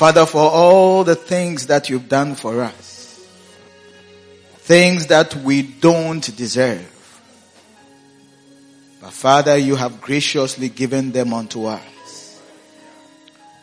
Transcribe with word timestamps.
Father, 0.00 0.24
for 0.24 0.50
all 0.50 1.04
the 1.04 1.14
things 1.14 1.66
that 1.66 1.90
you've 1.90 2.08
done 2.08 2.34
for 2.34 2.62
us, 2.62 3.20
things 4.60 5.08
that 5.08 5.36
we 5.36 5.60
don't 5.60 6.34
deserve. 6.36 7.20
But 9.02 9.12
Father, 9.12 9.58
you 9.58 9.76
have 9.76 10.00
graciously 10.00 10.70
given 10.70 11.12
them 11.12 11.34
unto 11.34 11.66
us. 11.66 12.40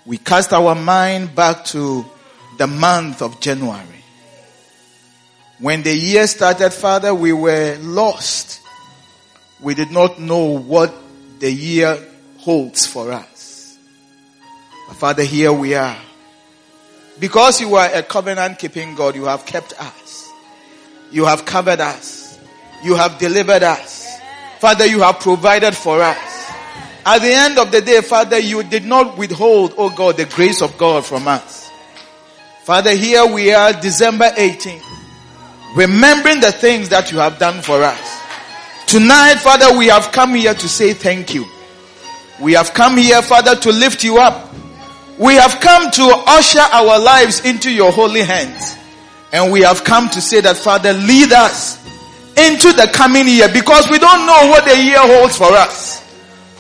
We 0.05 0.19
cast 0.19 0.53
our 0.53 0.75
mind 0.75 1.33
back 1.33 1.65
to 1.65 2.05
the 2.59 2.67
month 2.67 3.23
of 3.23 3.39
January. 3.39 4.03
When 5.57 5.81
the 5.81 5.95
year 5.95 6.27
started, 6.27 6.69
Father, 6.69 7.15
we 7.15 7.33
were 7.33 7.77
lost. 7.81 8.61
We 9.59 9.73
did 9.73 9.89
not 9.89 10.19
know 10.19 10.59
what 10.59 10.93
the 11.39 11.51
year 11.51 11.97
holds 12.37 12.85
for 12.85 13.11
us. 13.11 13.77
But 14.87 14.97
Father, 14.97 15.23
here 15.23 15.51
we 15.51 15.73
are. 15.75 15.97
Because 17.19 17.59
you 17.61 17.75
are 17.75 17.89
a 17.93 18.03
covenant 18.03 18.59
keeping 18.59 18.95
God, 18.95 19.15
you 19.15 19.25
have 19.25 19.45
kept 19.45 19.73
us. 19.79 20.29
You 21.11 21.25
have 21.25 21.45
covered 21.45 21.79
us. 21.79 22.39
You 22.83 22.95
have 22.95 23.17
delivered 23.17 23.63
us. 23.63 24.19
Father, 24.59 24.85
you 24.85 25.01
have 25.01 25.19
provided 25.19 25.75
for 25.75 26.01
us. 26.01 26.51
At 27.05 27.19
the 27.19 27.31
end 27.31 27.57
of 27.57 27.71
the 27.71 27.81
day, 27.81 28.01
Father, 28.01 28.37
you 28.37 28.63
did 28.63 28.85
not 28.85 29.17
withhold, 29.17 29.73
oh 29.77 29.89
God, 29.89 30.17
the 30.17 30.25
grace 30.25 30.61
of 30.61 30.77
God 30.77 31.05
from 31.05 31.27
us. 31.27 31.69
Father, 32.63 32.93
here 32.93 33.25
we 33.25 33.53
are, 33.53 33.71
December 33.71 34.29
18th, 34.29 34.83
remembering 35.75 36.41
the 36.41 36.51
things 36.51 36.89
that 36.89 37.11
you 37.11 37.19
have 37.19 37.39
done 37.39 37.61
for 37.61 37.81
us. 37.81 38.16
Tonight, 38.87 39.35
Father, 39.35 39.77
we 39.77 39.87
have 39.87 40.13
come 40.13 40.33
here 40.33 40.53
to 40.53 40.69
say 40.69 40.93
thank 40.93 41.33
you. 41.33 41.45
We 42.39 42.53
have 42.53 42.73
come 42.73 42.95
here, 42.95 43.21
Father, 43.21 43.53
to 43.55 43.71
lift 43.71 44.01
you 44.01 44.17
up. 44.17 44.53
We 45.19 45.35
have 45.35 45.59
come 45.59 45.91
to 45.91 46.23
usher 46.25 46.61
our 46.61 46.97
lives 46.97 47.43
into 47.43 47.69
your 47.69 47.91
holy 47.91 48.21
hands. 48.21 48.77
And 49.33 49.51
we 49.51 49.61
have 49.61 49.83
come 49.83 50.09
to 50.11 50.21
say 50.21 50.39
that, 50.39 50.55
Father, 50.55 50.93
lead 50.93 51.33
us 51.33 51.83
into 52.37 52.71
the 52.71 52.89
coming 52.93 53.27
year 53.27 53.49
because 53.51 53.89
we 53.89 53.99
don't 53.99 54.25
know 54.25 54.47
what 54.47 54.63
the 54.63 54.81
year 54.81 54.99
holds 55.01 55.35
for 55.35 55.51
us. 55.51 56.01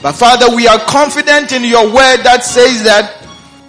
But 0.01 0.13
Father, 0.13 0.53
we 0.53 0.67
are 0.67 0.79
confident 0.79 1.53
in 1.53 1.63
your 1.63 1.85
word 1.85 2.23
that 2.23 2.43
says 2.43 2.83
that 2.83 3.23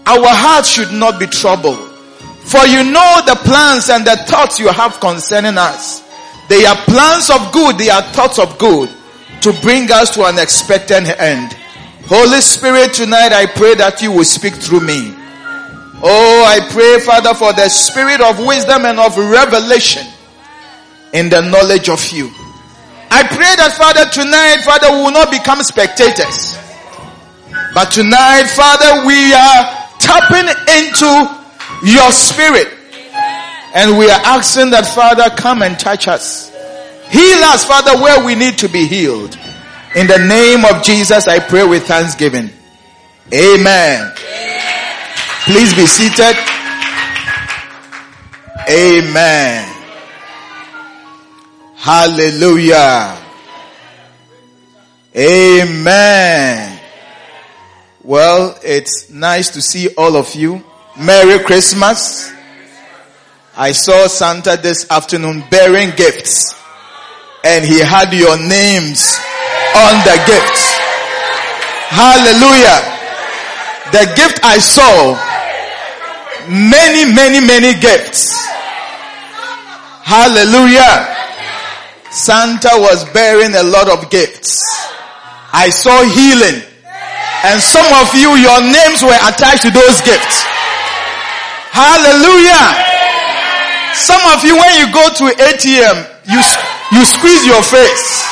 our 0.04 0.26
hearts 0.28 0.68
should 0.68 0.92
not 0.92 1.20
be 1.20 1.26
troubled. 1.26 1.78
For 1.78 2.66
you 2.66 2.82
know 2.82 3.20
the 3.24 3.38
plans 3.44 3.88
and 3.88 4.04
the 4.04 4.16
thoughts 4.26 4.58
you 4.58 4.68
have 4.68 4.98
concerning 4.98 5.58
us. 5.58 6.02
They 6.48 6.64
are 6.64 6.77
plans 6.77 7.30
of 7.30 7.52
good, 7.52 7.78
they 7.78 7.91
are 7.91 8.02
thoughts 8.12 8.38
of 8.38 8.58
good 8.58 8.88
to 9.42 9.52
bring 9.60 9.91
us 9.92 10.10
to 10.14 10.24
an 10.24 10.38
expected 10.38 11.04
end. 11.04 11.52
Holy 12.06 12.41
Spirit, 12.41 12.94
tonight 12.94 13.32
I 13.32 13.46
pray 13.46 13.74
that 13.74 14.00
you 14.00 14.12
will 14.12 14.24
speak 14.24 14.54
through 14.54 14.80
me. 14.80 15.14
Oh, 16.00 16.44
I 16.47 16.60
pray, 16.70 17.00
Father, 17.04 17.34
for 17.34 17.53
the 17.53 17.69
spirit 17.69 18.20
of 18.20 18.38
wisdom 18.38 18.86
and 18.86 18.98
of 18.98 19.16
revelation 19.19 20.06
in 21.12 21.28
the 21.28 21.42
knowledge 21.42 21.88
of 21.88 22.00
you. 22.12 22.31
I 23.10 23.26
pray 23.26 23.53
that, 23.56 23.75
Father, 23.76 24.09
tonight, 24.09 24.62
Father, 24.65 24.94
we 24.94 25.03
will 25.04 25.12
not 25.12 25.30
become 25.30 25.60
spectators. 25.62 26.56
But 27.75 27.91
tonight, 27.91 28.47
Father, 28.54 29.04
we 29.04 29.34
are 29.34 29.60
tapping 29.98 30.48
into 30.80 31.10
your 31.84 32.12
spirit. 32.12 32.78
And 33.78 33.97
we 33.97 34.11
are 34.11 34.21
asking 34.25 34.71
that, 34.71 34.87
Father, 34.87 35.31
come 35.37 35.62
and 35.62 35.78
touch 35.78 36.09
us. 36.09 36.50
Heal 37.11 37.44
us, 37.44 37.65
Father, 37.65 37.97
where 38.03 38.27
we 38.27 38.34
need 38.34 38.59
to 38.59 38.69
be 38.69 38.89
healed. 38.89 39.39
In 39.94 40.09
the 40.09 40.19
name 40.19 40.65
of 40.65 40.83
Jesus, 40.83 41.28
I 41.28 41.39
pray 41.39 41.65
with 41.65 41.87
thanksgiving. 41.87 42.50
Amen. 43.33 44.12
Please 45.44 45.72
be 45.77 45.87
seated. 45.87 46.34
Amen. 48.69 49.72
Hallelujah. 51.77 53.16
Amen. 55.16 56.81
Well, 58.03 58.59
it's 58.65 59.09
nice 59.09 59.50
to 59.50 59.62
see 59.62 59.95
all 59.97 60.16
of 60.16 60.34
you. 60.34 60.65
Merry 60.99 61.39
Christmas. 61.45 62.33
I 63.58 63.72
saw 63.72 64.06
Santa 64.06 64.56
this 64.56 64.88
afternoon 64.88 65.42
bearing 65.50 65.91
gifts 65.96 66.54
and 67.42 67.66
he 67.66 67.82
had 67.82 68.14
your 68.14 68.38
names 68.38 69.19
on 69.74 69.98
the 70.06 70.14
gifts. 70.30 70.62
Hallelujah. 71.91 72.78
The 73.91 74.06
gift 74.14 74.38
I 74.47 74.62
saw, 74.62 75.18
many, 76.47 77.10
many, 77.10 77.42
many 77.42 77.74
gifts. 77.82 78.38
Hallelujah. 80.06 81.10
Santa 82.14 82.78
was 82.78 83.10
bearing 83.10 83.58
a 83.58 83.64
lot 83.74 83.91
of 83.91 84.08
gifts. 84.08 84.62
I 85.50 85.66
saw 85.74 86.06
healing. 86.06 86.62
And 87.42 87.58
some 87.58 87.91
of 88.06 88.14
you, 88.14 88.38
your 88.38 88.62
names 88.62 89.02
were 89.02 89.18
attached 89.26 89.66
to 89.66 89.74
those 89.74 89.98
gifts. 90.06 90.47
Hallelujah. 91.74 92.88
Some 93.94 94.21
of 94.32 94.44
you, 94.44 94.56
when 94.56 94.75
you 94.78 94.93
go 94.93 95.09
to 95.09 95.25
ATM, 95.37 95.97
you, 96.28 96.41
you 96.99 97.04
squeeze 97.04 97.47
your 97.47 97.62
face. 97.62 98.25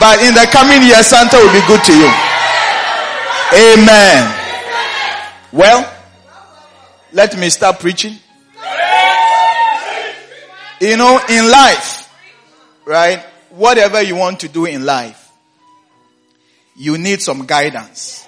But 0.00 0.20
in 0.22 0.34
the 0.34 0.48
coming 0.50 0.82
year, 0.82 1.02
Santa 1.02 1.36
will 1.36 1.52
be 1.52 1.64
good 1.66 1.82
to 1.84 1.94
you. 1.96 2.10
Amen. 3.54 4.34
Well, 5.52 5.92
let 7.12 7.38
me 7.38 7.50
start 7.50 7.78
preaching. 7.78 8.14
You 10.80 10.96
know, 10.96 11.20
in 11.28 11.50
life, 11.50 12.12
right? 12.84 13.20
Whatever 13.50 14.02
you 14.02 14.16
want 14.16 14.40
to 14.40 14.48
do 14.48 14.64
in 14.64 14.84
life, 14.84 15.30
you 16.74 16.98
need 16.98 17.20
some 17.20 17.46
guidance. 17.46 18.26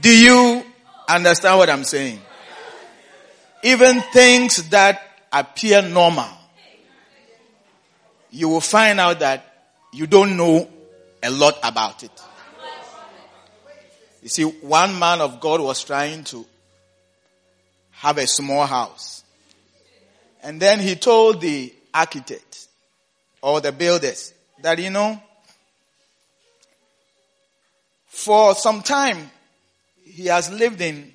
Do 0.00 0.16
you 0.16 0.64
understand 1.08 1.58
what 1.58 1.68
I'm 1.68 1.84
saying? 1.84 2.20
Even 3.62 4.00
things 4.12 4.68
that 4.70 5.02
appear 5.32 5.82
normal, 5.82 6.28
you 8.30 8.48
will 8.48 8.60
find 8.60 9.00
out 9.00 9.20
that 9.20 9.44
you 9.92 10.06
don't 10.06 10.36
know 10.36 10.68
a 11.22 11.30
lot 11.30 11.58
about 11.62 12.02
it. 12.02 12.10
You 14.22 14.28
see, 14.28 14.44
one 14.44 14.98
man 14.98 15.20
of 15.20 15.40
God 15.40 15.60
was 15.60 15.82
trying 15.84 16.24
to 16.24 16.46
have 17.92 18.18
a 18.18 18.26
small 18.26 18.66
house. 18.66 19.24
And 20.42 20.60
then 20.60 20.80
he 20.80 20.94
told 20.94 21.40
the 21.40 21.72
architect 21.92 22.68
or 23.42 23.60
the 23.60 23.72
builders 23.72 24.32
that, 24.62 24.78
you 24.78 24.90
know, 24.90 25.20
for 28.06 28.54
some 28.54 28.82
time 28.82 29.30
he 30.04 30.26
has 30.26 30.50
lived 30.50 30.80
in 30.80 31.12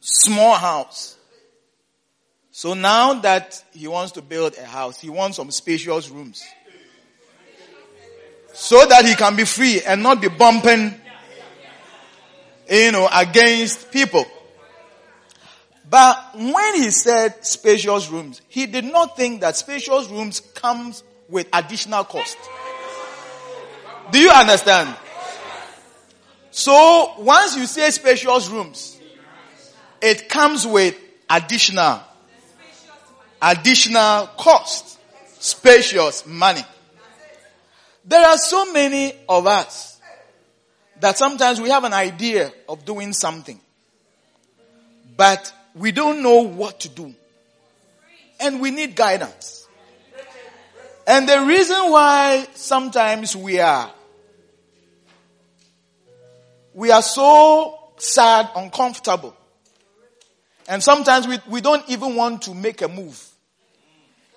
small 0.00 0.54
house. 0.54 1.15
So 2.56 2.72
now 2.72 3.12
that 3.20 3.62
he 3.74 3.86
wants 3.86 4.12
to 4.12 4.22
build 4.22 4.56
a 4.56 4.64
house, 4.64 4.98
he 4.98 5.10
wants 5.10 5.36
some 5.36 5.50
spacious 5.50 6.08
rooms. 6.08 6.42
So 8.54 8.86
that 8.86 9.04
he 9.04 9.14
can 9.14 9.36
be 9.36 9.44
free 9.44 9.82
and 9.82 10.02
not 10.02 10.22
be 10.22 10.28
bumping, 10.28 10.94
you 12.70 12.92
know, 12.92 13.10
against 13.14 13.92
people. 13.92 14.24
But 15.90 16.30
when 16.34 16.76
he 16.76 16.90
said 16.92 17.44
spacious 17.44 18.08
rooms, 18.08 18.40
he 18.48 18.64
did 18.64 18.86
not 18.86 19.18
think 19.18 19.42
that 19.42 19.56
spacious 19.56 20.08
rooms 20.08 20.40
comes 20.40 21.04
with 21.28 21.48
additional 21.52 22.04
cost. 22.04 22.38
Do 24.10 24.18
you 24.18 24.30
understand? 24.30 24.96
So 26.52 27.16
once 27.18 27.54
you 27.54 27.66
say 27.66 27.90
spacious 27.90 28.48
rooms, 28.48 28.98
it 30.00 30.30
comes 30.30 30.66
with 30.66 30.98
additional, 31.28 32.00
additional 33.46 34.26
cost. 34.36 34.98
spacious 35.38 36.26
money. 36.26 36.64
There 38.04 38.24
are 38.24 38.38
so 38.38 38.72
many 38.72 39.12
of 39.28 39.46
us 39.46 40.00
that 41.00 41.18
sometimes 41.18 41.60
we 41.60 41.68
have 41.68 41.84
an 41.84 41.92
idea 41.92 42.52
of 42.68 42.84
doing 42.84 43.12
something, 43.12 43.60
but 45.16 45.52
we 45.74 45.92
don't 45.92 46.22
know 46.22 46.40
what 46.42 46.80
to 46.80 46.88
do. 46.88 47.14
And 48.40 48.60
we 48.60 48.70
need 48.70 48.96
guidance. 48.96 49.68
And 51.06 51.28
the 51.28 51.42
reason 51.42 51.90
why 51.90 52.46
sometimes 52.54 53.36
we 53.36 53.60
are, 53.60 53.90
we 56.74 56.90
are 56.90 57.02
so 57.02 57.78
sad, 57.98 58.50
uncomfortable, 58.56 59.36
and 60.68 60.82
sometimes 60.82 61.28
we, 61.28 61.38
we 61.48 61.60
don't 61.60 61.88
even 61.88 62.16
want 62.16 62.42
to 62.42 62.54
make 62.54 62.82
a 62.82 62.88
move, 62.88 63.22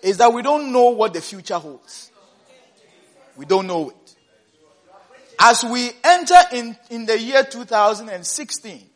is 0.01 0.17
that 0.17 0.33
we 0.33 0.41
don't 0.41 0.71
know 0.71 0.89
what 0.89 1.13
the 1.13 1.21
future 1.21 1.57
holds. 1.57 2.11
We 3.35 3.45
don't 3.45 3.67
know 3.67 3.89
it. 3.89 4.15
As 5.39 5.63
we 5.63 5.91
enter 6.03 6.35
in, 6.51 6.77
in 6.89 7.05
the 7.05 7.17
year 7.17 7.43
2016, 7.43 8.89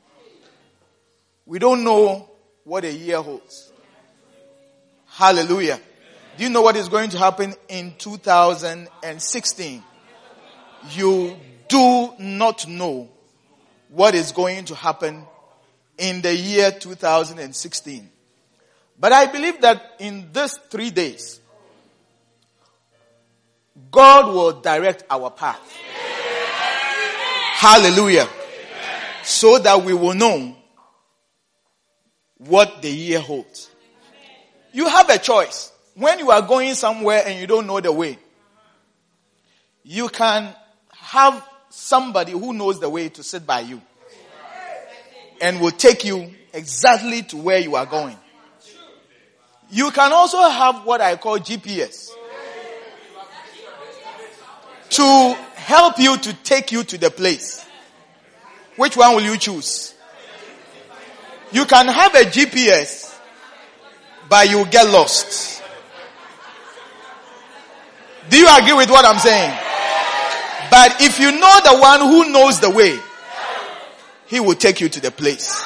we 1.46 1.60
don't 1.60 1.84
know 1.84 2.30
what 2.64 2.84
a 2.84 2.92
year 2.92 3.22
holds. 3.22 3.72
Hallelujah. 5.08 5.80
Do 6.38 6.44
you 6.44 6.50
know 6.50 6.62
what 6.62 6.76
is 6.76 6.90
going 6.90 7.12
to 7.12 7.18
happen 7.18 7.54
in 7.70 7.94
2016? 7.98 9.84
You 10.92 11.38
do 11.70 12.14
not 12.20 12.68
know 12.68 13.10
what 13.90 14.16
is 14.16 14.32
going 14.32 14.66
to 14.66 14.76
happen 14.76 15.26
in 15.98 16.22
the 16.22 16.36
year 16.36 16.72
2016. 16.72 18.10
But 19.04 19.12
I 19.12 19.26
believe 19.26 19.60
that 19.60 19.96
in 20.00 20.30
these 20.32 20.58
three 20.70 20.90
days, 20.90 21.42
God 23.92 24.34
will 24.34 24.62
direct 24.62 25.04
our 25.10 25.30
path. 25.30 25.60
Hallelujah. 27.56 28.30
So 29.22 29.60
that 29.60 29.84
we 29.84 29.94
will 29.94 30.14
know 30.14 30.56
what 32.38 32.82
the 32.82 32.90
year 32.90 33.20
holds. 33.20 33.70
You 34.72 34.88
have 34.88 35.10
a 35.10 35.18
choice. 35.18 35.74
When 35.96 36.20
you 36.20 36.32
are 36.32 36.42
going 36.42 36.74
somewhere 36.74 37.24
and 37.26 37.38
you 37.38 37.46
don't 37.46 37.68
know 37.68 37.82
the 37.82 37.92
way, 37.92 38.18
you 39.84 40.08
can 40.08 40.56
have 40.94 41.46
somebody 41.70 42.32
who 42.32 42.54
knows 42.54 42.80
the 42.80 42.90
way 42.90 43.10
to 43.10 43.22
sit 43.22 43.46
by 43.46 43.60
you 43.60 43.82
and 45.42 45.60
will 45.60 45.72
take 45.72 46.06
you 46.06 46.34
exactly 46.54 47.24
to 47.24 47.36
where 47.36 47.60
you 47.60 47.76
are 47.76 47.86
going. 47.86 48.16
You 49.74 49.90
can 49.90 50.14
also 50.14 50.38
have 50.38 50.86
what 50.86 51.02
I 51.02 51.16
call 51.16 51.40
GPS 51.40 52.10
to 54.92 55.36
help 55.56 55.98
you 55.98 56.16
to 56.16 56.34
take 56.44 56.72
you 56.72 56.84
to 56.84 56.98
the 57.00 57.10
place. 57.10 57.66
Which 58.76 58.96
one 58.96 59.16
will 59.16 59.24
you 59.24 59.36
choose? 59.36 59.96
You 61.52 61.66
can 61.66 61.88
have 61.88 62.14
a 62.14 62.20
GPS, 62.20 63.18
but 64.30 64.48
you 64.48 64.64
get 64.68 64.92
lost. 64.92 65.64
Do 68.30 68.38
you 68.38 68.48
agree 68.56 68.74
with 68.74 68.92
what 68.92 69.06
I'm 69.06 69.18
saying? 69.18 69.58
But 70.70 71.02
if 71.02 71.20
you 71.20 71.32
know 71.32 71.60
the 71.64 71.80
one 71.80 72.00
who 72.02 72.32
knows 72.32 72.60
the 72.60 72.70
way, 72.70 73.00
he 74.28 74.40
will 74.40 74.56
take 74.56 74.82
you 74.82 74.90
to 74.90 75.02
the 75.02 75.10
place. 75.10 75.66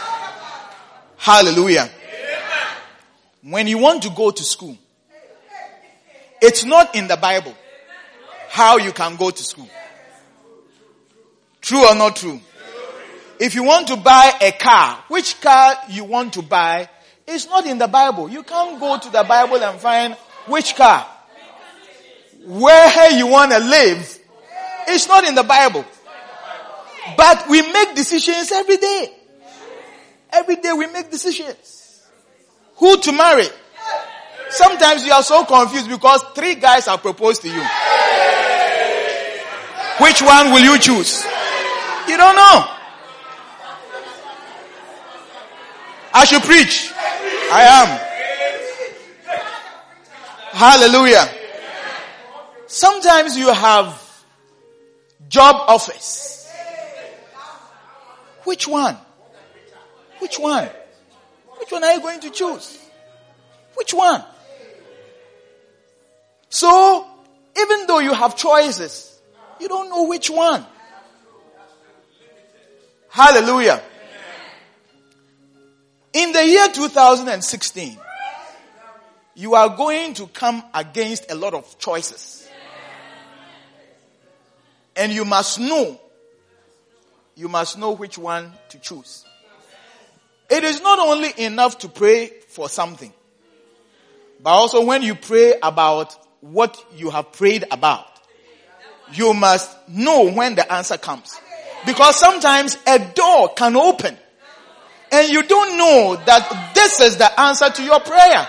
Hallelujah. 1.18 1.90
When 3.50 3.66
you 3.68 3.78
want 3.78 4.04
to 4.04 4.10
go 4.10 4.30
to 4.30 4.44
school, 4.44 4.78
it's 6.42 6.66
not 6.66 6.96
in 6.96 7.08
the 7.08 7.16
Bible 7.16 7.56
how 8.50 8.78
you 8.78 8.92
can 8.92 9.16
go 9.16 9.30
to 9.30 9.44
school. 9.44 9.70
True 11.62 11.86
or 11.88 11.96
not 11.96 12.18
true? 12.18 12.42
If 13.40 13.56
you 13.56 13.64
want 13.64 13.88
to 13.88 13.96
buy 13.96 14.34
a 14.42 14.52
car, 14.52 15.04
which 15.08 15.40
car 15.40 15.76
you 15.90 16.04
want 16.04 16.34
to 16.34 16.42
buy 16.42 16.90
it's 17.26 17.46
not 17.48 17.66
in 17.66 17.78
the 17.78 17.88
Bible. 17.88 18.30
You 18.30 18.44
can't 18.44 18.80
go 18.80 18.98
to 18.98 19.10
the 19.10 19.24
Bible 19.24 19.62
and 19.64 19.80
find 19.80 20.14
which 20.48 20.76
car. 20.76 21.06
Where 22.46 23.12
you 23.12 23.28
want 23.28 23.52
to 23.52 23.60
live 23.60 24.20
it's 24.90 25.08
not 25.08 25.26
in 25.26 25.36
the 25.36 25.44
Bible. 25.44 25.86
But 27.16 27.48
we 27.50 27.62
make 27.62 27.96
decisions 27.96 28.52
every 28.52 28.78
day. 28.78 29.14
Every 30.32 30.56
day 30.58 30.74
we 30.74 30.88
make 30.88 31.10
decisions. 31.12 31.77
Who 32.78 32.98
to 32.98 33.12
marry? 33.12 33.48
Sometimes 34.50 35.06
you 35.06 35.12
are 35.12 35.24
so 35.24 35.46
confused 35.46 35.90
because 35.90 36.24
three 36.36 36.56
guys 36.56 36.86
have 36.86 37.02
proposed 37.02 37.42
to 37.42 37.50
you. 37.50 37.62
Which 40.00 40.22
one 40.22 40.54
will 40.54 40.64
you 40.64 40.78
choose? 40.80 41.26
You 42.08 42.18
don't 42.18 42.36
know. 42.36 42.66
I 46.14 46.26
should 46.26 46.42
preach. 46.44 46.92
I 47.52 47.64
am. 47.64 48.08
Hallelujah. 50.52 51.30
Sometimes 52.68 53.38
you 53.38 53.52
have 53.54 54.02
job 55.28 55.56
offers. 55.68 56.50
Which 58.44 58.68
one? 58.68 58.98
Which 60.20 60.40
one? 60.40 60.70
Which 61.68 61.74
one 61.74 61.84
are 61.84 61.94
you 61.96 62.00
going 62.00 62.22
to 62.22 62.30
choose? 62.30 62.80
Which 63.76 63.94
one? 63.94 64.24
So, 66.48 67.06
even 67.60 67.88
though 67.88 68.00
you 68.00 68.14
have 68.14 68.38
choices, 68.38 69.20
you 69.60 69.68
don't 69.68 69.90
know 69.90 70.04
which 70.04 70.30
one. 70.30 70.66
Hallelujah. 73.10 73.82
In 76.14 76.32
the 76.32 76.46
year 76.46 76.70
2016, 76.70 77.98
you 79.36 79.54
are 79.54 79.76
going 79.76 80.14
to 80.14 80.28
come 80.28 80.64
against 80.74 81.30
a 81.30 81.36
lot 81.36 81.54
of 81.54 81.78
choices. 81.80 82.48
And 84.96 85.12
you 85.12 85.26
must 85.26 85.60
know, 85.60 86.00
you 87.36 87.50
must 87.50 87.78
know 87.78 87.92
which 87.92 88.18
one 88.18 88.54
to 88.70 88.80
choose. 88.80 89.26
It 90.50 90.64
is 90.64 90.82
not 90.82 91.00
only 91.00 91.34
enough 91.38 91.80
to 91.80 91.90
pray 91.90 92.28
for 92.48 92.70
something, 92.70 93.14
but 94.42 94.50
also 94.52 94.86
when 94.86 95.02
you 95.02 95.16
pray 95.16 95.56
about 95.62 96.16
what 96.42 96.84
you 96.96 97.10
have 97.10 97.34
prayed 97.34 97.66
about, 97.72 98.06
you 99.14 99.34
must 99.34 99.76
know 99.90 100.32
when 100.32 100.56
the 100.56 100.72
answer 100.72 100.98
comes. 100.98 101.40
Because 101.86 102.18
sometimes 102.18 102.78
a 102.86 103.00
door 103.00 103.50
can 103.56 103.76
open 103.76 104.18
and 105.12 105.30
you 105.30 105.44
don't 105.44 105.78
know 105.78 106.22
that 106.26 106.72
this 106.74 107.00
is 107.00 107.18
the 107.18 107.40
answer 107.40 107.70
to 107.70 107.84
your 107.84 108.00
prayer. 108.00 108.48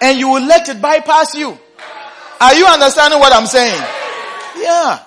And 0.00 0.18
you 0.18 0.28
will 0.28 0.42
let 0.44 0.68
it 0.68 0.82
bypass 0.82 1.34
you. 1.34 1.56
Are 2.40 2.54
you 2.54 2.66
understanding 2.66 3.20
what 3.20 3.32
I'm 3.32 3.46
saying? 3.46 3.82
Yeah. 4.56 4.98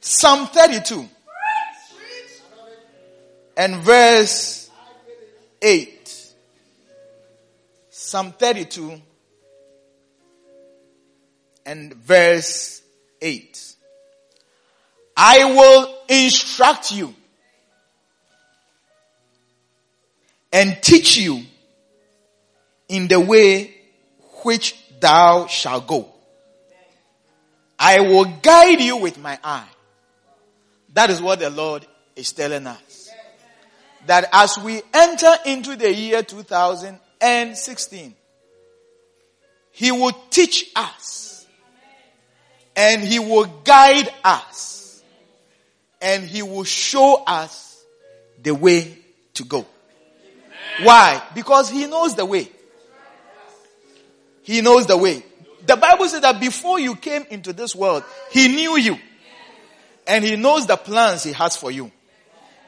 Psalm 0.00 0.46
32 0.46 1.08
and 3.56 3.76
verse 3.76 4.70
8. 5.60 6.32
Psalm 7.90 8.32
32 8.32 9.00
and 11.64 11.94
verse 11.94 12.82
8. 13.20 13.74
I 15.16 15.44
will 15.44 15.94
instruct 16.08 16.92
you 16.92 17.14
and 20.52 20.78
teach 20.82 21.16
you 21.16 21.42
in 22.88 23.08
the 23.08 23.20
way 23.20 23.74
which 24.42 24.76
thou 25.00 25.46
shalt 25.46 25.86
go. 25.86 26.08
I 27.78 28.00
will 28.00 28.24
guide 28.42 28.80
you 28.80 28.96
with 28.98 29.18
my 29.18 29.38
eye. 29.42 29.68
That 30.94 31.10
is 31.10 31.22
what 31.22 31.40
the 31.40 31.50
Lord 31.50 31.86
is 32.14 32.32
telling 32.32 32.66
us. 32.66 32.91
That 34.06 34.28
as 34.32 34.58
we 34.58 34.82
enter 34.92 35.32
into 35.46 35.76
the 35.76 35.92
year 35.92 36.22
2016, 36.22 38.14
He 39.72 39.92
will 39.92 40.12
teach 40.30 40.70
us 40.74 41.46
and 42.74 43.02
He 43.02 43.18
will 43.18 43.46
guide 43.64 44.12
us 44.24 44.72
and 46.02 46.24
he 46.24 46.42
will 46.42 46.64
show 46.64 47.22
us 47.24 47.82
the 48.42 48.52
way 48.52 48.98
to 49.34 49.44
go. 49.44 49.64
Why? 50.82 51.22
Because 51.34 51.70
he 51.70 51.86
knows 51.86 52.16
the 52.16 52.26
way. 52.26 52.50
He 54.42 54.60
knows 54.60 54.86
the 54.86 54.96
way. 54.96 55.22
The 55.64 55.76
Bible 55.76 56.08
says 56.08 56.22
that 56.22 56.40
before 56.40 56.80
you 56.80 56.96
came 56.96 57.24
into 57.30 57.52
this 57.52 57.76
world, 57.76 58.02
he 58.32 58.48
knew 58.48 58.76
you. 58.76 58.98
And 60.08 60.24
he 60.24 60.34
knows 60.34 60.66
the 60.66 60.76
plans 60.76 61.22
he 61.22 61.32
has 61.32 61.56
for 61.56 61.70
you. 61.70 61.92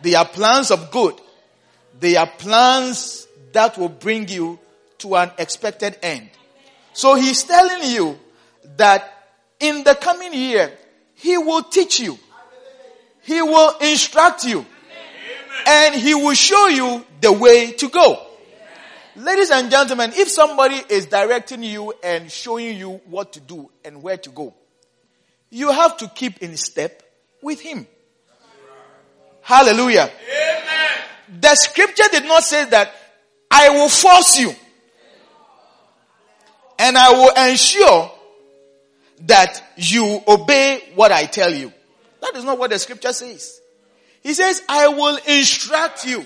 They 0.03 0.15
are 0.15 0.27
plans 0.27 0.71
of 0.71 0.91
good. 0.91 1.15
They 1.99 2.17
are 2.17 2.27
plans 2.27 3.27
that 3.53 3.79
will 3.79 3.89
bring 3.89 4.29
you 4.29 4.59
to 4.99 5.17
an 5.17 5.31
expected 5.39 5.99
end. 6.03 6.31
So 6.93 7.15
he's 7.15 7.43
telling 7.45 7.91
you 7.91 8.19
that 8.77 9.11
in 9.61 9.85
the 9.85 9.95
coming 9.95 10.35
year, 10.35 10.73
he 11.15 11.39
will 11.39 11.63
teach 11.63 12.01
you. 12.01 12.19
He 13.23 13.41
will 13.41 13.79
instruct 13.79 14.45
you. 14.45 14.67
And 15.67 15.95
he 15.95 16.15
will 16.15 16.35
show 16.35 16.69
you 16.69 17.05
the 17.21 17.33
way 17.33 17.73
to 17.73 17.89
go. 17.89 18.21
Ladies 19.17 19.51
and 19.51 19.71
gentlemen, 19.71 20.13
if 20.15 20.29
somebody 20.29 20.75
is 20.89 21.07
directing 21.07 21.63
you 21.63 21.95
and 22.03 22.31
showing 22.31 22.77
you 22.77 23.01
what 23.07 23.33
to 23.35 23.41
do 23.41 23.71
and 23.85 24.03
where 24.03 24.17
to 24.17 24.31
go, 24.31 24.53
you 25.51 25.71
have 25.71 25.97
to 25.99 26.09
keep 26.09 26.43
in 26.43 26.57
step 26.57 27.03
with 27.41 27.61
him. 27.61 27.87
Hallelujah. 29.45 30.11
Amen. 30.11 31.41
The 31.41 31.55
scripture 31.55 32.05
did 32.11 32.25
not 32.25 32.43
say 32.43 32.65
that 32.71 32.93
I 33.51 33.69
will 33.69 33.89
force 33.89 34.39
you 34.39 34.53
and 36.79 36.97
I 36.97 37.11
will 37.13 37.51
ensure 37.51 38.11
that 39.27 39.63
you 39.77 40.21
obey 40.27 40.81
what 40.95 41.13
I 41.13 41.27
tell 41.27 41.53
you. 41.53 41.73
That 42.21 42.33
is 42.37 42.45
not 42.45 42.59
what 42.59 42.71
the 42.71 42.79
scripture 42.79 43.13
says. 43.13 43.61
He 44.23 44.33
says, 44.33 44.63
I 44.69 44.89
will 44.89 45.19
instruct 45.27 46.07
you. 46.07 46.25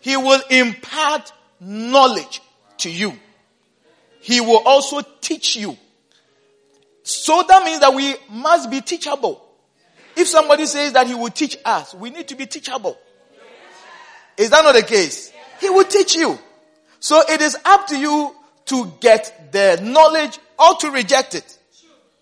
He 0.00 0.16
will 0.16 0.40
impart 0.48 1.32
knowledge 1.58 2.40
to 2.78 2.90
you. 2.90 3.12
He 4.20 4.40
will 4.40 4.62
also 4.64 5.00
teach 5.20 5.56
you. 5.56 5.76
So 7.02 7.44
that 7.46 7.64
means 7.64 7.80
that 7.80 7.92
we 7.92 8.14
must 8.30 8.70
be 8.70 8.80
teachable. 8.80 9.43
If 10.16 10.28
somebody 10.28 10.66
says 10.66 10.92
that 10.92 11.06
he 11.06 11.14
will 11.14 11.30
teach 11.30 11.56
us, 11.64 11.94
we 11.94 12.10
need 12.10 12.28
to 12.28 12.36
be 12.36 12.46
teachable. 12.46 12.98
Is 14.36 14.50
that 14.50 14.64
not 14.64 14.74
the 14.74 14.82
case? 14.82 15.32
He 15.60 15.70
will 15.70 15.84
teach 15.84 16.14
you. 16.16 16.38
So 17.00 17.20
it 17.28 17.40
is 17.40 17.56
up 17.64 17.86
to 17.88 17.98
you 17.98 18.34
to 18.66 18.92
get 19.00 19.52
the 19.52 19.80
knowledge 19.82 20.38
or 20.58 20.76
to 20.76 20.90
reject 20.90 21.34
it. 21.34 21.58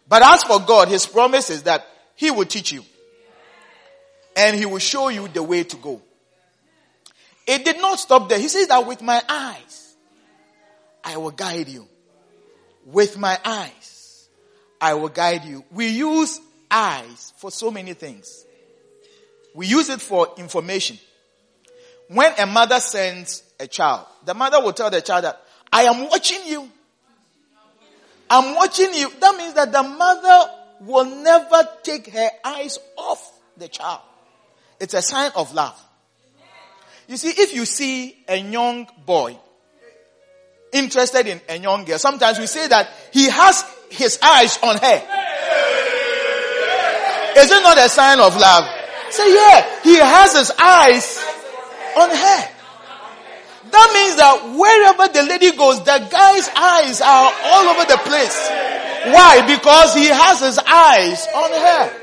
But 0.09 0.23
as 0.23 0.43
for 0.45 0.61
God, 0.61 0.89
His 0.89 1.07
promise 1.07 1.51
is 1.51 1.63
that 1.65 1.87
He 2.17 2.31
will 2.31 2.45
teach 2.45 2.73
you. 2.73 2.85
And 4.37 4.57
He 4.57 4.67
will 4.67 4.79
show 4.79 5.09
you 5.09 5.29
the 5.29 5.43
way 5.43 5.65
to 5.65 5.77
go. 5.77 6.03
It 7.47 7.65
did 7.65 7.79
not 7.79 7.99
stop 7.99 8.29
there. 8.29 8.39
He 8.39 8.49
says 8.49 8.69
that 8.69 8.87
with 8.87 9.03
my 9.03 9.23
eyes, 9.29 9.95
I 11.05 11.17
will 11.17 11.31
guide 11.31 11.69
you. 11.69 11.87
With 12.87 13.17
my 13.19 13.39
eyes, 13.45 14.29
I 14.81 14.95
will 14.95 15.09
guide 15.09 15.45
you. 15.45 15.65
We 15.71 15.89
use 15.89 16.41
eyes 16.73 17.33
for 17.37 17.51
so 17.51 17.71
many 17.71 17.93
things. 17.93 18.47
We 19.55 19.67
use 19.67 19.91
it 19.91 20.01
for 20.01 20.29
information. 20.39 20.99
When 22.09 22.33
a 22.39 22.47
mother 22.47 22.81
sends 22.81 23.43
a 23.61 23.67
child, 23.67 24.07
the 24.25 24.35
mother 24.35 24.61
will 24.61 24.73
tell 24.73 24.91
the 24.91 25.01
child 25.01 25.25
that, 25.25 25.41
I 25.73 25.85
am 25.85 26.09
watching 26.09 26.41
you. 26.47 26.69
I'm 28.29 28.55
watching 28.55 28.93
you. 28.95 29.11
That 29.21 29.37
means 29.37 29.55
that 29.55 29.73
the 29.73 29.83
mother 29.83 30.53
will 30.81 31.05
never 31.05 31.69
take 31.83 32.11
her 32.11 32.31
eyes 32.45 32.79
off 32.97 33.31
the 33.57 33.69
child. 33.69 34.01
It's 34.81 34.95
a 34.95 35.03
sign 35.03 35.31
of 35.37 35.55
love. 35.55 35.79
You 37.09 37.17
see, 37.17 37.29
if 37.29 37.55
you 37.55 37.67
see 37.67 38.17
a 38.27 38.37
young 38.37 38.89
boy 39.05 39.39
interested 40.73 41.27
in 41.27 41.41
a 41.49 41.59
young 41.59 41.85
girl, 41.85 41.99
sometimes 41.99 42.39
we 42.39 42.47
say 42.47 42.69
that 42.69 42.89
he 43.13 43.29
has 43.29 43.65
his 43.91 44.19
eyes 44.23 44.59
on 44.63 44.79
her. 44.79 45.22
Is 47.37 47.51
it 47.51 47.63
not 47.63 47.79
a 47.79 47.89
sign 47.89 48.21
of 48.21 48.37
love? 48.37 48.65
Say, 49.11 49.35
yeah, 49.35 49.83
he 49.83 49.97
has 49.97 50.37
his 50.37 50.51
eyes 50.59 51.19
on 51.97 52.11
her. 52.11 52.49
That 53.71 53.89
means 53.95 54.17
that 54.17 54.53
wherever 54.53 55.13
the 55.13 55.23
lady 55.25 55.57
goes, 55.57 55.79
the 55.81 56.09
guy's 56.11 56.49
eyes 56.55 57.01
are 57.01 57.33
all 57.45 57.69
over 57.69 57.85
the 57.85 57.99
place. 58.05 58.37
Why? 59.13 59.45
Because 59.47 59.95
he 59.95 60.07
has 60.07 60.41
his 60.41 60.59
eyes 60.59 61.27
on 61.35 61.51
her. 61.51 62.03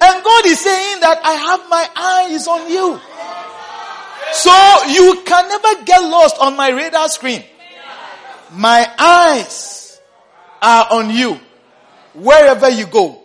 And 0.00 0.22
God 0.22 0.46
is 0.46 0.60
saying 0.60 1.00
that 1.00 1.20
I 1.24 1.32
have 1.32 1.68
my 1.70 1.88
eyes 1.96 2.46
on 2.46 2.70
you. 2.70 3.00
So 4.32 4.52
you 4.92 5.22
can 5.24 5.48
never 5.48 5.84
get 5.84 6.02
lost 6.02 6.36
on 6.38 6.56
my 6.56 6.68
radar 6.68 7.08
screen. 7.08 7.42
My 8.52 8.86
eyes 8.98 9.98
are 10.60 10.86
on 10.90 11.10
you. 11.10 11.40
Wherever 12.14 12.68
you 12.68 12.86
go, 12.86 13.23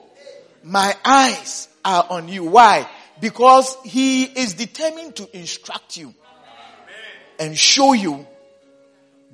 my 0.63 0.95
eyes 1.03 1.67
are 1.83 2.05
on 2.09 2.27
you. 2.27 2.45
Why? 2.45 2.87
Because 3.19 3.75
he 3.83 4.23
is 4.23 4.53
determined 4.53 5.15
to 5.17 5.37
instruct 5.37 5.97
you 5.97 6.13
and 7.39 7.57
show 7.57 7.93
you 7.93 8.25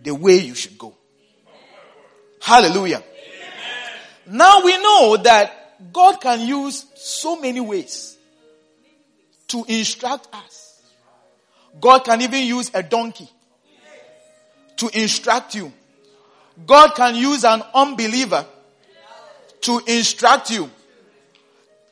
the 0.01 0.13
way 0.13 0.37
you 0.37 0.55
should 0.55 0.77
go. 0.77 0.95
Hallelujah. 2.41 3.03
Now 4.27 4.63
we 4.63 4.77
know 4.77 5.17
that 5.23 5.91
God 5.91 6.21
can 6.21 6.41
use 6.41 6.85
so 6.95 7.39
many 7.39 7.59
ways 7.59 8.17
to 9.47 9.63
instruct 9.67 10.27
us. 10.33 10.81
God 11.79 11.99
can 11.99 12.21
even 12.21 12.43
use 12.45 12.71
a 12.73 12.81
donkey 12.81 13.29
to 14.77 14.89
instruct 14.93 15.55
you. 15.55 15.71
God 16.65 16.95
can 16.95 17.15
use 17.15 17.43
an 17.43 17.63
unbeliever 17.73 18.45
to 19.61 19.81
instruct 19.87 20.51
you. 20.51 20.69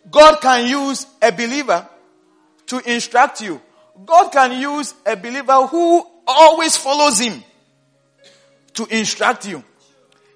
God 0.09 0.41
can 0.41 0.67
use 0.67 1.07
a 1.21 1.31
believer 1.31 1.87
to 2.67 2.91
instruct 2.91 3.41
you. 3.41 3.61
God 4.05 4.31
can 4.31 4.59
use 4.59 4.93
a 5.05 5.15
believer 5.15 5.67
who 5.67 6.05
always 6.27 6.77
follows 6.77 7.19
him 7.19 7.43
to 8.73 8.85
instruct 8.85 9.47
you. 9.47 9.63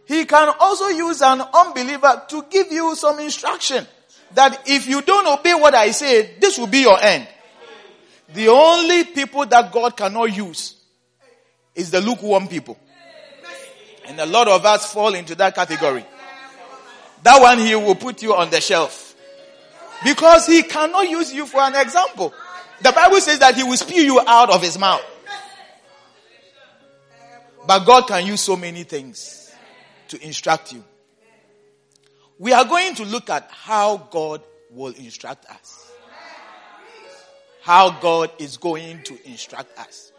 He 0.08 0.26
can 0.26 0.54
also 0.60 0.88
use 0.88 1.22
an 1.22 1.42
unbeliever 1.42 2.24
to 2.30 2.46
give 2.50 2.72
you 2.72 2.96
some 2.96 3.20
instruction 3.20 3.86
that 4.34 4.64
if 4.68 4.88
you 4.88 5.02
don't 5.02 5.40
obey 5.40 5.54
what 5.54 5.74
I 5.76 5.92
say, 5.92 6.36
this 6.40 6.58
will 6.58 6.68
be 6.68 6.80
your 6.80 7.02
end. 7.02 7.28
The 8.34 8.50
only 8.50 9.06
people 9.06 9.46
that 9.46 9.72
God 9.72 9.96
cannot 9.96 10.36
use 10.36 10.76
is 11.76 11.92
the 11.92 12.02
lukewarm 12.02 12.48
people. 12.48 12.78
And 14.08 14.20
a 14.20 14.26
lot 14.26 14.48
of 14.48 14.66
us 14.66 14.92
fall 14.94 15.14
into 15.16 15.36
that 15.36 15.56
category. 15.56 16.06
That 17.24 17.42
one 17.42 17.60
he 17.60 17.76
will 17.76 17.96
put 17.96 18.22
you 18.22 18.34
on 18.36 18.50
the 18.50 18.62
shelf. 18.62 19.07
Because 20.04 20.46
he 20.46 20.64
cannot 20.64 21.10
use 21.10 21.34
you 21.34 21.46
for 21.46 21.62
an 21.62 21.76
example. 21.76 22.34
The 22.82 22.92
Bible 22.92 23.20
says 23.20 23.40
that 23.40 23.56
he 23.56 23.64
will 23.64 23.78
spew 23.78 24.02
you 24.02 24.20
out 24.26 24.50
of 24.52 24.62
his 24.62 24.78
mouth. 24.78 25.04
But 27.66 27.86
God 27.86 28.08
can 28.08 28.26
use 28.26 28.42
so 28.42 28.56
many 28.56 28.84
things 28.84 29.52
to 30.10 30.24
instruct 30.24 30.74
you. 30.74 30.84
We 32.40 32.54
are 32.54 32.66
going 32.66 32.96
to 32.96 33.06
look 33.06 33.30
at 33.30 33.50
how 33.52 33.98
God 33.98 34.42
will 34.72 34.94
instruct 34.94 35.46
us. 35.48 35.92
How 37.62 38.00
God 38.00 38.32
is 38.40 38.58
going 38.58 39.04
to 39.04 39.18
instruct 39.30 39.78
us. 39.78 40.12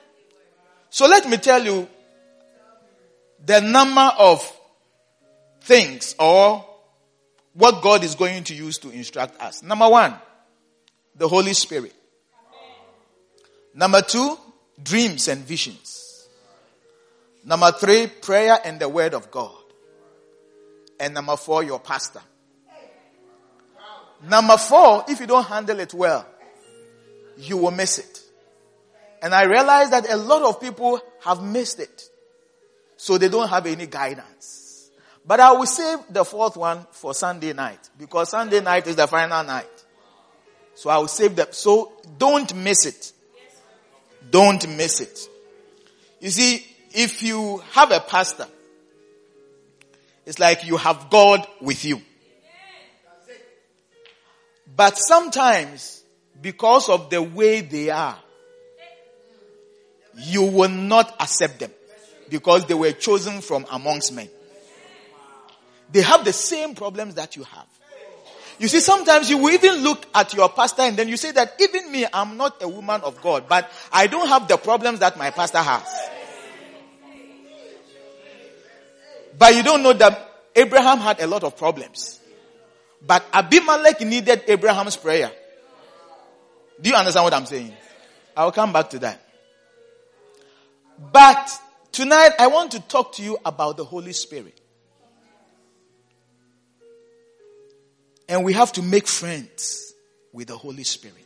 So 0.90 1.06
let 1.06 1.28
me 1.28 1.36
tell 1.36 1.64
you 1.64 1.88
the 3.44 3.60
number 3.60 4.10
of 4.18 4.52
things 5.60 6.14
or 6.18 6.67
what 7.58 7.82
God 7.82 8.04
is 8.04 8.14
going 8.14 8.44
to 8.44 8.54
use 8.54 8.78
to 8.78 8.90
instruct 8.90 9.42
us. 9.42 9.64
Number 9.64 9.88
one, 9.88 10.14
the 11.16 11.26
Holy 11.26 11.52
Spirit. 11.54 11.92
Number 13.74 14.00
two, 14.00 14.38
dreams 14.80 15.26
and 15.26 15.42
visions. 15.44 16.28
Number 17.44 17.72
three, 17.72 18.06
prayer 18.06 18.58
and 18.64 18.78
the 18.78 18.88
word 18.88 19.12
of 19.12 19.32
God. 19.32 19.56
And 21.00 21.14
number 21.14 21.36
four, 21.36 21.64
your 21.64 21.80
pastor. 21.80 22.20
Number 24.22 24.56
four, 24.56 25.04
if 25.08 25.18
you 25.18 25.26
don't 25.26 25.44
handle 25.44 25.80
it 25.80 25.92
well, 25.92 26.26
you 27.38 27.56
will 27.56 27.72
miss 27.72 27.98
it. 27.98 28.20
And 29.20 29.34
I 29.34 29.42
realize 29.42 29.90
that 29.90 30.08
a 30.08 30.16
lot 30.16 30.42
of 30.42 30.60
people 30.60 31.00
have 31.24 31.42
missed 31.42 31.80
it. 31.80 32.04
So 32.96 33.18
they 33.18 33.28
don't 33.28 33.48
have 33.48 33.66
any 33.66 33.86
guidance. 33.88 34.67
But 35.28 35.40
I 35.40 35.52
will 35.52 35.66
save 35.66 35.98
the 36.08 36.24
fourth 36.24 36.56
one 36.56 36.86
for 36.90 37.12
Sunday 37.12 37.52
night 37.52 37.90
because 37.98 38.30
Sunday 38.30 38.62
night 38.62 38.86
is 38.86 38.96
the 38.96 39.06
final 39.06 39.44
night. 39.44 39.68
So 40.74 40.88
I 40.88 40.96
will 40.96 41.06
save 41.06 41.36
that. 41.36 41.54
So 41.54 41.92
don't 42.16 42.54
miss 42.54 42.86
it. 42.86 43.12
Don't 44.30 44.66
miss 44.74 45.02
it. 45.02 45.28
You 46.20 46.30
see, 46.30 46.66
if 46.92 47.22
you 47.22 47.58
have 47.72 47.92
a 47.92 48.00
pastor, 48.00 48.46
it's 50.24 50.38
like 50.38 50.64
you 50.64 50.78
have 50.78 51.10
God 51.10 51.46
with 51.60 51.84
you. 51.84 52.00
But 54.74 54.96
sometimes, 54.96 56.02
because 56.40 56.88
of 56.88 57.10
the 57.10 57.20
way 57.20 57.60
they 57.60 57.90
are, 57.90 58.16
you 60.16 60.44
will 60.44 60.70
not 60.70 61.14
accept 61.20 61.58
them 61.58 61.72
because 62.30 62.64
they 62.64 62.72
were 62.72 62.92
chosen 62.92 63.42
from 63.42 63.66
amongst 63.70 64.14
men. 64.14 64.30
They 65.90 66.02
have 66.02 66.24
the 66.24 66.32
same 66.32 66.74
problems 66.74 67.14
that 67.14 67.36
you 67.36 67.44
have. 67.44 67.66
You 68.58 68.66
see, 68.66 68.80
sometimes 68.80 69.30
you 69.30 69.38
will 69.38 69.50
even 69.50 69.76
look 69.76 70.04
at 70.14 70.34
your 70.34 70.48
pastor 70.48 70.82
and 70.82 70.96
then 70.96 71.08
you 71.08 71.16
say 71.16 71.30
that 71.30 71.54
even 71.60 71.92
me, 71.92 72.06
I'm 72.12 72.36
not 72.36 72.60
a 72.60 72.68
woman 72.68 73.00
of 73.02 73.22
God, 73.22 73.44
but 73.48 73.70
I 73.92 74.08
don't 74.08 74.28
have 74.28 74.48
the 74.48 74.56
problems 74.56 74.98
that 74.98 75.16
my 75.16 75.30
pastor 75.30 75.58
has. 75.58 76.10
But 79.38 79.54
you 79.54 79.62
don't 79.62 79.84
know 79.84 79.92
that 79.92 80.28
Abraham 80.56 80.98
had 80.98 81.20
a 81.20 81.28
lot 81.28 81.44
of 81.44 81.56
problems. 81.56 82.18
But 83.06 83.24
Abimelech 83.32 84.00
needed 84.00 84.42
Abraham's 84.48 84.96
prayer. 84.96 85.30
Do 86.80 86.90
you 86.90 86.96
understand 86.96 87.24
what 87.24 87.34
I'm 87.34 87.46
saying? 87.46 87.72
I'll 88.36 88.50
come 88.50 88.72
back 88.72 88.90
to 88.90 88.98
that. 89.00 89.22
But 91.12 91.60
tonight 91.92 92.30
I 92.40 92.48
want 92.48 92.72
to 92.72 92.80
talk 92.80 93.12
to 93.14 93.22
you 93.22 93.38
about 93.44 93.76
the 93.76 93.84
Holy 93.84 94.12
Spirit. 94.12 94.60
And 98.28 98.44
we 98.44 98.52
have 98.52 98.72
to 98.72 98.82
make 98.82 99.06
friends 99.06 99.94
with 100.32 100.48
the 100.48 100.56
Holy 100.56 100.84
Spirit. 100.84 101.24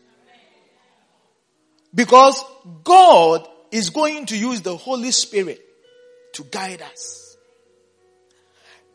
Because 1.95 2.43
God 2.85 3.47
is 3.71 3.91
going 3.91 4.27
to 4.27 4.37
use 4.37 4.61
the 4.61 4.77
Holy 4.77 5.11
Spirit 5.11 5.61
to 6.35 6.45
guide 6.45 6.83
us. 6.83 7.37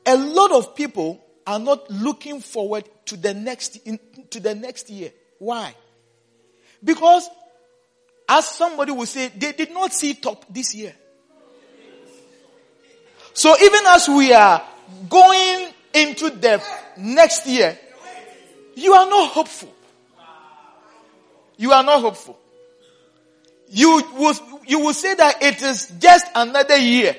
A 0.05 0.15
lot 0.15 0.51
of 0.51 0.75
people 0.75 1.23
are 1.45 1.59
not 1.59 1.89
looking 1.91 2.39
forward 2.39 2.87
to 3.05 3.17
the 3.17 3.33
next, 3.33 3.77
in, 3.85 3.99
to 4.29 4.39
the 4.39 4.55
next 4.55 4.89
year. 4.89 5.11
Why? 5.39 5.75
Because 6.83 7.29
as 8.27 8.47
somebody 8.47 8.91
will 8.91 9.05
say, 9.05 9.29
they 9.29 9.51
did 9.51 9.71
not 9.71 9.93
see 9.93 10.13
top 10.13 10.45
this 10.49 10.75
year. 10.75 10.93
So 13.33 13.55
even 13.61 13.81
as 13.87 14.09
we 14.09 14.33
are 14.33 14.63
going 15.09 15.69
into 15.93 16.29
the 16.31 16.61
next 16.97 17.45
year, 17.45 17.77
you 18.77 18.93
are 18.93 19.09
not 19.09 19.31
hopeful. 19.31 19.73
You 21.57 21.71
are 21.71 21.83
not 21.83 21.99
hopeful. 21.99 22.37
You 23.69 24.03
will, 24.15 24.35
you 24.67 24.79
will 24.79 24.93
say 24.93 25.15
that 25.15 25.41
it 25.41 25.63
is 25.63 25.91
just 25.99 26.27
another 26.35 26.77
year. 26.77 27.15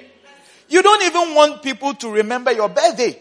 You 0.68 0.82
don't 0.82 1.02
even 1.02 1.34
want 1.34 1.64
people 1.64 1.94
to 1.94 2.10
remember 2.10 2.52
your 2.52 2.68
birthday. 2.68 3.20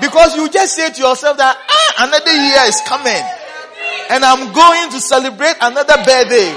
Because 0.00 0.36
you 0.36 0.48
just 0.48 0.76
say 0.76 0.92
to 0.92 1.00
yourself 1.02 1.36
that, 1.38 1.58
ah, 1.58 2.06
another 2.06 2.30
year 2.30 2.60
is 2.68 2.80
coming. 2.86 3.22
And 4.10 4.24
I'm 4.24 4.52
going 4.52 4.90
to 4.92 5.00
celebrate 5.00 5.56
another 5.60 5.96
birthday. 6.04 6.50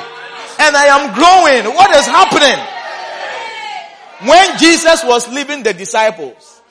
And 0.60 0.77
I 0.77 0.86
am 0.93 1.15
growing. 1.15 1.74
What 1.75 1.89
is 1.96 2.05
happening? 2.05 2.63
When 4.29 4.57
Jesus 4.60 5.03
was 5.03 5.27
leaving 5.34 5.63
the 5.63 5.74
disciples, 5.74 6.62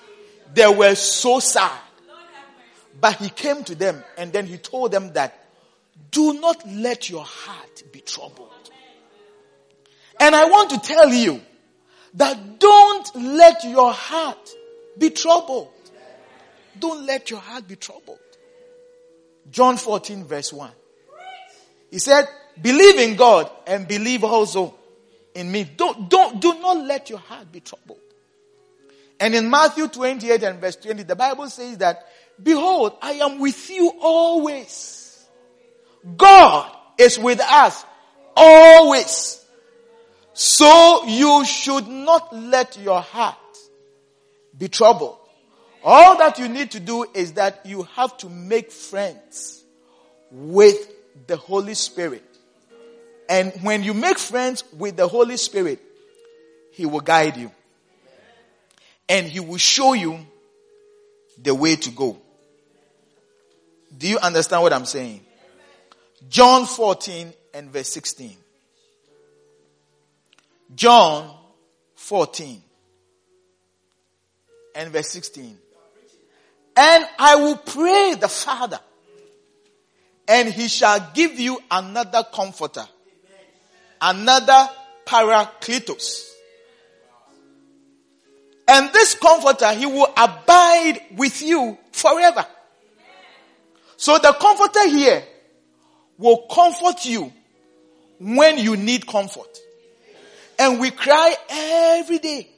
they 0.55 0.73
were 0.73 0.95
so 0.95 1.41
sad. 1.41 1.81
But 3.01 3.17
he 3.17 3.29
came 3.29 3.65
to 3.65 3.75
them 3.75 4.03
and 4.17 4.33
then 4.33 4.47
he 4.47 4.59
told 4.59 4.93
them 4.93 5.13
that, 5.13 5.47
do 6.11 6.41
not 6.41 6.67
let 6.69 7.11
your 7.11 7.25
heart 7.25 7.83
be 7.93 8.01
troubled. 8.01 8.51
And 10.19 10.35
I 10.35 10.47
want 10.49 10.71
to 10.71 10.81
tell 10.81 11.13
you 11.13 11.41
that 12.15 12.59
don't 12.59 13.17
let 13.17 13.65
your 13.65 13.93
heart 13.93 14.51
be 14.97 15.11
troubled. 15.11 15.71
Don't 16.79 17.07
let 17.07 17.31
your 17.31 17.41
heart 17.41 17.69
be 17.69 17.77
troubled. 17.77 18.19
John 19.51 19.77
14 19.77 20.25
verse 20.25 20.53
1. 20.53 20.71
He 21.91 21.99
said, 21.99 22.27
believe 22.61 22.99
in 22.99 23.17
God 23.17 23.51
and 23.67 23.87
believe 23.87 24.25
also 24.25 24.75
in 25.35 25.53
me. 25.53 25.65
Don't, 25.65 26.09
don't, 26.09 26.41
do 26.41 26.59
not 26.61 26.79
let 26.79 27.11
your 27.11 27.19
heart 27.19 27.53
be 27.53 27.61
troubled. 27.61 28.01
And 29.21 29.35
in 29.35 29.49
Matthew 29.49 29.89
28 29.89 30.43
and 30.43 30.61
verse 30.61 30.77
20, 30.77 31.05
the 31.05 31.17
Bible 31.17 31.49
says 31.49 31.79
that, 31.79 32.07
behold, 32.43 32.95
I 33.03 33.13
am 33.13 33.39
with 33.39 33.71
you 33.71 33.93
always. 34.01 35.27
God 36.17 36.71
is 36.99 37.19
with 37.19 37.41
us 37.41 37.85
always. 38.37 39.45
So 40.35 41.05
you 41.07 41.45
should 41.45 41.89
not 41.89 42.35
let 42.35 42.79
your 42.79 43.01
heart 43.01 43.37
be 44.57 44.69
troubled. 44.69 45.19
All 45.83 46.19
that 46.19 46.39
you 46.39 46.49
need 46.49 46.73
to 46.73 46.81
do 46.81 47.07
is 47.15 47.35
that 47.35 47.65
you 47.65 47.85
have 47.95 48.17
to 48.19 48.29
make 48.29 48.71
friends 48.71 49.65
with 50.31 50.77
the 51.27 51.37
Holy 51.37 51.75
Spirit. 51.75 52.25
And 53.29 53.53
when 53.63 53.83
you 53.83 53.95
make 53.95 54.19
friends 54.19 54.65
with 54.77 54.97
the 54.97 55.09
Holy 55.09 55.37
Spirit, 55.37 55.81
He 56.73 56.87
will 56.87 57.01
guide 57.01 57.37
you. 57.37 57.51
And 59.09 59.27
He 59.27 59.41
will 59.41 59.59
show 59.59 59.93
you 59.95 60.27
the 61.41 61.55
way 61.55 61.77
to 61.77 61.91
go. 61.91 62.19
Do 63.97 64.09
you 64.09 64.19
understand 64.19 64.63
what 64.63 64.73
I'm 64.73 64.85
saying? 64.85 65.21
John 66.29 66.67
14 66.67 67.33
and 67.55 67.71
verse 67.71 67.89
16. 67.89 68.37
John 70.75 71.35
14 71.95 72.63
and 74.75 74.93
verse 74.93 75.09
16. 75.09 75.57
And 76.77 77.07
I 77.19 77.37
will 77.37 77.57
pray 77.57 78.15
the 78.21 78.29
Father 78.29 78.81
and 80.29 80.49
he 80.49 80.69
shall 80.69 81.13
give 81.15 81.39
you 81.39 81.59
another 81.71 82.25
comforter, 82.33 82.85
another 84.01 84.69
paracletos. 85.07 86.33
And 88.69 88.93
this 88.93 89.15
comforter, 89.15 89.73
he 89.73 89.87
will 89.87 90.13
abide 90.17 91.01
with 91.17 91.41
you 91.41 91.79
forever. 91.93 92.45
So 93.97 94.19
the 94.19 94.33
comforter 94.39 94.89
here 94.89 95.23
will 96.19 96.47
comfort 96.51 97.05
you 97.05 97.33
when 98.19 98.59
you 98.59 98.77
need 98.77 99.07
comfort. 99.07 99.59
And 100.59 100.81
we 100.81 100.91
cry 100.91 101.35
every 101.49 102.19
day. 102.19 102.49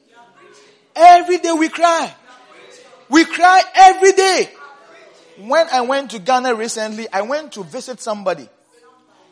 Every 0.95 1.39
day 1.39 1.53
we 1.53 1.69
cry. 1.69 2.13
We 3.09 3.25
cry 3.25 3.63
every 3.75 4.13
day. 4.13 4.51
When 5.39 5.67
I 5.73 5.83
went 5.83 6.11
to 6.13 6.19
Ghana 6.19 6.55
recently, 6.55 7.07
I 7.13 7.23
went 7.23 7.53
to 7.53 7.65
visit 7.65 8.01
somebody. 8.01 8.49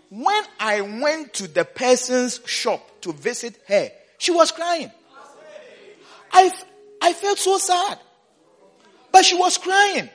When 0.08 0.44
I 0.60 0.80
went 0.80 1.34
to 1.34 1.48
the 1.48 1.64
person's 1.64 2.40
shop 2.46 2.80
to 3.02 3.12
visit 3.12 3.58
her, 3.66 3.90
she 4.18 4.30
was 4.30 4.52
crying. 4.52 4.90
I, 6.32 6.52
I 7.02 7.12
felt 7.12 7.38
so 7.38 7.58
sad. 7.58 7.98
But 9.10 9.24
she 9.24 9.34
was 9.36 9.58
crying 9.58 10.08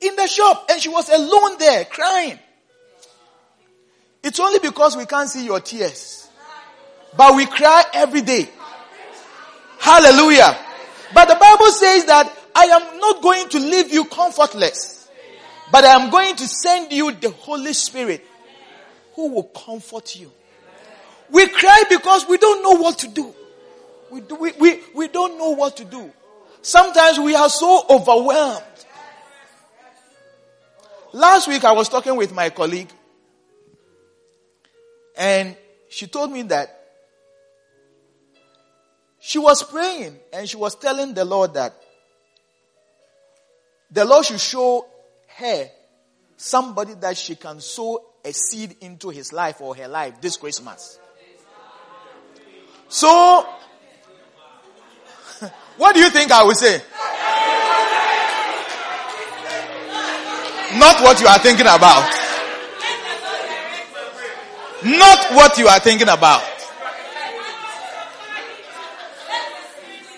in 0.00 0.16
the 0.16 0.26
shop 0.26 0.66
and 0.70 0.80
she 0.80 0.88
was 0.88 1.08
alone 1.08 1.58
there 1.58 1.84
crying. 1.84 2.38
It's 4.22 4.40
only 4.40 4.58
because 4.58 4.96
we 4.96 5.06
can't 5.06 5.28
see 5.28 5.44
your 5.44 5.60
tears. 5.60 6.28
But 7.16 7.34
we 7.34 7.46
cry 7.46 7.84
every 7.94 8.20
day. 8.20 8.48
Hallelujah. 9.78 10.56
But 11.14 11.28
the 11.28 11.36
Bible 11.36 11.70
says 11.70 12.04
that 12.06 12.32
I 12.54 12.64
am 12.64 12.98
not 12.98 13.22
going 13.22 13.48
to 13.50 13.58
leave 13.58 13.92
you 13.92 14.04
comfortless, 14.04 15.08
but 15.70 15.84
I 15.84 15.94
am 15.94 16.10
going 16.10 16.36
to 16.36 16.46
send 16.46 16.92
you 16.92 17.12
the 17.12 17.30
Holy 17.30 17.72
Spirit 17.72 18.24
who 19.14 19.32
will 19.34 19.44
comfort 19.44 20.16
you. 20.16 20.30
We 21.30 21.48
cry 21.48 21.84
because 21.88 22.26
we 22.28 22.38
don't 22.38 22.62
know 22.62 22.82
what 22.82 22.98
to 23.00 23.08
do. 23.08 23.34
We, 24.10 24.20
do, 24.20 24.34
we, 24.36 24.52
we, 24.52 24.80
we 24.94 25.08
don't 25.08 25.38
know 25.38 25.50
what 25.50 25.76
to 25.78 25.84
do. 25.84 26.10
Sometimes 26.62 27.18
we 27.18 27.34
are 27.34 27.48
so 27.48 27.84
overwhelmed. 27.90 28.64
Last 31.12 31.48
week 31.48 31.64
I 31.64 31.72
was 31.72 31.88
talking 31.88 32.16
with 32.16 32.34
my 32.34 32.50
colleague 32.50 32.90
and 35.16 35.56
she 35.88 36.06
told 36.06 36.30
me 36.30 36.42
that 36.42 36.74
she 39.18 39.38
was 39.38 39.62
praying 39.62 40.18
and 40.32 40.48
she 40.48 40.56
was 40.56 40.74
telling 40.76 41.14
the 41.14 41.24
Lord 41.24 41.54
that 41.54 41.74
the 43.90 44.04
Lord 44.04 44.26
should 44.26 44.40
show 44.40 44.86
her 45.36 45.70
somebody 46.36 46.94
that 46.94 47.16
she 47.16 47.36
can 47.36 47.60
sow 47.60 48.04
a 48.24 48.32
seed 48.32 48.76
into 48.80 49.08
his 49.08 49.32
life 49.32 49.60
or 49.60 49.74
her 49.74 49.88
life 49.88 50.20
this 50.20 50.36
Christmas. 50.36 50.98
So, 52.88 53.46
what 55.78 55.94
do 55.94 56.00
you 56.00 56.10
think 56.10 56.30
I 56.30 56.44
would 56.44 56.56
say? 56.56 56.82
Not 60.76 61.02
what 61.02 61.20
you 61.20 61.26
are 61.26 61.38
thinking 61.38 61.66
about. 61.66 62.10
Not 64.84 65.32
what 65.32 65.58
you 65.58 65.66
are 65.68 65.80
thinking 65.80 66.08
about. 66.08 66.42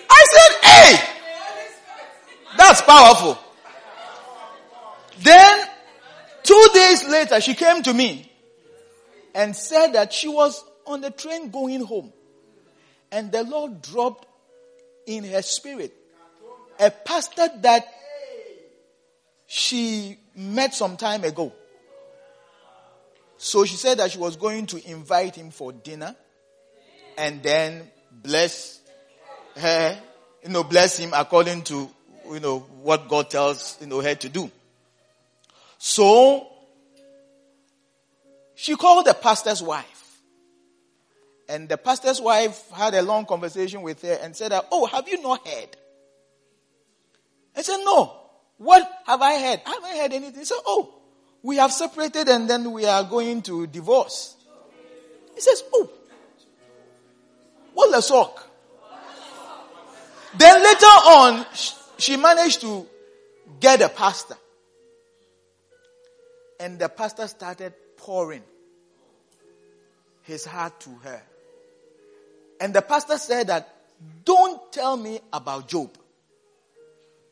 I 0.09 0.25
said, 0.33 0.51
hey, 0.69 0.99
that's 2.57 2.81
powerful. 2.81 3.37
Then, 5.19 5.67
two 6.43 6.67
days 6.73 7.07
later, 7.07 7.39
she 7.41 7.53
came 7.55 7.81
to 7.83 7.93
me 7.93 8.31
and 9.33 9.55
said 9.55 9.93
that 9.93 10.13
she 10.13 10.27
was 10.27 10.63
on 10.85 11.01
the 11.01 11.11
train 11.11 11.49
going 11.49 11.85
home. 11.85 12.11
And 13.11 13.31
the 13.31 13.43
Lord 13.43 13.81
dropped 13.81 14.27
in 15.05 15.23
her 15.23 15.41
spirit 15.41 15.93
a 16.79 16.89
pastor 16.89 17.47
that 17.61 17.85
she 19.47 20.17
met 20.35 20.73
some 20.73 20.97
time 20.97 21.23
ago. 21.23 21.53
So 23.37 23.65
she 23.65 23.75
said 23.75 23.97
that 23.97 24.11
she 24.11 24.19
was 24.19 24.35
going 24.35 24.67
to 24.67 24.89
invite 24.89 25.35
him 25.35 25.51
for 25.51 25.71
dinner 25.71 26.15
and 27.17 27.41
then 27.41 27.89
bless 28.11 28.79
her 29.57 29.97
you 30.43 30.49
know, 30.49 30.63
bless 30.63 30.97
him 30.97 31.11
according 31.15 31.63
to, 31.63 31.89
you 32.31 32.39
know, 32.39 32.59
what 32.59 33.07
God 33.07 33.29
tells, 33.29 33.77
you 33.79 33.87
know, 33.87 34.01
her 34.01 34.15
to 34.15 34.29
do. 34.29 34.49
So, 35.77 36.47
she 38.55 38.75
called 38.75 39.05
the 39.05 39.13
pastor's 39.13 39.61
wife. 39.61 39.87
And 41.47 41.67
the 41.67 41.77
pastor's 41.77 42.21
wife 42.21 42.69
had 42.71 42.93
a 42.93 43.01
long 43.01 43.25
conversation 43.25 43.81
with 43.81 44.01
her 44.03 44.17
and 44.21 44.35
said, 44.35 44.53
Oh, 44.71 44.85
have 44.85 45.07
you 45.07 45.21
not 45.21 45.45
heard? 45.45 45.77
I 47.55 47.61
said, 47.61 47.77
No. 47.77 48.17
What 48.61 48.87
have 49.07 49.23
I 49.23 49.39
heard? 49.39 49.61
I 49.65 49.71
haven't 49.71 49.97
heard 49.97 50.13
anything. 50.13 50.45
So, 50.45 50.55
Oh, 50.67 50.93
we 51.41 51.55
have 51.55 51.71
separated 51.71 52.29
and 52.29 52.47
then 52.47 52.71
we 52.71 52.85
are 52.85 53.03
going 53.03 53.41
to 53.43 53.65
divorce. 53.65 54.35
He 55.33 55.41
says, 55.41 55.63
Oh, 55.73 55.89
what 57.73 57.89
the 57.89 58.01
sock? 58.01 58.47
Then 60.37 60.61
later 60.61 60.85
on, 60.85 61.43
she 61.97 62.17
managed 62.17 62.61
to 62.61 62.85
get 63.59 63.81
a 63.81 63.89
pastor. 63.89 64.37
And 66.59 66.77
the 66.77 66.87
pastor 66.87 67.27
started 67.27 67.73
pouring 67.97 68.43
his 70.21 70.45
heart 70.45 70.79
to 70.81 70.91
her. 71.03 71.23
And 72.59 72.75
the 72.75 72.83
pastor 72.83 73.17
said 73.17 73.47
that, 73.47 73.73
don't 74.23 74.71
tell 74.71 74.95
me 74.95 75.19
about 75.33 75.67
Job. 75.67 75.97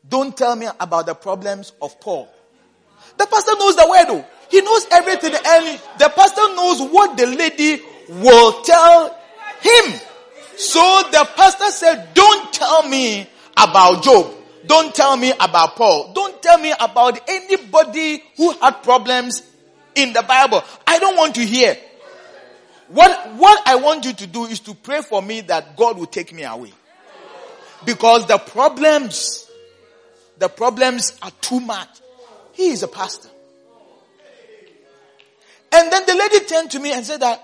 Don't 0.08 0.36
tell 0.36 0.56
me 0.56 0.66
about 0.78 1.06
the 1.06 1.14
problems 1.14 1.72
of 1.80 2.00
Paul. 2.00 2.28
The 3.16 3.26
pastor 3.26 3.52
knows 3.58 3.76
the 3.76 3.86
word 3.88 4.06
though. 4.06 4.24
He 4.50 4.60
knows 4.62 4.86
everything 4.90 5.34
and 5.34 5.80
the 5.98 6.08
pastor 6.08 6.54
knows 6.54 6.80
what 6.90 7.16
the 7.16 7.26
lady 7.26 7.82
will 8.08 8.62
tell 8.62 9.16
him. 9.60 10.00
So 10.56 11.02
the 11.10 11.28
pastor 11.36 11.70
said, 11.70 12.14
don't 12.14 12.52
tell 12.52 12.88
me 12.88 13.26
about 13.56 14.02
Job. 14.02 14.34
Don't 14.66 14.94
tell 14.94 15.16
me 15.16 15.32
about 15.38 15.76
Paul. 15.76 16.12
Don't 16.12 16.42
tell 16.42 16.58
me 16.58 16.72
about 16.78 17.20
anybody 17.28 18.22
who 18.36 18.52
had 18.52 18.82
problems 18.82 19.42
in 19.94 20.12
the 20.12 20.22
Bible. 20.22 20.62
I 20.86 20.98
don't 20.98 21.16
want 21.16 21.34
to 21.36 21.42
hear. 21.42 21.76
What, 22.88 23.34
what 23.34 23.62
I 23.66 23.76
want 23.76 24.04
you 24.04 24.12
to 24.12 24.26
do 24.26 24.46
is 24.46 24.60
to 24.60 24.74
pray 24.74 25.00
for 25.02 25.22
me 25.22 25.42
that 25.42 25.76
God 25.76 25.96
will 25.96 26.06
take 26.06 26.32
me 26.32 26.42
away. 26.42 26.72
Because 27.84 28.26
the 28.26 28.38
problems, 28.38 29.49
the 30.40 30.48
problems 30.48 31.16
are 31.22 31.30
too 31.40 31.60
much. 31.60 31.88
He 32.52 32.70
is 32.70 32.82
a 32.82 32.88
pastor. 32.88 33.28
And 35.72 35.92
then 35.92 36.04
the 36.06 36.14
lady 36.16 36.44
turned 36.46 36.72
to 36.72 36.80
me 36.80 36.92
and 36.92 37.06
said 37.06 37.20
that 37.20 37.40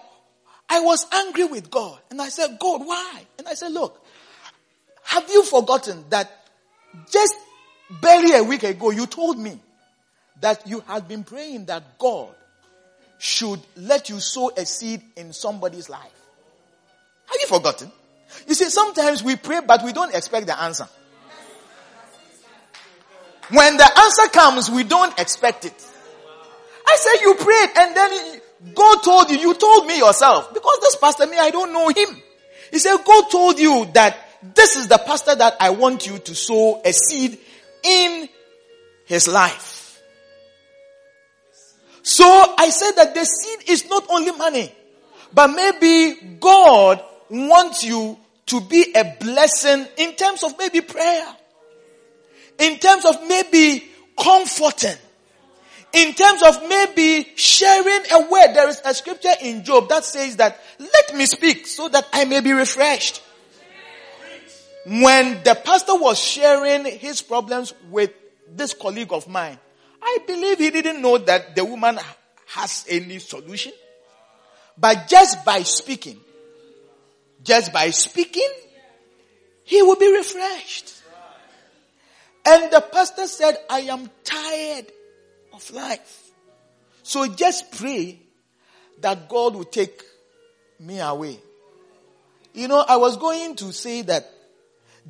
I 0.69 0.81
was 0.81 1.07
angry 1.13 1.45
with 1.45 1.71
God. 1.71 2.01
And 2.11 2.21
I 2.21 2.29
said, 2.29 2.59
God, 2.59 2.85
why? 2.85 3.23
And 3.39 3.47
I 3.47 3.55
said, 3.55 3.71
look, 3.71 4.05
have 5.05 5.31
you 5.31 5.45
forgotten 5.45 6.05
that 6.11 6.29
just 7.13 7.37
barely 8.01 8.35
a 8.35 8.43
week 8.43 8.65
ago 8.65 8.91
you 8.91 9.07
told 9.07 9.39
me 9.39 9.61
that 10.41 10.67
you 10.67 10.81
had 10.81 11.07
been 11.07 11.23
praying 11.23 11.67
that 11.67 11.99
God 11.99 12.35
should 13.19 13.61
let 13.77 14.09
you 14.09 14.21
sow 14.21 14.51
a 14.57 14.67
seed 14.67 15.03
in 15.17 15.33
somebody's 15.33 15.89
life. 15.89 16.13
Have 17.27 17.37
you 17.41 17.47
forgotten? 17.47 17.91
You 18.47 18.55
see, 18.55 18.69
sometimes 18.69 19.23
we 19.23 19.37
pray, 19.37 19.61
but 19.67 19.83
we 19.85 19.93
don't 19.93 20.15
expect 20.15 20.47
the 20.47 20.61
answer. 20.61 20.89
When 23.51 23.77
the 23.77 23.99
answer 23.99 24.29
comes, 24.33 24.71
we 24.71 24.83
don't 24.85 25.19
expect 25.19 25.65
it. 25.65 25.87
I 26.87 26.97
said 26.97 27.21
you 27.23 27.35
prayed 27.35 27.71
and 27.77 27.97
then 27.97 28.41
God 28.75 29.03
told 29.03 29.31
you, 29.31 29.39
you 29.39 29.55
told 29.55 29.87
me 29.87 29.99
yourself. 29.99 30.53
Because 30.53 30.79
this 30.81 30.97
pastor, 30.97 31.27
me, 31.27 31.37
I 31.39 31.51
don't 31.51 31.73
know 31.73 31.89
him. 31.89 32.23
He 32.71 32.79
said, 32.79 32.97
God 33.05 33.31
told 33.31 33.59
you 33.59 33.87
that 33.95 34.17
this 34.55 34.77
is 34.77 34.89
the 34.89 34.99
pastor 34.99 35.35
that 35.35 35.57
I 35.61 35.71
want 35.71 36.07
you 36.07 36.19
to 36.19 36.35
sow 36.35 36.81
a 36.85 36.93
seed 36.93 37.39
in 37.83 38.29
his 39.07 39.29
life. 39.29 40.01
So 42.03 42.25
I 42.59 42.71
said 42.71 42.93
that 42.93 43.15
the 43.15 43.25
seed 43.25 43.69
is 43.69 43.89
not 43.89 44.07
only 44.11 44.33
money, 44.33 44.73
but 45.33 45.49
maybe 45.49 46.37
God 46.39 47.03
wants 47.29 47.83
you 47.85 48.17
to 48.47 48.61
be 48.61 48.95
a 48.95 49.17
blessing 49.19 49.87
in 49.97 50.15
terms 50.15 50.45
of 50.45 50.57
maybe 50.59 50.81
prayer, 50.81 51.27
in 52.59 52.79
terms 52.79 53.05
of 53.05 53.27
maybe 53.29 53.85
comforting, 54.19 54.97
in 55.93 56.15
terms 56.15 56.43
of 56.43 56.69
maybe 56.69 57.27
sharing 57.37 58.05
a 58.13 58.31
word. 58.31 58.55
There 58.55 58.69
is 58.69 58.81
a 58.85 58.95
scripture 58.95 59.33
in 59.43 59.65
Job 59.65 59.89
that 59.89 60.05
says 60.05 60.37
that, 60.37 60.61
let 60.79 61.17
me 61.17 61.27
speak 61.27 61.67
so 61.67 61.89
that 61.89 62.07
I 62.13 62.25
may 62.25 62.41
be 62.41 62.53
refreshed. 62.53 63.23
When 64.87 65.43
the 65.43 65.61
pastor 65.65 65.97
was 65.97 66.19
sharing 66.19 66.85
his 66.85 67.21
problems 67.21 67.75
with 67.91 68.13
this 68.49 68.73
colleague 68.73 69.13
of 69.13 69.27
mine, 69.29 69.59
I 70.01 70.19
believe 70.27 70.59
he 70.59 70.71
didn't 70.71 71.03
know 71.03 71.19
that 71.19 71.57
the 71.57 71.65
woman 71.65 71.99
has 72.49 72.87
any 72.89 73.19
solution. 73.19 73.73
But 74.79 75.09
just 75.09 75.45
by 75.45 75.63
speaking, 75.63 76.21
just 77.43 77.73
by 77.73 77.91
speaking, 77.91 78.49
he 79.65 79.83
will 79.83 79.97
be 79.97 80.13
refreshed. 80.13 80.96
And 82.47 82.71
the 82.71 82.81
pastor 82.81 83.27
said, 83.27 83.59
I 83.69 83.81
am 83.81 84.09
tired 84.23 84.87
of 85.53 85.69
life. 85.73 86.31
So 87.03 87.27
just 87.27 87.73
pray 87.73 88.21
that 89.01 89.29
God 89.29 89.57
will 89.57 89.65
take 89.65 90.01
me 90.79 91.01
away. 91.01 91.39
You 92.55 92.69
know, 92.69 92.85
I 92.87 92.97
was 92.97 93.17
going 93.17 93.57
to 93.57 93.73
say 93.73 94.03
that 94.03 94.31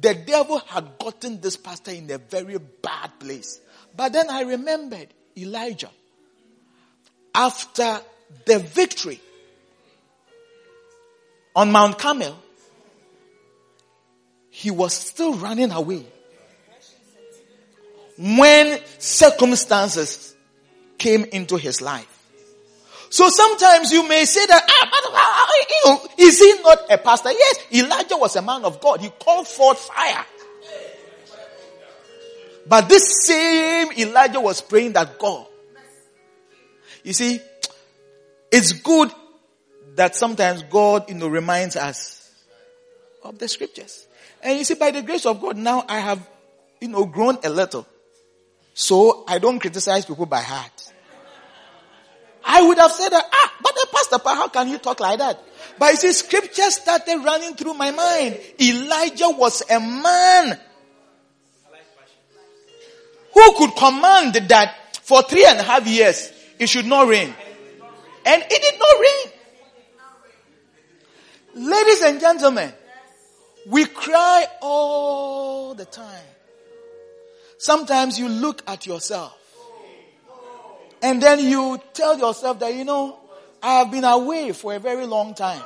the 0.01 0.15
devil 0.15 0.59
had 0.59 0.99
gotten 0.99 1.41
this 1.41 1.57
pastor 1.57 1.91
in 1.91 2.11
a 2.11 2.19
very 2.19 2.59
bad 2.59 3.19
place. 3.19 3.61
But 3.95 4.13
then 4.13 4.31
I 4.31 4.43
remembered 4.43 5.09
Elijah. 5.37 5.91
After 7.35 8.01
the 8.47 8.59
victory 8.59 9.21
on 11.55 11.71
Mount 11.71 11.99
Carmel, 11.99 12.37
he 14.51 14.71
was 14.71 14.95
still 14.95 15.35
running 15.35 15.71
away. 15.71 16.07
When 18.19 18.81
circumstances 18.99 20.35
came 20.99 21.25
into 21.25 21.57
his 21.57 21.81
life. 21.83 22.13
So 23.11 23.29
sometimes 23.29 23.93
you 23.93 24.07
may 24.09 24.25
say 24.25 24.45
that, 24.47 24.63
ah, 24.69 24.91
but, 25.85 26.19
is 26.19 26.39
he 26.39 26.55
not 26.63 26.91
a 26.91 26.99
pastor? 26.99 27.31
Yes, 27.31 27.59
Elijah 27.73 28.17
was 28.17 28.35
a 28.37 28.43
man 28.43 28.65
of 28.65 28.81
God. 28.81 29.01
He 29.01 29.11
called 29.11 29.47
forth 29.47 29.79
fire. 29.79 30.25
But 32.69 32.89
this 32.89 33.25
same 33.25 33.93
Elijah 33.97 34.41
was 34.41 34.61
praying 34.61 34.95
that 34.95 35.19
God. 35.19 35.47
You 37.05 37.13
see, 37.13 37.41
it's 38.51 38.73
good 38.73 39.13
that 39.95 40.17
sometimes 40.17 40.63
God, 40.65 41.09
you 41.09 41.15
know, 41.15 41.29
reminds 41.29 41.77
us 41.77 42.29
of 43.23 43.39
the 43.39 43.49
scriptures. 43.49 44.07
And 44.43 44.59
you 44.59 44.65
see, 44.65 44.75
by 44.75 44.91
the 44.91 45.03
grace 45.03 45.27
of 45.27 45.41
God, 45.41 45.57
now 45.57 45.85
I 45.89 46.01
have, 46.01 46.29
you 46.81 46.89
know, 46.89 47.07
grown 47.07 47.39
a 47.45 47.49
little. 47.49 47.87
So 48.79 49.25
I 49.27 49.39
don't 49.39 49.59
criticize 49.59 50.05
people 50.05 50.27
by 50.27 50.43
heart. 50.43 50.93
I 52.45 52.61
would 52.61 52.77
have 52.77 52.93
said 52.93 53.09
that, 53.09 53.25
ah, 53.33 53.53
but 53.63 53.75
the 53.75 53.87
pastor, 53.91 54.19
how 54.23 54.49
can 54.49 54.69
you 54.69 54.77
talk 54.77 55.01
like 55.01 55.19
that? 55.19 55.43
But 55.79 55.93
you 55.93 55.97
see, 55.97 56.13
scripture 56.13 56.71
started 56.71 57.25
running 57.25 57.55
through 57.55 57.73
my 57.73 57.91
mind. 57.91 58.39
Elijah 58.61 59.31
was 59.31 59.63
a 59.71 59.81
man 59.81 60.61
who 63.33 63.55
could 63.57 63.75
command 63.77 64.35
that 64.35 64.99
for 65.03 65.23
three 65.23 65.47
and 65.47 65.59
a 65.59 65.63
half 65.63 65.87
years 65.87 66.31
it 66.59 66.69
should 66.69 66.85
not 66.85 67.09
rain. 67.09 67.33
And 68.27 68.43
it 68.43 68.63
did 68.63 68.79
not 68.79 69.01
rain. 71.57 71.71
Ladies 71.71 72.03
and 72.03 72.21
gentlemen, 72.21 72.75
we 73.69 73.87
cry 73.87 74.47
all 74.61 75.73
the 75.75 75.87
time. 75.87 76.36
Sometimes 77.59 78.19
you 78.19 78.29
look 78.29 78.63
at 78.67 78.87
yourself 78.87 79.37
and 81.03 81.23
then 81.23 81.41
you 81.41 81.81
tell 81.95 82.19
yourself 82.19 82.59
that, 82.61 82.75
you 82.75 82.85
know, 82.85 83.19
I 83.63 83.79
have 83.79 83.91
been 83.91 84.05
away 84.05 84.53
for 84.53 84.75
a 84.75 84.79
very 84.79 85.07
long 85.07 85.35
time. 85.35 85.63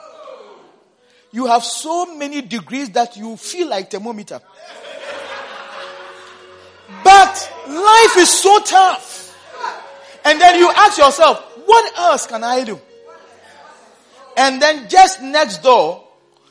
You 1.32 1.46
have 1.46 1.64
so 1.64 2.16
many 2.16 2.42
degrees 2.42 2.90
that 2.90 3.16
you 3.16 3.36
feel 3.36 3.68
like 3.68 3.90
thermometer. 3.90 4.40
But 7.04 7.52
life 7.68 8.16
is 8.16 8.28
so 8.28 8.58
tough. 8.60 9.36
And 10.24 10.40
then 10.40 10.58
you 10.58 10.70
ask 10.70 10.98
yourself, 10.98 11.40
what 11.64 11.98
else 11.98 12.26
can 12.26 12.44
I 12.44 12.64
do? 12.64 12.80
And 14.36 14.60
then 14.60 14.88
just 14.88 15.22
next 15.22 15.62
door, 15.62 16.04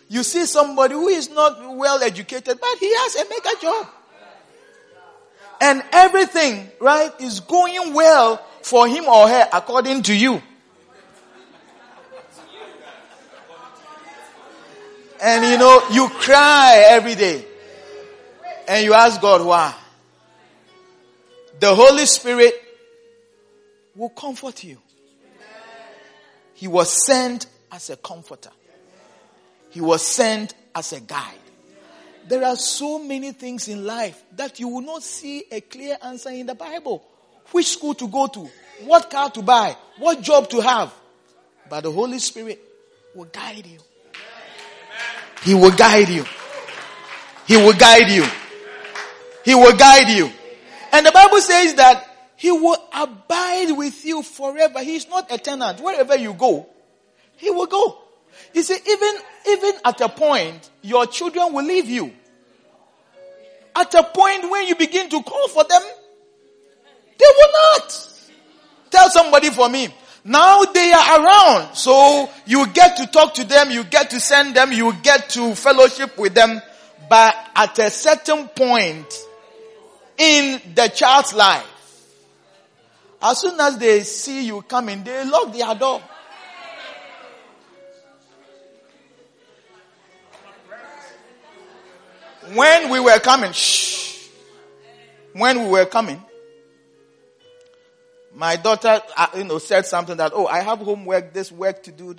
you 0.08 0.24
see 0.24 0.46
somebody 0.46 0.96
who 0.96 1.08
is 1.08 1.30
not 1.30 1.76
well 1.76 2.02
educated, 2.02 2.60
but 2.60 2.78
he 2.80 2.92
has 2.94 3.16
a 3.16 3.30
mega 3.30 3.62
job. 3.62 3.88
And 5.62 5.84
everything, 5.92 6.70
right, 6.80 7.12
is 7.20 7.42
going 7.42 7.94
well 7.94 8.38
for 8.62 8.88
him 8.88 9.06
or 9.06 9.28
her 9.28 9.50
according 9.52 10.04
to 10.04 10.16
you. 10.16 10.42
And 15.22 15.46
you 15.46 15.58
know, 15.58 15.82
you 15.92 16.08
cry 16.10 16.86
every 16.88 17.16
day. 17.16 17.46
And 18.68 18.86
you 18.86 18.94
ask 18.94 19.20
God 19.20 19.46
why. 19.46 19.76
The 21.60 21.76
Holy 21.76 22.06
Spirit 22.06 22.54
will 23.96 24.10
comfort 24.10 24.64
you. 24.64 24.78
He 26.54 26.68
was 26.68 27.06
sent 27.06 27.48
as 27.72 27.90
a 27.90 27.98
comforter. 27.98 28.52
He 29.72 29.82
was 29.82 30.02
sent 30.02 30.54
as 30.74 30.94
a 30.94 31.02
guide. 31.02 31.36
There 32.30 32.46
are 32.46 32.56
so 32.56 33.00
many 33.00 33.32
things 33.32 33.68
in 33.68 33.84
life 33.88 34.24
that 34.36 34.60
you 34.60 34.68
will 34.68 34.82
not 34.82 35.02
see 35.02 35.46
a 35.52 35.62
clear 35.62 35.98
answer 36.00 36.30
in 36.30 36.46
the 36.46 36.54
Bible. 36.54 37.04
Which 37.52 37.66
school 37.66 37.96
to 37.96 38.08
go 38.08 38.28
to, 38.28 38.48
what 38.86 39.10
car 39.10 39.32
to 39.32 39.42
buy, 39.42 39.76
what 39.98 40.22
job 40.22 40.48
to 40.52 40.62
have. 40.62 40.94
But 41.68 41.82
the 41.82 41.92
Holy 41.92 42.20
Spirit 42.20 42.60
will 43.16 43.26
guide 43.26 43.66
you. 43.66 43.80
He 45.42 45.56
will 45.56 45.72
guide 45.72 46.10
you. 46.10 46.24
He 47.48 47.58
will 47.58 47.74
guide 47.74 48.12
you. 48.12 48.26
He 49.44 49.56
will 49.56 49.76
guide 49.76 50.10
you. 50.10 50.30
And 50.92 51.04
the 51.04 51.12
Bible 51.12 51.42
says 51.42 51.74
that 51.76 52.06
He 52.36 52.52
will 52.52 52.78
abide 52.94 53.72
with 53.72 54.06
you 54.06 54.22
forever. 54.22 54.84
He 54.84 54.98
is 54.98 55.10
not 55.10 55.32
a 55.32 55.40
tenant. 55.40 55.80
Wherever 55.82 56.16
you 56.16 56.36
go, 56.36 56.68
He 57.38 57.50
will 57.50 57.66
go. 57.66 57.98
You 58.54 58.62
see, 58.62 58.78
even, 58.88 59.14
even 59.48 59.74
at 59.84 60.00
a 60.02 60.10
point, 60.10 60.70
your 60.84 61.08
children 61.08 61.54
will 61.54 61.66
leave 61.66 61.90
you. 61.90 62.14
At 63.80 63.94
a 63.94 64.04
point 64.04 64.52
when 64.52 64.68
you 64.68 64.76
begin 64.76 65.10
to 65.10 65.24
call 65.24 65.48
for 65.48 65.64
them, 65.64 65.82
they 67.18 67.26
will 67.38 67.52
not. 67.54 68.10
Tell 68.92 69.10
somebody 69.10 69.50
for 69.52 69.70
me. 69.70 69.88
Now 70.26 70.64
they 70.66 70.92
are 70.92 71.24
around. 71.24 71.76
So 71.76 72.30
you 72.46 72.68
get 72.68 72.98
to 72.98 73.08
talk 73.08 73.36
to 73.36 73.46
them, 73.46 73.72
you 73.72 73.86
get 73.86 74.10
to 74.10 74.20
send 74.20 74.54
them, 74.54 74.74
you 74.74 74.94
get 75.02 75.30
to 75.30 75.56
fellowship 75.56 76.18
with 76.18 76.34
them. 76.34 76.62
But 77.10 77.36
at 77.56 77.80
a 77.80 77.90
certain 77.90 78.50
point 78.50 79.18
in 80.18 80.62
the 80.76 80.90
child's 80.90 81.34
life, 81.34 81.66
as 83.22 83.40
soon 83.40 83.60
as 83.62 83.78
they 83.78 84.02
see 84.02 84.46
you 84.46 84.62
coming, 84.64 85.04
they 85.06 85.24
lock 85.24 85.54
their 85.54 85.74
door. 85.76 86.02
When 92.54 92.90
we 92.90 93.00
were 93.00 93.20
coming, 93.20 93.52
shh, 93.52 94.28
when 95.34 95.64
we 95.64 95.70
were 95.70 95.86
coming, 95.86 96.24
my 98.34 98.56
daughter, 98.56 99.02
uh, 99.18 99.28
you 99.36 99.44
know, 99.44 99.58
said 99.58 99.86
something 99.86 100.18
that, 100.18 100.32
oh, 100.34 100.48
I 100.48 100.62
have 100.62 100.80
homework, 100.80 101.34
this 101.34 101.52
work 101.52 101.84
to 101.84 101.92
do. 101.92 102.16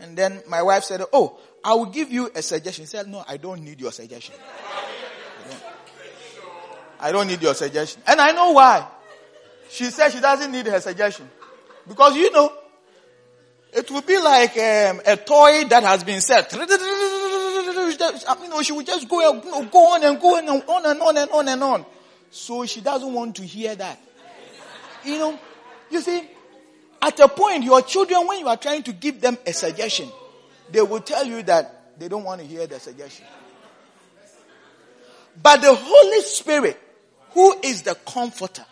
And 0.00 0.16
then 0.16 0.42
my 0.48 0.62
wife 0.62 0.84
said, 0.84 1.02
oh, 1.12 1.38
I 1.62 1.74
will 1.74 1.86
give 1.86 2.10
you 2.10 2.30
a 2.34 2.42
suggestion. 2.42 2.84
She 2.84 2.90
said, 2.90 3.08
no, 3.08 3.24
I 3.26 3.36
don't 3.36 3.62
need 3.62 3.80
your 3.80 3.92
suggestion. 3.92 4.34
I 7.00 7.12
don't 7.12 7.26
need 7.28 7.42
your 7.42 7.54
suggestion. 7.54 8.02
And 8.06 8.20
I 8.20 8.32
know 8.32 8.52
why. 8.52 8.86
She 9.70 9.84
said 9.84 10.10
she 10.10 10.20
doesn't 10.20 10.50
need 10.50 10.66
her 10.66 10.80
suggestion. 10.80 11.28
Because 11.86 12.16
you 12.16 12.30
know, 12.32 12.52
it 13.72 13.90
would 13.90 14.06
be 14.06 14.18
like 14.18 14.56
um, 14.56 15.00
a 15.06 15.16
toy 15.16 15.64
that 15.68 15.82
has 15.82 16.02
been 16.02 16.20
set. 16.20 16.50
You 18.00 18.50
mean, 18.50 18.62
she 18.62 18.72
would 18.72 18.86
just 18.86 19.08
go, 19.08 19.18
uh, 19.18 19.42
you 19.42 19.50
know, 19.50 19.64
go 19.64 19.94
on 19.94 20.04
and 20.04 20.20
go 20.20 20.36
on 20.36 20.48
and 20.48 20.62
on 20.68 20.86
and 20.86 21.00
on 21.00 21.16
and 21.16 21.30
on 21.30 21.48
and 21.48 21.62
on. 21.62 21.86
So 22.30 22.66
she 22.66 22.80
doesn't 22.80 23.12
want 23.12 23.36
to 23.36 23.42
hear 23.42 23.74
that. 23.74 24.00
You 25.04 25.18
know, 25.18 25.38
you 25.90 26.00
see, 26.00 26.22
at 27.00 27.18
a 27.20 27.28
point, 27.28 27.64
your 27.64 27.82
children, 27.82 28.26
when 28.26 28.40
you 28.40 28.48
are 28.48 28.56
trying 28.56 28.82
to 28.84 28.92
give 28.92 29.20
them 29.20 29.38
a 29.46 29.52
suggestion, 29.52 30.10
they 30.70 30.82
will 30.82 31.00
tell 31.00 31.24
you 31.24 31.42
that 31.44 31.98
they 31.98 32.08
don't 32.08 32.24
want 32.24 32.40
to 32.40 32.46
hear 32.46 32.66
the 32.66 32.78
suggestion. 32.78 33.24
But 35.40 35.60
the 35.60 35.74
Holy 35.74 36.20
Spirit, 36.22 36.78
who 37.30 37.54
is 37.62 37.82
the 37.82 37.94
comforter, 37.94 38.64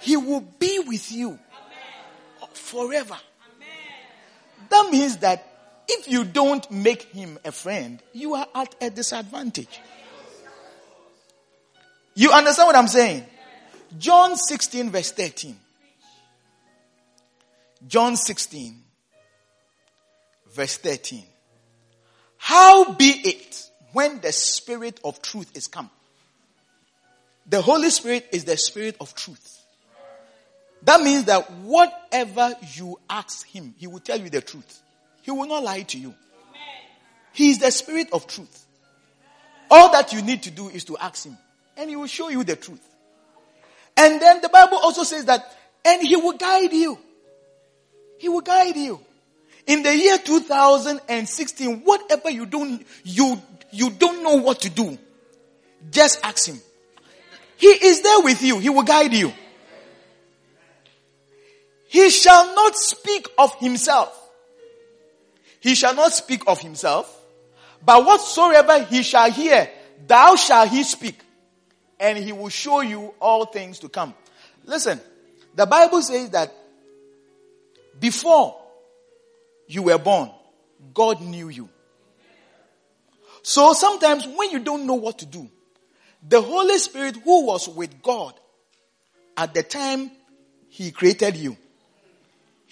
He 0.00 0.16
will 0.16 0.40
be 0.40 0.80
with 0.80 1.12
you 1.12 1.38
forever. 2.52 3.16
That 4.68 4.90
means 4.90 5.18
that 5.18 5.53
if 5.88 6.08
you 6.08 6.24
don't 6.24 6.68
make 6.70 7.02
Him 7.04 7.38
a 7.44 7.52
friend, 7.52 8.02
you 8.12 8.34
are 8.34 8.46
at 8.54 8.74
a 8.80 8.90
disadvantage. 8.90 9.80
You 12.14 12.30
understand 12.32 12.68
what 12.68 12.76
I'm 12.76 12.88
saying? 12.88 13.24
John 13.98 14.36
16 14.36 14.90
verse 14.90 15.12
13. 15.12 15.56
John 17.86 18.16
16 18.16 18.82
verse 20.54 20.76
13. 20.78 21.24
How 22.36 22.92
be 22.92 23.10
it 23.24 23.70
when 23.92 24.20
the 24.20 24.32
spirit 24.32 25.00
of 25.04 25.20
truth 25.22 25.56
is 25.56 25.66
come? 25.66 25.90
The 27.46 27.60
Holy 27.60 27.90
Spirit 27.90 28.28
is 28.32 28.44
the 28.44 28.56
spirit 28.56 28.96
of 29.00 29.14
truth. 29.14 29.64
That 30.82 31.00
means 31.00 31.24
that 31.24 31.50
whatever 31.50 32.54
you 32.74 32.98
ask 33.08 33.46
him, 33.46 33.74
he 33.78 33.86
will 33.86 34.00
tell 34.00 34.20
you 34.20 34.30
the 34.30 34.40
truth. 34.40 34.82
He 35.24 35.30
will 35.30 35.46
not 35.46 35.64
lie 35.64 35.82
to 35.82 35.98
you. 35.98 36.14
He 37.32 37.48
is 37.48 37.58
the 37.58 37.70
spirit 37.70 38.08
of 38.12 38.26
truth. 38.26 38.66
All 39.70 39.90
that 39.92 40.12
you 40.12 40.20
need 40.20 40.42
to 40.42 40.50
do 40.50 40.68
is 40.68 40.84
to 40.84 40.98
ask 40.98 41.24
him 41.24 41.38
and 41.78 41.88
he 41.88 41.96
will 41.96 42.06
show 42.06 42.28
you 42.28 42.44
the 42.44 42.56
truth. 42.56 42.86
And 43.96 44.20
then 44.20 44.42
the 44.42 44.50
Bible 44.50 44.76
also 44.76 45.02
says 45.02 45.24
that, 45.24 45.56
and 45.82 46.02
he 46.02 46.14
will 46.16 46.36
guide 46.36 46.72
you. 46.72 46.98
He 48.18 48.28
will 48.28 48.42
guide 48.42 48.76
you. 48.76 49.00
In 49.66 49.82
the 49.82 49.96
year 49.96 50.18
2016, 50.18 51.80
whatever 51.84 52.28
you 52.28 52.44
don't, 52.44 52.84
you, 53.02 53.40
you 53.70 53.90
don't 53.90 54.22
know 54.22 54.36
what 54.36 54.60
to 54.60 54.70
do, 54.70 54.98
just 55.90 56.20
ask 56.22 56.48
him. 56.48 56.60
He 57.56 57.68
is 57.68 58.02
there 58.02 58.20
with 58.20 58.42
you. 58.42 58.58
He 58.58 58.68
will 58.68 58.82
guide 58.82 59.14
you. 59.14 59.32
He 61.88 62.10
shall 62.10 62.54
not 62.54 62.76
speak 62.76 63.26
of 63.38 63.54
himself. 63.56 64.20
He 65.64 65.74
shall 65.74 65.94
not 65.94 66.12
speak 66.12 66.42
of 66.46 66.60
himself, 66.60 67.10
but 67.82 68.04
whatsoever 68.04 68.82
he 68.84 69.02
shall 69.02 69.30
hear, 69.30 69.66
thou 70.06 70.36
shalt 70.36 70.68
he 70.68 70.84
speak 70.84 71.18
and 71.98 72.18
he 72.18 72.32
will 72.32 72.50
show 72.50 72.82
you 72.82 73.14
all 73.18 73.46
things 73.46 73.78
to 73.78 73.88
come. 73.88 74.12
Listen, 74.66 75.00
the 75.54 75.64
Bible 75.64 76.02
says 76.02 76.28
that 76.30 76.52
before 77.98 78.60
you 79.66 79.84
were 79.84 79.96
born, 79.96 80.30
God 80.92 81.22
knew 81.22 81.48
you. 81.48 81.70
So 83.42 83.72
sometimes 83.72 84.26
when 84.26 84.50
you 84.50 84.58
don't 84.58 84.86
know 84.86 84.96
what 84.96 85.20
to 85.20 85.26
do, 85.26 85.48
the 86.28 86.42
Holy 86.42 86.76
Spirit 86.76 87.16
who 87.24 87.46
was 87.46 87.70
with 87.70 88.02
God 88.02 88.34
at 89.34 89.54
the 89.54 89.62
time 89.62 90.10
he 90.68 90.90
created 90.90 91.36
you, 91.36 91.56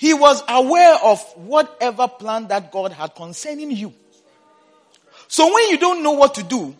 he 0.03 0.13
was 0.13 0.43
aware 0.49 0.99
of 1.05 1.23
whatever 1.37 2.09
plan 2.09 2.49
that 2.49 2.73
God 2.73 2.91
had 2.91 3.15
concerning 3.15 3.71
you. 3.71 3.95
So 5.29 5.55
when 5.55 5.69
you 5.69 5.79
don't 5.79 6.03
know 6.03 6.11
what 6.11 6.35
to 6.35 6.43
do, 6.43 6.75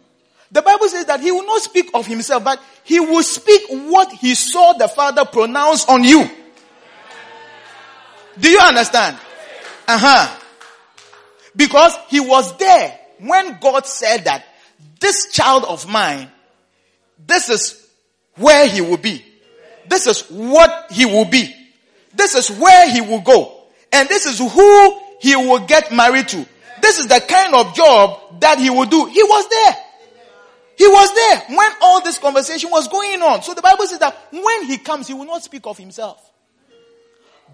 the 0.51 0.61
Bible 0.61 0.89
says 0.89 1.05
that 1.05 1.21
he 1.21 1.31
will 1.31 1.47
not 1.47 1.63
speak 1.63 1.91
of 1.95 2.05
himself, 2.05 2.43
but 2.43 2.61
he 2.83 2.99
will 2.99 3.23
speak 3.23 3.63
what 3.71 4.11
he 4.11 4.35
saw 4.35 4.73
the 4.73 4.89
Father 4.89 5.25
pronounce 5.25 5.85
on 5.85 6.03
you. 6.03 6.29
Do 8.41 8.51
you 8.51 8.59
understand? 8.59 9.17
Uh 9.87 9.99
huh. 10.01 10.39
Because 11.55 11.97
he 12.09 12.19
was 12.19 12.57
there 12.57 12.99
when 13.21 13.57
God 13.61 13.87
said 13.87 14.25
that 14.25 14.45
this 14.99 15.31
child 15.31 15.63
of 15.63 15.89
mine, 15.89 16.29
this 17.25 17.51
is 17.51 17.89
where 18.35 18.67
he 18.67 18.81
will 18.81 18.97
be. 18.97 19.25
This 19.87 20.09
is 20.09 20.23
what 20.23 20.91
he 20.91 21.07
will 21.07 21.27
be. 21.27 21.62
This 22.15 22.35
is 22.35 22.51
where 22.51 22.91
he 22.91 23.01
will 23.01 23.21
go. 23.21 23.63
And 23.93 24.09
this 24.09 24.27
is 24.27 24.39
who 24.39 25.01
he 25.21 25.37
will 25.37 25.67
get 25.67 25.93
married 25.93 26.29
to. 26.29 26.47
This 26.81 26.99
is 26.99 27.07
the 27.07 27.21
kind 27.21 27.55
of 27.55 27.75
job 27.75 28.41
that 28.41 28.59
he 28.59 28.71
will 28.71 28.87
do. 28.87 29.07
He 29.07 29.23
was 29.23 29.49
there. 29.49 29.77
He 30.77 30.89
was 30.89 31.15
there 31.15 31.57
when 31.57 31.71
all 31.81 32.03
this 32.03 32.19
conversation 32.19 32.71
was 32.71 32.89
going 32.89 33.23
on. 33.23 33.43
So 33.43 33.55
the 33.55 33.63
Bible 33.63 33.87
says 33.87 34.01
that 34.01 34.17
when 34.33 34.65
he 34.65 34.79
comes, 34.79 35.07
he 35.07 35.15
will 35.15 35.27
not 35.27 35.45
speak 35.45 35.67
of 35.67 35.79
himself. 35.79 36.29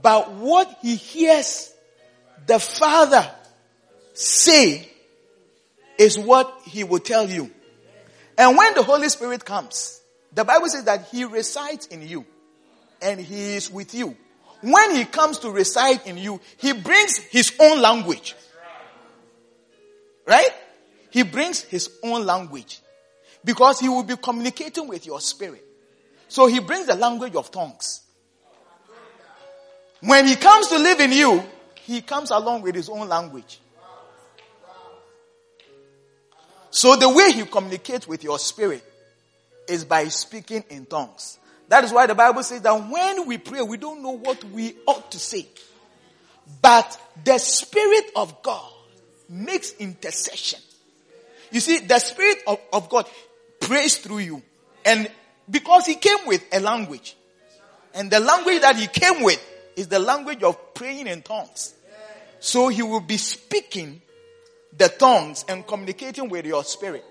But 0.00 0.32
what 0.32 0.78
he 0.80 0.94
hears 0.94 1.74
the 2.46 2.58
Father 2.58 3.28
say 4.14 4.88
is 5.98 6.18
what 6.18 6.60
he 6.64 6.84
will 6.84 7.00
tell 7.00 7.28
you. 7.28 7.50
And 8.38 8.56
when 8.56 8.74
the 8.74 8.82
Holy 8.82 9.08
Spirit 9.08 9.44
comes, 9.44 10.00
the 10.32 10.44
Bible 10.44 10.68
says 10.68 10.84
that 10.84 11.08
he 11.08 11.24
resides 11.24 11.86
in 11.86 12.06
you 12.06 12.24
and 13.02 13.20
he 13.20 13.56
is 13.56 13.70
with 13.70 13.94
you. 13.94 14.16
When 14.60 14.96
he 14.96 15.04
comes 15.04 15.38
to 15.40 15.50
reside 15.50 16.06
in 16.06 16.18
you, 16.18 16.40
he 16.56 16.72
brings 16.72 17.18
his 17.18 17.52
own 17.60 17.80
language. 17.80 18.34
Right? 20.26 20.50
He 21.10 21.22
brings 21.22 21.62
his 21.62 21.90
own 22.02 22.26
language. 22.26 22.80
Because 23.44 23.80
he 23.80 23.88
will 23.88 24.02
be 24.02 24.16
communicating 24.16 24.88
with 24.88 25.06
your 25.06 25.20
spirit. 25.20 25.64
So 26.28 26.46
he 26.46 26.58
brings 26.58 26.86
the 26.86 26.96
language 26.96 27.34
of 27.34 27.50
tongues. 27.50 28.00
When 30.00 30.26
he 30.26 30.36
comes 30.36 30.68
to 30.68 30.78
live 30.78 31.00
in 31.00 31.12
you, 31.12 31.42
he 31.76 32.02
comes 32.02 32.30
along 32.30 32.62
with 32.62 32.74
his 32.74 32.88
own 32.88 33.08
language. 33.08 33.60
So 36.70 36.96
the 36.96 37.08
way 37.08 37.32
he 37.32 37.44
communicates 37.46 38.06
with 38.06 38.22
your 38.22 38.38
spirit 38.38 38.84
is 39.66 39.84
by 39.84 40.08
speaking 40.08 40.64
in 40.68 40.86
tongues. 40.86 41.38
That 41.68 41.84
is 41.84 41.92
why 41.92 42.06
the 42.06 42.14
Bible 42.14 42.42
says 42.42 42.62
that 42.62 42.72
when 42.72 43.26
we 43.26 43.38
pray, 43.38 43.62
we 43.62 43.76
don't 43.76 44.02
know 44.02 44.16
what 44.16 44.42
we 44.44 44.74
ought 44.86 45.10
to 45.12 45.18
say. 45.18 45.46
But 46.62 46.98
the 47.24 47.38
Spirit 47.38 48.06
of 48.16 48.42
God 48.42 48.72
makes 49.28 49.72
intercession. 49.74 50.60
You 51.50 51.60
see, 51.60 51.78
the 51.80 51.98
Spirit 51.98 52.38
of, 52.46 52.58
of 52.72 52.88
God 52.88 53.06
prays 53.60 53.98
through 53.98 54.18
you. 54.18 54.42
And 54.84 55.10
because 55.50 55.86
He 55.86 55.96
came 55.96 56.26
with 56.26 56.42
a 56.52 56.60
language. 56.60 57.16
And 57.94 58.10
the 58.10 58.20
language 58.20 58.60
that 58.62 58.76
He 58.76 58.86
came 58.86 59.22
with 59.22 59.44
is 59.76 59.88
the 59.88 59.98
language 59.98 60.42
of 60.42 60.74
praying 60.74 61.06
in 61.06 61.22
tongues. 61.22 61.74
So 62.40 62.68
He 62.68 62.82
will 62.82 63.00
be 63.00 63.18
speaking 63.18 64.00
the 64.76 64.88
tongues 64.88 65.44
and 65.48 65.66
communicating 65.66 66.28
with 66.28 66.46
your 66.46 66.64
spirit. 66.64 67.04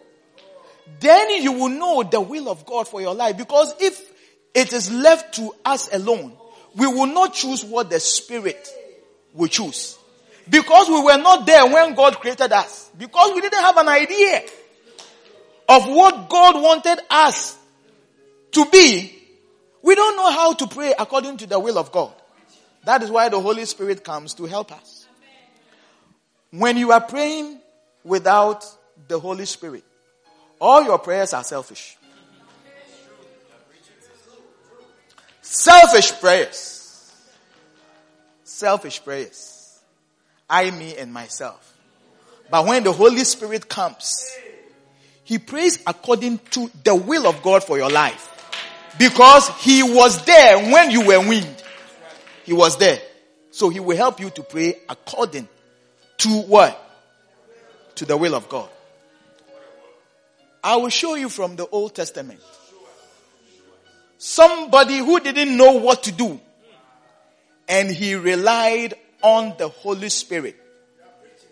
Then 1.00 1.42
you 1.42 1.52
will 1.52 1.70
know 1.70 2.04
the 2.04 2.22
will 2.22 2.50
of 2.50 2.66
God 2.66 2.88
for 2.88 3.02
your 3.02 3.14
life. 3.14 3.38
Because 3.38 3.76
if 3.80 4.02
it 4.58 4.74
is 4.74 4.92
left 4.92 5.36
to 5.36 5.54
us 5.64 5.88
alone, 5.94 6.34
we 6.76 6.88
will 6.88 7.06
not 7.06 7.36
choose 7.36 7.64
what 7.64 7.92
the 7.92 8.00
Spirit 8.00 8.68
will 9.32 9.48
choose. 9.48 10.00
Because 10.50 10.90
we 10.90 11.00
were 11.00 11.18
not 11.18 11.46
there 11.46 11.64
when 11.68 11.94
God 11.94 12.20
created 12.20 12.52
us. 12.52 12.90
Because 12.98 13.36
we 13.36 13.42
didn't 13.42 13.62
have 13.62 13.78
an 13.78 13.88
idea 13.88 14.42
of 15.70 15.88
what 15.88 16.28
God 16.28 16.60
wanted 16.60 17.00
us 17.08 17.56
to 18.54 18.66
be. 18.72 19.14
We 19.84 19.94
don't 19.94 20.18
know 20.18 20.32
how 20.32 20.54
to 20.54 20.66
pray 20.66 20.94
according 20.98 21.38
to 21.38 21.46
the 21.46 21.60
will 21.60 21.78
of 21.78 21.92
God. 21.92 22.14
That 22.84 23.04
is 23.04 23.12
why 23.12 23.30
the 23.30 23.40
Holy 23.40 23.66
Spirit 23.66 24.04
comes 24.04 24.34
to 24.36 24.46
help 24.46 24.72
us. 24.72 25.06
When 26.50 26.78
you 26.78 26.92
are 26.94 27.02
praying 27.02 27.60
without 28.04 28.66
the 29.08 29.20
Holy 29.20 29.46
Spirit, 29.46 29.84
all 30.60 30.84
your 30.84 30.98
prayers 30.98 31.34
are 31.34 31.44
selfish. 31.44 31.97
Selfish 35.50 36.20
prayers. 36.20 37.10
Selfish 38.44 39.02
prayers. 39.02 39.80
I, 40.50 40.70
me, 40.72 40.98
and 40.98 41.14
myself. 41.14 41.74
But 42.52 42.66
when 42.66 42.84
the 42.84 42.92
Holy 42.92 43.24
Spirit 43.24 43.70
comes, 43.70 44.30
He 45.24 45.38
prays 45.40 45.80
according 45.88 46.40
to 46.52 46.70
the 46.84 46.94
will 46.94 47.26
of 47.26 47.42
God 47.44 47.64
for 47.64 47.78
your 47.78 47.90
life. 47.90 48.34
Because 49.00 49.48
He 49.62 49.84
was 49.84 50.26
there 50.26 50.70
when 50.70 50.92
you 50.92 51.08
were 51.08 51.26
weaned. 51.26 51.64
He 52.44 52.52
was 52.52 52.78
there. 52.78 53.00
So 53.52 53.70
He 53.70 53.80
will 53.80 53.96
help 53.96 54.20
you 54.20 54.30
to 54.32 54.44
pray 54.44 54.76
according 54.90 55.48
to 56.18 56.30
what? 56.42 56.78
To 57.96 58.06
the 58.06 58.18
will 58.18 58.36
of 58.36 58.50
God. 58.50 58.70
I 60.62 60.76
will 60.76 60.90
show 60.90 61.16
you 61.16 61.30
from 61.30 61.56
the 61.56 61.68
Old 61.68 61.96
Testament. 61.96 62.42
Somebody 64.18 64.98
who 64.98 65.20
didn't 65.20 65.56
know 65.56 65.74
what 65.74 66.04
to 66.04 66.12
do 66.12 66.40
and 67.68 67.90
he 67.90 68.16
relied 68.16 68.96
on 69.22 69.54
the 69.58 69.68
Holy 69.68 70.10
Spirit. 70.10 70.56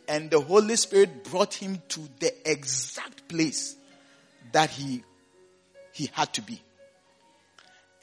And 0.08 0.30
the 0.30 0.39
Holy 0.39 0.75
Spirit 0.75 1.23
brought 1.23 1.54
him 1.54 1.82
to 1.89 2.08
the 2.19 2.32
exact 2.49 3.28
place 3.28 3.75
that 4.51 4.69
he, 4.69 5.04
he 5.91 6.10
had 6.13 6.32
to 6.34 6.41
be. 6.41 6.62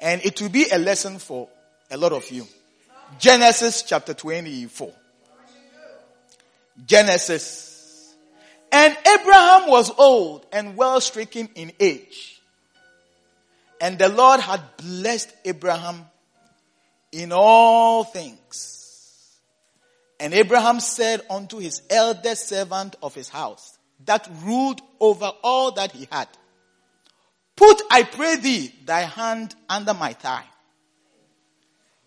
And 0.01 0.25
it 0.25 0.41
will 0.41 0.49
be 0.49 0.67
a 0.71 0.79
lesson 0.79 1.19
for 1.19 1.49
a 1.91 1.97
lot 1.97 2.13
of 2.13 2.29
you. 2.31 2.47
Genesis 3.19 3.83
chapter 3.83 4.15
24. 4.15 4.93
Genesis. 6.85 8.15
And 8.71 8.97
Abraham 9.21 9.69
was 9.69 9.91
old 9.97 10.47
and 10.53 10.77
well 10.77 11.01
stricken 11.01 11.49
in 11.55 11.73
age. 11.79 12.32
And 13.83 13.99
the 13.99 14.09
Lord 14.09 14.39
had 14.39 14.61
blessed 14.77 15.35
Abraham 15.45 16.07
in 17.11 17.33
all 17.33 18.05
things. 18.05 19.41
And 20.21 20.33
Abraham 20.33 20.79
said 20.79 21.21
unto 21.29 21.59
his 21.59 21.83
eldest 21.91 22.49
servant 22.49 22.95
of 23.03 23.13
his 23.13 23.29
house 23.29 23.77
that 24.05 24.31
ruled 24.45 24.81
over 25.01 25.33
all 25.43 25.73
that 25.73 25.91
he 25.91 26.07
had, 26.13 26.29
Put, 27.57 27.83
I 27.91 28.05
pray 28.05 28.37
thee, 28.37 28.73
thy 28.85 29.01
hand 29.01 29.53
under 29.69 29.95
my 29.95 30.13
thigh, 30.13 30.45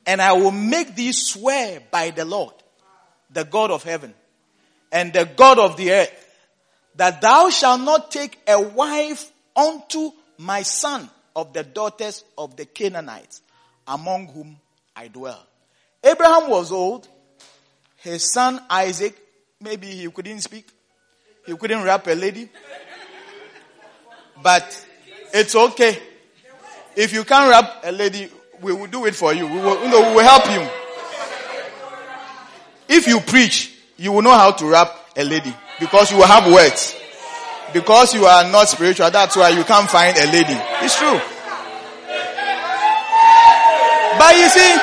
and 0.05 0.21
I 0.21 0.31
will 0.31 0.51
make 0.51 0.95
thee 0.95 1.11
swear 1.11 1.81
by 1.91 2.11
the 2.11 2.23
Lord, 2.23 2.53
the 3.29 3.43
God 3.43 3.71
of 3.71 3.83
heaven, 3.83 4.13
and 4.93 5.11
the 5.11 5.25
God 5.25 5.59
of 5.59 5.75
the 5.75 5.91
earth, 5.91 6.39
that 6.95 7.19
thou 7.19 7.49
shalt 7.49 7.81
not 7.81 8.11
take 8.11 8.39
a 8.47 8.61
wife 8.61 9.29
unto 9.57 10.11
my 10.37 10.61
son 10.61 11.09
of 11.35 11.53
the 11.53 11.63
daughters 11.63 12.23
of 12.37 12.55
the 12.55 12.65
Canaanites, 12.65 13.41
among 13.87 14.27
whom 14.27 14.57
I 14.95 15.09
dwell. 15.09 15.45
Abraham 16.03 16.49
was 16.49 16.71
old. 16.71 17.07
His 17.97 18.31
son 18.31 18.61
Isaac, 18.69 19.15
maybe 19.59 19.87
he 19.87 20.09
couldn't 20.09 20.41
speak. 20.41 20.67
He 21.45 21.55
couldn't 21.55 21.83
rap 21.83 22.07
a 22.07 22.13
lady. 22.13 22.49
But 24.41 24.85
it's 25.33 25.55
okay. 25.55 25.97
If 26.95 27.13
you 27.13 27.23
can't 27.23 27.49
rap 27.49 27.81
a 27.83 27.91
lady, 27.91 28.29
we 28.61 28.71
will 28.73 28.87
do 28.87 29.05
it 29.05 29.15
for 29.15 29.33
you. 29.33 29.45
We 29.47 29.59
will, 29.59 29.83
you 29.83 29.89
know, 29.89 30.09
we 30.09 30.15
will 30.15 30.23
help 30.23 30.45
you. 30.49 30.69
If 32.87 33.07
you 33.07 33.19
preach, 33.19 33.75
you 33.97 34.11
will 34.11 34.21
know 34.21 34.33
how 34.33 34.51
to 34.51 34.65
rap 34.65 34.95
a 35.15 35.23
lady 35.23 35.53
because 35.79 36.11
you 36.11 36.17
will 36.17 36.27
have 36.27 36.51
words. 36.51 36.94
Because 37.75 38.13
you 38.13 38.25
are 38.25 38.49
not 38.49 38.69
spiritual, 38.69 39.11
that's 39.11 39.35
why 39.35 39.49
you 39.49 39.65
can't 39.65 39.89
find 39.89 40.15
a 40.15 40.25
lady. 40.31 40.57
It's 40.81 40.97
true. 40.97 41.19
But 44.17 44.37
you 44.37 44.47
see, 44.47 44.73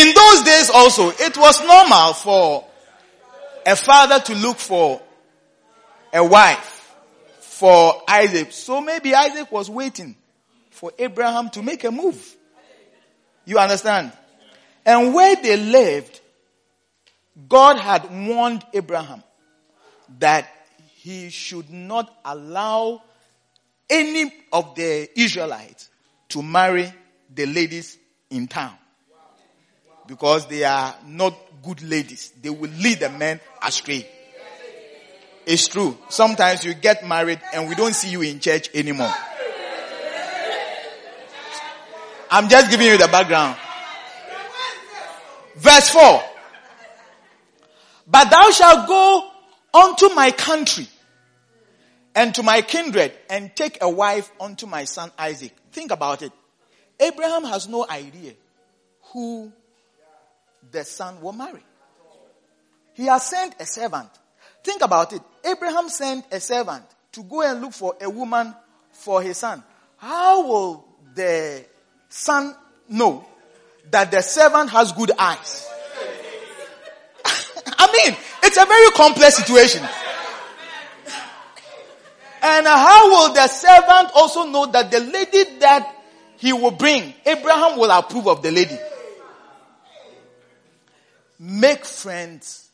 in 0.00 0.14
those 0.14 0.42
days 0.44 0.70
also, 0.70 1.10
it 1.10 1.36
was 1.36 1.62
normal 1.62 2.14
for 2.14 2.64
a 3.66 3.76
father 3.76 4.18
to 4.20 4.34
look 4.34 4.56
for 4.56 5.02
a 6.10 6.24
wife 6.24 6.94
for 7.40 8.02
Isaac. 8.08 8.50
So 8.52 8.80
maybe 8.80 9.14
Isaac 9.14 9.52
was 9.52 9.68
waiting 9.68 10.16
for 10.70 10.90
Abraham 10.98 11.50
to 11.50 11.62
make 11.62 11.84
a 11.84 11.90
move. 11.90 12.34
You 13.44 13.58
understand? 13.58 14.10
And 14.86 15.12
where 15.12 15.36
they 15.36 15.58
lived, 15.58 16.18
God 17.46 17.76
had 17.76 18.10
warned 18.26 18.64
Abraham 18.72 19.22
that 20.18 20.48
he 21.06 21.30
should 21.30 21.70
not 21.70 22.12
allow 22.24 23.00
any 23.88 24.28
of 24.52 24.74
the 24.74 25.08
Israelites 25.14 25.88
to 26.28 26.42
marry 26.42 26.92
the 27.32 27.46
ladies 27.46 27.96
in 28.28 28.48
town. 28.48 28.74
Because 30.08 30.48
they 30.48 30.64
are 30.64 30.96
not 31.06 31.32
good 31.62 31.80
ladies. 31.84 32.32
They 32.42 32.50
will 32.50 32.72
lead 32.72 32.98
the 32.98 33.10
men 33.10 33.38
astray. 33.62 34.04
It's 35.46 35.68
true. 35.68 35.96
Sometimes 36.08 36.64
you 36.64 36.74
get 36.74 37.06
married 37.06 37.40
and 37.54 37.68
we 37.68 37.76
don't 37.76 37.94
see 37.94 38.10
you 38.10 38.22
in 38.22 38.40
church 38.40 38.68
anymore. 38.74 39.14
I'm 42.32 42.48
just 42.48 42.68
giving 42.68 42.88
you 42.88 42.98
the 42.98 43.06
background. 43.06 43.56
Verse 45.54 45.88
4. 45.88 46.22
But 48.08 48.28
thou 48.28 48.50
shalt 48.50 48.88
go 48.88 49.30
unto 49.72 50.08
my 50.12 50.32
country 50.32 50.88
and 52.16 52.34
to 52.34 52.42
my 52.42 52.62
kindred 52.62 53.12
and 53.28 53.54
take 53.54 53.78
a 53.82 53.88
wife 53.88 54.32
unto 54.40 54.66
my 54.66 54.84
son 54.84 55.12
Isaac. 55.18 55.54
Think 55.70 55.92
about 55.92 56.22
it. 56.22 56.32
Abraham 56.98 57.44
has 57.44 57.68
no 57.68 57.86
idea 57.88 58.32
who 59.12 59.52
the 60.72 60.82
son 60.82 61.20
will 61.20 61.34
marry. 61.34 61.62
He 62.94 63.04
has 63.04 63.26
sent 63.26 63.54
a 63.60 63.66
servant. 63.66 64.08
Think 64.64 64.82
about 64.82 65.12
it. 65.12 65.20
Abraham 65.44 65.90
sent 65.90 66.24
a 66.32 66.40
servant 66.40 66.84
to 67.12 67.22
go 67.22 67.42
and 67.42 67.60
look 67.60 67.74
for 67.74 67.94
a 68.00 68.08
woman 68.08 68.54
for 68.92 69.20
his 69.20 69.36
son. 69.36 69.62
How 69.98 70.46
will 70.48 70.84
the 71.14 71.66
son 72.08 72.56
know 72.88 73.26
that 73.90 74.10
the 74.10 74.22
servant 74.22 74.70
has 74.70 74.90
good 74.92 75.12
eyes? 75.18 75.68
I 77.66 77.92
mean, 77.92 78.16
it's 78.42 78.56
a 78.56 78.64
very 78.64 78.90
complex 78.92 79.36
situation. 79.36 79.86
And 82.48 82.64
how 82.64 83.10
will 83.10 83.34
the 83.34 83.48
servant 83.48 84.12
also 84.14 84.44
know 84.44 84.66
that 84.66 84.88
the 84.88 85.00
lady 85.00 85.58
that 85.58 85.96
he 86.36 86.52
will 86.52 86.70
bring, 86.70 87.12
Abraham 87.24 87.76
will 87.76 87.90
approve 87.90 88.28
of 88.28 88.40
the 88.40 88.52
lady? 88.52 88.78
Make 91.40 91.84
friends 91.84 92.70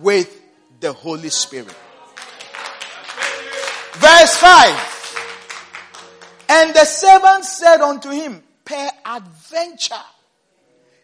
with 0.00 0.34
the 0.80 0.94
Holy 0.94 1.28
Spirit. 1.28 1.76
Verse 3.92 4.36
5. 4.36 6.46
And 6.48 6.74
the 6.74 6.86
servant 6.86 7.44
said 7.44 7.82
unto 7.82 8.08
him, 8.08 8.42
Peradventure, 8.64 9.96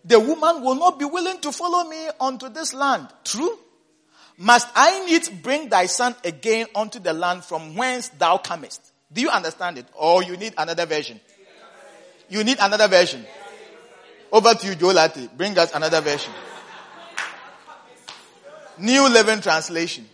the 0.06 0.20
woman 0.20 0.62
will 0.62 0.76
not 0.76 0.98
be 0.98 1.04
willing 1.04 1.38
to 1.42 1.52
follow 1.52 1.86
me 1.86 2.08
unto 2.18 2.48
this 2.48 2.72
land. 2.72 3.08
True. 3.24 3.58
Must 4.36 4.68
I 4.74 5.06
needs 5.06 5.28
bring 5.28 5.68
thy 5.68 5.86
son 5.86 6.14
again 6.24 6.66
unto 6.74 6.98
the 6.98 7.12
land 7.12 7.44
from 7.44 7.76
whence 7.76 8.08
thou 8.08 8.38
comest? 8.38 8.92
Do 9.12 9.20
you 9.20 9.30
understand 9.30 9.78
it? 9.78 9.86
Or 9.94 10.22
you 10.22 10.36
need 10.36 10.54
another 10.58 10.86
version? 10.86 11.20
You 12.28 12.42
need 12.42 12.58
another 12.60 12.88
version. 12.88 13.24
Over 14.32 14.54
to 14.54 14.66
you, 14.66 14.74
Joe 14.74 14.88
Latte. 14.88 15.28
Bring 15.36 15.56
us 15.56 15.72
another 15.72 16.00
version. 16.00 16.32
New 18.78 19.08
Living 19.08 19.40
Translation. 19.40 20.08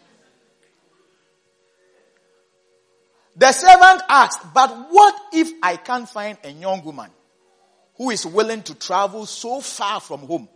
The 3.36 3.52
servant 3.52 4.02
asked, 4.06 4.52
but 4.52 4.68
what 4.90 5.14
if 5.32 5.50
I 5.62 5.76
can't 5.76 6.06
find 6.06 6.36
a 6.44 6.50
young 6.50 6.84
woman 6.84 7.10
who 7.94 8.10
is 8.10 8.26
willing 8.26 8.62
to 8.64 8.74
travel 8.74 9.24
so 9.24 9.62
far 9.62 10.00
from 10.00 10.20
home? 10.20 10.48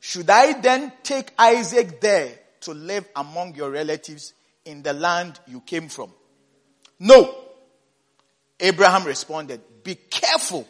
Should 0.00 0.28
I 0.28 0.58
then 0.60 0.92
take 1.04 1.32
Isaac 1.38 2.00
there 2.00 2.40
to 2.62 2.72
live 2.72 3.06
among 3.16 3.54
your 3.54 3.70
relatives 3.70 4.34
in 4.64 4.82
the 4.82 4.92
land 4.92 5.38
you 5.46 5.60
came 5.60 5.88
from? 5.88 6.12
No. 6.98 7.34
Abraham 8.60 9.04
responded, 9.04 9.60
be 9.84 9.94
careful 9.94 10.66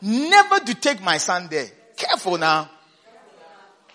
never 0.00 0.60
to 0.60 0.74
take 0.74 1.02
my 1.02 1.16
son 1.16 1.48
there. 1.50 1.66
Careful 1.96 2.38
now. 2.38 2.70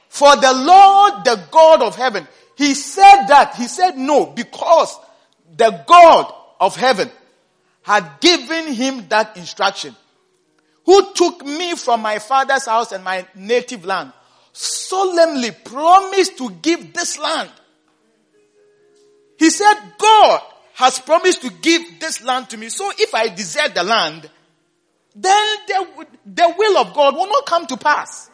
For 0.10 0.36
the 0.36 0.54
Lord, 0.54 1.24
the 1.24 1.42
God 1.52 1.84
of 1.84 1.96
heaven, 1.96 2.28
he 2.56 2.74
said 2.74 3.28
that, 3.28 3.56
he 3.56 3.68
said 3.68 3.98
no 3.98 4.26
because 4.26 4.98
the 5.56 5.84
God 5.88 6.34
of 6.60 6.76
heaven 6.76 7.10
had 7.84 8.20
given 8.20 8.74
him 8.74 9.08
that 9.10 9.38
instruction. 9.38 9.96
Who 10.86 11.14
took 11.14 11.46
me 11.46 11.76
from 11.76 12.02
my 12.02 12.20
father's 12.20 12.66
house 12.66 12.92
and 12.92 13.04
my 13.04 13.26
native 13.36 13.86
land 13.86 14.12
solemnly 14.62 15.52
promised 15.52 16.38
to 16.38 16.50
give 16.50 16.94
this 16.94 17.18
land. 17.18 17.50
He 19.38 19.50
said, 19.50 19.74
God 19.98 20.42
has 20.74 21.00
promised 21.00 21.42
to 21.44 21.50
give 21.50 22.00
this 22.02 22.22
land 22.22 22.50
to 22.50 22.58
me. 22.58 22.68
So 22.68 22.92
if 22.98 23.16
I 23.16 23.30
desert 23.30 23.74
the 23.74 23.84
land, 23.84 24.30
then 25.16 25.46
the, 25.68 26.08
the 26.26 26.54
will 26.58 26.78
of 26.78 26.94
God 26.94 27.16
will 27.16 27.28
not 27.28 27.46
come 27.46 27.68
to 27.68 27.78
pass. 27.78 28.30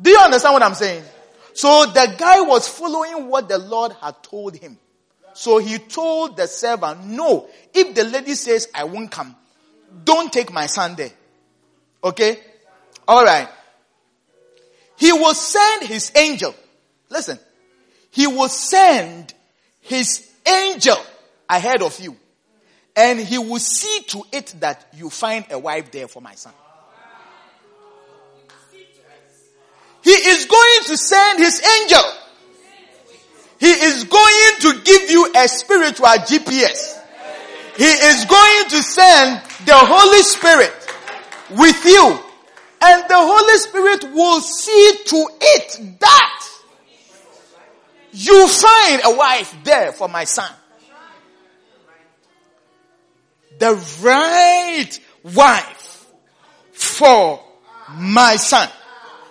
Do 0.00 0.10
you 0.10 0.18
understand 0.18 0.52
what 0.52 0.62
I'm 0.62 0.74
saying? 0.74 1.04
So 1.54 1.86
the 1.86 2.14
guy 2.18 2.42
was 2.42 2.68
following 2.68 3.28
what 3.28 3.48
the 3.48 3.58
Lord 3.58 3.92
had 4.02 4.22
told 4.22 4.56
him. 4.56 4.78
So 5.32 5.56
he 5.56 5.78
told 5.78 6.36
the 6.36 6.46
servant, 6.46 7.06
no, 7.06 7.48
if 7.72 7.94
the 7.94 8.04
lady 8.04 8.34
says, 8.34 8.68
I 8.74 8.84
won't 8.84 9.10
come, 9.10 9.34
don't 10.04 10.30
take 10.30 10.52
my 10.52 10.66
son 10.66 10.96
there. 10.96 11.12
Okay? 12.04 12.38
Alright. 13.08 13.48
He 14.98 15.12
will 15.12 15.34
send 15.34 15.84
his 15.84 16.12
angel. 16.14 16.54
Listen. 17.08 17.38
He 18.10 18.26
will 18.26 18.48
send 18.48 19.32
his 19.80 20.28
angel 20.46 20.96
ahead 21.48 21.82
of 21.82 21.98
you. 22.00 22.16
And 22.96 23.20
he 23.20 23.38
will 23.38 23.60
see 23.60 24.02
to 24.08 24.24
it 24.32 24.54
that 24.58 24.88
you 24.96 25.08
find 25.08 25.44
a 25.50 25.58
wife 25.58 25.92
there 25.92 26.08
for 26.08 26.20
my 26.20 26.34
son. 26.34 26.52
He 30.02 30.10
is 30.10 30.46
going 30.46 30.80
to 30.86 30.96
send 30.96 31.38
his 31.38 31.62
angel. 31.64 32.02
He 33.60 33.70
is 33.70 34.04
going 34.04 34.52
to 34.60 34.80
give 34.82 35.10
you 35.10 35.32
a 35.36 35.46
spiritual 35.48 36.06
GPS. 36.06 36.98
He 37.76 37.84
is 37.84 38.24
going 38.24 38.68
to 38.70 38.82
send 38.82 39.42
the 39.64 39.76
Holy 39.76 40.22
Spirit 40.22 40.72
with 41.50 41.84
you 41.84 42.18
and 42.80 43.02
the 43.08 43.16
Holy 43.16 43.58
Spirit 43.58 44.04
will 44.14 44.40
see 44.40 44.92
to 45.06 45.28
it 45.40 46.00
that 46.00 46.48
you 48.12 48.48
find 48.48 49.02
a 49.04 49.16
wife 49.16 49.54
there 49.64 49.92
for 49.92 50.08
my 50.08 50.24
son. 50.24 50.50
The 53.58 53.74
right 54.02 55.00
wife 55.34 56.06
for 56.72 57.42
my 57.96 58.36
son. 58.36 58.68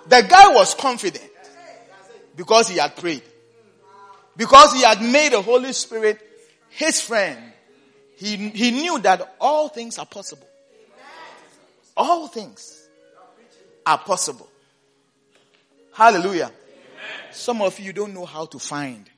The 0.07 0.25
guy 0.27 0.53
was 0.53 0.73
confident 0.75 1.29
because 2.35 2.67
he 2.67 2.77
had 2.77 2.95
prayed. 2.97 3.23
Because 4.35 4.73
he 4.73 4.83
had 4.83 5.01
made 5.01 5.31
the 5.31 5.41
Holy 5.41 5.71
Spirit 5.73 6.19
his 6.69 7.01
friend. 7.01 7.53
He, 8.17 8.35
he 8.35 8.71
knew 8.71 8.99
that 8.99 9.35
all 9.39 9.69
things 9.69 9.97
are 9.97 10.05
possible. 10.05 10.47
All 11.95 12.27
things 12.27 12.86
are 13.87 13.97
possible. 13.97 14.47
Hallelujah. 15.93 16.51
Amen. 16.51 17.31
Some 17.31 17.61
of 17.61 17.79
you 17.79 17.93
don't 17.93 18.13
know 18.13 18.25
how 18.25 18.45
to 18.45 18.59
find. 18.59 19.09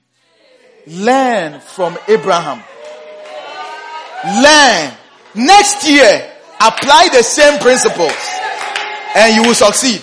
Learn 0.87 1.59
from 1.59 1.97
Abraham. 2.07 2.63
Learn. 4.43 4.93
Next 5.35 5.87
year, 5.89 6.31
apply 6.61 7.09
the 7.11 7.23
same 7.23 7.59
principles 7.59 8.13
and 9.15 9.35
you 9.35 9.43
will 9.43 9.55
succeed. 9.55 10.01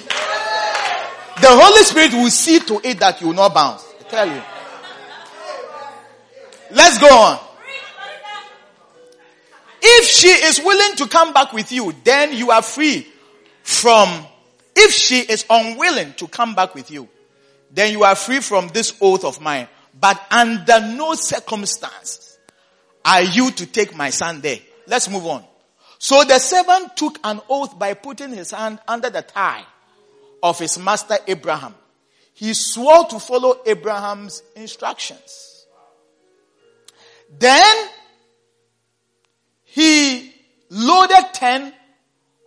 The 1.41 1.49
Holy 1.49 1.85
Spirit 1.85 2.13
will 2.13 2.31
see 2.31 2.59
to 2.61 2.81
it 2.83 2.99
that 2.99 3.21
you 3.21 3.29
will 3.29 3.35
not 3.35 3.55
bounce. 3.55 3.85
I 4.01 4.03
tell 4.05 4.27
you. 4.27 4.43
Let's 6.73 6.99
go 6.99 7.09
on. 7.09 7.39
If 9.81 10.09
she 10.09 10.29
is 10.29 10.61
willing 10.65 10.97
to 10.97 11.07
come 11.07 11.33
back 11.33 11.53
with 11.53 11.71
you, 11.71 11.95
then 12.03 12.33
you 12.35 12.51
are 12.51 12.63
free 12.63 13.07
from 13.63 14.27
if 14.77 14.93
she 14.93 15.21
is 15.21 15.45
unwilling 15.49 16.13
to 16.15 16.29
come 16.29 16.55
back 16.55 16.75
with 16.75 16.91
you, 16.91 17.09
then 17.71 17.93
you 17.93 18.05
are 18.05 18.15
free 18.15 18.41
from 18.41 18.69
this 18.69 18.95
oath 19.01 19.25
of 19.25 19.41
mine. 19.41 19.69
But 19.99 20.21
under 20.31 20.81
no 20.81 21.15
circumstance 21.15 22.39
are 23.05 23.23
you 23.23 23.51
to 23.53 23.67
take 23.67 23.97
my 23.97 24.11
son 24.11 24.41
there. 24.41 24.59
Let's 24.87 25.09
move 25.09 25.27
on. 25.27 25.45
So 25.99 26.23
the 26.25 26.39
servant 26.39 26.97
took 26.97 27.19
an 27.25 27.41
oath 27.49 27.79
by 27.79 27.95
putting 27.95 28.33
his 28.33 28.51
hand 28.51 28.79
under 28.87 29.09
the 29.09 29.23
thigh 29.23 29.65
of 30.43 30.59
his 30.59 30.79
master 30.79 31.17
Abraham. 31.27 31.75
He 32.35 32.53
swore 32.53 33.07
to 33.07 33.19
follow 33.19 33.61
Abraham's 33.65 34.43
instructions. 34.55 35.67
Then 37.39 37.89
he 39.65 40.35
loaded 40.69 41.33
ten 41.33 41.73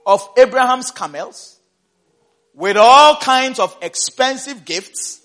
of 0.06 0.30
Abraham's 0.38 0.92
camels 0.92 1.59
with 2.60 2.76
all 2.76 3.16
kinds 3.16 3.58
of 3.58 3.76
expensive 3.82 4.66
gifts 4.66 5.22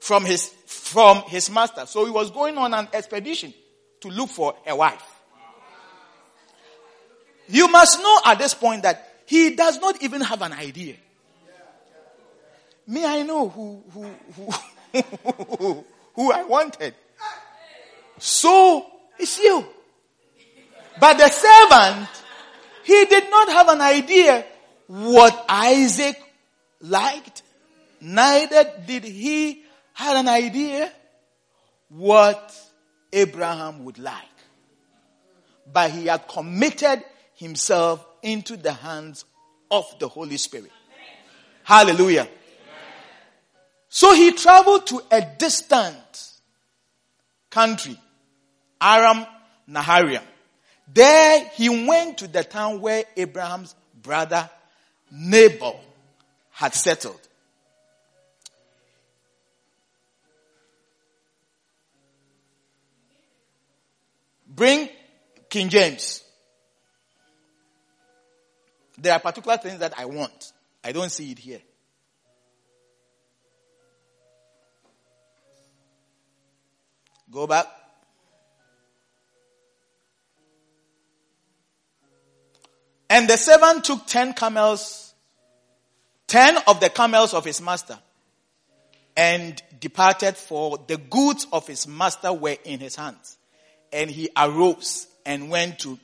from 0.00 0.24
his, 0.24 0.48
from 0.64 1.18
his 1.24 1.50
master. 1.50 1.84
So 1.84 2.06
he 2.06 2.10
was 2.10 2.30
going 2.30 2.56
on 2.56 2.72
an 2.72 2.88
expedition 2.94 3.52
to 4.00 4.08
look 4.08 4.30
for 4.30 4.56
a 4.66 4.74
wife. 4.74 5.04
You 7.48 7.68
must 7.68 8.00
know 8.00 8.18
at 8.24 8.38
this 8.38 8.54
point 8.54 8.84
that 8.84 9.06
he 9.26 9.54
does 9.54 9.78
not 9.78 10.02
even 10.02 10.22
have 10.22 10.40
an 10.40 10.54
idea. 10.54 10.94
Me, 12.86 13.04
I 13.04 13.22
know 13.24 13.50
who, 13.50 13.84
who, 13.92 14.06
who, 14.34 15.84
who 16.14 16.32
I 16.32 16.44
wanted. 16.44 16.94
So, 18.16 18.86
it's 19.18 19.38
you. 19.38 19.66
But 20.98 21.18
the 21.18 21.28
servant, 21.28 22.08
he 22.84 23.04
did 23.04 23.28
not 23.28 23.48
have 23.50 23.68
an 23.68 23.82
idea 23.82 24.46
what 24.86 25.44
Isaac 25.48 26.21
liked, 26.82 27.42
neither 28.00 28.70
did 28.86 29.04
he 29.04 29.62
had 29.94 30.16
an 30.16 30.28
idea 30.28 30.92
what 31.88 32.54
Abraham 33.12 33.84
would 33.84 33.98
like. 33.98 34.18
But 35.72 35.92
he 35.92 36.06
had 36.06 36.28
committed 36.28 37.02
himself 37.34 38.04
into 38.22 38.56
the 38.56 38.72
hands 38.72 39.24
of 39.70 39.86
the 39.98 40.08
Holy 40.08 40.36
Spirit. 40.36 40.72
Hallelujah. 41.64 42.28
So 43.88 44.14
he 44.14 44.32
traveled 44.32 44.86
to 44.88 45.02
a 45.10 45.22
distant 45.38 46.30
country, 47.50 47.98
Aram 48.80 49.26
Naharaim. 49.68 50.22
There 50.92 51.44
he 51.54 51.86
went 51.86 52.18
to 52.18 52.26
the 52.26 52.42
town 52.42 52.80
where 52.80 53.04
Abraham's 53.16 53.74
brother 54.02 54.48
Nabal 55.10 55.80
had 56.62 56.74
settled. 56.76 57.18
Bring 64.46 64.88
King 65.50 65.68
James. 65.70 66.22
There 68.96 69.12
are 69.12 69.18
particular 69.18 69.56
things 69.56 69.80
that 69.80 69.98
I 69.98 70.04
want. 70.04 70.52
I 70.84 70.92
don't 70.92 71.10
see 71.10 71.32
it 71.32 71.40
here. 71.40 71.62
Go 77.28 77.48
back. 77.48 77.66
And 83.10 83.28
the 83.28 83.36
servant 83.36 83.82
took 83.82 84.06
ten 84.06 84.32
camels 84.32 85.11
ten 86.32 86.56
of 86.66 86.80
the 86.80 86.88
camels 86.88 87.34
of 87.34 87.44
his 87.44 87.60
master 87.60 87.98
and 89.14 89.62
departed 89.80 90.34
for 90.34 90.78
the 90.86 90.96
goods 90.96 91.46
of 91.52 91.66
his 91.66 91.86
master 91.86 92.32
were 92.32 92.56
in 92.64 92.80
his 92.80 92.96
hands. 92.96 93.36
And 93.92 94.10
he 94.10 94.30
arose 94.34 95.08
and 95.26 95.50
went 95.50 95.80
to 95.80 95.98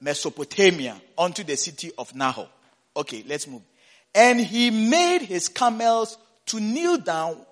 Mesopotamia 0.00 0.94
unto 1.18 1.42
the 1.42 1.56
city 1.56 1.90
of 1.98 2.14
Nahor. 2.14 2.48
Okay, 2.96 3.24
let's 3.26 3.48
move. 3.48 3.62
And 4.14 4.40
he 4.40 4.70
made 4.70 5.22
his 5.22 5.48
camels 5.48 6.16
to 6.46 6.60
kneel 6.60 6.98
down 6.98 7.44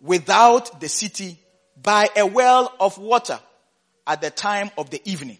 without 0.00 0.80
the 0.80 0.88
city 0.88 1.38
by 1.80 2.08
a 2.16 2.26
well 2.26 2.74
of 2.80 2.98
water 2.98 3.38
at 4.04 4.20
the 4.20 4.30
time 4.30 4.72
of 4.76 4.90
the 4.90 5.00
evening. 5.08 5.38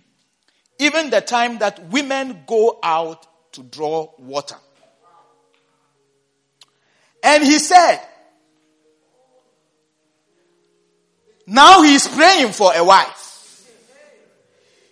Even 0.78 1.10
the 1.10 1.20
time 1.20 1.58
that 1.58 1.88
women 1.88 2.44
go 2.46 2.78
out 2.80 3.26
to 3.54 3.64
draw 3.64 4.08
water. 4.18 4.56
And 7.22 7.44
he 7.44 7.58
said, 7.58 8.00
now 11.46 11.82
he 11.82 11.94
is 11.94 12.08
praying 12.08 12.52
for 12.52 12.72
a 12.74 12.84
wife. 12.84 13.68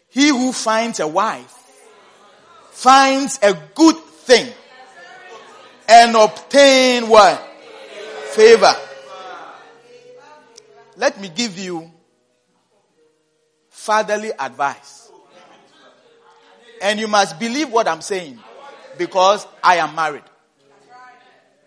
He 0.08 0.28
who 0.28 0.52
finds 0.52 1.00
a 1.00 1.06
wife 1.06 1.56
finds 2.72 3.38
a 3.42 3.54
good 3.74 3.96
thing 3.96 4.52
and 5.88 6.16
obtain 6.16 7.08
what? 7.08 7.38
Favor. 8.32 8.74
Let 10.96 11.20
me 11.20 11.28
give 11.28 11.58
you 11.58 11.90
fatherly 13.68 14.30
advice. 14.38 15.10
And 16.82 16.98
you 16.98 17.08
must 17.08 17.38
believe 17.38 17.70
what 17.70 17.86
I'm 17.86 18.00
saying 18.00 18.38
because 18.96 19.46
I 19.62 19.76
am 19.76 19.94
married. 19.94 20.24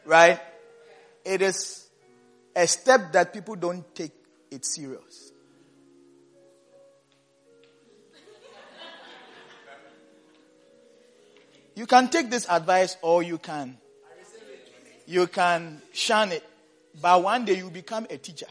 Right? 0.05 0.39
It 1.25 1.41
is 1.41 1.87
a 2.55 2.67
step 2.67 3.11
that 3.13 3.33
people 3.33 3.55
don't 3.55 3.95
take 3.95 4.11
it 4.51 4.65
serious. 4.65 5.31
You 11.75 11.87
can 11.87 12.09
take 12.09 12.29
this 12.29 12.47
advice 12.49 12.97
or 13.01 13.23
you 13.23 13.39
can 13.39 13.77
you 15.05 15.27
can 15.27 15.81
shun 15.91 16.31
it. 16.31 16.43
But 17.01 17.23
one 17.23 17.45
day 17.45 17.57
you 17.57 17.69
become 17.69 18.05
a 18.09 18.17
teacher. 18.17 18.47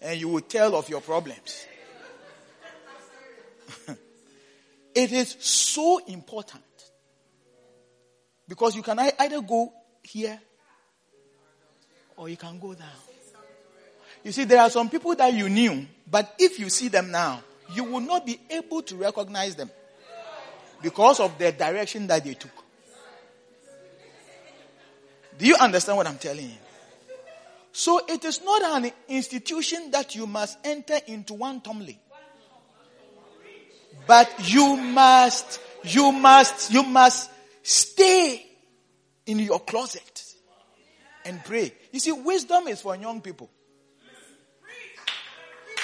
And 0.00 0.20
you 0.20 0.28
will 0.28 0.40
tell 0.40 0.74
of 0.74 0.88
your 0.88 1.00
problems. 1.00 1.66
it 4.94 5.12
is 5.12 5.36
so 5.40 5.98
important. 6.06 6.64
Because 8.48 8.76
you 8.76 8.82
can 8.82 8.98
either 8.98 9.40
go 9.40 9.72
here 10.02 10.38
or 12.22 12.28
you 12.28 12.36
can 12.36 12.56
go 12.60 12.72
down. 12.72 12.88
You 14.22 14.30
see, 14.30 14.44
there 14.44 14.60
are 14.60 14.70
some 14.70 14.88
people 14.88 15.12
that 15.16 15.34
you 15.34 15.48
knew, 15.48 15.84
but 16.08 16.32
if 16.38 16.60
you 16.60 16.70
see 16.70 16.86
them 16.86 17.10
now, 17.10 17.42
you 17.74 17.82
will 17.82 18.00
not 18.00 18.24
be 18.24 18.38
able 18.48 18.80
to 18.82 18.94
recognize 18.94 19.56
them 19.56 19.68
because 20.80 21.18
of 21.18 21.36
the 21.36 21.50
direction 21.50 22.06
that 22.06 22.22
they 22.22 22.34
took. 22.34 22.52
Do 25.36 25.46
you 25.46 25.56
understand 25.56 25.96
what 25.96 26.06
I'm 26.06 26.18
telling 26.18 26.44
you? 26.44 26.58
So 27.72 28.00
it 28.06 28.24
is 28.24 28.44
not 28.44 28.62
an 28.62 28.92
institution 29.08 29.90
that 29.90 30.14
you 30.14 30.28
must 30.28 30.58
enter 30.62 30.98
into 31.08 31.34
wantonly. 31.34 31.98
But 34.06 34.32
you 34.44 34.76
must, 34.76 35.60
you 35.82 36.12
must, 36.12 36.72
you 36.72 36.84
must 36.84 37.30
stay 37.64 38.46
in 39.26 39.40
your 39.40 39.58
closet 39.58 40.11
and 41.24 41.42
pray. 41.44 41.72
You 41.92 42.00
see, 42.00 42.12
wisdom 42.12 42.68
is 42.68 42.80
for 42.80 42.96
young 42.96 43.20
people. 43.20 43.50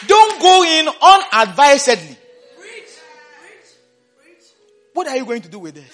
Don't 0.06 0.40
go 0.40 0.64
in 0.64 0.88
unadvisedly. 1.02 2.16
What 4.94 5.08
are 5.08 5.16
you 5.16 5.24
going 5.24 5.42
to 5.42 5.48
do 5.48 5.58
with 5.58 5.76
it? 5.76 5.84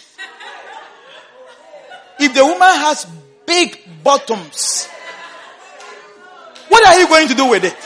If 2.18 2.34
the 2.34 2.44
woman 2.44 2.60
has 2.62 3.06
big 3.46 3.78
bottoms, 4.02 4.88
what 6.68 6.86
are 6.86 6.98
you 6.98 7.08
going 7.08 7.28
to 7.28 7.34
do 7.34 7.48
with 7.48 7.64
it? 7.64 7.76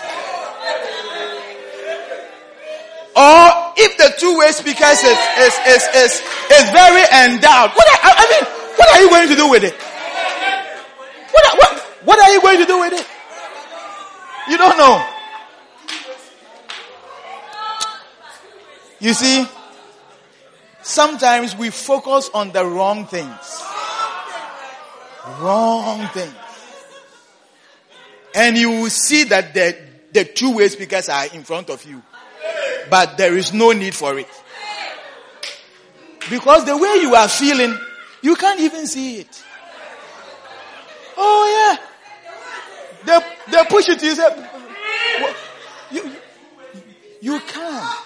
Or 3.16 3.74
if 3.76 3.96
the 3.98 4.14
two-way 4.18 4.52
speaker 4.52 4.84
is, 4.84 5.02
is, 5.02 5.54
is, 5.66 5.88
is, 5.94 6.22
is 6.52 6.70
very 6.70 7.02
endowed, 7.24 7.70
what 7.74 7.88
are, 7.88 7.98
I 8.02 8.26
mean, 8.30 8.44
what 8.76 8.88
are 8.90 9.00
you 9.02 9.08
going 9.10 9.28
to 9.28 9.34
do 9.34 9.50
with 9.50 9.64
it? 9.64 9.74
What, 11.38 11.58
what, 11.58 11.78
what 12.04 12.18
are 12.20 12.32
you 12.32 12.40
going 12.40 12.58
to 12.58 12.66
do 12.66 12.80
with 12.80 12.92
it? 12.92 13.06
You 14.48 14.56
don't 14.56 14.78
know. 14.78 15.06
You 19.00 19.12
see, 19.12 19.46
sometimes 20.82 21.54
we 21.56 21.70
focus 21.70 22.30
on 22.34 22.50
the 22.52 22.64
wrong 22.64 23.06
things. 23.06 23.62
Wrong 25.40 26.08
things. 26.08 26.34
And 28.34 28.56
you 28.56 28.70
will 28.70 28.90
see 28.90 29.24
that 29.24 29.54
the, 29.54 29.76
the 30.12 30.24
two-way 30.24 30.68
speakers 30.68 31.08
are 31.08 31.26
in 31.26 31.44
front 31.44 31.70
of 31.70 31.84
you. 31.84 32.02
But 32.90 33.18
there 33.18 33.36
is 33.36 33.52
no 33.52 33.72
need 33.72 33.94
for 33.94 34.18
it. 34.18 34.28
Because 36.30 36.64
the 36.64 36.76
way 36.76 36.98
you 37.00 37.14
are 37.14 37.28
feeling, 37.28 37.78
you 38.22 38.34
can't 38.36 38.60
even 38.60 38.86
see 38.86 39.18
it. 39.18 39.44
Oh 41.20 41.76
yeah. 41.76 41.84
They, 43.04 43.52
they 43.52 43.64
push 43.68 43.88
it, 43.88 44.02
you 44.02 44.14
say, 44.14 44.48
you, 45.90 46.12
you 47.20 47.40
can't. 47.40 48.04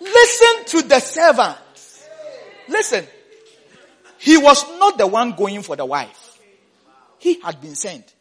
Listen 0.00 0.64
to 0.66 0.88
the 0.88 1.00
servants. 1.00 2.08
Listen. 2.68 3.06
He 4.18 4.36
was 4.36 4.64
not 4.78 4.98
the 4.98 5.06
one 5.06 5.36
going 5.36 5.62
for 5.62 5.76
the 5.76 5.84
wife. 5.84 6.38
He 7.18 7.40
had 7.40 7.60
been 7.60 7.76
sent. 7.76 8.12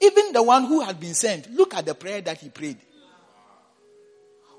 Even 0.00 0.32
the 0.32 0.42
one 0.42 0.64
who 0.64 0.80
had 0.80 0.98
been 0.98 1.14
sent, 1.14 1.50
look 1.52 1.74
at 1.74 1.86
the 1.86 1.94
prayer 1.94 2.20
that 2.22 2.38
he 2.38 2.48
prayed. 2.48 2.78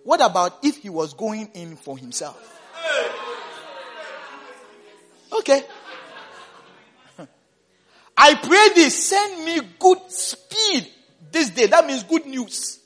What 0.08 0.22
about 0.22 0.60
if 0.64 0.78
he 0.78 0.88
was 0.88 1.14
going 1.14 1.50
in 1.54 1.76
for 1.76 1.98
himself? 1.98 2.42
Okay. 5.34 5.62
I 8.18 8.36
pray 8.36 8.70
this, 8.74 9.10
send 9.10 9.44
me 9.44 9.60
good 9.78 10.00
speed 10.10 10.88
this 11.30 11.50
day. 11.50 11.66
That 11.66 11.86
means 11.86 12.06
good 12.06 12.26
news 12.26 12.80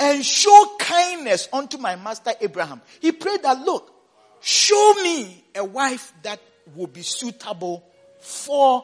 and 0.00 0.24
show 0.24 0.74
kindness 0.78 1.50
unto 1.52 1.76
my 1.76 1.96
master 1.96 2.32
Abraham. 2.40 2.80
He 3.00 3.12
prayed 3.12 3.42
that, 3.42 3.60
look, 3.60 3.92
show 4.40 4.94
me 5.02 5.44
a 5.54 5.62
wife 5.62 6.14
that 6.22 6.40
will 6.74 6.86
be 6.86 7.02
suitable 7.02 7.84
for 8.22 8.82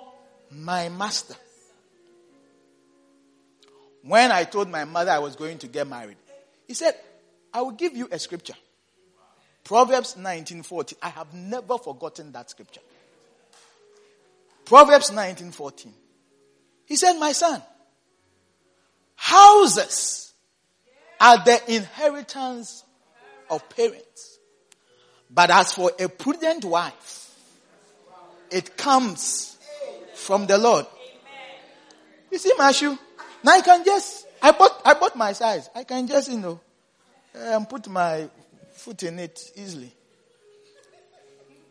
my 0.50 0.90
master. 0.90 1.34
When 4.02 4.32
I 4.32 4.44
told 4.44 4.68
my 4.68 4.84
mother 4.84 5.12
I 5.12 5.20
was 5.20 5.34
going 5.34 5.56
to 5.60 5.66
get 5.66 5.88
married, 5.88 6.18
he 6.66 6.74
said, 6.74 6.94
I 7.52 7.62
will 7.62 7.72
give 7.72 7.96
you 7.96 8.08
a 8.10 8.18
scripture. 8.18 8.54
Proverbs 9.64 10.14
19:40. 10.16 10.94
I 11.02 11.10
have 11.10 11.32
never 11.34 11.78
forgotten 11.78 12.32
that 12.32 12.50
scripture. 12.50 12.80
Proverbs 14.64 15.10
19:14. 15.10 15.92
He 16.86 16.96
said, 16.96 17.18
"My 17.18 17.32
son, 17.32 17.62
houses 19.16 20.32
are 21.20 21.44
the 21.44 21.74
inheritance 21.74 22.84
of 23.50 23.68
parents. 23.70 24.38
But 25.30 25.50
as 25.50 25.72
for 25.72 25.92
a 25.98 26.08
prudent 26.08 26.64
wife, 26.64 27.34
it 28.50 28.76
comes 28.76 29.58
from 30.14 30.46
the 30.46 30.58
Lord. 30.58 30.86
You 32.30 32.38
see 32.38 32.52
shoe? 32.72 32.98
Now 33.42 33.52
I 33.52 33.60
can 33.60 33.84
just, 33.84 34.26
I 34.42 34.52
bought, 34.52 34.80
I 34.84 34.94
bought 34.94 35.16
my 35.16 35.32
size. 35.32 35.68
I 35.74 35.84
can 35.84 36.06
just, 36.06 36.30
you 36.30 36.38
know, 36.38 36.60
um, 37.34 37.66
put 37.66 37.88
my 37.88 38.28
foot 38.72 39.02
in 39.02 39.18
it 39.18 39.52
easily. 39.56 39.92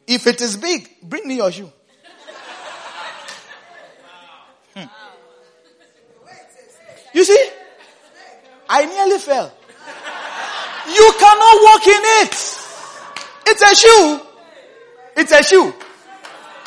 If 0.05 0.27
it 0.27 0.41
is 0.41 0.55
big, 0.57 0.89
bring 1.03 1.27
me 1.27 1.35
your 1.35 1.51
shoe. 1.51 1.71
Hmm. 4.75 4.85
You 7.13 7.23
see? 7.23 7.49
I 8.69 8.85
nearly 8.85 9.19
fell. 9.19 9.51
You 10.87 11.13
cannot 11.19 11.63
walk 11.63 11.87
in 11.87 12.01
it. 12.23 12.33
It's 13.49 13.61
a 13.61 13.75
shoe. 13.75 14.21
It's 15.17 15.31
a 15.31 15.43
shoe. 15.43 15.73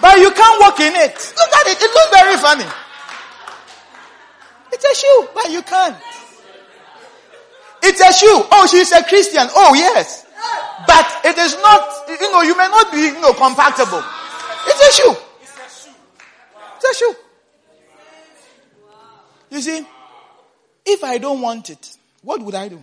But 0.00 0.18
you 0.18 0.30
can't 0.30 0.60
walk 0.60 0.80
in 0.80 0.94
it. 0.94 1.34
Look 1.36 1.52
at 1.52 1.66
it. 1.68 1.78
It 1.80 1.90
looks 1.94 2.10
very 2.10 2.36
funny. 2.36 2.66
It's 4.72 4.84
a 4.84 4.94
shoe, 4.94 5.28
but 5.34 5.50
you 5.50 5.62
can't. 5.62 5.96
It's 7.82 8.00
a 8.00 8.12
shoe. 8.12 8.46
Oh, 8.52 8.66
she's 8.70 8.92
a 8.92 9.02
Christian. 9.04 9.48
Oh, 9.54 9.74
yes. 9.74 10.26
but 10.86 11.06
it 11.24 11.36
is 11.38 11.56
not, 11.62 12.08
you 12.08 12.32
know, 12.32 12.42
you 12.42 12.56
may 12.56 12.68
not 12.68 12.92
be, 12.92 12.98
you 12.98 13.20
know, 13.20 13.32
compatible. 13.32 14.02
It's 14.66 14.98
a 14.98 15.02
shoe. 15.02 15.16
It's 16.76 16.84
a 16.84 16.94
shoe. 16.94 17.16
You 19.50 19.60
see, 19.60 19.86
if 20.86 21.04
I 21.04 21.18
don't 21.18 21.40
want 21.40 21.70
it, 21.70 21.96
what 22.22 22.40
would 22.42 22.54
I 22.54 22.68
do? 22.68 22.82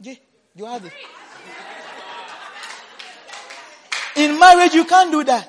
Yeah, 0.00 0.14
you 0.56 0.64
have 0.66 0.84
it. 0.84 0.92
In 4.16 4.38
marriage, 4.38 4.74
you 4.74 4.84
can't 4.84 5.10
do 5.10 5.24
that. 5.24 5.48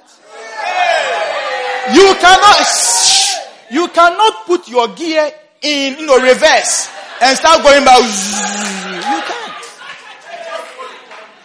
You 1.93 2.15
cannot, 2.19 3.71
you 3.71 3.87
cannot 3.89 4.45
put 4.45 4.69
your 4.69 4.87
gear 4.89 5.31
in, 5.61 5.99
you 5.99 6.05
know, 6.05 6.19
reverse 6.21 6.92
and 7.23 7.37
start 7.37 7.63
going 7.63 7.85
back. 7.85 7.99
You 7.99 9.21
can't. 9.31 9.53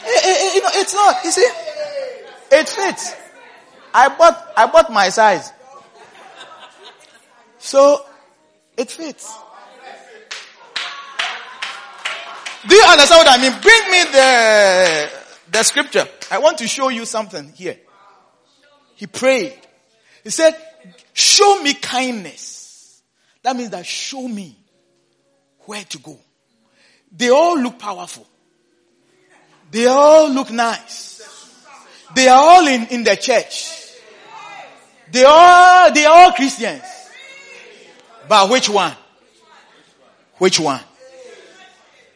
Eh, 0.05 0.20
eh, 0.24 0.37
eh, 0.41 0.55
you 0.55 0.62
know, 0.62 0.70
it's 0.74 0.95
not. 0.95 1.24
You 1.24 1.31
see, 1.31 1.49
it 2.51 2.68
fits. 2.68 3.14
I 3.95 4.09
bought, 4.09 4.53
I 4.57 4.66
bought 4.66 4.93
my 4.93 5.09
size. 5.09 5.53
So, 7.59 8.05
it 8.76 8.91
fits. 8.91 9.33
Do 12.66 12.74
you 12.74 12.85
understand 12.85 13.26
what 13.26 13.39
I 13.39 13.41
mean? 13.41 13.53
Bring 13.61 13.91
me 13.91 14.05
the, 14.12 15.11
the 15.53 15.62
scripture. 15.62 16.07
I 16.31 16.39
want 16.39 16.59
to 16.59 16.66
show 16.66 16.89
you 16.89 17.05
something 17.05 17.53
here. 17.53 17.76
He 18.97 19.07
prayed. 19.07 19.57
He 20.24 20.31
said, 20.31 20.57
show 21.12 21.62
me 21.62 21.74
kindness. 21.74 23.01
That 23.43 23.57
means 23.57 23.70
that 23.70 23.87
show 23.87 24.26
me 24.26 24.57
where 25.69 25.85
to 25.85 25.99
go. 25.99 26.19
They 27.14 27.29
all 27.29 27.61
look 27.61 27.79
powerful. 27.79 28.27
They 29.71 29.85
all 29.85 30.31
look 30.31 30.51
nice. 30.51 31.21
They 32.14 32.27
are 32.27 32.43
all 32.43 32.66
in, 32.66 32.87
in 32.87 33.05
the 33.05 33.14
church. 33.16 33.93
They 35.12 35.25
are, 35.25 35.93
they 35.93 36.07
are 36.07 36.25
all 36.25 36.33
Christians. 36.33 36.83
But 38.27 38.49
which 38.49 38.71
one? 38.71 38.95
Which 40.39 40.59
one? 40.59 40.81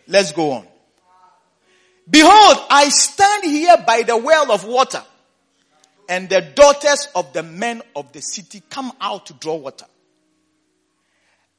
Let's 0.08 0.32
go 0.32 0.52
on. 0.52 0.66
Behold, 2.08 2.56
I 2.70 2.88
stand 2.88 3.44
here 3.44 3.76
by 3.86 4.00
the 4.00 4.16
well 4.16 4.50
of 4.50 4.64
water, 4.64 5.02
and 6.08 6.26
the 6.30 6.40
daughters 6.40 7.06
of 7.14 7.34
the 7.34 7.42
men 7.42 7.82
of 7.94 8.12
the 8.12 8.22
city 8.22 8.62
come 8.70 8.92
out 8.98 9.26
to 9.26 9.34
draw 9.34 9.56
water. 9.56 9.84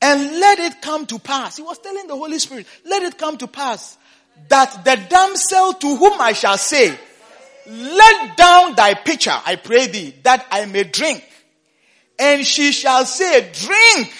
And 0.03 0.37
let 0.37 0.59
it 0.59 0.81
come 0.81 1.05
to 1.05 1.17
pass. 1.17 1.55
He 1.55 1.63
was 1.63 1.77
telling 1.77 2.07
the 2.07 2.15
Holy 2.17 2.37
Spirit, 2.37 2.67
let 2.85 3.03
it 3.03 3.17
come 3.17 3.37
to 3.37 3.47
pass 3.47 3.97
that 4.49 4.83
the 4.83 4.97
damsel 5.09 5.71
to 5.75 5.95
whom 5.95 6.19
I 6.19 6.33
shall 6.33 6.57
say, 6.57 6.93
let 7.65 8.35
down 8.35 8.75
thy 8.75 8.95
pitcher, 8.95 9.31
I 9.45 9.55
pray 9.55 9.87
thee, 9.87 10.13
that 10.23 10.45
I 10.51 10.65
may 10.65 10.83
drink. 10.83 11.23
And 12.19 12.45
she 12.45 12.73
shall 12.73 13.05
say, 13.05 13.49
drink, 13.53 14.13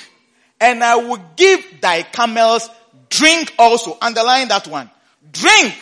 and 0.62 0.82
I 0.82 0.96
will 0.96 1.22
give 1.36 1.82
thy 1.82 2.04
camels 2.04 2.70
drink 3.10 3.54
also. 3.60 3.98
Underline 4.02 4.48
that 4.48 4.66
one. 4.68 4.90
Drink, 5.34 5.76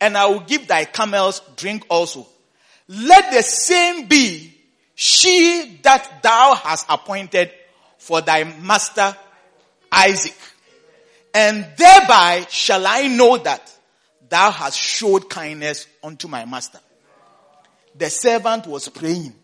and 0.00 0.16
I 0.16 0.26
will 0.26 0.40
give 0.40 0.68
thy 0.68 0.84
camels 0.84 1.42
drink 1.56 1.84
also. 1.88 2.28
Let 2.86 3.32
the 3.32 3.42
same 3.42 4.06
be 4.06 4.54
she 4.94 5.80
that 5.82 6.22
thou 6.22 6.54
hast 6.54 6.86
appointed 6.88 7.50
for 7.98 8.20
thy 8.20 8.44
master 8.44 9.16
Isaac. 9.92 10.36
And 11.34 11.66
thereby 11.76 12.46
shall 12.48 12.86
I 12.86 13.08
know 13.08 13.36
that 13.38 13.70
thou 14.28 14.50
hast 14.50 14.78
showed 14.78 15.28
kindness 15.28 15.86
unto 16.02 16.28
my 16.28 16.44
master. 16.44 16.80
The 17.94 18.10
servant 18.10 18.66
was 18.66 18.88
praying 18.88 19.34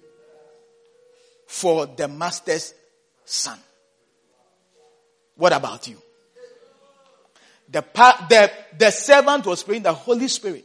for 1.47 1.86
the 1.86 2.09
master's 2.09 2.74
son. 3.24 3.59
What 5.36 5.53
about 5.53 5.88
you? 5.88 5.97
The, 7.68 7.84
the, 8.28 8.51
the 8.78 8.90
servant 8.90 9.47
was 9.47 9.62
praying 9.62 9.82
the 9.82 9.92
Holy 9.92 10.28
Spirit. 10.28 10.64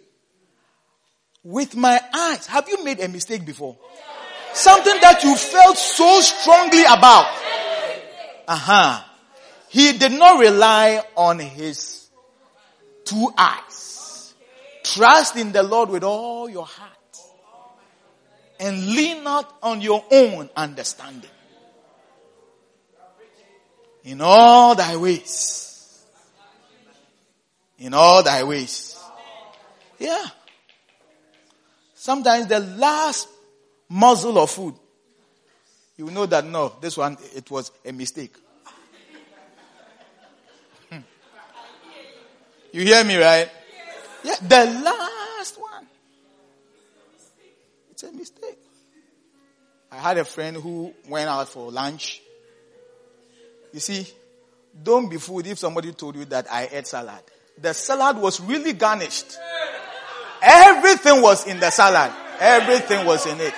With 1.43 1.75
my 1.75 1.99
eyes. 2.13 2.45
Have 2.47 2.67
you 2.69 2.83
made 2.83 2.99
a 2.99 3.07
mistake 3.07 3.45
before? 3.45 3.77
Something 4.53 4.99
that 5.01 5.23
you 5.23 5.35
felt 5.35 5.77
so 5.77 6.19
strongly 6.21 6.83
about. 6.83 7.33
Uh-huh. 8.47 9.03
He 9.69 9.97
did 9.97 10.11
not 10.11 10.39
rely 10.39 11.03
on 11.15 11.39
his 11.39 12.09
two 13.05 13.31
eyes. 13.37 14.33
Trust 14.83 15.35
in 15.35 15.51
the 15.51 15.63
Lord 15.63 15.89
with 15.89 16.03
all 16.03 16.49
your 16.49 16.65
heart. 16.65 16.89
And 18.59 18.87
lean 18.87 19.23
not 19.23 19.55
on 19.63 19.79
your 19.79 20.03
own 20.11 20.49
understanding. 20.55 21.29
In 24.03 24.21
all 24.21 24.75
thy 24.75 24.97
ways 24.97 25.69
in 27.79 27.93
all 27.93 28.21
thy 28.23 28.43
ways. 28.43 28.97
Yeah. 29.97 30.25
Sometimes 31.95 32.47
the 32.47 32.59
last 32.59 33.27
morsel 33.87 34.37
of 34.37 34.51
food, 34.51 34.75
you 35.97 36.09
know 36.11 36.25
that 36.25 36.45
no, 36.45 36.73
this 36.79 36.97
one, 36.97 37.17
it 37.35 37.49
was 37.49 37.71
a 37.85 37.91
mistake. 37.91 38.35
You 42.71 42.81
hear 42.81 43.03
me, 43.03 43.17
right? 43.17 43.49
Yeah, 44.23 44.35
the 44.41 44.81
last 44.83 45.59
one. 45.59 45.87
It's 47.91 48.03
a 48.03 48.11
mistake. 48.11 48.57
I 49.91 49.97
had 49.97 50.17
a 50.17 50.25
friend 50.25 50.57
who 50.57 50.93
went 51.07 51.29
out 51.29 51.49
for 51.49 51.71
lunch. 51.71 52.21
You 53.73 53.79
see, 53.79 54.07
don't 54.81 55.09
be 55.09 55.17
fooled 55.17 55.47
if 55.47 55.57
somebody 55.57 55.91
told 55.93 56.15
you 56.15 56.25
that 56.25 56.51
I 56.51 56.69
ate 56.71 56.87
salad 56.87 57.21
the 57.61 57.73
salad 57.73 58.17
was 58.17 58.39
really 58.39 58.73
garnished. 58.73 59.37
Everything 60.41 61.21
was 61.21 61.45
in 61.47 61.59
the 61.59 61.69
salad. 61.69 62.11
Everything 62.39 63.05
was 63.05 63.25
in 63.25 63.39
it. 63.39 63.53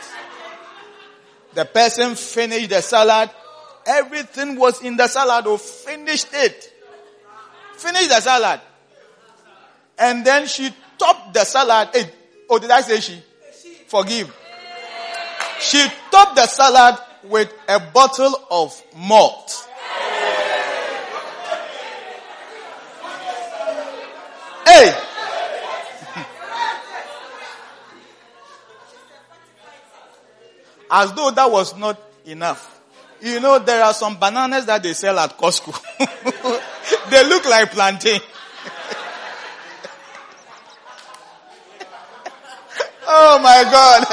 The 1.54 1.66
person 1.66 2.16
finished 2.16 2.70
the 2.70 2.82
salad. 2.82 3.30
Everything 3.86 4.58
was 4.58 4.82
in 4.82 4.98
the 4.98 5.08
salad 5.08 5.46
or 5.48 5.58
finished 5.60 6.30
it. 6.34 6.74
Finished 7.76 8.10
the 8.10 8.20
salad. 8.20 8.62
And 9.98 10.26
then 10.26 10.48
she 10.48 10.70
topped 10.98 11.34
the 11.34 11.44
salad. 11.44 11.90
Hey, 11.94 12.10
oh, 12.50 12.60
did 12.60 12.72
I 12.72 12.82
say 12.82 13.00
she? 13.00 13.22
Forgive. 13.88 14.36
She 15.60 15.86
topped 16.12 16.36
the 16.36 16.48
salad 16.48 17.00
with 17.24 17.54
a 17.68 17.80
bottle 17.80 18.34
of 18.50 18.82
malt. 18.96 19.68
Hey! 24.66 24.98
As 30.90 31.14
though 31.14 31.32
that 31.32 31.50
was 31.50 31.78
not 31.78 32.00
enough. 32.26 32.82
You 33.22 33.40
know, 33.40 33.60
there 33.60 33.84
are 33.84 33.94
some 33.94 34.18
bananas 34.20 34.66
that 34.66 34.82
they 34.82 34.94
sell 34.94 35.18
at 35.20 35.38
Costco. 35.38 35.80
they 37.10 37.28
look 37.30 37.46
like 37.46 37.72
plantain. 37.72 38.20
Oh 43.12 43.40
my 43.44 43.64
God. 43.68 44.08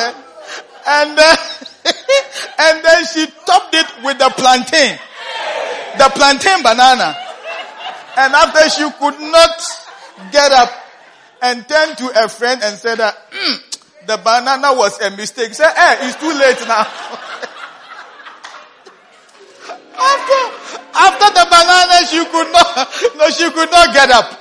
And 0.87 1.17
then, 1.19 1.37
and 2.59 2.85
then 2.85 3.05
she 3.07 3.27
topped 3.47 3.75
it 3.75 3.87
with 4.05 4.19
the 4.19 4.31
plantain. 4.37 4.99
The 5.99 6.11
plantain 6.15 6.63
banana. 6.63 7.17
And 8.17 8.35
after 8.35 8.69
she 8.71 8.91
could 8.99 9.21
not 9.21 9.63
get 10.33 10.51
up 10.53 10.71
and 11.43 11.69
turn 11.69 11.95
to 11.97 12.25
a 12.25 12.29
friend 12.29 12.61
and 12.63 12.77
said 12.77 12.99
that 12.99 13.31
mm, 13.31 13.59
the 14.07 14.17
banana 14.17 14.75
was 14.75 15.01
a 15.01 15.11
mistake. 15.11 15.55
Say, 15.55 15.65
hey, 15.65 15.97
it's 16.03 16.17
too 16.19 16.33
late 16.33 16.59
now. 16.67 16.83
after, 19.99 20.41
after 20.95 21.29
the 21.35 21.47
banana, 21.47 22.07
she 22.07 22.25
could 22.27 22.51
not, 22.53 22.89
no, 23.19 23.31
she 23.31 23.51
could 23.51 23.71
not 23.71 23.95
get 23.95 24.11
up. 24.11 24.33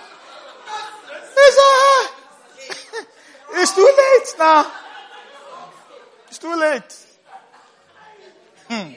It's, 1.39 1.58
uh, 1.58 2.16
it's 3.52 3.74
too 3.74 3.82
late 3.82 4.36
now. 4.39 4.72
It's 6.28 6.38
too 6.38 6.56
late. 6.56 7.06
Hmm. 8.70 8.93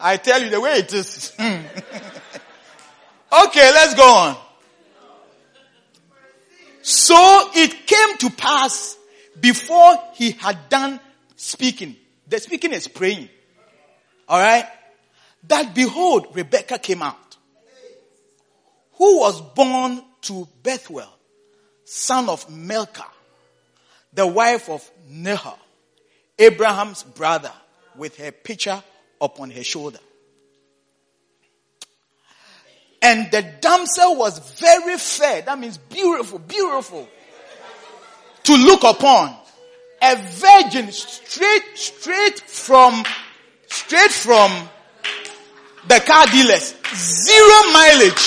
I 0.00 0.16
tell 0.16 0.42
you 0.42 0.50
the 0.50 0.60
way 0.60 0.78
it 0.78 0.92
is. 0.92 1.32
Hmm. 1.38 1.42
okay, 3.46 3.70
let's 3.72 3.94
go 3.94 4.02
on. 4.02 4.36
So 6.82 7.50
it 7.54 7.86
came 7.86 8.18
to 8.18 8.30
pass 8.36 8.96
before 9.40 9.96
he 10.14 10.32
had 10.32 10.68
done 10.68 11.00
speaking. 11.36 11.96
The 12.28 12.38
speaking 12.38 12.72
is 12.72 12.88
praying. 12.88 13.28
Alright? 14.28 14.66
That 15.48 15.74
behold, 15.74 16.28
Rebecca 16.34 16.78
came 16.78 17.02
out. 17.02 17.36
Who 18.94 19.20
was 19.20 19.40
born 19.40 20.02
to 20.22 20.48
Bethuel, 20.62 21.08
son 21.84 22.28
of 22.28 22.48
Milcah, 22.50 23.10
the 24.12 24.26
wife 24.26 24.68
of 24.68 24.88
Nahor, 25.08 25.58
Abraham's 26.38 27.02
brother, 27.02 27.52
with 27.96 28.16
her 28.18 28.32
pitcher 28.32 28.82
upon 29.20 29.50
her 29.50 29.62
shoulder. 29.62 29.98
And 33.02 33.30
the 33.32 33.42
damsel 33.60 34.16
was 34.16 34.38
very 34.60 34.96
fair. 34.96 35.42
That 35.42 35.58
means 35.58 35.76
beautiful, 35.76 36.38
beautiful. 36.38 37.08
To 38.44 38.54
look 38.54 38.84
upon. 38.84 39.36
A 40.00 40.16
virgin 40.16 40.90
straight, 40.90 41.62
straight 41.74 42.40
from, 42.40 43.04
straight 43.68 44.10
from 44.10 44.50
the 45.88 46.00
car 46.00 46.26
dealers. 46.26 46.74
Zero 46.94 47.58
mileage. 47.72 48.24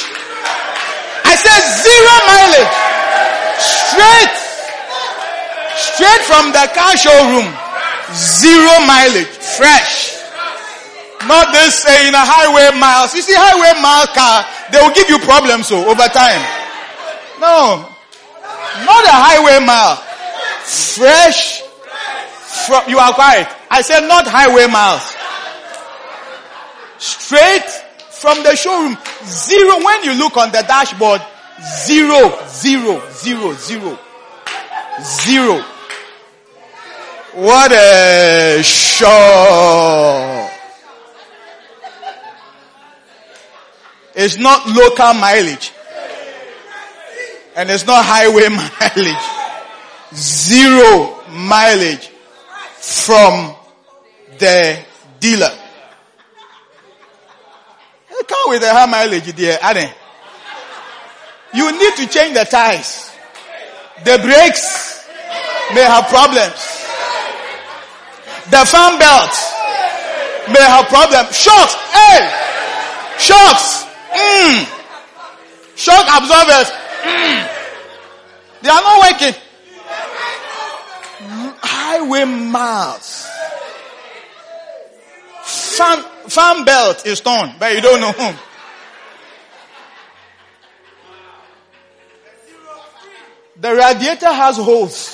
I 1.23 1.35
said 1.35 1.61
zero 1.83 2.15
mileage. 2.31 2.73
Straight, 3.59 4.44
straight 5.75 6.23
from 6.25 6.51
the 6.51 6.65
car 6.73 6.95
showroom. 6.97 7.47
Zero 8.13 8.85
mileage. 8.85 9.27
Fresh. 9.59 10.15
Not 11.27 11.51
this 11.51 11.81
saying 11.81 12.13
a 12.13 12.21
highway 12.21 12.77
miles. 12.79 13.13
You 13.15 13.21
see 13.21 13.33
highway 13.35 13.81
mile 13.81 14.07
car, 14.13 14.45
they 14.71 14.79
will 14.79 14.93
give 14.93 15.09
you 15.09 15.17
problems 15.19 15.67
so 15.67 15.81
over 15.89 16.07
time. 16.09 16.41
No. 17.41 17.89
Not 18.85 19.03
a 19.05 19.17
highway 19.17 19.65
mile. 19.65 19.97
Fresh. 20.65 21.61
From, 22.67 22.89
you 22.89 22.97
are 22.97 23.13
quiet. 23.13 23.47
I 23.69 23.81
said 23.81 24.07
not 24.07 24.27
highway 24.27 24.67
miles. 24.67 25.15
Straight 26.97 27.67
from 28.09 28.43
the 28.43 28.55
showroom. 28.55 28.97
Zero. 29.25 29.83
When 29.83 30.03
you 30.03 30.13
look 30.13 30.37
on 30.37 30.51
the 30.51 30.63
dashboard, 30.67 31.21
zero, 31.85 32.37
zero, 32.47 33.01
zero, 33.11 33.53
zero, 33.53 33.99
zero. 35.01 35.63
What 37.33 37.71
a 37.71 38.61
show. 38.63 40.49
It's 44.15 44.37
not 44.37 44.67
local 44.67 45.13
mileage. 45.15 45.73
And 47.57 47.69
it's 47.69 47.85
not 47.85 48.05
highway 48.05 48.47
mileage. 48.49 49.23
Zero 50.13 51.21
mileage 51.29 52.09
from 52.77 53.53
the 54.37 54.79
dealer. 55.19 55.51
You 58.09 58.21
come 58.25 58.49
with 58.49 58.63
a 58.63 58.71
high 58.71 58.85
mileage 58.85 59.33
there, 59.33 59.59
Annie. 59.61 59.91
You 61.53 61.71
need 61.71 61.95
to 61.97 62.07
change 62.07 62.37
the 62.37 62.45
tires. 62.45 63.04
The 64.03 64.19
brakes 64.19 65.07
may 65.73 65.81
have 65.81 66.07
problems. 66.07 66.59
The 68.51 68.65
fan 68.65 68.99
belt 68.99 69.33
may 70.49 70.61
have 70.61 70.87
problems. 70.87 71.35
Shocks, 71.35 71.75
hey! 71.91 72.29
Shocks! 73.17 73.85
Mm. 74.11 74.65
Shock 75.75 76.05
absorbers. 76.21 76.71
Mm. 77.03 77.51
They 78.61 78.69
are 78.69 78.81
not 78.81 79.11
working. 79.11 79.41
Highway 81.61 82.25
miles. 82.25 83.27
Fan, 85.43 86.03
fan 86.27 86.65
belt 86.65 87.05
is 87.05 87.21
torn, 87.21 87.53
but 87.59 87.75
you 87.75 87.81
don't 87.81 87.99
know 87.99 88.11
whom. 88.11 88.35
The 93.57 93.73
radiator 93.73 94.31
has 94.31 94.57
holes. 94.57 95.13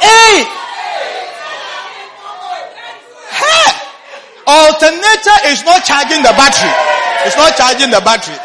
Hey! 0.00 0.44
Hey! 3.30 3.72
Alternator 4.46 5.36
is 5.46 5.62
not 5.64 5.84
charging 5.84 6.22
the 6.22 6.32
battery. 6.32 6.70
It's 7.26 7.36
not 7.36 7.56
charging 7.56 7.90
the 7.90 8.00
battery. 8.00 8.36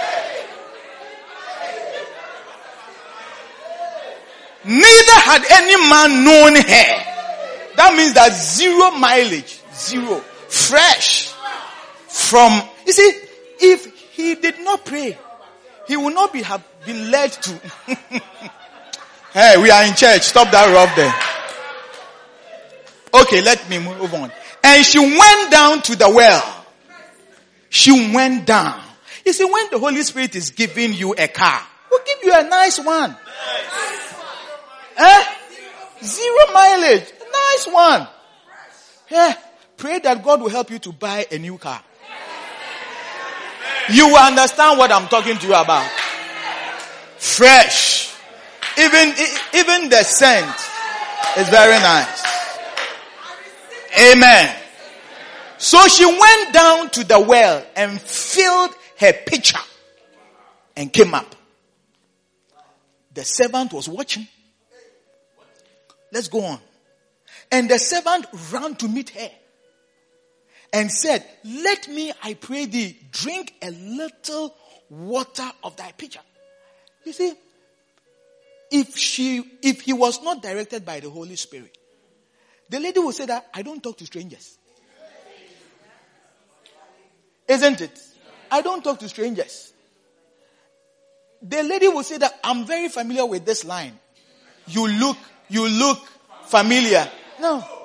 Neither 4.66 5.18
had 5.22 5.44
any 5.50 5.76
man 5.90 6.26
known 6.26 6.56
her. 6.56 7.12
That 7.78 7.96
means 7.96 8.14
that 8.14 8.34
zero 8.34 8.92
mileage, 8.92 9.60
zero, 9.74 10.20
fresh 10.50 11.34
from, 12.08 12.62
you 12.86 12.94
see, 12.94 13.12
if 13.60 13.86
he 14.12 14.36
did 14.36 14.60
not 14.60 14.86
pray, 14.86 15.18
he 15.88 15.98
will 15.98 16.14
not 16.14 16.34
be 16.34 16.42
have 16.42 16.64
been 16.86 17.12
led 17.12 17.32
to. 17.32 17.52
hey, 19.34 19.62
we 19.62 19.72
are 19.72 19.84
in 19.84 19.94
church. 19.96 20.22
Stop 20.24 20.52
that 20.52 20.72
rub 20.74 20.96
there. 20.96 21.14
Okay, 23.24 23.42
let 23.42 23.70
me 23.70 23.80
move 23.80 24.14
on. 24.14 24.32
And 24.64 24.86
she 24.86 25.00
went 25.00 25.52
down 25.52 25.82
to 25.84 25.96
the 25.96 26.10
well. 26.10 26.66
She 27.70 28.14
went 28.14 28.46
down. 28.46 28.82
You 29.26 29.34
see, 29.34 29.46
when 29.46 29.70
the 29.72 29.80
Holy 29.80 30.02
Spirit 30.04 30.36
is 30.36 30.52
giving 30.52 30.94
you 30.94 31.14
a 31.18 31.28
car, 31.28 31.62
we'll 31.90 32.04
give 32.06 32.18
you 32.24 32.34
a 32.34 32.44
nice 32.44 32.80
one. 32.80 33.16
Eh? 34.98 35.24
Zero 36.04 36.54
mileage. 36.54 37.12
Nice 37.32 37.68
one. 37.68 38.08
Yeah. 39.10 39.36
Pray 39.78 40.00
that 40.00 40.24
God 40.24 40.42
will 40.42 40.50
help 40.50 40.70
you 40.70 40.80
to 40.80 40.92
buy 40.92 41.26
a 41.32 41.38
new 41.38 41.58
car. 41.58 41.82
You 43.90 44.08
will 44.08 44.18
understand 44.18 44.78
what 44.78 44.92
I'm 44.92 45.08
talking 45.08 45.38
to 45.38 45.48
you 45.48 45.54
about. 45.54 45.90
Fresh. 47.18 48.14
Even, 48.78 49.14
even 49.54 49.90
the 49.90 50.04
scent 50.04 50.56
is 51.38 51.50
very 51.50 51.80
nice. 51.80 52.24
Amen. 54.00 54.56
So 55.58 55.88
she 55.88 56.06
went 56.06 56.54
down 56.54 56.90
to 56.92 57.04
the 57.04 57.20
well 57.20 57.66
and 57.76 58.00
filled 58.00 58.72
her 59.00 59.14
pitcher 59.14 59.60
and 60.76 60.92
came 60.92 61.14
up. 61.14 61.36
The 63.14 63.26
servant 63.26 63.74
was 63.74 63.90
watching. 63.90 64.28
Let's 66.12 66.30
go 66.30 66.44
on. 66.46 66.60
And 67.52 67.70
the 67.70 67.78
servant 67.78 68.26
ran 68.52 68.76
to 68.76 68.88
meet 68.88 69.10
her 69.12 69.30
and 70.74 70.92
said, 70.92 71.26
let 71.44 71.88
me, 71.88 72.14
I 72.24 72.34
pray 72.36 72.66
thee, 72.66 72.98
drink 73.12 73.54
a 73.62 73.72
little 73.72 74.56
water 74.90 75.50
of 75.64 75.76
thy 75.76 75.92
pitcher. 75.92 76.22
You 77.06 77.14
see, 77.14 77.34
if 78.72 78.98
she, 78.98 79.44
if 79.62 79.82
he 79.82 79.94
was 79.94 80.22
not 80.24 80.42
directed 80.42 80.86
by 80.86 81.00
the 81.00 81.10
Holy 81.10 81.36
Spirit, 81.36 81.78
the 82.70 82.80
lady 82.80 83.00
will 83.00 83.12
say 83.12 83.26
that 83.26 83.48
I 83.54 83.64
don't 83.64 83.84
talk 83.84 83.98
to 83.98 84.06
strangers. 84.06 84.58
Isn't 87.48 87.82
it? 87.82 88.00
I 88.50 88.62
don't 88.62 88.82
talk 88.82 89.00
to 89.00 89.10
strangers. 89.10 89.74
The 91.42 91.64
lady 91.64 91.88
will 91.90 92.04
say 92.04 92.18
that 92.18 92.40
I'm 92.44 92.66
very 92.66 92.88
familiar 92.88 93.26
with 93.26 93.46
this 93.46 93.66
line. 93.66 94.00
You 94.68 94.88
look, 94.88 95.18
you 95.50 95.68
look 95.68 96.00
familiar. 96.46 97.10
No. 97.42 97.81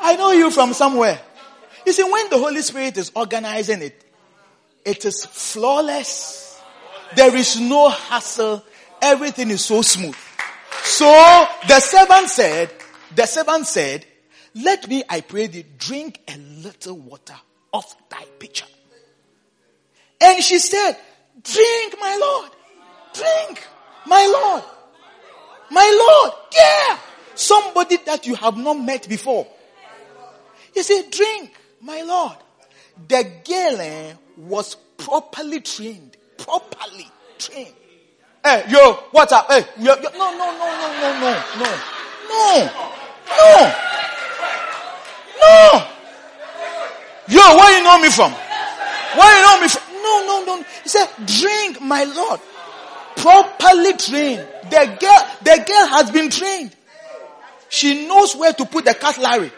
I 0.00 0.16
know 0.16 0.32
you 0.32 0.50
from 0.50 0.72
somewhere. 0.72 1.20
You 1.84 1.92
see, 1.92 2.02
when 2.02 2.28
the 2.30 2.38
Holy 2.38 2.62
Spirit 2.62 2.96
is 2.96 3.12
organizing 3.14 3.82
it, 3.82 4.02
it 4.84 5.04
is 5.04 5.24
flawless. 5.24 6.60
There 7.14 7.34
is 7.34 7.60
no 7.60 7.88
hassle. 7.88 8.64
Everything 9.00 9.50
is 9.50 9.64
so 9.64 9.82
smooth. 9.82 10.16
So 10.82 11.06
the 11.68 11.80
servant 11.80 12.28
said, 12.28 12.70
the 13.14 13.26
servant 13.26 13.66
said, 13.66 14.04
let 14.54 14.88
me, 14.88 15.02
I 15.08 15.20
pray 15.20 15.48
thee, 15.48 15.64
drink 15.78 16.20
a 16.28 16.36
little 16.38 16.96
water 16.96 17.36
of 17.72 17.84
thy 18.08 18.24
pitcher. 18.38 18.66
And 20.20 20.42
she 20.42 20.58
said, 20.58 20.96
drink, 21.42 21.94
my 22.00 22.18
Lord. 22.20 22.50
Drink, 23.12 23.66
my 24.06 24.26
Lord. 24.26 24.64
My 25.70 26.22
Lord. 26.22 26.32
Yeah. 26.54 26.98
Somebody 27.34 27.98
that 28.06 28.26
you 28.26 28.34
have 28.36 28.56
not 28.56 28.74
met 28.74 29.08
before. 29.08 29.46
He 30.76 30.82
said, 30.82 31.10
Drink, 31.10 31.52
my 31.80 32.02
Lord. 32.02 32.36
The 33.08 33.26
Galen 33.44 34.18
was 34.36 34.74
properly 34.98 35.62
trained. 35.62 36.14
Properly 36.36 37.10
trained. 37.38 37.72
Hey, 38.44 38.64
yo, 38.68 38.92
what's 39.10 39.32
up? 39.32 39.50
Hey, 39.50 39.64
yo, 39.78 39.94
yo. 39.94 40.10
No, 40.10 40.36
no, 40.36 40.36
no, 40.36 40.68
no, 40.68 40.92
no, 41.00 41.12
no, 41.18 41.32
no. 41.56 41.70
No. 42.28 42.70
No. 43.38 43.72
No. 45.40 45.88
Yo, 47.28 47.56
where 47.56 47.78
you 47.78 47.82
know 47.82 47.98
me 47.98 48.10
from? 48.10 48.32
Where 48.32 49.34
you 49.34 49.46
know 49.46 49.60
me 49.62 49.68
from? 49.68 49.82
No, 49.94 50.26
no, 50.26 50.44
no. 50.44 50.62
He 50.82 50.88
said, 50.90 51.08
drink, 51.24 51.80
my 51.80 52.04
Lord. 52.04 52.40
Properly 53.16 53.94
trained. 53.94 54.46
The 54.68 54.96
girl, 55.00 55.30
the 55.42 55.64
girl 55.66 55.86
has 55.88 56.10
been 56.10 56.28
trained. 56.28 56.76
She 57.70 58.06
knows 58.06 58.36
where 58.36 58.52
to 58.52 58.66
put 58.66 58.84
the 58.84 58.92
cutlery. 58.92 59.50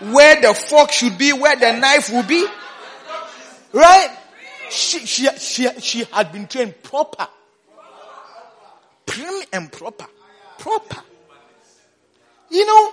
Where 0.00 0.40
the 0.40 0.54
fork 0.54 0.92
should 0.92 1.18
be, 1.18 1.32
where 1.32 1.56
the 1.56 1.72
knife 1.72 2.10
will 2.10 2.22
be. 2.22 2.46
Right? 3.72 4.16
She, 4.70 5.00
she, 5.06 5.28
she, 5.38 5.68
she 5.80 6.04
had 6.04 6.32
been 6.32 6.46
trained 6.46 6.82
proper. 6.82 7.26
Prim 9.06 9.42
and 9.52 9.72
proper. 9.72 10.06
Proper. 10.58 11.02
You 12.50 12.66
know, 12.66 12.92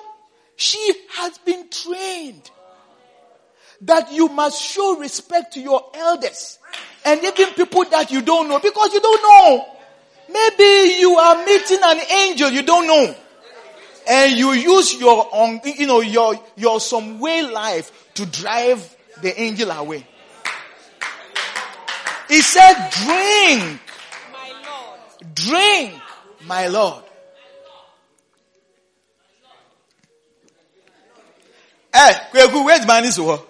she 0.56 0.94
has 1.14 1.38
been 1.40 1.70
trained 1.70 2.50
that 3.82 4.12
you 4.12 4.30
must 4.30 4.62
show 4.62 4.98
respect 5.00 5.54
to 5.54 5.60
your 5.60 5.92
elders 5.94 6.58
and 7.06 7.24
even 7.24 7.54
people 7.54 7.84
that 7.86 8.10
you 8.12 8.22
don't 8.22 8.48
know 8.48 8.60
because 8.60 8.94
you 8.94 9.02
don't 9.02 9.22
know. 9.22 9.68
Maybe 10.28 10.98
you 11.00 11.16
are 11.16 11.46
meeting 11.46 11.80
an 11.84 12.00
angel 12.12 12.50
you 12.50 12.64
don't 12.64 12.88
know. 12.88 13.16
And 14.08 14.38
you 14.38 14.52
use 14.54 15.00
your 15.00 15.28
own, 15.32 15.62
you 15.64 15.88
know, 15.88 16.02
your, 16.02 16.40
your 16.56 16.80
some 16.80 17.20
way 17.20 17.42
life 17.42 18.14
to 18.16 18.26
drive 18.26 18.96
the 19.22 19.42
angel 19.42 19.72
away. 19.72 20.06
He 22.28 22.42
said, 22.42 22.90
drink. 22.92 23.80
My 24.32 24.52
Lord. 24.66 25.36
Drink, 25.36 26.02
my 26.46 26.68
Lord. 26.68 27.04
Eh, 31.94 32.14
Kweku, 32.34 32.66
where's 32.66 33.06
is 33.06 33.20
over? 33.20 33.42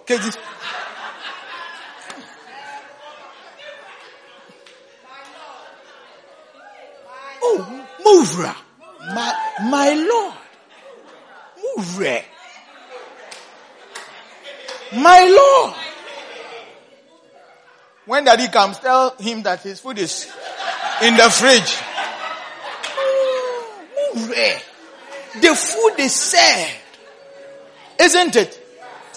Oh, 7.42 7.86
move, 8.04 8.38
my, 9.14 9.34
my 9.68 9.94
Lord. 9.94 10.34
Move, 11.76 11.98
ra. 11.98 12.18
my 14.94 15.28
Lord. 15.28 15.74
When 18.06 18.24
daddy 18.24 18.48
comes, 18.48 18.78
tell 18.78 19.16
him 19.16 19.42
that 19.42 19.62
his 19.62 19.80
food 19.80 19.98
is 19.98 20.26
in 21.02 21.16
the 21.16 21.28
fridge. 21.28 21.76
The 25.40 25.54
food 25.54 25.94
is 25.98 26.14
served. 26.14 26.72
Isn't 28.00 28.36
it? 28.36 28.60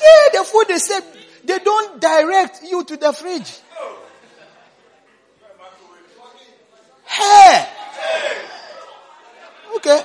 Yeah, 0.01 0.39
the 0.39 0.45
food 0.45 0.65
they 0.67 0.77
said, 0.79 1.03
they 1.45 1.59
don't 1.59 2.01
direct 2.01 2.61
you 2.63 2.83
to 2.83 2.97
the 2.97 3.13
fridge. 3.13 3.59
Hey! 7.05 7.67
Okay. 9.75 10.03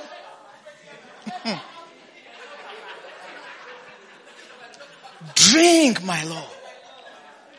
Drink, 5.33 6.03
my 6.03 6.23
Lord. 6.25 6.43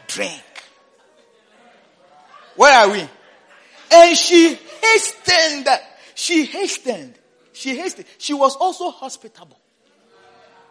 Drink. 0.07 0.43
Where 2.55 2.73
are 2.73 2.91
we? 2.91 3.09
And 3.93 4.17
she 4.17 4.59
hastened. 4.83 5.69
She 6.14 6.45
hastened. 6.45 7.14
She 7.53 7.77
hastened. 7.77 8.07
She 8.19 8.35
was 8.35 8.57
also 8.57 8.91
hospitable. 8.91 9.59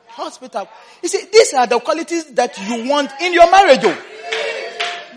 Hospitable. 0.07 0.69
You 1.03 1.09
see, 1.09 1.25
these 1.31 1.53
are 1.53 1.67
the 1.67 1.79
qualities 1.79 2.25
that 2.33 2.57
you 2.67 2.87
want 2.89 3.11
in 3.21 3.33
your 3.33 3.49
marriage. 3.51 3.81
Oh. 3.83 4.03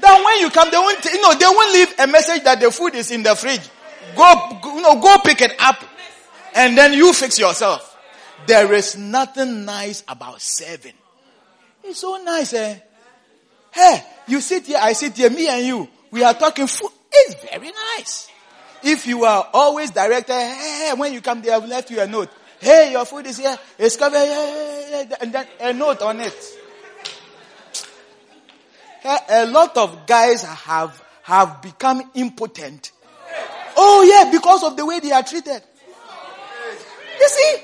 Then 0.01 0.25
when 0.25 0.39
you 0.41 0.51
come, 0.51 0.71
they 0.71 0.77
won't, 0.77 1.05
you 1.05 1.21
know, 1.21 1.35
they 1.35 1.45
won't 1.45 1.73
leave 1.73 1.95
a 1.99 2.07
message 2.07 2.45
that 2.45 2.61
the 2.61 2.71
food 2.71 2.95
is 2.95 3.11
in 3.11 3.23
the 3.23 3.35
fridge. 3.35 3.69
Go- 4.17 4.59
you 4.65 4.83
know, 4.83 5.01
go 5.01 5.19
pick 5.25 5.41
it 5.41 5.55
up 5.59 5.85
and 6.55 6.77
then 6.77 6.93
you 6.93 7.13
fix 7.13 7.39
yourself. 7.39 7.97
There 8.47 8.73
is 8.73 8.97
nothing 8.97 9.65
nice 9.65 10.03
about 10.09 10.41
serving. 10.41 10.95
It's 11.85 12.01
so 12.01 12.17
nice, 12.23 12.53
eh? 12.55 12.79
Hey, 13.73 14.05
you 14.27 14.41
sit 14.41 14.67
here, 14.67 14.79
I 14.81 14.93
sit 14.93 15.17
here, 15.17 15.31
me 15.31 15.49
and 15.49 15.67
you. 15.67 15.89
We 16.11 16.25
are 16.25 16.35
talking 16.35 16.67
food. 16.67 16.91
It's 17.11 17.35
very 17.51 17.71
nice. 17.97 18.29
If 18.83 19.07
you 19.07 19.25
are 19.25 19.49
always 19.53 19.91
directed, 19.91 20.35
hey, 20.35 20.93
when 20.97 21.13
you 21.13 21.21
come, 21.21 21.43
they 21.43 21.51
have 21.51 21.67
left 21.67 21.91
you 21.91 22.01
a 22.01 22.07
note. 22.07 22.31
Hey, 22.61 22.93
your 22.93 23.05
food 23.05 23.27
is 23.27 23.39
here. 23.39 23.57
It's 23.79 23.97
covered. 23.97 24.19
And 25.21 25.33
then 25.33 25.47
a 25.61 25.73
note 25.73 26.03
on 26.03 26.21
it. 26.21 26.59
A 29.05 29.47
lot 29.47 29.77
of 29.77 30.07
guys 30.07 30.43
have 30.43 31.03
have 31.23 31.63
become 31.63 32.11
impotent. 32.15 32.93
Oh 33.77 34.03
yeah, 34.03 34.31
because 34.31 34.65
of 34.65 34.77
the 34.77 34.85
way 34.85 34.99
they 34.99 35.13
are 35.13 35.23
treated. 35.23 35.63
You 37.21 37.29
see, 37.29 37.57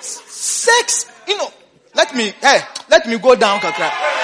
sex. 0.00 1.10
You 1.28 1.36
know, 1.36 1.52
let 1.94 2.14
me. 2.14 2.32
Hey, 2.40 2.60
let 2.88 3.06
me 3.06 3.18
go 3.18 3.34
down, 3.34 3.60
Kakra. 3.60 3.90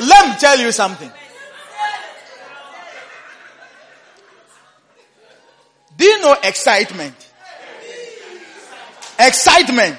Let 0.00 0.28
me 0.28 0.34
tell 0.38 0.58
you 0.58 0.72
something. 0.72 1.10
Do 5.96 6.04
you 6.06 6.22
know 6.22 6.36
excitement? 6.42 7.14
Excitement. 9.18 9.98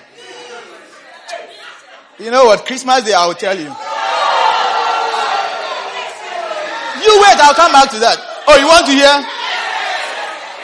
You 2.18 2.32
know 2.32 2.46
what? 2.46 2.66
Christmas 2.66 3.04
Day, 3.04 3.14
I'll 3.14 3.36
tell 3.36 3.56
you. 3.56 3.66
You 7.04 7.22
wait, 7.22 7.38
I'll 7.38 7.54
come 7.54 7.72
back 7.72 7.92
to 7.92 8.00
that. 8.00 8.31
Oh, 8.48 8.58
you 8.58 8.68
want 8.68 8.86
to 8.86 8.92
hear? 8.92 9.26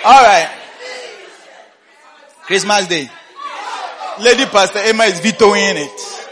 Alright. 0.05 0.49
Christmas 2.43 2.87
Day. 2.87 3.09
Lady 4.19 4.45
Pastor 4.45 4.79
Emma 4.79 5.03
is 5.03 5.19
vetoing 5.19 5.77
it. 5.77 6.27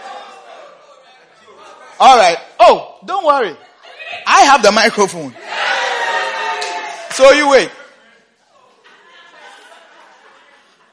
Alright. 1.99 2.37
Oh, 2.59 2.97
don't 3.05 3.25
worry. 3.25 3.55
I 4.25 4.41
have 4.43 4.63
the 4.63 4.71
microphone. 4.71 5.35
So 7.11 7.31
you 7.31 7.49
wait. 7.49 7.71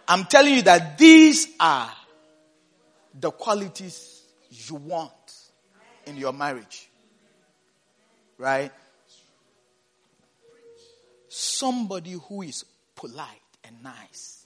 I'm 0.06 0.24
telling 0.24 0.54
you 0.54 0.62
that 0.62 0.98
these 0.98 1.48
are 1.58 1.90
the 3.18 3.30
qualities 3.30 4.22
you 4.50 4.76
want 4.76 5.12
in 6.06 6.16
your 6.16 6.32
marriage. 6.32 6.88
Right? 8.38 8.72
Somebody 11.34 12.12
who 12.28 12.42
is 12.42 12.62
polite 12.94 13.26
and 13.64 13.82
nice. 13.82 14.44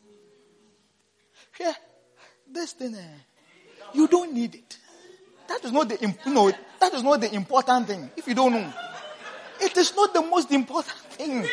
Yeah, 1.59 1.73
this 2.49 2.75
thing, 2.75 2.95
eh, 2.95 3.01
you 3.93 4.07
don't 4.07 4.33
need 4.33 4.55
it. 4.55 4.79
That 5.49 5.65
is 5.65 5.73
not 5.73 5.89
the, 5.89 6.01
im- 6.01 6.15
you 6.25 6.33
know, 6.33 6.53
that 6.79 6.95
is 6.95 7.03
not 7.03 7.21
the 7.21 7.35
important 7.35 7.89
thing. 7.89 8.09
If 8.17 8.29
you 8.29 8.35
don't 8.37 8.53
know, 8.53 8.73
it 9.61 9.77
is 9.77 9.97
not 9.97 10.15
the 10.15 10.23
most 10.23 10.53
important 10.53 10.97
thing. 11.11 11.45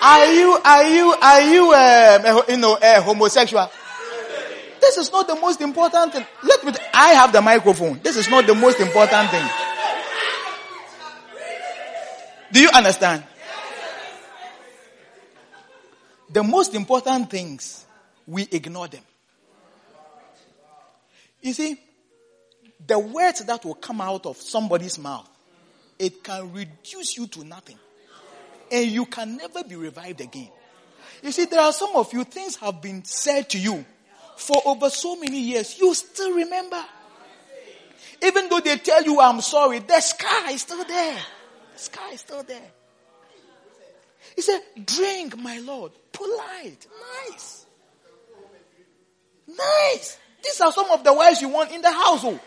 Are 0.00 0.26
you, 0.32 0.56
are 0.64 0.84
you, 0.84 1.14
are 1.20 1.40
you, 1.40 1.72
um, 1.72 2.42
you 2.48 2.56
know, 2.58 2.78
a 2.80 3.00
homosexual? 3.00 3.68
This 4.80 4.98
is 4.98 5.10
not 5.10 5.26
the 5.26 5.34
most 5.34 5.60
important 5.60 6.12
thing. 6.12 6.24
Let 6.44 6.64
me, 6.64 6.72
I 6.94 7.08
have 7.14 7.32
the 7.32 7.42
microphone. 7.42 7.98
This 8.04 8.16
is 8.16 8.30
not 8.30 8.46
the 8.46 8.54
most 8.54 8.78
important 8.78 9.30
thing. 9.30 9.48
Do 12.50 12.60
you 12.60 12.70
understand? 12.74 13.24
The 16.30 16.42
most 16.42 16.74
important 16.74 17.30
things, 17.30 17.86
we 18.26 18.46
ignore 18.50 18.88
them. 18.88 19.02
You 21.40 21.52
see, 21.52 21.78
the 22.86 22.98
words 22.98 23.44
that 23.44 23.64
will 23.64 23.74
come 23.74 24.00
out 24.00 24.26
of 24.26 24.36
somebody's 24.36 24.98
mouth, 24.98 25.28
it 25.98 26.22
can 26.22 26.52
reduce 26.52 27.16
you 27.16 27.26
to 27.28 27.44
nothing. 27.44 27.78
And 28.70 28.86
you 28.86 29.06
can 29.06 29.36
never 29.36 29.64
be 29.64 29.76
revived 29.76 30.20
again. 30.20 30.50
You 31.22 31.32
see, 31.32 31.46
there 31.46 31.60
are 31.60 31.72
some 31.72 31.96
of 31.96 32.12
you, 32.12 32.24
things 32.24 32.56
have 32.56 32.80
been 32.82 33.04
said 33.04 33.48
to 33.50 33.58
you 33.58 33.84
for 34.36 34.60
over 34.64 34.90
so 34.90 35.16
many 35.16 35.40
years. 35.40 35.78
You 35.78 35.94
still 35.94 36.34
remember. 36.34 36.82
Even 38.22 38.48
though 38.48 38.60
they 38.60 38.76
tell 38.78 39.02
you, 39.02 39.20
I'm 39.20 39.40
sorry, 39.40 39.78
the 39.78 40.00
scar 40.00 40.50
is 40.50 40.62
still 40.62 40.84
there. 40.84 41.18
Scar 41.78 42.12
is 42.12 42.20
still 42.20 42.42
there. 42.42 42.70
He 44.34 44.42
said, 44.42 44.60
drink, 44.84 45.36
my 45.38 45.58
Lord. 45.60 45.92
Polite. 46.12 46.86
Nice. 47.30 47.66
Nice. 49.46 50.18
These 50.42 50.60
are 50.60 50.72
some 50.72 50.90
of 50.90 51.04
the 51.04 51.12
wives 51.12 51.40
you 51.40 51.48
want 51.48 51.72
in 51.72 51.80
the 51.80 51.90
household. 51.90 52.40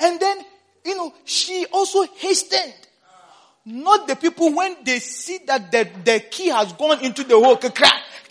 And 0.00 0.20
then, 0.20 0.38
you 0.84 0.96
know, 0.96 1.12
she 1.24 1.66
also 1.72 2.04
hastened. 2.16 2.74
Not 3.64 4.08
the 4.08 4.16
people 4.16 4.54
when 4.54 4.76
they 4.84 4.98
see 4.98 5.40
that 5.46 5.70
the, 5.70 5.88
the 6.04 6.20
key 6.20 6.48
has 6.48 6.72
gone 6.72 7.04
into 7.04 7.24
the 7.24 7.34
hole, 7.38 7.56
crack, 7.56 8.02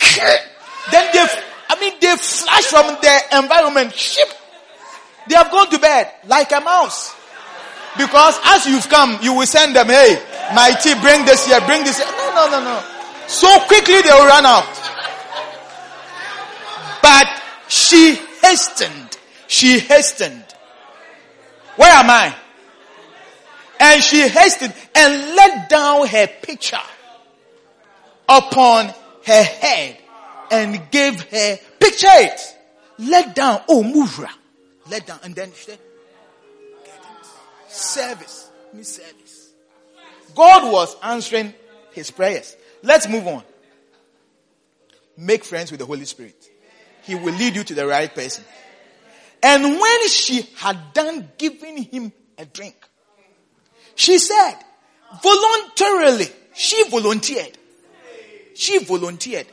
then 0.90 1.10
they, 1.12 1.26
I 1.68 1.80
mean, 1.80 1.94
they 2.00 2.16
flash 2.16 2.64
from 2.64 2.86
the 3.00 3.20
environment. 3.38 3.92
They 5.28 5.34
have 5.36 5.50
gone 5.50 5.70
to 5.70 5.78
bed 5.78 6.12
like 6.26 6.50
a 6.50 6.60
mouse. 6.60 7.14
Because 7.98 8.38
as 8.44 8.66
you've 8.66 8.88
come, 8.88 9.18
you 9.20 9.34
will 9.34 9.46
send 9.46 9.74
them, 9.74 9.88
hey, 9.88 10.22
tea, 10.80 10.94
bring 11.00 11.24
this 11.24 11.46
here, 11.46 11.60
bring 11.66 11.84
this 11.84 11.98
here. 11.98 12.06
No, 12.06 12.46
no, 12.46 12.50
no, 12.50 12.64
no. 12.64 12.82
So 13.26 13.48
quickly 13.66 14.00
they 14.00 14.10
will 14.10 14.26
run 14.26 14.46
out. 14.46 14.64
But 17.02 17.26
she 17.68 18.14
hastened. 18.42 19.18
She 19.48 19.80
hastened. 19.80 20.44
Where 21.76 21.92
am 21.92 22.08
I? 22.08 22.34
And 23.80 24.02
she 24.02 24.28
hastened 24.28 24.74
and 24.94 25.34
let 25.36 25.68
down 25.68 26.06
her 26.06 26.26
pitcher 26.42 26.80
upon 28.28 28.92
her 29.24 29.42
head 29.42 29.96
and 30.50 30.90
gave 30.90 31.20
her, 31.30 31.58
picture 31.78 32.06
it, 32.10 32.40
let 32.98 33.34
down, 33.34 33.62
oh, 33.68 33.82
move, 33.82 34.24
let 34.90 35.06
down, 35.06 35.20
and 35.22 35.34
then 35.34 35.52
she 35.52 35.70
said, 35.70 35.78
service, 37.78 38.50
me 38.72 38.82
service. 38.82 39.52
God 40.34 40.72
was 40.72 40.96
answering 41.02 41.54
his 41.92 42.10
prayers. 42.10 42.56
Let's 42.82 43.08
move 43.08 43.26
on. 43.26 43.42
Make 45.16 45.44
friends 45.44 45.70
with 45.70 45.80
the 45.80 45.86
Holy 45.86 46.04
Spirit. 46.04 46.48
He 47.02 47.14
will 47.14 47.34
lead 47.34 47.56
you 47.56 47.64
to 47.64 47.74
the 47.74 47.86
right 47.86 48.14
person. 48.14 48.44
And 49.42 49.64
when 49.64 50.08
she 50.08 50.42
had 50.56 50.92
done 50.92 51.28
giving 51.38 51.78
him 51.84 52.12
a 52.36 52.44
drink, 52.44 52.76
she 53.94 54.18
said, 54.18 54.54
voluntarily, 55.22 56.28
she 56.54 56.88
volunteered. 56.88 57.56
She 58.54 58.78
volunteered. 58.78 59.46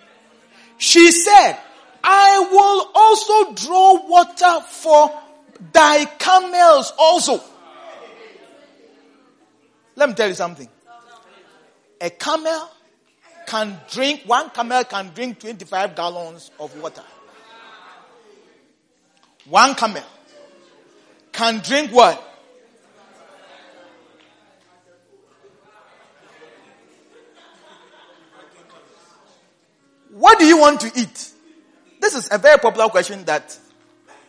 She 0.77 1.11
said, 1.11 1.57
I 2.03 2.47
will 2.51 2.91
also 2.93 3.53
draw 3.53 4.07
water 4.07 4.65
for 4.67 5.11
thy 5.71 6.05
camels 6.05 6.93
also. 6.97 7.41
Let 9.95 10.09
me 10.09 10.15
tell 10.15 10.27
you 10.27 10.33
something. 10.33 10.67
A 12.01 12.09
camel 12.09 12.69
can 13.45 13.79
drink, 13.89 14.23
one 14.25 14.49
camel 14.49 14.83
can 14.83 15.11
drink 15.13 15.39
25 15.39 15.95
gallons 15.95 16.51
of 16.59 16.75
water. 16.81 17.03
One 19.45 19.75
camel 19.75 20.03
can 21.31 21.59
drink 21.59 21.91
what? 21.91 22.21
What 30.11 30.39
do 30.39 30.45
you 30.45 30.57
want 30.57 30.79
to 30.81 30.87
eat? 30.95 31.31
This 31.99 32.15
is 32.15 32.29
a 32.31 32.37
very 32.37 32.57
popular 32.57 32.87
question 32.89 33.25
that 33.25 33.57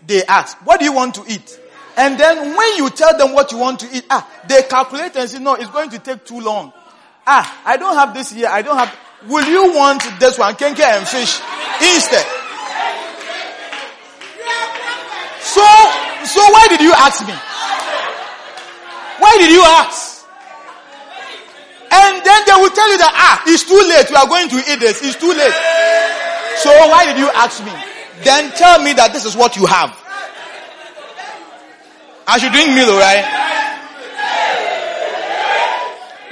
they 0.05 0.25
ask. 0.25 0.57
What 0.67 0.81
do 0.81 0.85
you 0.85 0.93
want 0.93 1.15
to 1.15 1.25
eat? 1.29 1.61
And 1.97 2.21
then 2.21 2.55
when 2.55 2.77
you 2.77 2.91
tell 2.91 3.17
them 3.17 3.33
what 3.33 3.53
you 3.53 3.59
want 3.59 3.81
to 3.81 3.89
eat, 3.91 4.05
ah, 4.11 4.29
they 4.47 4.63
calculate 4.63 5.17
and 5.17 5.29
say, 5.31 5.39
no, 5.39 5.55
it's 5.55 5.71
going 5.71 5.89
to 5.91 5.99
take 5.99 6.25
too 6.27 6.41
long. 6.41 6.73
Ah, 7.27 7.63
I 7.65 7.77
don't 7.79 7.97
have 7.97 8.13
this 8.13 8.33
here. 8.33 8.49
I 8.49 8.63
don't 8.63 8.77
have, 8.77 8.95
will 9.29 9.45
you 9.49 9.75
want 9.75 10.03
this 10.21 10.39
one, 10.39 10.55
kenkey 10.55 10.85
and 10.85 11.09
fish 11.09 11.41
instead? 11.81 12.27
So, 15.41 15.65
so 16.29 16.41
why 16.53 16.67
did 16.69 16.83
you 16.83 16.93
ask 16.93 17.27
me? 17.27 17.33
Why 19.19 19.37
did 19.41 19.51
you 19.51 19.63
ask? 19.65 20.27
And 21.91 22.21
then 22.25 22.41
they 22.45 22.53
will 22.61 22.71
tell 22.71 22.91
you 22.93 22.99
that, 22.99 23.13
ah, 23.17 23.43
it's 23.47 23.65
too 23.65 23.81
late. 23.89 24.11
We 24.11 24.17
are 24.17 24.29
going 24.29 24.49
to 24.51 24.57
eat 24.71 24.81
this. 24.81 25.01
It's 25.03 25.17
too 25.17 25.33
late. 25.33 25.57
So 26.61 26.71
why 26.93 27.07
did 27.07 27.17
you 27.17 27.31
ask 27.33 27.65
me? 27.65 27.73
Then 28.23 28.51
tell 28.53 28.83
me 28.83 28.93
that 28.95 29.13
this 29.15 29.25
is 29.25 29.35
what 29.35 29.57
you 29.57 29.65
have. 29.65 29.97
I 32.27 32.39
should 32.39 32.53
drink 32.53 32.71
Milo, 32.71 32.99
right? 32.99 33.25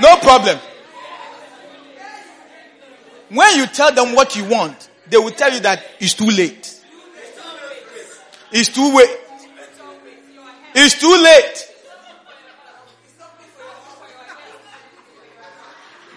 No 0.01 0.16
problem. 0.16 0.59
When 3.30 3.57
you 3.57 3.66
tell 3.66 3.92
them 3.92 4.14
what 4.14 4.36
you 4.36 4.45
want, 4.45 4.90
they 5.09 5.18
will 5.18 5.30
tell 5.30 5.53
you 5.53 5.61
that 5.61 5.84
it's 6.01 6.14
too 6.14 6.26
late. 6.26 6.80
It's 8.51 8.68
too 8.68 8.97
late. 8.97 9.18
It's 10.74 11.01
too 11.01 11.22
late. 11.22 11.70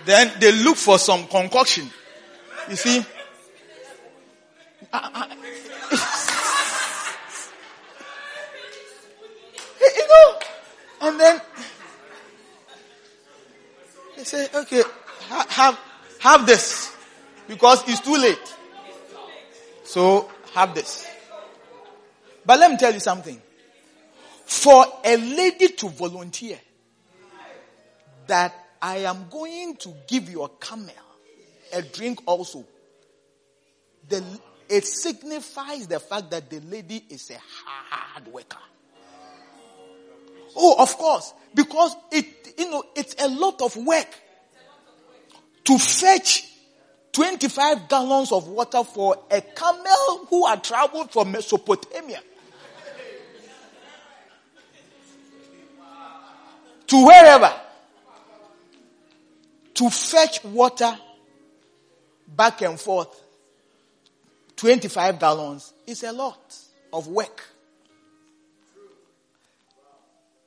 Then 0.06 0.32
they 0.40 0.52
look 0.52 0.78
for 0.78 0.98
some 0.98 1.28
concoction. 1.28 1.90
You 2.70 2.76
see? 2.76 3.06
I, 4.94 5.10
I, 5.14 5.36
and 11.08 11.20
then 11.20 11.42
they 14.18 14.24
say, 14.24 14.48
okay, 14.54 14.82
ha- 15.30 15.46
have, 15.50 15.80
have 16.20 16.46
this 16.46 16.96
because 17.48 17.88
it's 17.88 18.02
too 18.02 18.18
late. 18.18 18.56
So 19.84 20.30
have 20.54 20.76
this. 20.76 21.08
But 22.46 22.60
let 22.60 22.72
me 22.72 22.78
tell 22.78 22.94
you 22.94 23.00
something. 23.00 23.42
For 24.46 24.86
a 25.04 25.18
lady 25.18 25.70
to 25.70 25.90
volunteer 25.90 26.60
that 28.28 28.54
I 28.82 28.98
am 28.98 29.28
going 29.30 29.78
to 29.78 29.94
give 30.08 30.30
your 30.30 30.50
camel 30.60 30.92
a 31.74 31.82
drink 31.82 32.22
also, 32.26 32.66
the, 34.10 34.24
it 34.70 34.86
signifies 34.86 35.88
the 35.88 36.00
fact 36.00 36.32
that 36.32 36.50
the 36.50 36.60
lady 36.62 37.04
is 37.10 37.30
a 37.32 37.38
hard 37.40 38.28
worker. 38.28 38.58
Oh, 40.58 40.76
of 40.80 40.98
course, 40.98 41.34
because 41.54 41.96
it, 42.12 42.56
you 42.58 42.70
know, 42.70 42.84
it's 42.96 43.16
a 43.24 43.28
lot 43.28 43.62
of 43.62 43.76
work 43.78 44.08
to 45.66 45.78
fetch 45.78 46.52
25 47.12 47.88
gallons 47.88 48.32
of 48.32 48.48
water 48.48 48.84
for 48.84 49.18
a 49.30 49.42
camel 49.42 50.26
who 50.30 50.48
had 50.48 50.64
traveled 50.64 51.12
from 51.12 51.32
Mesopotamia 51.32 52.22
to 56.88 57.06
wherever 57.06 57.54
to 59.74 59.90
fetch 59.90 60.44
water 60.44 60.98
back 62.28 62.62
and 62.62 62.80
forth 62.80 63.24
25 64.56 65.20
gallons 65.20 65.74
is 65.86 66.04
a 66.04 66.12
lot 66.12 66.58
of 66.92 67.08
work. 67.08 67.57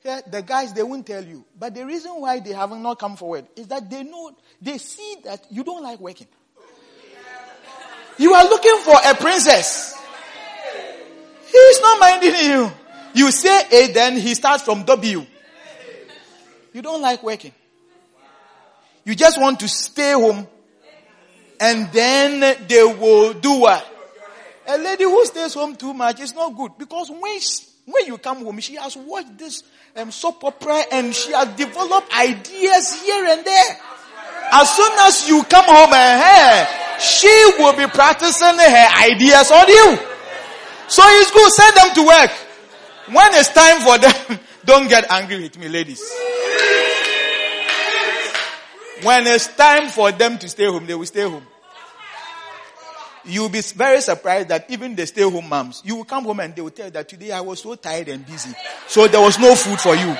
Yeah, 0.03 0.21
the 0.29 0.41
guys, 0.41 0.73
they 0.73 0.81
won't 0.81 1.05
tell 1.05 1.23
you. 1.23 1.45
But 1.57 1.75
the 1.75 1.85
reason 1.85 2.13
why 2.13 2.39
they 2.39 2.53
have 2.53 2.71
not 2.71 2.97
come 2.97 3.15
forward 3.15 3.45
is 3.55 3.67
that 3.67 3.89
they 3.89 4.03
know, 4.03 4.35
they 4.61 4.77
see 4.79 5.17
that 5.23 5.45
you 5.51 5.63
don't 5.63 5.83
like 5.83 5.99
working. 5.99 6.27
You 8.17 8.33
are 8.33 8.43
looking 8.45 8.77
for 8.83 8.95
a 9.05 9.15
princess. 9.15 9.95
He's 11.45 11.81
not 11.81 11.99
minding 11.99 12.35
you. 12.35 12.71
You 13.13 13.31
say 13.31 13.63
A, 13.71 13.91
then 13.91 14.17
he 14.17 14.33
starts 14.33 14.63
from 14.63 14.83
W. 14.83 15.25
You 16.73 16.81
don't 16.81 17.01
like 17.01 17.21
working. 17.21 17.53
You 19.03 19.15
just 19.15 19.39
want 19.39 19.59
to 19.59 19.67
stay 19.67 20.13
home 20.13 20.47
and 21.59 21.91
then 21.91 22.39
they 22.67 22.83
will 22.83 23.33
do 23.33 23.59
what? 23.59 23.87
A 24.67 24.77
lady 24.77 25.03
who 25.03 25.25
stays 25.25 25.53
home 25.53 25.75
too 25.75 25.93
much 25.93 26.19
is 26.19 26.33
not 26.33 26.55
good 26.55 26.71
because 26.77 27.09
when 27.09 27.39
she, 27.39 27.65
when 27.85 28.05
you 28.05 28.17
come 28.17 28.43
home, 28.43 28.59
she 28.59 28.75
has 28.75 28.95
watched 28.95 29.37
this 29.37 29.63
um, 29.95 30.11
soap 30.11 30.43
opera 30.43 30.83
and 30.91 31.13
she 31.13 31.31
has 31.31 31.47
developed 31.55 32.15
ideas 32.15 33.01
here 33.01 33.25
and 33.25 33.43
there. 33.45 33.77
As 34.53 34.69
soon 34.75 34.91
as 34.99 35.27
you 35.29 35.43
come 35.43 35.65
home 35.65 35.93
and 35.93 36.21
her, 36.21 36.99
she 36.99 37.53
will 37.57 37.73
be 37.73 37.87
practicing 37.87 38.57
her 38.57 38.87
ideas 39.03 39.51
on 39.51 39.67
you. 39.67 39.97
So 40.87 41.01
it's 41.05 41.31
good, 41.31 41.51
send 41.51 41.77
them 41.77 41.95
to 41.95 42.05
work. 42.05 42.31
When 43.07 43.33
it's 43.33 43.49
time 43.49 43.81
for 43.81 43.97
them, 43.97 44.39
don't 44.65 44.87
get 44.87 45.09
angry 45.09 45.41
with 45.41 45.57
me, 45.57 45.67
ladies. 45.69 46.01
When 49.03 49.25
it's 49.25 49.47
time 49.55 49.89
for 49.89 50.11
them 50.11 50.37
to 50.37 50.47
stay 50.47 50.65
home, 50.65 50.85
they 50.85 50.93
will 50.93 51.05
stay 51.05 51.23
home. 51.23 51.45
You'll 53.23 53.49
be 53.49 53.61
very 53.61 54.01
surprised 54.01 54.49
that 54.49 54.65
even 54.69 54.95
the 54.95 55.05
stay 55.05 55.21
home 55.21 55.47
moms, 55.47 55.81
you 55.85 55.95
will 55.95 56.05
come 56.05 56.23
home 56.23 56.39
and 56.39 56.55
they 56.55 56.61
will 56.61 56.71
tell 56.71 56.85
you 56.85 56.91
that 56.91 57.07
today 57.07 57.31
I 57.31 57.41
was 57.41 57.61
so 57.61 57.75
tired 57.75 58.07
and 58.07 58.25
busy. 58.25 58.51
So 58.87 59.07
there 59.07 59.21
was 59.21 59.37
no 59.37 59.53
food 59.55 59.79
for 59.79 59.95
you. 59.95 60.15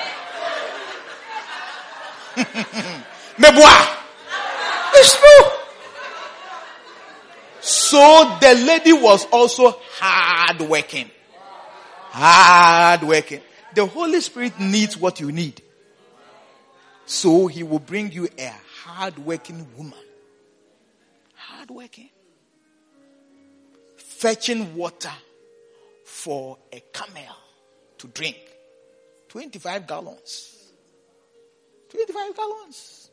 It's 4.94 5.16
true. 5.18 5.50
So 7.60 8.38
the 8.40 8.54
lady 8.54 8.92
was 8.92 9.26
also 9.26 9.76
hard 9.98 10.60
working. 10.60 11.10
Hard 12.10 13.02
working. 13.02 13.40
The 13.74 13.86
Holy 13.86 14.20
Spirit 14.20 14.60
needs 14.60 14.96
what 14.96 15.18
you 15.18 15.32
need. 15.32 15.60
So 17.06 17.48
he 17.48 17.64
will 17.64 17.80
bring 17.80 18.12
you 18.12 18.28
a 18.38 18.52
hard 18.84 19.18
working 19.18 19.66
woman. 19.76 19.98
Hard 21.34 21.70
working 21.70 22.10
fetching 24.22 24.76
water 24.76 25.10
for 26.04 26.56
a 26.72 26.80
camel 26.92 27.34
to 27.98 28.06
drink. 28.06 28.36
25 29.30 29.84
gallons. 29.84 30.72
25 31.90 32.36
gallons. 32.36 33.10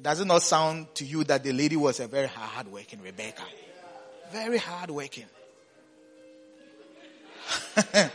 Does 0.00 0.20
it 0.20 0.26
not 0.26 0.42
sound 0.42 0.94
to 0.96 1.06
you 1.06 1.24
that 1.24 1.42
the 1.42 1.52
lady 1.52 1.76
was 1.76 1.98
a 2.00 2.06
very 2.06 2.26
hard 2.26 2.68
working 2.68 3.00
Rebecca? 3.00 3.42
Very 4.30 4.58
hard 4.58 4.90
working. 4.90 5.24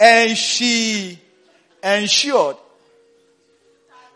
and 0.00 0.36
she 0.36 1.20
ensured. 1.84 2.56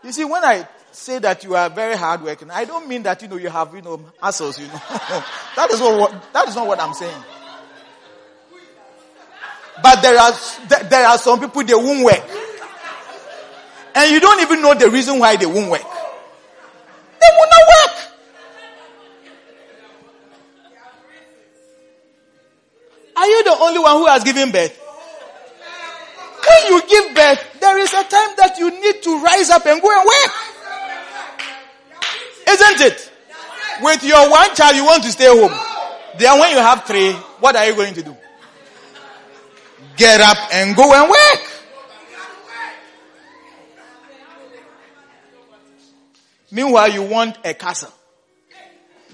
You 0.03 0.11
see, 0.11 0.25
when 0.25 0.43
I 0.43 0.67
say 0.91 1.19
that 1.19 1.43
you 1.43 1.55
are 1.55 1.69
very 1.69 1.95
hardworking, 1.95 2.51
I 2.51 2.65
don't 2.65 2.87
mean 2.87 3.03
that 3.03 3.21
you 3.21 3.27
know 3.27 3.37
you 3.37 3.49
have 3.49 3.73
you 3.73 3.81
know 3.81 4.03
muscles. 4.21 4.59
You 4.59 4.67
know, 4.67 4.73
that 5.55 5.67
is 5.71 5.79
what 5.79 6.33
that 6.33 6.47
is 6.47 6.55
not 6.55 6.67
what 6.67 6.79
I'm 6.79 6.93
saying. 6.93 7.23
But 9.81 10.01
there 10.01 10.17
are 10.17 10.33
there 10.89 11.07
are 11.07 11.17
some 11.17 11.39
people 11.39 11.63
they 11.63 11.73
won't 11.73 12.03
work, 12.03 12.23
and 13.95 14.11
you 14.11 14.19
don't 14.19 14.41
even 14.41 14.61
know 14.61 14.73
the 14.73 14.89
reason 14.89 15.19
why 15.19 15.35
they 15.35 15.45
won't 15.45 15.71
work. 15.71 15.81
They 15.81 17.27
will 17.37 17.47
not 17.49 17.67
work. 17.67 18.11
Are 23.17 23.27
you 23.27 23.43
the 23.43 23.57
only 23.59 23.79
one 23.79 23.97
who 23.97 24.07
has 24.07 24.23
given 24.23 24.51
birth? 24.51 24.77
When 26.47 26.73
you 26.73 26.81
give 26.87 27.15
birth, 27.15 27.59
there 27.59 27.77
is 27.77 27.93
a 27.93 28.03
time 28.03 28.33
that 28.37 28.55
you 28.57 28.71
need 28.71 29.03
to 29.03 29.21
rise 29.21 29.49
up 29.51 29.65
and 29.65 29.81
go 29.81 29.89
and 29.91 30.05
work. 30.05 30.31
Isn't 32.47 32.81
it? 32.81 33.11
With 33.81 34.03
your 34.03 34.29
one 34.29 34.53
child, 34.55 34.75
you 34.75 34.85
want 34.85 35.03
to 35.03 35.11
stay 35.11 35.27
home. 35.27 35.53
Then 36.17 36.39
when 36.39 36.51
you 36.51 36.57
have 36.57 36.83
three, 36.85 37.11
what 37.39 37.55
are 37.55 37.65
you 37.65 37.75
going 37.75 37.93
to 37.95 38.03
do? 38.03 38.15
Get 39.97 40.21
up 40.21 40.37
and 40.53 40.75
go 40.75 40.93
and 40.93 41.09
work. 41.09 41.47
Meanwhile, 46.51 46.91
you 46.91 47.03
want 47.03 47.37
a 47.45 47.53
castle. 47.53 47.93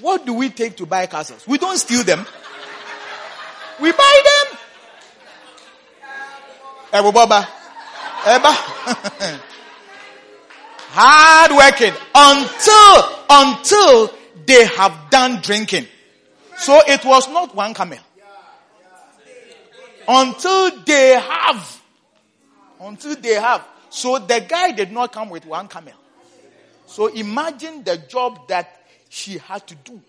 What 0.02 0.26
do 0.26 0.34
we 0.34 0.50
take 0.50 0.76
to 0.78 0.86
buy 0.86 1.06
castles? 1.06 1.48
We 1.48 1.58
don't 1.58 1.78
steal 1.78 2.04
them. 2.04 2.26
We 3.80 3.92
buy 3.92 4.22
them. 4.26 4.58
Ebu 6.94 7.14
Baba. 7.14 7.48
Eba. 8.24 9.42
Hard 11.00 11.52
working 11.52 11.94
until, 12.16 13.26
until 13.30 14.12
they 14.48 14.66
have 14.66 15.12
done 15.12 15.42
drinking. 15.42 15.86
So 16.58 16.82
it 16.88 17.06
was 17.06 17.30
not 17.30 17.54
one 17.54 17.76
camel. 17.76 18.00
Until 20.08 20.72
they 20.84 21.20
have. 21.20 21.82
Until 22.82 23.16
they 23.16 23.36
have. 23.36 23.64
So 23.92 24.18
the 24.18 24.44
guy 24.50 24.72
did 24.72 24.92
not 24.92 25.12
come 25.12 25.30
with 25.30 25.46
one 25.46 25.68
camel. 25.68 25.94
So 26.88 27.08
imagine 27.08 27.84
the 27.84 27.98
job 27.98 28.48
that 28.48 28.84
she 29.10 29.38
had 29.38 29.68
to 29.68 29.76
do. 29.76 30.02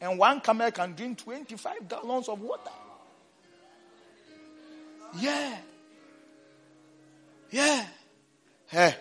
And 0.00 0.18
one 0.18 0.40
camel 0.40 0.72
can 0.72 0.94
drink 0.94 1.18
25 1.18 1.88
gallons 1.88 2.28
of 2.28 2.40
water. 2.40 2.72
Yeah. 5.16 5.58
Yeah. 7.52 7.86
Hey. 8.66 8.96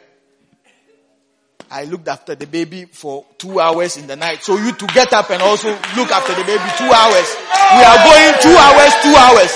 I 1.73 1.85
looked 1.85 2.07
after 2.07 2.35
the 2.35 2.45
baby 2.45 2.85
for 2.85 3.25
two 3.39 3.59
hours 3.59 3.97
in 3.97 4.05
the 4.05 4.15
night. 4.15 4.43
So 4.43 4.57
you 4.61 4.73
to 4.73 4.85
get 4.93 5.11
up 5.11 5.31
and 5.31 5.41
also 5.41 5.73
look 5.97 6.13
after 6.13 6.37
the 6.37 6.45
baby 6.45 6.69
two 6.77 6.85
hours. 6.85 7.27
We 7.73 7.81
are 7.81 7.97
going 8.05 8.29
two 8.45 8.53
hours, 8.53 8.93
two 9.01 9.15
hours. 9.17 9.49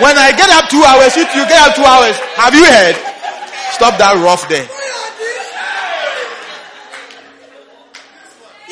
When 0.00 0.16
I 0.16 0.32
get 0.32 0.48
up 0.48 0.72
two 0.72 0.80
hours, 0.80 1.12
you, 1.12 1.28
you 1.36 1.44
get 1.44 1.60
up 1.60 1.76
two 1.76 1.84
hours. 1.84 2.16
Have 2.40 2.56
you 2.56 2.64
heard? 2.64 2.96
Stop 3.76 4.00
that 4.00 4.16
rough 4.24 4.48
there. 4.48 4.64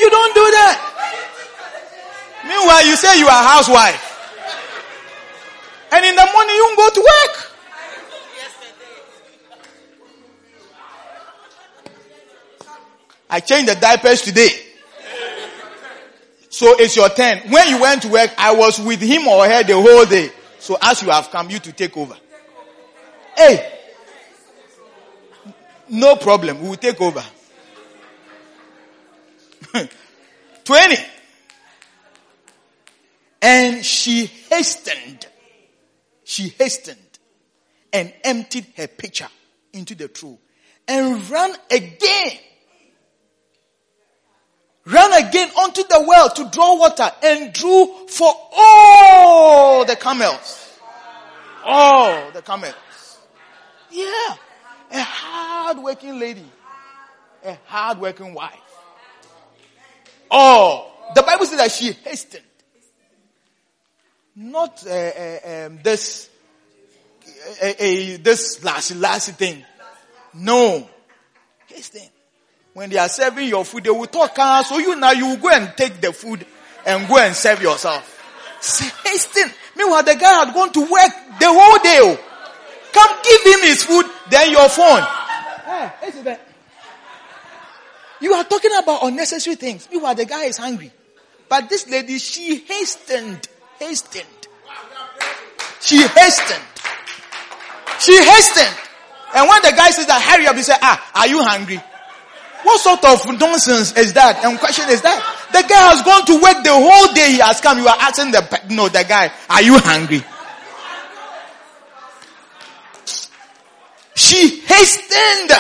You 0.00 0.08
don't 0.08 0.32
do 0.32 0.46
that. 0.48 0.80
Meanwhile, 2.48 2.86
you 2.88 2.96
say 2.96 3.20
you 3.20 3.28
are 3.28 3.44
housewife. 3.44 4.00
And 5.92 6.00
in 6.00 6.16
the 6.16 6.28
morning 6.32 6.56
you 6.56 6.72
go 6.80 6.88
to 6.96 7.00
work. 7.04 7.49
I 13.30 13.40
changed 13.40 13.70
the 13.70 13.76
diapers 13.80 14.22
today. 14.22 14.50
So 16.50 16.76
it's 16.78 16.96
your 16.96 17.08
turn. 17.10 17.38
When 17.50 17.68
you 17.68 17.80
went 17.80 18.02
to 18.02 18.08
work, 18.08 18.30
I 18.36 18.52
was 18.54 18.80
with 18.80 19.00
him 19.00 19.28
or 19.28 19.46
her 19.46 19.62
the 19.62 19.74
whole 19.74 20.04
day. 20.04 20.30
So 20.58 20.76
as 20.82 21.00
you 21.00 21.10
have 21.10 21.30
come, 21.30 21.48
you 21.48 21.60
to 21.60 21.72
take 21.72 21.96
over. 21.96 22.16
Hey! 23.36 23.72
No 25.88 26.16
problem. 26.16 26.60
We 26.60 26.70
will 26.70 26.76
take 26.76 27.00
over. 27.00 27.22
20. 30.64 30.96
And 33.42 33.84
she 33.84 34.26
hastened. 34.26 35.26
She 36.24 36.48
hastened 36.48 36.98
and 37.92 38.12
emptied 38.24 38.66
her 38.76 38.88
pitcher 38.88 39.28
into 39.72 39.94
the 39.94 40.08
trough 40.08 40.38
and 40.86 41.28
ran 41.30 41.54
again 41.70 42.38
ran 44.86 45.12
again 45.24 45.50
onto 45.58 45.82
the 45.82 46.04
well 46.06 46.30
to 46.30 46.48
draw 46.50 46.76
water 46.78 47.10
and 47.22 47.52
drew 47.52 47.86
for 48.08 48.32
all 48.52 49.84
the 49.84 49.96
camels. 49.96 50.78
All 51.64 52.30
the 52.30 52.42
camels. 52.42 52.74
Yeah. 53.90 54.36
A 54.92 55.00
hard 55.00 55.78
working 55.78 56.18
lady. 56.18 56.44
A 57.44 57.56
hard 57.66 57.98
working 57.98 58.34
wife. 58.34 58.54
Oh, 60.30 60.92
the 61.14 61.22
Bible 61.22 61.46
says 61.46 61.58
that 61.58 61.70
she 61.70 61.92
hastened. 61.92 62.44
Not 64.36 64.86
uh, 64.86 64.90
uh, 64.90 65.66
um, 65.66 65.80
this, 65.82 66.30
uh, 67.62 67.72
this 67.78 68.62
last, 68.64 68.94
last 68.96 69.32
thing. 69.32 69.64
No. 70.34 70.88
Hasten. 71.66 72.08
When 72.72 72.88
they 72.90 72.98
are 72.98 73.08
serving 73.08 73.48
your 73.48 73.64
food, 73.64 73.84
they 73.84 73.90
will 73.90 74.06
talk. 74.06 74.38
Uh, 74.38 74.62
so 74.62 74.78
you 74.78 74.96
now 74.96 75.12
you 75.12 75.26
will 75.26 75.36
go 75.36 75.50
and 75.50 75.72
take 75.76 76.00
the 76.00 76.12
food 76.12 76.46
and 76.86 77.08
go 77.08 77.18
and 77.18 77.34
serve 77.34 77.62
yourself. 77.62 78.16
Hasten. 79.04 79.50
Meanwhile, 79.76 80.04
the 80.04 80.16
guy 80.16 80.45
had 80.45 80.54
gone 80.54 80.72
to 80.72 80.80
work 80.80 81.12
the 81.40 81.46
whole 81.46 81.78
day. 81.78 81.99
Oh. 82.00 82.18
Come 82.92 83.18
give 83.22 83.54
him 83.54 83.68
his 83.68 83.82
food, 83.82 84.07
then 84.30 84.50
your 84.50 84.68
phone. 84.68 85.03
Hey, 85.64 86.38
you 88.20 88.32
are 88.34 88.45
talking 88.45 88.72
about 88.76 89.04
unnecessary 89.04 89.57
things. 89.57 89.88
Meanwhile, 89.90 90.14
the 90.14 90.26
guy 90.26 90.45
is 90.45 90.58
hungry. 90.58 90.92
But 91.49 91.68
this 91.68 91.88
lady, 91.88 92.18
she 92.18 92.57
hastened. 92.57 93.49
Hastened. 93.78 94.26
She 95.80 96.07
hastened. 96.07 96.64
She 97.99 98.16
hastened. 98.22 98.76
And 99.34 99.49
when 99.49 99.62
the 99.62 99.72
guy 99.74 99.90
says 99.90 100.07
that, 100.07 100.20
hurry 100.20 100.46
up, 100.46 100.57
he 100.57 100.62
said, 100.62 100.78
ah, 100.82 101.11
are 101.14 101.26
you 101.26 101.42
hungry? 101.42 101.80
What 102.62 102.80
sort 102.80 103.04
of 103.04 103.41
nonsense 103.41 103.96
is 103.96 104.12
that? 104.14 104.45
And 104.45 104.58
question 104.58 104.88
is 104.91 105.00
that? 105.03 105.49
The 105.53 105.62
guy 105.62 105.91
has 105.91 106.03
gone 106.03 106.26
to 106.26 106.34
work 106.34 106.62
the 106.62 106.72
whole 106.72 107.12
day. 107.14 107.32
He 107.32 107.38
has 107.38 107.61
come. 107.61 107.78
You 107.78 107.88
are 107.88 107.96
asking 107.99 108.32
the 108.32 108.61
no, 108.70 108.88
the 108.88 109.04
guy, 109.04 109.32
are 109.49 109.62
you 109.62 109.78
hungry? 109.78 110.22
She 114.14 114.61
hastened. 114.61 115.53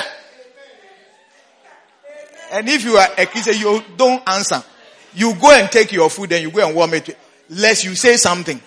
And 2.52 2.68
if 2.68 2.84
you 2.84 2.96
are 2.96 3.08
a 3.16 3.26
Christian, 3.26 3.56
you 3.58 3.82
don't 3.96 4.22
answer. 4.28 4.62
You 5.14 5.34
go 5.34 5.50
and 5.52 5.70
take 5.70 5.92
your 5.92 6.10
food 6.10 6.32
and 6.32 6.42
you 6.42 6.50
go 6.50 6.66
and 6.66 6.76
warm 6.76 6.94
it. 6.94 7.16
Lest 7.48 7.84
you 7.84 7.94
say 7.94 8.16
something. 8.16 8.60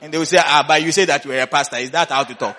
And 0.00 0.12
they 0.12 0.18
will 0.18 0.26
say, 0.26 0.38
ah, 0.40 0.64
but 0.66 0.82
you 0.82 0.92
say 0.92 1.06
that 1.06 1.24
you 1.24 1.32
are 1.32 1.40
a 1.40 1.46
pastor. 1.46 1.76
Is 1.76 1.90
that 1.90 2.10
how 2.10 2.24
to 2.24 2.34
talk? 2.34 2.56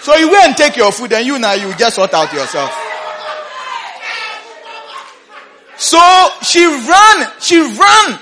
So 0.00 0.16
you 0.16 0.30
go 0.30 0.40
and 0.42 0.56
take 0.56 0.76
your 0.76 0.90
food 0.90 1.12
and 1.12 1.26
you 1.26 1.38
now 1.38 1.52
you 1.52 1.74
just 1.76 1.96
sort 1.96 2.12
out 2.14 2.32
yourself. 2.32 2.70
So 5.82 5.98
she 6.42 6.64
ran, 6.64 7.32
she 7.40 7.60
ran, 7.60 8.18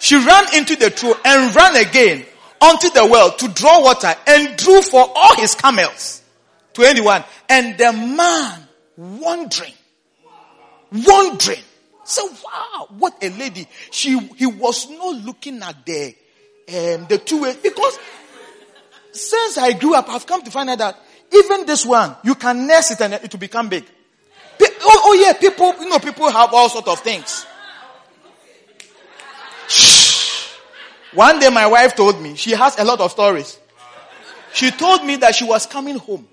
she 0.00 0.16
ran 0.16 0.56
into 0.56 0.74
the 0.74 0.90
trough 0.90 1.20
and 1.24 1.54
ran 1.54 1.76
again 1.76 2.26
onto 2.60 2.90
the 2.90 3.06
well 3.06 3.30
to 3.36 3.46
draw 3.46 3.84
water 3.84 4.12
and 4.26 4.56
drew 4.56 4.82
for 4.82 5.08
all 5.14 5.36
his 5.36 5.54
camels. 5.54 6.24
21. 6.72 7.22
And 7.48 7.78
the 7.78 7.92
man 7.92 8.66
wondering, 8.96 9.72
wondering. 10.90 11.62
So 12.02 12.26
wow, 12.44 12.88
what 12.98 13.14
a 13.22 13.28
lady. 13.30 13.68
She, 13.92 14.18
he 14.36 14.46
was 14.46 14.90
not 14.90 15.24
looking 15.24 15.62
at 15.62 15.86
the, 15.86 16.06
um, 16.06 17.06
the 17.08 17.22
two 17.24 17.42
ways 17.42 17.58
because 17.58 17.96
since 19.12 19.56
I 19.56 19.72
grew 19.74 19.94
up, 19.94 20.08
I've 20.08 20.26
come 20.26 20.42
to 20.42 20.50
find 20.50 20.68
out 20.68 20.78
that 20.78 20.98
even 21.32 21.64
this 21.64 21.86
one, 21.86 22.16
you 22.24 22.34
can 22.34 22.66
nurse 22.66 22.90
it 22.90 23.00
and 23.00 23.14
it 23.14 23.32
will 23.32 23.38
become 23.38 23.68
big. 23.68 23.84
Oh, 24.60 25.02
oh 25.04 25.14
yeah, 25.14 25.32
people, 25.34 25.74
you 25.80 25.88
know, 25.88 25.98
people 25.98 26.30
have 26.30 26.52
all 26.52 26.68
sort 26.68 26.88
of 26.88 27.00
things. 27.00 27.46
Shh. 29.68 30.54
One 31.12 31.38
day 31.38 31.48
my 31.50 31.66
wife 31.66 31.94
told 31.94 32.20
me, 32.20 32.34
she 32.36 32.52
has 32.52 32.78
a 32.78 32.84
lot 32.84 33.00
of 33.00 33.10
stories. 33.10 33.58
She 34.52 34.70
told 34.70 35.04
me 35.04 35.16
that 35.16 35.34
she 35.34 35.44
was 35.44 35.66
coming 35.66 35.98
home. 35.98 36.26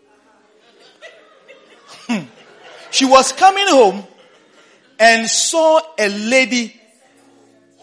She 2.91 3.05
was 3.05 3.33
coming 3.33 3.67
home 3.67 4.05
and 4.97 5.29
saw 5.29 5.81
a 5.99 6.07
lady 6.07 6.79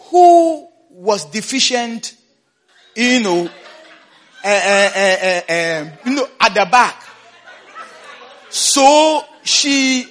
who 0.09 0.67
was 0.89 1.25
deficient, 1.25 2.15
you 2.95 3.19
know, 3.21 3.49
uh, 4.43 4.47
uh, 4.47 5.41
uh, 5.49 5.89
you 6.05 6.15
know, 6.15 6.27
at 6.39 6.53
the 6.53 6.65
back. 6.65 7.03
So 8.49 9.23
she 9.43 10.07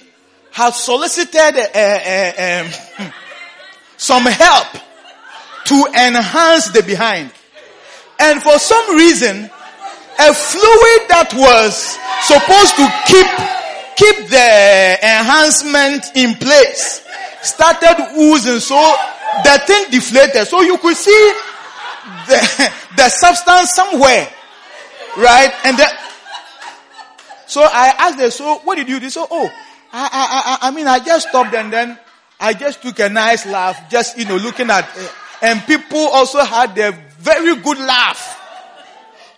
had 0.53 0.73
solicited 0.75 1.57
uh, 1.57 1.67
uh, 1.75 2.63
um, 2.99 3.11
some 3.97 4.23
help 4.23 4.67
to 5.65 5.85
enhance 5.97 6.69
the 6.69 6.83
behind. 6.83 7.31
And 8.19 8.41
for 8.41 8.59
some 8.59 8.95
reason, 8.95 9.49
a 10.19 10.33
fluid 10.33 11.01
that 11.09 11.33
was 11.33 11.97
supposed 12.21 12.75
to 12.77 12.85
keep, 13.09 13.25
keep 13.97 14.29
the 14.29 14.97
enhancement 15.01 16.05
in 16.15 16.35
place 16.35 17.03
started 17.41 18.13
oozing. 18.15 18.59
So 18.59 18.77
the 19.43 19.61
thing 19.65 19.89
deflated. 19.89 20.47
So 20.47 20.61
you 20.61 20.77
could 20.77 20.95
see 20.95 21.33
the, 22.27 22.73
the 22.97 23.09
substance 23.09 23.71
somewhere. 23.73 24.29
Right? 25.17 25.51
And 25.65 25.77
the, 25.77 25.87
so 27.47 27.61
I 27.63 27.93
asked 27.97 28.19
her, 28.19 28.29
so 28.29 28.59
what 28.59 28.75
did 28.75 28.87
you 28.87 28.99
do? 28.99 29.09
So, 29.09 29.27
oh, 29.29 29.49
I, 29.95 30.57
I, 30.61 30.67
I, 30.67 30.71
mean, 30.71 30.87
I 30.87 30.99
just 30.99 31.29
stopped 31.29 31.53
and 31.53 31.71
then 31.71 31.99
I 32.39 32.53
just 32.53 32.81
took 32.81 32.97
a 32.99 33.09
nice 33.09 33.45
laugh, 33.45 33.89
just, 33.91 34.17
you 34.17 34.25
know, 34.25 34.37
looking 34.37 34.71
at, 34.71 34.89
uh, 34.97 35.07
and 35.43 35.61
people 35.67 35.99
also 35.99 36.43
had 36.43 36.75
a 36.79 36.91
very 37.19 37.55
good 37.57 37.77
laugh. 37.77 38.39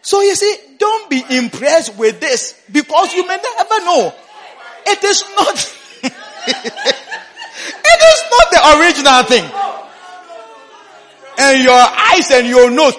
So 0.02 0.22
you 0.22 0.34
see, 0.36 0.56
don't 0.78 1.10
be 1.10 1.24
impressed 1.30 1.98
with 1.98 2.22
this 2.22 2.62
because 2.72 3.14
you 3.14 3.28
may 3.28 3.36
never 3.38 3.86
know. 3.86 4.14
It 4.88 5.04
is 5.04 5.24
not, 5.36 5.76
it 6.04 6.14
is 8.04 8.24
not 8.32 8.52
the 8.52 8.80
original 8.80 9.24
thing. 9.24 9.46
And 11.38 11.64
your 11.64 11.74
eyes 11.74 12.32
and 12.32 12.48
your 12.48 12.72
nose. 12.72 12.96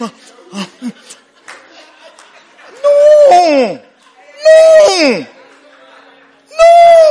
No! 2.82 3.80
No! 4.44 5.26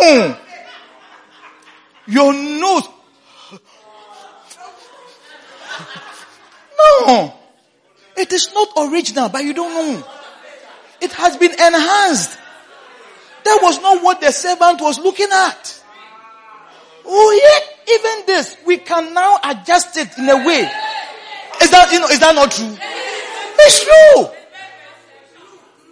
No! 0.02 0.38
Your 2.08 2.34
nose. 2.34 2.88
No! 6.80 7.34
It 8.18 8.34
is 8.34 8.54
not 8.54 8.70
original, 8.78 9.30
but 9.30 9.44
you 9.44 9.54
don't 9.54 9.74
know. 9.74 10.04
It 11.02 11.12
has 11.14 11.38
been 11.38 11.52
enhanced. 11.52 12.38
That 13.46 13.60
was 13.62 13.82
not 13.82 14.04
what 14.04 14.22
the 14.22 14.32
servant 14.32 14.82
was 14.82 15.00
looking 15.00 15.30
at. 15.32 15.84
Oh 17.06 17.32
yeah, 17.42 17.94
even 17.94 18.26
this, 18.26 18.58
we 18.66 18.78
can 18.78 19.14
now 19.14 19.40
adjust 19.44 19.98
it 19.98 20.18
in 20.18 20.30
a 20.30 20.46
way. 20.46 20.70
Is 21.62 21.72
that, 21.72 21.90
you 21.92 22.00
know, 22.00 22.08
is 22.08 22.20
that 22.20 22.36
not 22.36 22.52
true? 22.52 22.78
It's 23.60 23.84
true. 23.84 24.30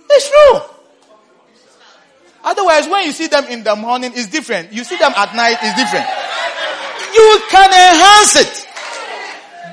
It's 0.09 0.29
true. 0.29 0.76
Otherwise, 2.47 2.87
when 2.87 3.05
you 3.05 3.11
see 3.11 3.27
them 3.27 3.43
in 3.47 3.61
the 3.61 3.75
morning, 3.75 4.09
it's 4.15 4.27
different. 4.27 4.71
You 4.71 4.85
see 4.85 4.95
them 4.95 5.11
at 5.17 5.35
night, 5.35 5.57
it's 5.61 5.75
different. 5.75 6.07
You 7.13 7.41
can 7.49 7.69
enhance 7.69 8.35
it. 8.37 8.67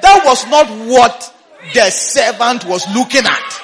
That 0.03 0.23
was 0.25 0.45
not 0.49 0.67
what 0.89 1.33
the 1.73 1.89
servant 1.91 2.65
was 2.65 2.85
looking 2.93 3.25
at. 3.25 3.61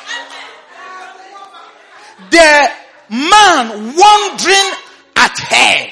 The 2.30 2.70
man 3.10 3.96
wondering 3.96 4.70
at 5.16 5.38
her, 5.40 5.90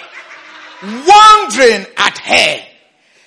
wondering 0.84 1.86
at 1.96 2.18
her, 2.18 2.66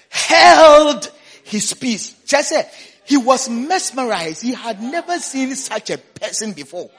held 0.08 1.12
his 1.44 1.74
peace. 1.74 2.16
Just 2.26 2.54
he 3.04 3.18
was 3.18 3.50
mesmerized. 3.50 4.42
He 4.42 4.54
had 4.54 4.82
never 4.82 5.20
seen 5.20 5.54
such 5.56 5.90
a 5.90 5.98
person 5.98 6.54
before. 6.54 6.90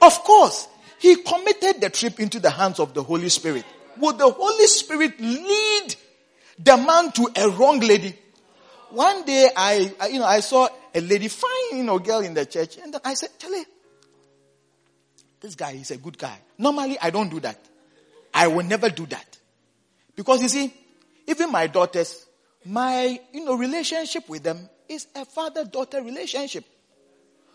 Of 0.00 0.20
course, 0.20 0.66
he 1.00 1.16
committed 1.16 1.80
the 1.80 1.88
trip 1.88 2.20
into 2.20 2.38
the 2.38 2.50
hands 2.50 2.78
of 2.78 2.92
the 2.92 3.02
Holy 3.02 3.30
Spirit. 3.30 3.64
Would 3.96 4.18
the 4.18 4.30
Holy 4.30 4.66
Spirit 4.66 5.18
lead 5.18 5.94
the 6.58 6.76
man 6.76 7.10
to 7.12 7.26
a 7.36 7.48
wrong 7.48 7.80
lady? 7.80 8.14
One 8.90 9.24
day 9.24 9.48
I, 9.56 9.94
I, 9.98 10.08
you 10.08 10.18
know, 10.18 10.26
I 10.26 10.40
saw 10.40 10.68
a 10.94 11.00
lady, 11.00 11.28
fine, 11.28 11.78
you 11.78 11.84
know, 11.84 11.98
girl 11.98 12.20
in 12.20 12.34
the 12.34 12.44
church, 12.44 12.76
and 12.76 12.94
I 13.02 13.14
said, 13.14 13.30
Charlie, 13.38 13.64
this 15.40 15.54
guy 15.54 15.72
is 15.72 15.90
a 15.90 15.96
good 15.96 16.18
guy. 16.18 16.36
Normally 16.58 16.98
I 17.00 17.08
don't 17.08 17.30
do 17.30 17.40
that. 17.40 17.58
I 18.34 18.48
will 18.48 18.66
never 18.66 18.90
do 18.90 19.06
that. 19.06 19.38
Because 20.14 20.42
you 20.42 20.48
see, 20.48 20.74
even 21.26 21.50
my 21.50 21.66
daughters, 21.66 22.26
my, 22.66 23.18
you 23.32 23.46
know, 23.46 23.54
relationship 23.54 24.28
with 24.28 24.42
them 24.42 24.68
is 24.86 25.06
a 25.16 25.24
father-daughter 25.24 26.02
relationship. 26.02 26.64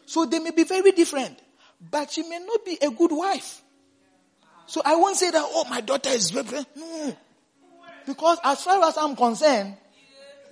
So 0.08 0.26
they 0.26 0.40
may 0.40 0.50
be 0.50 0.64
very 0.64 0.94
different 0.94 1.40
but 1.80 2.12
she 2.12 2.24
may 2.24 2.40
not 2.40 2.66
be 2.66 2.78
a 2.82 2.90
good 2.90 3.12
wife. 3.12 3.62
So 4.68 4.82
I 4.84 4.96
won't 4.96 5.16
say 5.16 5.30
that, 5.30 5.44
oh, 5.44 5.66
my 5.70 5.82
daughter 5.82 6.10
is 6.10 6.32
very, 6.32 6.66
no. 6.76 7.18
Because 8.06 8.40
as 8.44 8.64
far 8.64 8.84
as 8.84 8.98
I'm 8.98 9.16
concerned, 9.16 9.76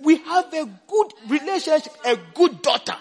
we 0.00 0.16
have 0.18 0.52
a 0.52 0.64
good 0.64 1.12
relationship, 1.28 1.92
a 2.04 2.16
good 2.34 2.62
daughter. 2.62 2.96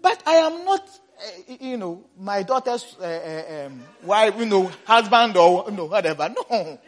But 0.00 0.22
I 0.26 0.34
am 0.36 0.64
not, 0.64 0.80
uh, 0.80 1.54
you 1.60 1.76
know, 1.76 2.04
my 2.18 2.42
daughter's 2.42 2.96
uh, 3.00 3.66
um, 3.66 3.82
wife, 4.02 4.34
you 4.38 4.46
know, 4.46 4.70
husband 4.84 5.36
or, 5.36 5.66
you 5.68 5.76
know, 5.76 5.84
whatever. 5.84 6.28
No. 6.28 6.78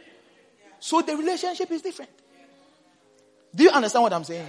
So 0.81 1.01
the 1.01 1.17
relationship 1.17 1.71
is 1.71 1.83
different. 1.83 2.11
Do 3.55 3.63
you 3.63 3.71
understand 3.71 4.03
what 4.03 4.13
I'm 4.13 4.25
saying? 4.25 4.47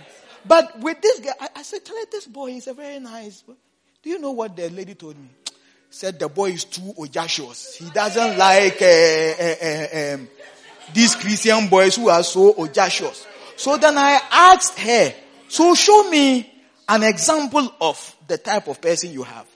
But 0.47 0.79
with 0.79 1.01
this 1.01 1.19
guy, 1.19 1.31
I, 1.39 1.49
I 1.57 1.61
said, 1.63 1.85
tell 1.85 1.95
this 2.11 2.27
boy 2.27 2.51
is 2.51 2.67
a 2.67 2.73
very 2.73 2.99
nice. 2.99 3.41
boy. 3.41 3.53
Do 4.01 4.09
you 4.09 4.19
know 4.19 4.31
what 4.31 4.55
the 4.55 4.69
lady 4.69 4.95
told 4.95 5.17
me? 5.17 5.29
Said 5.95 6.19
the 6.19 6.27
boy 6.27 6.49
is 6.49 6.65
too 6.65 6.93
audacious. 6.99 7.77
He 7.77 7.89
doesn't 7.89 8.37
like 8.37 8.81
uh, 8.81 8.85
uh, 8.85 9.55
uh, 9.63 10.13
um, 10.15 10.27
these 10.93 11.15
Christian 11.15 11.69
boys 11.69 11.95
who 11.95 12.09
are 12.09 12.21
so 12.21 12.53
audacious. 12.57 13.25
So 13.55 13.77
then 13.77 13.97
I 13.97 14.19
asked 14.29 14.77
her, 14.77 15.13
so 15.47 15.73
show 15.73 16.09
me 16.09 16.51
an 16.89 17.01
example 17.03 17.73
of 17.79 18.13
the 18.27 18.37
type 18.37 18.67
of 18.67 18.81
person 18.81 19.13
you 19.13 19.23
have. 19.23 19.47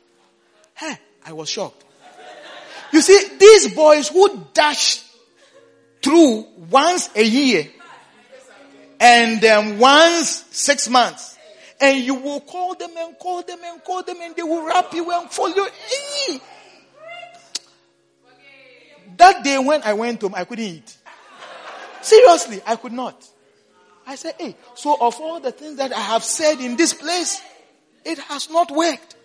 Hey, 0.76 0.98
I 1.26 1.34
was 1.34 1.50
shocked. 1.50 1.84
You 2.94 3.02
see, 3.02 3.36
these 3.38 3.76
boys 3.76 4.08
who 4.08 4.48
dash 4.54 5.04
through 6.02 6.46
once 6.72 7.10
a 7.18 7.24
year 7.24 7.68
and 8.98 9.44
um, 9.44 9.78
once 9.78 10.46
six 10.52 10.88
months 10.88 11.29
and 11.82 11.98
you 12.00 12.16
will 12.16 12.42
call 12.42 12.76
them 12.76 12.92
and 12.98 13.18
call 13.18 13.42
them 13.44 13.60
and 13.64 13.84
call 13.84 14.04
them 14.04 14.18
and 14.22 14.36
they 14.36 14.44
will 14.44 14.66
wrap 14.66 14.94
you 14.94 15.12
and 15.12 15.30
follow 15.30 15.56
you. 16.28 16.42
That 19.18 19.44
day 19.44 19.58
when 19.60 19.82
I 19.84 19.94
went 19.94 20.22
home, 20.22 20.36
I 20.36 20.46
couldn't 20.46 20.66
eat. 20.66 20.98
Seriously, 22.02 22.62
I 22.66 22.76
could 22.76 22.94
not. 22.94 23.28
I 24.08 24.16
said, 24.16 24.36
hey, 24.40 24.56
so 24.76 24.98
of 25.00 25.20
all 25.20 25.40
the 25.40 25.52
things 25.52 25.78
that 25.78 25.94
I 25.94 26.00
have 26.00 26.24
said 26.24 26.60
in 26.60 26.76
this 26.76 26.94
place, 26.94 27.42
it 28.06 28.18
has 28.20 28.50
not 28.50 28.72
worked. 28.72 29.16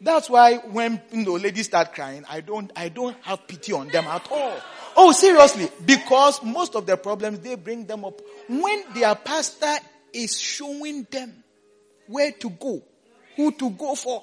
That's 0.00 0.28
why 0.28 0.58
when 0.58 1.00
you 1.10 1.24
know, 1.24 1.32
ladies 1.32 1.66
start 1.66 1.94
crying, 1.94 2.24
I 2.28 2.40
don't, 2.40 2.70
I 2.76 2.90
don't 2.90 3.16
have 3.22 3.46
pity 3.48 3.72
on 3.72 3.88
them 3.88 4.04
at 4.04 4.30
all. 4.30 4.54
Oh, 4.96 5.12
seriously, 5.12 5.68
because 5.84 6.42
most 6.42 6.76
of 6.76 6.86
the 6.86 6.96
problems 6.96 7.40
they 7.40 7.56
bring 7.56 7.84
them 7.86 8.04
up 8.04 8.20
when 8.48 8.84
their 8.94 9.14
pastor 9.14 9.74
is 10.12 10.40
showing 10.40 11.06
them 11.10 11.42
where 12.06 12.30
to 12.32 12.50
go, 12.50 12.82
who 13.36 13.50
to 13.52 13.70
go 13.70 13.94
for. 13.94 14.22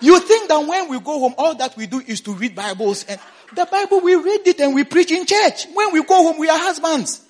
You 0.00 0.20
think 0.20 0.48
that 0.48 0.58
when 0.58 0.88
we 0.88 0.98
go 1.00 1.18
home, 1.18 1.34
all 1.38 1.54
that 1.54 1.76
we 1.76 1.86
do 1.86 2.00
is 2.00 2.20
to 2.22 2.32
read 2.34 2.54
Bibles 2.54 3.04
and 3.04 3.20
the 3.54 3.66
Bible, 3.66 4.00
we 4.00 4.14
read 4.14 4.46
it 4.46 4.60
and 4.60 4.74
we 4.74 4.84
preach 4.84 5.12
in 5.12 5.26
church. 5.26 5.66
When 5.72 5.92
we 5.92 6.02
go 6.02 6.22
home, 6.22 6.38
we 6.38 6.48
are 6.48 6.58
husbands. 6.58 7.22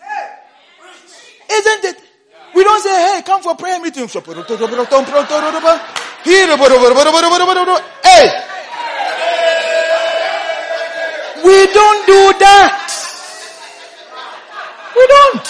Isn't 1.51 1.85
it? 1.85 1.97
We 2.55 2.63
don't 2.63 2.81
say, 2.81 3.17
hey, 3.17 3.23
come 3.27 3.43
for 3.43 3.57
prayer 3.57 3.81
meeting. 3.81 4.07
Hey! 8.05 8.54
We 11.45 11.67
don't 11.73 12.07
do 12.07 12.39
that. 12.41 12.91
We 14.97 15.07
don't. 15.07 15.45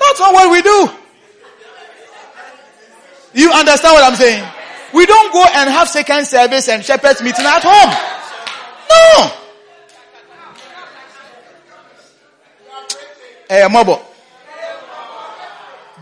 That's 0.00 0.20
not 0.20 0.32
what 0.32 0.50
we 0.50 0.62
do. 0.62 0.90
You 3.34 3.52
understand 3.52 3.94
what 3.94 4.04
I'm 4.04 4.16
saying? 4.16 4.48
We 4.94 5.06
don't 5.06 5.32
go 5.32 5.44
and 5.44 5.68
have 5.70 5.88
second 5.88 6.24
service 6.26 6.68
and 6.68 6.84
shepherd's 6.84 7.20
meeting 7.20 7.44
at 7.44 7.62
home. 7.64 7.90
No. 8.90 9.30
Eh, 13.50 13.68
Mobo. 13.68 14.00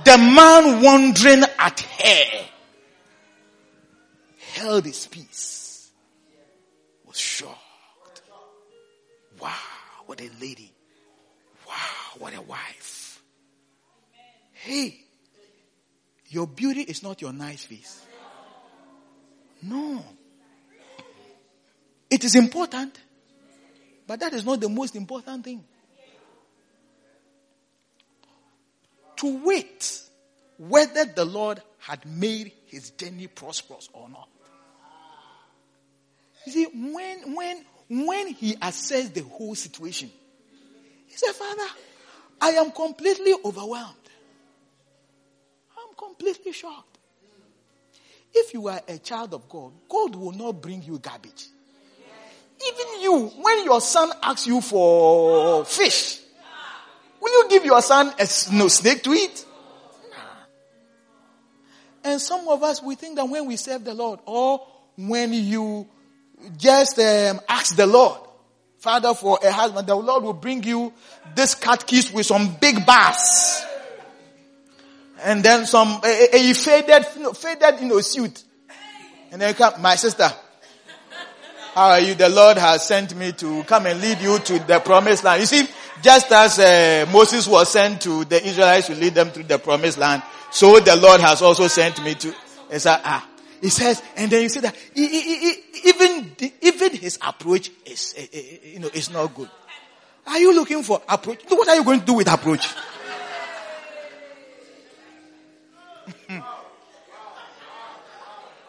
The 0.05 0.19
man 0.19 0.82
wondering 0.82 1.43
at 1.59 1.81
her. 1.81 2.44
held 4.55 4.85
his 4.85 5.07
peace, 5.07 5.90
was 7.07 7.19
shocked. 7.19 7.62
Wow, 9.43 9.51
what 10.06 10.20
a 10.20 10.31
lady. 10.40 10.73
Wow, 11.66 11.74
what 12.19 12.32
a 12.32 12.40
wife. 12.40 13.20
Hey, 14.52 15.01
your 16.28 16.47
beauty 16.47 16.82
is 16.82 17.02
not 17.02 17.20
your 17.20 17.32
nice 17.32 17.64
face. 17.64 18.06
No. 19.60 20.05
It 22.09 22.23
is 22.23 22.36
important, 22.36 22.97
but 24.06 24.20
that 24.20 24.32
is 24.32 24.44
not 24.44 24.60
the 24.60 24.69
most 24.69 24.94
important 24.94 25.44
thing. 25.44 25.64
To 29.16 29.44
wait 29.44 30.02
whether 30.56 31.05
the 31.05 31.24
Lord 31.24 31.60
had 31.78 32.06
made 32.06 32.52
his 32.66 32.90
journey 32.90 33.27
prosperous 33.27 33.89
or 33.93 34.09
not. 34.09 34.28
You 36.47 36.52
see, 36.52 36.64
when, 36.73 37.35
when, 37.35 37.64
when 37.93 38.28
he 38.28 38.56
assessed 38.62 39.14
the 39.14 39.23
whole 39.23 39.55
situation, 39.55 40.10
he 41.06 41.16
said, 41.16 41.32
Father, 41.32 41.69
I 42.40 42.51
am 42.52 42.70
completely 42.70 43.35
overwhelmed. 43.44 43.94
I'm 45.77 45.94
completely 45.94 46.52
shocked. 46.52 46.98
If 48.32 48.55
you 48.55 48.69
are 48.69 48.81
a 48.89 48.97
child 48.97 49.35
of 49.35 49.47
God, 49.47 49.73
God 49.90 50.16
will 50.16 50.32
not 50.32 50.52
bring 50.62 50.82
you 50.82 50.98
garbage. 50.98 51.48
Even 52.66 53.02
you, 53.02 53.27
when 53.43 53.64
your 53.64 53.81
son 53.82 54.10
asks 54.23 54.47
you 54.47 54.62
for 54.62 55.66
fish, 55.66 56.20
will 57.20 57.43
you 57.43 57.51
give 57.51 57.66
your 57.66 57.82
son 57.82 58.09
a 58.19 58.27
no, 58.52 58.69
snake 58.69 59.02
to 59.02 59.12
eat? 59.12 59.44
And 62.05 62.20
some 62.20 62.48
of 62.48 62.62
us, 62.62 62.82
we 62.82 62.94
think 62.94 63.16
that 63.16 63.28
when 63.28 63.47
we 63.47 63.56
serve 63.56 63.85
the 63.85 63.94
Lord, 63.94 64.20
or 64.24 64.66
when 64.97 65.32
you 65.35 65.86
just 66.56 66.98
um, 66.98 67.40
ask 67.48 67.77
the 67.77 67.86
Lord, 67.86 68.20
Father, 68.78 69.14
for 69.14 69.39
a 69.43 69.52
husband, 69.52 69.86
the 69.86 69.94
Lord 69.94 70.24
will 70.24 70.32
bring 70.32 70.62
you 70.64 70.93
this 71.35 71.55
cat 71.55 71.86
keys 71.86 72.12
with 72.12 72.27
some 72.27 72.56
big 72.60 72.85
bass. 72.85 73.64
And 75.23 75.43
then 75.43 75.66
some, 75.66 76.01
a, 76.05 76.28
a 76.32 76.52
faded, 76.52 77.06
you 77.16 77.23
know, 77.23 77.32
faded, 77.32 77.81
you 77.81 77.89
know, 77.89 78.01
suit. 78.01 78.43
And 79.31 79.40
then 79.40 79.55
come, 79.55 79.81
my 79.81 79.94
sister, 79.94 80.28
how 81.74 81.90
are 81.90 82.01
you? 82.01 82.14
The 82.14 82.28
Lord 82.28 82.59
has 82.59 82.86
sent 82.86 83.14
me 83.14 83.32
to 83.32 83.62
come 83.64 83.86
and 83.86 84.01
lead 84.01 84.20
you 84.20 84.39
to 84.39 84.59
the 84.59 84.81
promised 84.81 85.24
land. 85.24 85.40
You 85.40 85.47
see, 85.47 85.66
just 86.02 86.31
as 86.32 86.59
uh, 86.59 87.10
Moses 87.12 87.47
was 87.47 87.70
sent 87.70 88.02
to 88.02 88.24
the 88.24 88.44
Israelites 88.44 88.89
to 88.89 88.94
lead 88.94 89.14
them 89.14 89.31
to 89.31 89.43
the 89.43 89.59
promised 89.59 89.97
land, 89.97 90.23
so 90.51 90.81
the 90.81 90.97
Lord 90.97 91.20
has 91.20 91.40
also 91.40 91.69
sent 91.69 92.02
me 92.05 92.14
to. 92.14 92.35
Said, 92.78 93.01
ah. 93.05 93.28
He 93.63 93.71
says, 93.71 94.03
and 94.17 94.29
then 94.29 94.43
you 94.43 94.49
see 94.49 94.59
that 94.59 94.77
he, 94.93 95.07
he, 95.07 95.39
he, 95.39 95.89
even 95.89 96.37
even 96.61 96.97
his 96.97 97.17
approach 97.23 97.71
is 97.87 98.13
uh, 98.19 98.23
uh, 98.23 98.41
you 98.65 98.81
know 98.81 98.91
is 98.93 99.09
not 99.09 99.33
good. 99.33 99.49
Are 100.27 100.39
you 100.39 100.53
looking 100.53 100.83
for 100.83 101.01
approach? 101.09 101.43
What 101.49 101.69
are 101.69 101.77
you 101.77 101.85
going 101.85 102.01
to 102.01 102.07
do 102.07 102.15
with 102.15 102.31
approach? 102.31 102.67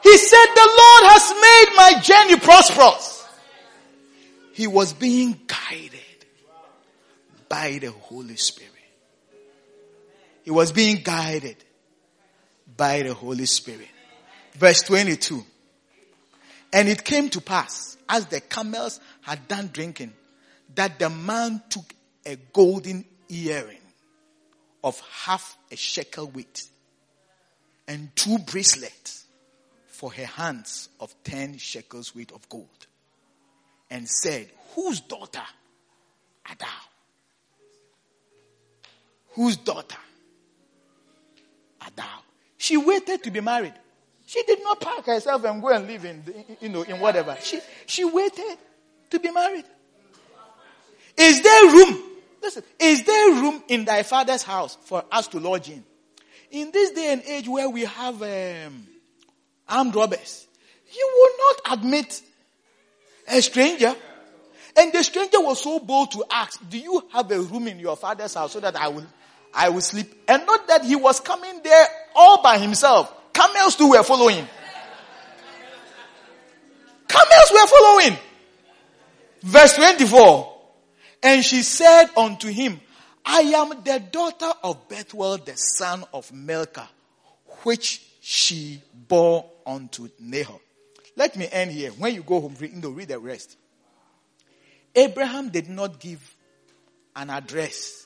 He 0.04 0.18
said, 0.18 0.46
the 0.54 0.68
Lord 0.68 1.04
has 1.14 1.32
made 1.32 1.76
my 1.78 2.00
journey 2.02 2.38
prosperous. 2.38 3.26
He 4.52 4.68
was 4.68 4.92
being 4.92 5.40
guided 5.48 6.02
by 7.48 7.80
the 7.80 7.90
Holy 7.92 8.36
Spirit. 8.36 8.72
He 10.44 10.52
was 10.52 10.74
being 10.74 10.98
guided 11.04 11.56
by 12.76 13.04
the 13.04 13.14
Holy 13.14 13.46
Spirit. 13.46 13.88
Verse 14.56 14.82
22. 14.84 15.44
And 16.72 16.90
it 16.90 17.04
came 17.04 17.30
to 17.30 17.42
pass, 17.42 17.98
as 18.10 18.26
the 18.28 18.42
camels 18.42 19.00
had 19.22 19.48
done 19.48 19.70
drinking, 19.72 20.14
that 20.76 21.00
the 21.00 21.10
man 21.10 21.62
took 21.70 21.94
a 22.26 22.36
golden 22.52 23.06
earring 23.30 23.78
of 24.84 25.00
half 25.26 25.58
a 25.72 25.76
shekel 25.76 26.28
weight 26.28 26.68
and 27.88 28.16
two 28.16 28.38
bracelets 28.40 29.26
for 29.88 30.12
her 30.12 30.26
hands 30.26 30.90
of 31.00 31.14
ten 31.24 31.58
shekels 31.58 32.16
weight 32.16 32.32
of 32.32 32.48
gold 32.50 32.88
and 33.90 34.08
said, 34.10 34.50
Whose 34.76 35.00
daughter 35.02 35.44
art 36.48 36.60
thou? 36.60 36.68
Whose 39.34 39.58
daughter 39.58 39.98
art 41.82 41.96
thou? 41.96 42.20
She 42.58 42.78
waited 42.78 43.24
to 43.24 43.32
be 43.32 43.42
married. 43.42 43.74
She 44.34 44.42
did 44.42 44.64
not 44.64 44.82
pack 44.82 45.06
herself 45.06 45.44
and 45.44 45.62
go 45.62 45.70
and 45.70 45.86
live 45.86 46.06
in, 46.06 46.24
you 46.60 46.70
know, 46.70 46.82
in 46.82 47.00
whatever. 47.00 47.38
She, 47.40 47.60
she 47.86 48.04
waited 48.04 48.58
to 49.12 49.20
be 49.20 49.30
married. 49.30 49.66
Is 51.16 51.44
there 51.44 51.66
room? 51.66 52.02
Listen, 52.42 52.64
is 52.80 53.04
there 53.04 53.30
room 53.30 53.64
in 53.68 53.86
thy 53.86 54.02
father's 54.02 54.42
house 54.42 54.76
for 54.86 55.06
us 55.12 55.28
to 55.28 55.40
lodge 55.40 55.70
in? 55.70 55.84
In 56.50 56.72
this 56.72 56.90
day 56.94 57.14
and 57.14 57.22
age 57.28 57.48
where 57.48 57.70
we 57.70 57.82
have 57.82 58.24
um, 58.24 58.88
armed 59.70 59.94
robbers. 59.94 60.48
You 60.92 61.12
will 61.14 61.54
not 61.54 61.78
admit 61.78 62.20
a 63.28 63.40
stranger. 63.40 63.94
And 64.76 64.92
the 64.92 65.04
stranger 65.04 65.42
was 65.42 65.62
so 65.62 65.78
bold 65.78 66.10
to 66.14 66.24
ask, 66.32 66.60
do 66.68 66.80
you 66.80 67.08
have 67.14 67.30
a 67.30 67.40
room 67.40 67.68
in 67.68 67.78
your 67.78 67.96
father's 67.96 68.34
house 68.34 68.54
so 68.54 68.60
that 68.62 68.76
I 68.76 68.88
will, 68.88 69.06
I 69.54 69.70
will 69.70 69.82
sleep? 69.82 70.12
And 70.28 70.44
not 70.48 70.68
that 70.70 70.84
he 70.84 70.96
was 70.96 71.20
coming 71.20 71.62
there 71.64 71.86
all 72.16 72.42
by 72.42 72.58
himself. 72.58 73.20
Camels 73.34 73.76
too 73.76 73.90
were 73.90 74.04
following. 74.04 74.48
Camels 77.08 77.52
were 77.52 77.68
following. 77.68 78.18
Verse 79.42 79.76
24. 79.76 80.54
And 81.24 81.44
she 81.44 81.64
said 81.64 82.08
unto 82.16 82.50
him, 82.50 82.80
I 83.26 83.42
am 83.42 83.70
the 83.84 84.00
daughter 84.12 84.52
of 84.64 84.88
Bethuel, 84.88 85.38
the 85.38 85.56
son 85.56 86.04
of 86.14 86.32
Milcah, 86.34 86.90
which 87.64 88.06
she 88.22 88.82
bore 89.08 89.50
unto 89.66 90.10
Nahor. 90.20 90.60
Let 91.16 91.36
me 91.36 91.48
end 91.52 91.72
here. 91.72 91.92
When 91.92 92.14
you 92.14 92.24
go 92.24 92.42
home, 92.42 92.56
read, 92.60 92.84
read 92.84 93.08
the 93.08 93.20
rest. 93.20 93.58
Abraham 94.96 95.50
did 95.50 95.70
not 95.70 96.00
give 96.00 96.36
an 97.16 97.30
address 97.30 98.06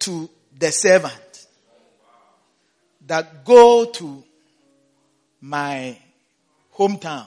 to 0.00 0.30
the 0.56 0.72
servant 0.72 1.27
that 3.08 3.44
go 3.44 3.86
to 3.86 4.22
my 5.40 5.98
hometown 6.76 7.26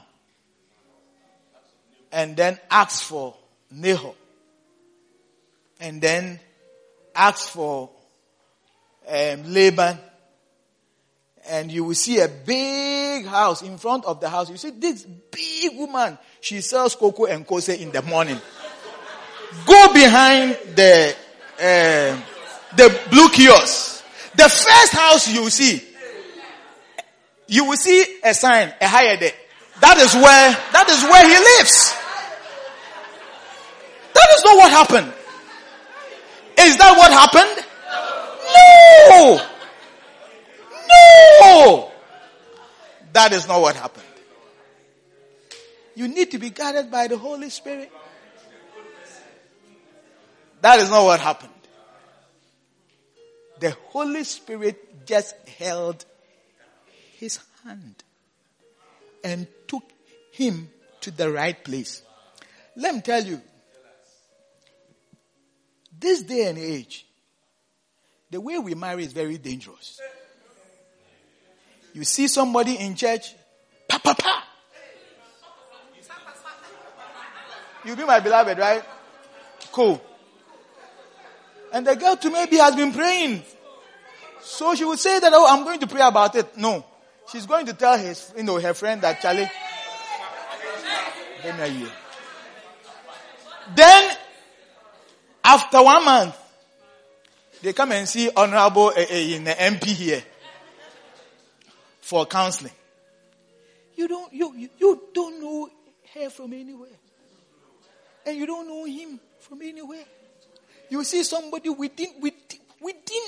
and 2.11 2.35
then 2.35 2.57
ask 2.69 3.03
for 3.03 3.35
Nahor 3.71 4.13
and 5.79 6.01
then 6.01 6.39
ask 7.15 7.49
for 7.49 7.89
um, 9.07 9.53
Laban 9.53 9.97
and 11.49 11.71
you 11.71 11.83
will 11.83 11.95
see 11.95 12.19
a 12.19 12.27
big 12.27 13.25
house 13.25 13.63
in 13.63 13.77
front 13.77 14.05
of 14.05 14.21
the 14.21 14.29
house. 14.29 14.49
You 14.49 14.57
see 14.57 14.69
this 14.69 15.03
big 15.03 15.77
woman. 15.77 16.17
She 16.39 16.61
sells 16.61 16.95
cocoa 16.95 17.25
and 17.25 17.45
kose 17.47 17.81
in 17.81 17.91
the 17.91 18.03
morning. 18.03 18.39
Go 19.65 19.93
behind 19.93 20.57
the 20.75 21.15
uh, 21.59 22.21
the 22.75 22.99
blue 23.09 23.29
kiosk. 23.29 23.90
The 24.35 24.43
first 24.43 24.93
house 24.93 25.27
you 25.27 25.49
see, 25.49 25.81
you 27.47 27.65
will 27.65 27.77
see 27.77 28.19
a 28.23 28.33
sign, 28.33 28.73
a 28.79 28.87
higher 28.87 29.17
day. 29.17 29.33
That 29.81 29.97
is 29.97 30.13
where 30.13 30.51
that 30.71 30.89
is 30.89 31.03
where 31.03 31.27
he 31.27 31.35
lives. 31.57 31.95
That 34.13 34.27
is 34.37 34.43
not 34.45 34.57
what 34.57 34.71
happened. 34.71 35.13
Is 36.59 36.77
that 36.77 36.97
what 36.97 37.11
happened? 37.11 37.65
No. 39.09 39.41
No! 41.41 41.91
That 43.13 43.33
is 43.33 43.47
not 43.47 43.61
what 43.61 43.75
happened. 43.75 44.05
You 45.95 46.07
need 46.07 46.31
to 46.31 46.39
be 46.39 46.49
guided 46.49 46.89
by 46.89 47.07
the 47.07 47.17
Holy 47.17 47.49
Spirit. 47.49 47.91
That 50.61 50.79
is 50.79 50.89
not 50.89 51.03
what 51.03 51.19
happened. 51.19 51.51
The 53.61 53.77
Holy 53.89 54.23
Spirit 54.23 55.05
just 55.05 55.35
held 55.59 56.03
his 57.19 57.39
hand 57.63 58.03
and 59.23 59.47
took 59.67 59.83
him 60.31 60.67
to 61.01 61.11
the 61.11 61.31
right 61.31 61.63
place. 61.63 62.01
Let 62.75 62.95
me 62.95 63.01
tell 63.01 63.23
you, 63.23 63.39
this 65.99 66.23
day 66.23 66.47
and 66.49 66.57
age, 66.57 67.05
the 68.31 68.41
way 68.41 68.57
we 68.57 68.73
marry 68.73 69.03
is 69.03 69.13
very 69.13 69.37
dangerous. 69.37 70.01
You 71.93 72.03
see 72.03 72.27
somebody 72.27 72.77
in 72.79 72.95
church, 72.95 73.35
pa 73.87 73.99
pa 73.99 74.15
pa. 74.15 74.43
You 77.85 77.95
be 77.95 78.05
my 78.05 78.19
beloved, 78.21 78.57
right? 78.57 78.83
Cool. 79.71 80.01
And 81.71 81.87
the 81.87 81.95
girl 81.95 82.15
to 82.17 82.29
maybe 82.29 82.57
has 82.57 82.75
been 82.75 82.91
praying. 82.91 83.43
So 84.41 84.75
she 84.75 84.83
would 84.83 84.99
say 84.99 85.19
that, 85.19 85.31
oh, 85.33 85.47
I'm 85.47 85.63
going 85.63 85.79
to 85.79 85.87
pray 85.87 86.01
about 86.01 86.35
it. 86.35 86.57
No. 86.57 86.85
she's 87.31 87.45
going 87.45 87.65
to 87.67 87.73
tell 87.73 87.97
his, 87.97 88.33
you 88.35 88.43
know, 88.43 88.59
her 88.59 88.73
friend 88.73 89.01
that 89.01 89.21
Charlie. 89.21 89.49
Then, 93.75 94.17
after 95.43 95.81
one 95.81 96.05
month, 96.05 96.37
they 97.61 97.73
come 97.73 97.91
and 97.93 98.07
see 98.07 98.29
Honorable 98.35 98.87
uh, 98.87 99.01
uh, 99.01 99.13
in 99.13 99.43
the 99.43 99.51
MP 99.51 99.85
here 99.85 100.23
for 102.01 102.25
counseling. 102.25 102.73
You 103.95 104.07
don't, 104.07 104.33
you, 104.33 104.69
you 104.77 105.01
don't 105.13 105.41
know 105.41 105.69
her 106.15 106.29
from 106.29 106.53
anywhere. 106.53 106.89
And 108.25 108.37
you 108.37 108.45
don't 108.45 108.67
know 108.67 108.85
him 108.85 109.19
from 109.39 109.61
anywhere. 109.61 110.05
You 110.91 111.05
see 111.05 111.23
somebody 111.23 111.69
within, 111.69 112.09
within, 112.19 112.59
within, 112.81 113.21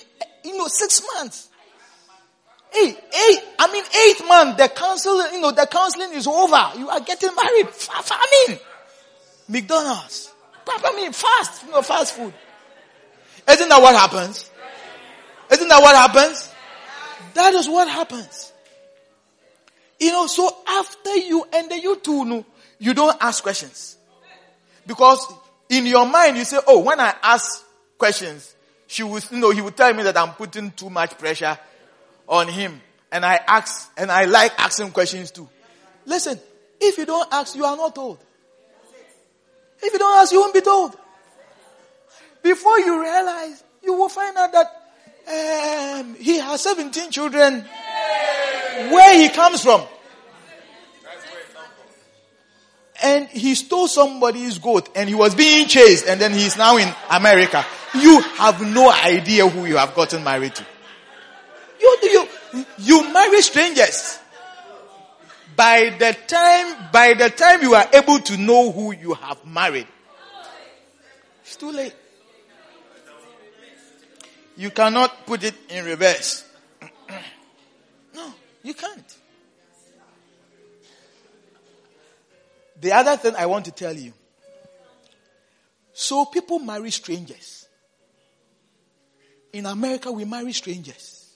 you 0.43 0.57
know, 0.57 0.67
six 0.67 1.01
months. 1.15 1.47
Hey, 2.69 2.89
eight, 2.89 3.39
I 3.57 3.71
mean 3.71 3.83
eight 3.85 4.27
months, 4.27 4.61
the 4.61 4.67
counsel, 4.67 5.31
you 5.31 5.39
know, 5.39 5.51
the 5.51 5.65
counseling 5.65 6.11
is 6.11 6.27
over. 6.27 6.71
You 6.77 6.89
are 6.89 6.99
getting 6.99 7.29
married. 7.33 7.67
I 7.89 8.45
mean, 8.49 8.59
McDonald's. 9.47 10.33
I 10.67 10.93
mean, 10.93 11.13
fast, 11.13 11.63
you 11.63 11.71
know, 11.71 11.81
fast 11.81 12.15
food. 12.15 12.33
Isn't 13.49 13.69
that 13.69 13.81
what 13.81 13.95
happens? 13.95 14.51
Isn't 15.49 15.67
that 15.69 15.81
what 15.81 15.95
happens? 15.95 16.51
That 17.33 17.53
is 17.53 17.69
what 17.69 17.87
happens. 17.87 18.51
You 20.01 20.11
know, 20.11 20.27
so 20.27 20.53
after 20.67 21.15
you, 21.15 21.45
and 21.53 21.71
then 21.71 21.81
you 21.81 21.95
too, 21.95 22.25
no, 22.25 22.45
you 22.77 22.93
don't 22.93 23.15
ask 23.21 23.41
questions. 23.41 23.95
Because 24.85 25.25
in 25.77 25.85
your 25.85 26.05
mind 26.05 26.37
you 26.37 26.45
say, 26.45 26.59
oh, 26.67 26.79
when 26.79 26.99
I 26.99 27.13
ask 27.21 27.65
questions, 27.97 28.55
she 28.87 29.03
will, 29.03 29.21
you 29.31 29.39
know, 29.39 29.51
he 29.51 29.61
will 29.61 29.71
tell 29.71 29.93
me 29.93 30.03
that 30.03 30.17
I'm 30.17 30.33
putting 30.33 30.71
too 30.71 30.89
much 30.89 31.17
pressure 31.17 31.57
on 32.27 32.47
him. 32.47 32.81
And 33.11 33.25
I 33.25 33.39
ask, 33.47 33.91
and 33.97 34.11
I 34.11 34.25
like 34.25 34.53
asking 34.57 34.91
questions 34.91 35.31
too. 35.31 35.47
Listen, 36.05 36.39
if 36.79 36.97
you 36.97 37.05
don't 37.05 37.31
ask, 37.31 37.55
you 37.55 37.63
are 37.65 37.77
not 37.77 37.95
told. 37.95 38.19
If 39.81 39.93
you 39.93 39.99
don't 39.99 40.21
ask, 40.21 40.31
you 40.31 40.39
won't 40.39 40.53
be 40.53 40.61
told. 40.61 40.97
Before 42.41 42.79
you 42.79 43.01
realize, 43.01 43.63
you 43.83 43.93
will 43.93 44.09
find 44.09 44.35
out 44.37 44.51
that 44.51 45.99
um, 45.99 46.15
he 46.15 46.37
has 46.39 46.61
17 46.61 47.11
children. 47.11 47.65
Where 48.89 49.17
he 49.17 49.29
comes 49.29 49.61
from. 49.61 49.83
And 53.01 53.27
he 53.27 53.55
stole 53.55 53.87
somebody's 53.87 54.59
goat 54.59 54.89
and 54.95 55.09
he 55.09 55.15
was 55.15 55.33
being 55.33 55.67
chased 55.67 56.07
and 56.07 56.21
then 56.21 56.31
he's 56.31 56.57
now 56.57 56.77
in 56.77 56.87
America. 57.09 57.65
You 57.95 58.21
have 58.21 58.61
no 58.61 58.91
idea 58.91 59.47
who 59.47 59.65
you 59.65 59.77
have 59.77 59.95
gotten 59.95 60.23
married 60.23 60.55
to. 60.55 60.65
You, 61.79 61.97
do 62.01 62.07
you, 62.07 62.65
you 62.77 63.13
marry 63.13 63.41
strangers. 63.41 64.19
By 65.55 65.95
the 65.97 66.15
time, 66.27 66.89
by 66.91 67.13
the 67.13 67.29
time 67.29 67.61
you 67.61 67.75
are 67.75 67.87
able 67.93 68.19
to 68.19 68.37
know 68.37 68.71
who 68.71 68.91
you 68.93 69.13
have 69.13 69.45
married, 69.45 69.87
it's 71.41 71.55
too 71.55 71.71
late. 71.71 71.93
You 74.55 74.69
cannot 74.71 75.25
put 75.25 75.43
it 75.43 75.55
in 75.69 75.85
reverse. 75.85 76.45
no, 78.15 78.33
you 78.63 78.73
can't. 78.73 79.17
The 82.83 82.91
other 82.91 83.15
thing 83.15 83.33
I 83.37 83.45
want 83.45 83.63
to 83.65 83.71
tell 83.71 83.93
you. 83.93 84.11
So 85.93 86.25
people 86.25 86.59
marry 86.59 86.91
strangers. 86.91 87.65
In 89.53 89.65
America, 89.65 90.11
we 90.11 90.25
marry 90.25 90.51
strangers. 90.51 91.33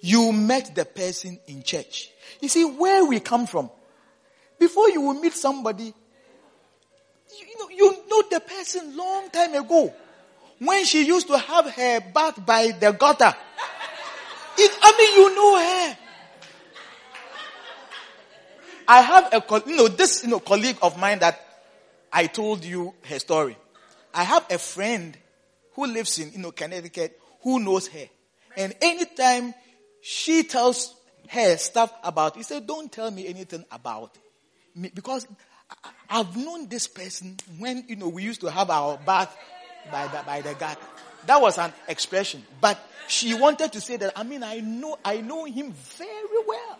You 0.00 0.32
met 0.32 0.74
the 0.74 0.86
person 0.86 1.38
in 1.48 1.62
church. 1.62 2.08
You 2.40 2.48
see, 2.48 2.64
where 2.64 3.04
we 3.04 3.20
come 3.20 3.46
from, 3.46 3.70
before 4.58 4.88
you 4.88 5.02
will 5.02 5.20
meet 5.20 5.34
somebody, 5.34 5.84
you, 5.84 5.92
you 7.46 7.58
know, 7.58 7.68
you 7.68 8.04
know 8.08 8.22
the 8.30 8.40
person 8.40 8.96
long 8.96 9.28
time 9.28 9.54
ago. 9.54 9.92
When 10.60 10.82
she 10.86 11.04
used 11.04 11.26
to 11.26 11.36
have 11.36 11.70
her 11.70 12.00
bath 12.00 12.46
by 12.46 12.70
the 12.70 12.92
gutter. 12.92 13.34
It, 14.56 14.78
I 14.80 14.96
mean, 14.96 15.14
you 15.14 15.36
know 15.36 15.58
her. 15.58 15.98
I 18.88 19.02
have 19.02 19.32
a, 19.34 19.62
you 19.68 19.76
know, 19.76 19.88
this, 19.88 20.24
you 20.24 20.30
know, 20.30 20.40
colleague 20.40 20.78
of 20.80 20.98
mine 20.98 21.18
that 21.18 21.38
I 22.10 22.26
told 22.26 22.64
you 22.64 22.94
her 23.04 23.18
story. 23.18 23.56
I 24.14 24.24
have 24.24 24.46
a 24.50 24.56
friend 24.56 25.16
who 25.74 25.86
lives 25.86 26.18
in, 26.18 26.32
you 26.32 26.38
know, 26.38 26.52
Connecticut 26.52 27.20
who 27.42 27.60
knows 27.60 27.86
her. 27.88 28.06
And 28.56 28.74
anytime 28.80 29.54
she 30.00 30.42
tells 30.42 30.94
her 31.28 31.58
stuff 31.58 31.92
about, 32.02 32.36
he 32.36 32.42
said, 32.42 32.66
don't 32.66 32.90
tell 32.90 33.10
me 33.10 33.28
anything 33.28 33.64
about 33.70 34.16
me 34.74 34.90
because 34.94 35.26
I've 36.08 36.34
known 36.36 36.68
this 36.68 36.86
person 36.86 37.36
when, 37.58 37.84
you 37.88 37.96
know, 37.96 38.08
we 38.08 38.22
used 38.22 38.40
to 38.40 38.50
have 38.50 38.70
our 38.70 38.96
bath 38.96 39.36
by 39.92 40.06
the, 40.08 40.22
by 40.24 40.40
the 40.40 40.54
garden. 40.54 40.82
That 41.26 41.42
was 41.42 41.58
an 41.58 41.72
expression. 41.88 42.42
But 42.60 42.78
she 43.06 43.34
wanted 43.34 43.72
to 43.74 43.80
say 43.82 43.96
that, 43.98 44.14
I 44.16 44.22
mean, 44.22 44.42
I 44.42 44.60
know, 44.60 44.98
I 45.04 45.20
know 45.20 45.44
him 45.44 45.72
very 45.72 46.44
well. 46.46 46.78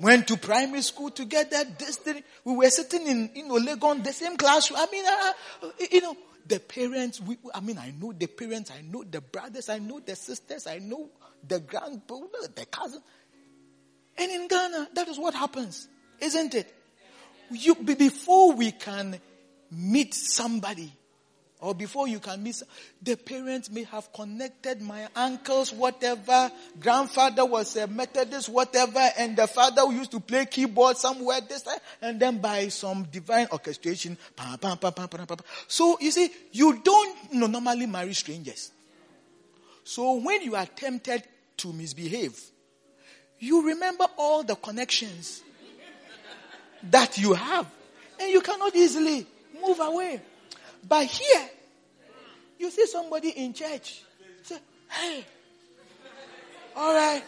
Went 0.00 0.28
to 0.28 0.38
primary 0.38 0.80
school 0.80 1.10
together. 1.10 1.62
This, 1.78 2.00
we 2.44 2.54
were 2.54 2.70
sitting 2.70 3.06
in, 3.06 3.30
you 3.34 3.46
know, 3.46 3.56
Legon, 3.56 4.02
the 4.02 4.12
same 4.12 4.36
classroom. 4.36 4.80
I 4.80 4.86
mean, 4.90 5.04
uh, 5.04 5.66
uh, 5.66 5.86
you 5.90 6.00
know, 6.00 6.16
the 6.46 6.58
parents, 6.58 7.20
we, 7.20 7.36
I 7.54 7.60
mean, 7.60 7.76
I 7.76 7.92
know 8.00 8.12
the 8.12 8.26
parents, 8.26 8.70
I 8.70 8.80
know 8.80 9.04
the 9.04 9.20
brothers, 9.20 9.68
I 9.68 9.78
know 9.78 10.00
the 10.00 10.16
sisters, 10.16 10.66
I 10.66 10.78
know 10.78 11.10
the 11.46 11.60
grandbrother, 11.60 12.48
the 12.54 12.64
cousin. 12.66 13.02
And 14.16 14.30
in 14.30 14.48
Ghana, 14.48 14.88
that 14.94 15.08
is 15.08 15.18
what 15.18 15.34
happens, 15.34 15.86
isn't 16.18 16.54
it? 16.54 16.74
You, 17.50 17.74
before 17.74 18.52
we 18.52 18.72
can 18.72 19.20
meet 19.70 20.14
somebody, 20.14 20.92
or 21.60 21.74
before 21.74 22.08
you 22.08 22.18
can 22.18 22.42
meet, 22.42 22.62
the 23.02 23.16
parents 23.16 23.70
may 23.70 23.84
have 23.84 24.12
connected 24.12 24.80
my 24.80 25.08
uncles, 25.14 25.72
whatever, 25.72 26.50
grandfather 26.80 27.44
was 27.44 27.76
a 27.76 27.86
Methodist, 27.86 28.48
whatever, 28.48 29.00
and 29.18 29.36
the 29.36 29.46
father 29.46 29.82
used 29.92 30.10
to 30.12 30.20
play 30.20 30.46
keyboard 30.46 30.96
somewhere, 30.96 31.40
this 31.46 31.62
time, 31.62 31.78
and 32.00 32.18
then 32.18 32.38
by 32.38 32.68
some 32.68 33.04
divine 33.12 33.46
orchestration. 33.52 34.16
So 35.68 35.98
you 36.00 36.10
see, 36.10 36.30
you 36.52 36.80
don't 36.82 37.34
normally 37.34 37.86
marry 37.86 38.14
strangers. 38.14 38.72
So 39.84 40.14
when 40.14 40.42
you 40.42 40.56
are 40.56 40.66
tempted 40.66 41.24
to 41.58 41.72
misbehave, 41.72 42.40
you 43.38 43.66
remember 43.66 44.06
all 44.16 44.42
the 44.42 44.54
connections 44.54 45.42
that 46.84 47.18
you 47.18 47.34
have, 47.34 47.66
and 48.18 48.30
you 48.30 48.40
cannot 48.40 48.74
easily 48.74 49.26
move 49.60 49.80
away. 49.80 50.20
But 50.86 51.06
here, 51.06 51.48
you 52.58 52.70
see 52.70 52.86
somebody 52.86 53.30
in 53.30 53.52
church, 53.52 54.02
say, 54.42 54.58
hey, 54.88 55.24
all 56.76 56.94
right. 56.94 57.22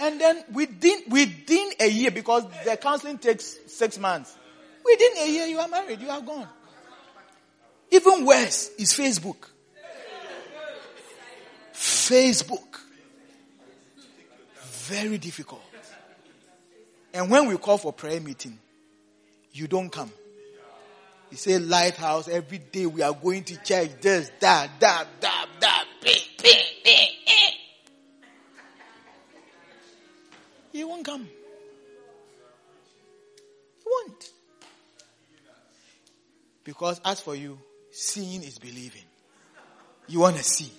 And 0.00 0.20
then 0.20 0.44
within, 0.52 1.02
within 1.08 1.70
a 1.80 1.88
year, 1.88 2.10
because 2.10 2.44
the 2.64 2.76
counseling 2.76 3.18
takes 3.18 3.56
six 3.66 3.98
months, 3.98 4.36
within 4.84 5.10
a 5.18 5.30
year 5.30 5.46
you 5.46 5.58
are 5.58 5.68
married, 5.68 6.00
you 6.00 6.10
are 6.10 6.20
gone. 6.20 6.48
Even 7.90 8.24
worse 8.24 8.70
is 8.78 8.92
Facebook. 8.92 9.36
Facebook. 11.72 12.80
Very 14.62 15.18
difficult. 15.18 15.62
And 17.12 17.30
when 17.30 17.46
we 17.46 17.56
call 17.56 17.78
for 17.78 17.92
prayer 17.92 18.20
meeting, 18.20 18.58
you 19.52 19.68
don't 19.68 19.90
come. 19.90 20.10
He 21.30 21.36
said, 21.36 21.62
Lighthouse, 21.62 22.28
every 22.28 22.58
day 22.58 22.86
we 22.86 23.02
are 23.02 23.12
going 23.12 23.44
to 23.44 23.56
church. 23.62 23.90
This, 24.00 24.30
that, 24.40 24.70
that, 24.80 25.06
that, 25.20 25.46
that, 25.60 25.84
ping, 26.00 26.20
ping, 26.38 26.64
ping, 26.84 27.08
ping. 27.26 27.54
He 30.72 30.84
won't 30.84 31.04
come. 31.04 31.22
He 33.78 33.86
won't. 33.86 34.30
Because 36.62 37.00
as 37.04 37.20
for 37.20 37.34
you, 37.34 37.58
seeing 37.90 38.42
is 38.42 38.58
believing. 38.58 39.04
You 40.06 40.20
want 40.20 40.36
to 40.36 40.42
see. 40.42 40.72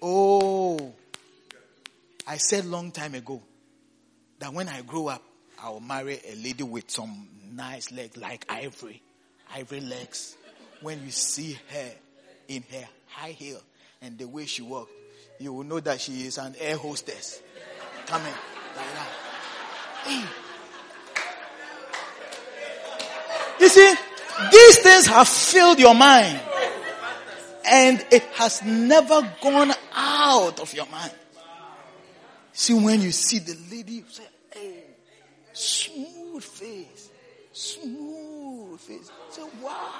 Oh, 0.00 0.94
I 2.26 2.36
said 2.36 2.66
long 2.66 2.92
time 2.92 3.14
ago 3.14 3.42
that 4.38 4.52
when 4.52 4.68
I 4.68 4.82
grow 4.82 5.08
up, 5.08 5.22
I 5.62 5.70
will 5.70 5.80
marry 5.80 6.20
a 6.24 6.36
lady 6.36 6.62
with 6.62 6.90
some 6.90 7.26
nice 7.52 7.90
legs 7.90 8.16
like 8.16 8.44
ivory, 8.48 9.02
ivory 9.54 9.80
legs. 9.80 10.36
When 10.80 11.02
you 11.04 11.10
see 11.10 11.58
her 11.70 11.90
in 12.46 12.62
her 12.70 12.88
high 13.08 13.32
heel 13.32 13.60
and 14.00 14.16
the 14.16 14.28
way 14.28 14.46
she 14.46 14.62
walks, 14.62 14.92
you 15.40 15.52
will 15.52 15.64
know 15.64 15.80
that 15.80 16.00
she 16.00 16.22
is 16.26 16.38
an 16.38 16.54
air 16.60 16.76
hostess 16.76 17.42
coming 18.06 18.32
like 18.76 18.94
that. 18.94 19.08
Hey. 20.04 20.24
You 23.60 23.68
see, 23.68 23.94
these 24.52 24.78
things 24.78 25.06
have 25.06 25.28
filled 25.28 25.80
your 25.80 25.94
mind 25.94 26.40
and 27.64 28.04
it 28.12 28.22
has 28.34 28.62
never 28.62 29.20
gone 29.42 29.72
out 29.92 30.60
of 30.60 30.72
your 30.72 30.86
mind. 30.86 31.12
See, 32.52 32.74
when 32.74 33.00
you 33.02 33.10
see 33.10 33.40
the 33.40 33.56
lady, 33.70 33.94
you 33.94 34.04
say, 34.08 34.24
smooth 35.58 36.42
face, 36.42 37.10
smooth 37.52 38.80
face. 38.80 39.10
Say, 39.30 39.42
wow. 39.60 39.90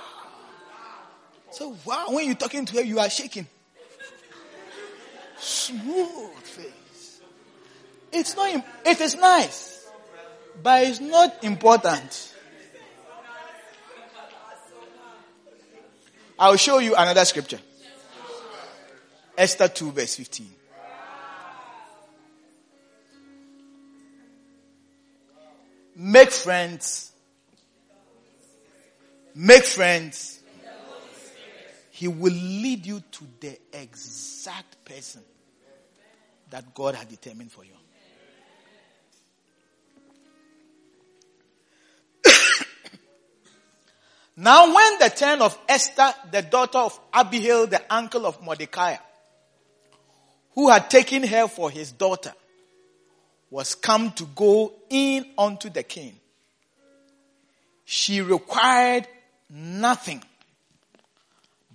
So 1.51 1.77
wow. 1.85 2.07
When 2.11 2.27
you're 2.27 2.35
talking 2.37 2.65
to 2.67 2.77
her, 2.77 2.83
you 2.83 2.99
are 2.99 3.11
shaking. 3.11 3.47
Smooth 5.39 6.37
face. 6.43 7.21
It's 8.13 8.37
not, 8.37 8.65
it 8.87 9.01
is 9.01 9.17
nice, 9.17 9.87
but 10.63 10.85
it's 10.85 11.01
not 11.01 11.45
important. 11.45 12.35
I'll 16.39 16.57
show 16.57 16.79
you 16.79 16.95
another 16.95 17.25
scripture. 17.25 17.59
Esther 19.37 19.69
2 19.69 19.93
verse 19.93 20.15
15. 20.17 20.58
Make 26.01 26.31
friends. 26.31 27.11
Make 29.35 29.65
friends. 29.65 30.39
He 31.91 32.07
will 32.07 32.33
lead 32.33 32.87
you 32.87 33.01
to 33.01 33.25
the 33.41 33.59
exact 33.73 34.85
person 34.85 35.23
that 36.51 36.73
God 36.73 36.95
had 36.95 37.09
determined 37.09 37.51
for 37.51 37.65
you. 37.65 37.73
now 44.37 44.73
when 44.73 45.01
the 45.01 45.09
turn 45.11 45.43
of 45.43 45.59
Esther, 45.69 46.15
the 46.31 46.43
daughter 46.43 46.79
of 46.79 47.01
Abihail, 47.13 47.67
the 47.67 47.83
uncle 47.93 48.25
of 48.25 48.41
Mordecai, 48.41 48.95
who 50.55 50.71
had 50.71 50.89
taken 50.89 51.25
her 51.25 51.49
for 51.49 51.73
his 51.73 51.91
daughter, 51.91 52.33
was 53.51 53.75
come 53.75 54.13
to 54.13 54.25
go 54.35 54.73
in 54.91 55.25
unto 55.37 55.71
the 55.71 55.83
king. 55.83 56.15
She 57.85 58.21
required 58.21 59.07
nothing 59.49 60.23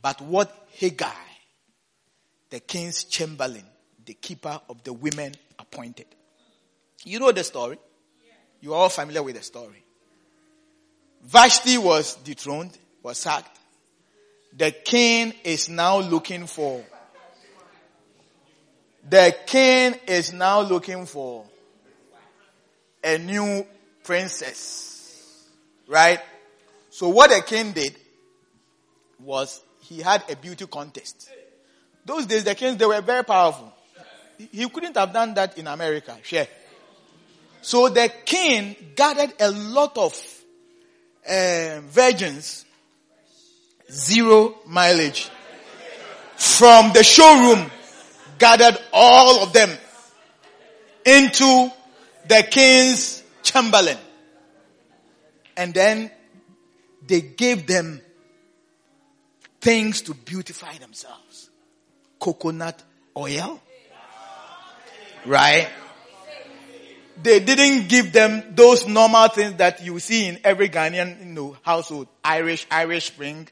but 0.02 0.22
what 0.22 0.70
Hegai, 0.78 1.12
the 2.50 2.60
king's 2.60 3.06
chamberlain, 3.06 3.64
the 4.06 4.14
keeper 4.14 4.60
of 4.70 4.84
the 4.84 4.94
women, 4.94 5.34
appointed. 5.58 6.06
You 7.04 7.20
know 7.20 7.32
the 7.32 7.44
story? 7.44 7.78
You 8.62 8.74
are 8.74 8.78
all 8.78 8.90
familiar 8.90 9.24
with 9.24 9.36
the 9.36 9.44
story. 9.44 9.84
Vashti 11.24 11.78
was 11.78 12.16
dethroned, 12.16 12.78
was 13.02 13.18
sacked. 13.18 13.58
The 14.56 14.72
king 14.72 15.34
is 15.44 15.70
now 15.70 16.00
looking 16.00 16.46
for, 16.48 16.84
the 19.10 19.36
king 19.48 19.96
is 20.06 20.32
now 20.34 20.62
looking 20.62 21.06
for 21.06 21.46
a 23.04 23.18
new 23.18 23.66
princess. 24.04 25.50
Right? 25.88 26.20
So 26.90 27.10
what 27.10 27.30
the 27.30 27.42
king 27.42 27.72
did 27.72 27.96
was 29.20 29.62
he 29.82 30.02
had 30.02 30.24
a 30.30 30.36
beauty 30.36 30.66
contest. 30.68 31.30
Those 32.06 32.26
days 32.26 32.44
the 32.44 32.56
kings, 32.56 32.78
they 32.78 32.86
were 32.86 33.02
very 33.02 33.24
powerful. 33.24 33.74
He 34.52 34.68
couldn't 34.70 34.98
have 34.98 35.14
done 35.14 35.34
that 35.36 35.58
in 35.58 35.68
America. 35.68 36.18
Sure. 36.24 36.46
So 37.62 37.90
the 37.90 38.12
king 38.26 38.76
gathered 38.96 39.34
a 39.40 39.50
lot 39.50 39.98
of 39.98 40.14
uh, 41.30 41.80
virgins, 41.86 42.66
zero 43.90 44.56
mileage, 44.68 45.30
from 46.36 46.92
the 46.94 47.04
showroom, 47.04 47.72
gathered 48.38 48.78
all 48.92 49.44
of 49.44 49.54
them 49.54 49.70
into 51.06 51.72
the 52.28 52.44
king's 52.50 53.24
chamberlain. 53.42 53.98
And 55.56 55.74
then 55.74 56.12
they 57.06 57.22
gave 57.22 57.68
them 57.68 58.02
things 59.62 60.02
to 60.04 60.14
beautify 60.14 60.78
themselves. 60.78 61.50
Coconut 62.20 62.82
oil. 63.16 63.62
Right? 65.26 65.70
They 67.22 67.40
didn't 67.40 67.88
give 67.88 68.12
them 68.12 68.56
those 68.56 68.88
normal 68.88 69.28
things 69.30 69.56
that 69.56 69.84
you 69.84 70.00
see 70.00 70.28
in 70.28 70.40
every 70.44 70.68
Ghanaian 70.70 71.20
you 71.20 71.26
know, 71.26 71.58
household. 71.62 72.08
Irish, 72.24 72.66
Irish 72.72 73.08
Spring, 73.08 73.48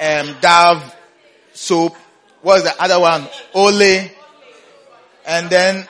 um, 0.00 0.36
Dove, 0.40 0.96
soap. 1.54 1.96
What's 2.42 2.64
the 2.64 2.82
other 2.82 3.00
one? 3.00 3.26
Ole. 3.54 4.10
And 5.26 5.50
then 5.50 5.86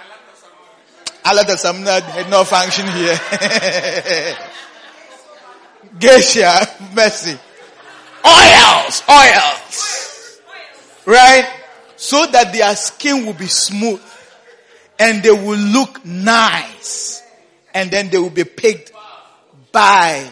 Alata 1.28 1.56
Samina 1.56 2.00
had 2.00 2.30
no 2.30 2.42
function 2.42 2.86
here. 2.86 3.20
Geisha, 5.98 6.66
mercy. 6.94 7.38
Oils, 8.24 9.02
oils. 9.10 10.40
Right? 11.04 11.46
So 11.96 12.24
that 12.24 12.52
their 12.54 12.74
skin 12.76 13.26
will 13.26 13.34
be 13.34 13.46
smooth 13.46 14.00
and 14.98 15.22
they 15.22 15.30
will 15.30 15.58
look 15.58 16.02
nice 16.02 17.22
and 17.74 17.90
then 17.90 18.08
they 18.08 18.16
will 18.16 18.30
be 18.30 18.44
picked 18.44 18.92
by 19.70 20.30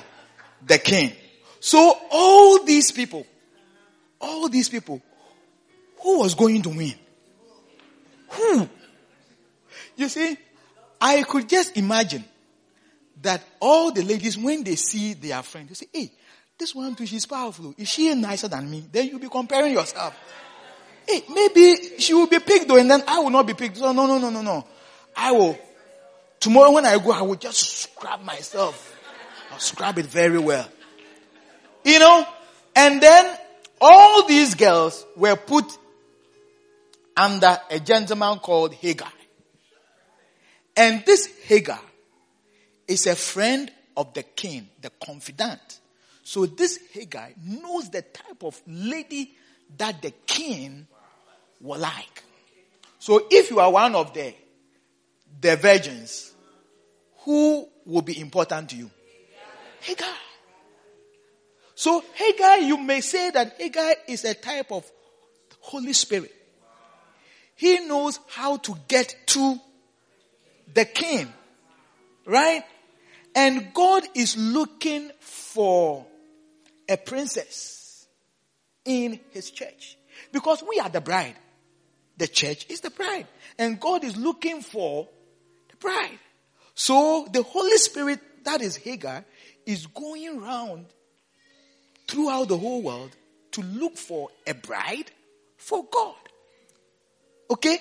the 0.67 0.79
king. 0.79 1.13
So 1.61 1.95
all 2.11 2.65
these 2.65 2.91
people, 2.91 3.27
all 4.19 4.49
these 4.49 4.71
people, 4.71 5.03
who 6.01 6.21
was 6.21 6.35
going 6.35 6.63
to 6.63 6.71
win? 6.71 6.95
Who? 8.31 8.69
You 9.97 10.09
see, 10.09 10.39
I 11.01 11.23
could 11.23 11.49
just 11.49 11.77
imagine 11.77 12.25
that 13.23 13.43
all 13.61 13.93
the 13.93 14.03
ladies, 14.03 14.37
when 14.37 14.65
they 14.65 14.77
see 14.77 15.15
their 15.15 15.43
friend, 15.43 15.69
they 15.69 15.75
say, 15.75 15.87
hey, 15.93 16.11
this 16.59 16.75
one 16.75 16.95
too, 16.95 17.07
she's 17.07 17.27
powerful. 17.27 17.75
Is 17.77 17.89
she 17.89 18.15
nicer 18.15 18.49
than 18.49 18.71
me? 18.71 18.87
Then 18.91 19.09
you'll 19.09 19.19
be 19.19 19.29
comparing 19.29 19.73
yourself. 19.73 20.15
Hey, 21.07 21.23
maybe 21.33 21.99
she 21.99 22.15
will 22.15 22.27
be 22.27 22.39
picked 22.39 22.69
though, 22.69 22.77
and 22.77 22.91
then 22.91 23.03
I 23.07 23.19
will 23.21 23.31
not 23.31 23.47
be 23.47 23.55
picked. 23.55 23.77
So 23.77 23.93
no, 23.93 24.07
no, 24.07 24.19
no, 24.19 24.31
no, 24.31 24.43
no. 24.43 24.67
I 25.15 25.33
will. 25.33 25.59
Tomorrow 26.41 26.73
when 26.73 26.85
I 26.85 26.99
go, 26.99 27.13
I 27.13 27.23
will 27.23 27.37
just 27.37 27.59
scrub 27.59 28.23
myself. 28.23 28.95
I'll 29.53 29.59
scrub 29.59 29.99
it 29.99 30.07
very 30.07 30.39
well. 30.39 30.69
You 31.85 31.99
know? 31.99 32.27
And 32.75 33.01
then 33.01 33.39
all 33.81 34.27
these 34.27 34.55
girls 34.55 35.07
were 35.17 35.37
put 35.37 35.65
under 37.17 37.59
a 37.71 37.81
gentleman 37.81 38.39
called 38.39 38.75
Hagar. 38.75 39.11
And 40.77 41.05
this 41.07 41.27
Hagar 41.45 41.81
is 42.87 43.07
a 43.07 43.17
friend 43.17 43.71
of 43.97 44.13
the 44.15 44.23
king, 44.23 44.69
the 44.83 44.91
confidant. 45.05 45.81
So 46.23 46.45
this 46.45 46.79
Hagar 46.93 47.31
knows 47.43 47.89
the 47.91 48.03
type 48.03 48.43
of 48.43 48.61
lady 48.67 49.33
that 49.79 50.03
the 50.03 50.11
king 50.27 50.87
will 51.61 51.79
like. 51.79 52.23
So 52.99 53.27
if 53.31 53.51
you 53.51 53.61
are 53.61 53.71
one 53.71 53.95
of 53.95 54.13
the, 54.13 54.35
the 55.41 55.57
virgins, 55.57 56.33
who 57.21 57.69
will 57.85 58.03
be 58.03 58.21
important 58.21 58.71
to 58.71 58.77
you? 58.77 58.91
Hagar. 59.81 60.15
So 61.75 62.03
Hagar, 62.15 62.59
you 62.59 62.79
may 62.79 63.01
say 63.01 63.31
that 63.31 63.61
Hagar 63.61 63.95
is 64.09 64.25
a 64.25 64.35
type 64.35 64.73
of 64.73 64.91
Holy 65.61 65.93
Spirit. 65.93 66.35
He 67.55 67.87
knows 67.87 68.19
how 68.29 68.59
to 68.59 68.77
get 68.89 69.15
to 69.27 69.61
the 70.73 70.85
king. 70.85 71.33
Right? 72.25 72.65
And 73.35 73.73
God 73.75 74.05
is 74.15 74.37
looking 74.37 75.11
for 75.21 76.07
a 76.89 76.97
princess 76.97 78.07
in 78.85 79.21
his 79.31 79.51
church. 79.51 79.99
Because 80.33 80.63
we 80.67 80.81
are 80.81 80.89
the 80.89 81.01
bride. 81.01 81.37
The 82.17 82.27
church 82.27 82.67
is 82.71 82.81
the 82.81 82.91
bride. 82.91 83.27
And 83.59 83.79
God 83.79 84.05
is 84.05 84.17
looking 84.17 84.63
for 84.63 85.09
the 85.69 85.77
bride. 85.77 86.19
So 86.75 87.29
the 87.33 87.43
Holy 87.43 87.77
Spirit, 87.79 88.21
that 88.45 88.61
is 88.63 88.77
Hagar, 88.77 89.25
is 89.67 89.87
going 89.87 90.39
around 90.39 90.87
throughout 92.09 92.49
the 92.49 92.59
whole 92.59 92.83
world 92.83 93.17
to 93.53 93.63
look 93.63 93.97
for 93.97 94.29
a 94.47 94.55
bride 94.55 95.11
for 95.57 95.85
God. 95.91 96.15
Okay? 97.51 97.79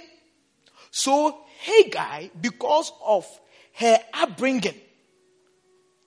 So 0.95 1.39
Hagar, 1.59 2.21
because 2.39 2.93
of 3.05 3.27
her 3.73 3.99
upbringing 4.13 4.79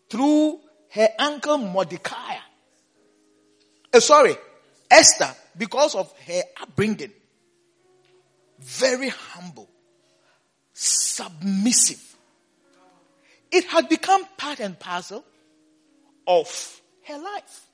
through 0.09 0.61
her 0.93 1.09
uncle 1.19 1.59
Mordecai, 1.59 2.37
uh, 3.93 4.01
sorry, 4.01 4.35
Esther, 4.91 5.29
because 5.59 5.95
of 5.95 6.11
her 6.27 6.41
upbringing, 6.63 7.13
very 8.61 9.11
humble, 9.11 9.69
submissive. 10.73 12.17
It 13.53 13.67
had 13.67 13.91
become 13.91 14.25
part 14.39 14.59
and 14.59 14.79
parcel 14.79 15.23
of 16.27 16.81
her 17.05 17.19
life. 17.19 17.67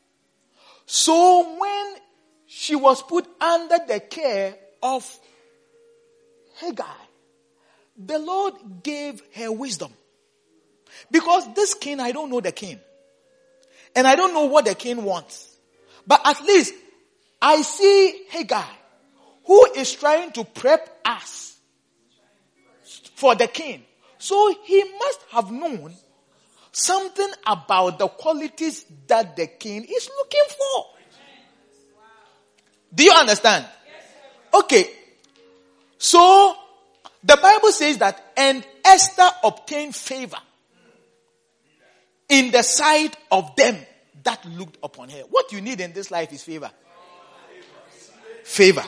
So 0.86 1.60
when 1.60 1.94
she 2.46 2.74
was 2.74 3.02
put 3.02 3.24
under 3.40 3.78
the 3.86 4.00
care 4.00 4.56
of 4.82 5.08
Hagar, 6.56 6.96
the 7.96 8.18
Lord 8.18 8.54
gave 8.82 9.22
her 9.34 9.50
wisdom. 9.52 9.92
Because 11.10 11.52
this 11.54 11.74
king, 11.74 12.00
I 12.00 12.12
don't 12.12 12.30
know 12.30 12.40
the 12.40 12.52
king. 12.52 12.78
And 13.96 14.06
I 14.06 14.16
don't 14.16 14.32
know 14.32 14.46
what 14.46 14.64
the 14.64 14.74
king 14.74 15.04
wants. 15.04 15.56
But 16.06 16.20
at 16.24 16.40
least 16.42 16.74
I 17.40 17.62
see 17.62 18.24
Hagar 18.28 18.66
who 19.44 19.66
is 19.76 19.92
trying 19.92 20.32
to 20.32 20.44
prep 20.44 21.00
us 21.04 21.56
for 23.14 23.34
the 23.34 23.46
king. 23.46 23.82
So 24.18 24.54
he 24.64 24.82
must 24.98 25.20
have 25.30 25.50
known 25.50 25.94
something 26.72 27.30
about 27.46 27.98
the 27.98 28.08
qualities 28.08 28.84
that 29.06 29.36
the 29.36 29.46
king 29.46 29.84
is 29.84 30.10
looking 30.18 30.44
for. 30.48 30.86
Do 32.94 33.04
you 33.04 33.12
understand? 33.12 33.66
Okay. 34.52 34.88
So 36.04 36.54
the 37.22 37.38
Bible 37.38 37.72
says 37.72 37.96
that, 37.96 38.22
and 38.36 38.62
Esther 38.84 39.30
obtained 39.42 39.96
favor 39.96 40.36
in 42.28 42.50
the 42.50 42.62
sight 42.62 43.16
of 43.32 43.56
them 43.56 43.78
that 44.22 44.44
looked 44.44 44.76
upon 44.82 45.08
her. 45.08 45.22
What 45.30 45.50
you 45.50 45.62
need 45.62 45.80
in 45.80 45.94
this 45.94 46.10
life 46.10 46.30
is 46.34 46.42
favor. 46.42 46.70
Favor. 48.42 48.84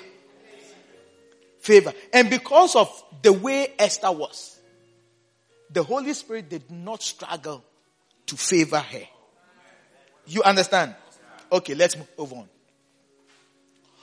Favor. 1.59 1.94
And 2.12 2.28
because 2.28 2.76
of 2.76 2.90
the 3.22 3.32
way 3.32 3.72
Esther 3.78 4.12
was, 4.12 4.60
the 5.70 5.82
Holy 5.82 6.12
Spirit 6.12 6.51
did 6.51 6.70
not 6.70 7.02
struggle 7.02 7.64
to 8.26 8.36
favor 8.36 8.78
her. 8.78 9.09
You 10.26 10.43
understand? 10.43 10.94
Okay, 11.51 11.74
let's 11.74 11.97
move 11.97 12.34
on. 12.34 12.47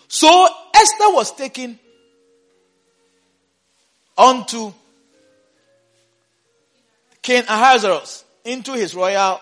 So 0.08 0.48
Esther 0.74 1.14
was 1.14 1.36
taken 1.36 1.80
onto 4.18 4.74
King 7.22 7.44
Ahasuerus 7.44 8.26
into 8.44 8.74
his 8.74 8.94
royal, 8.94 9.42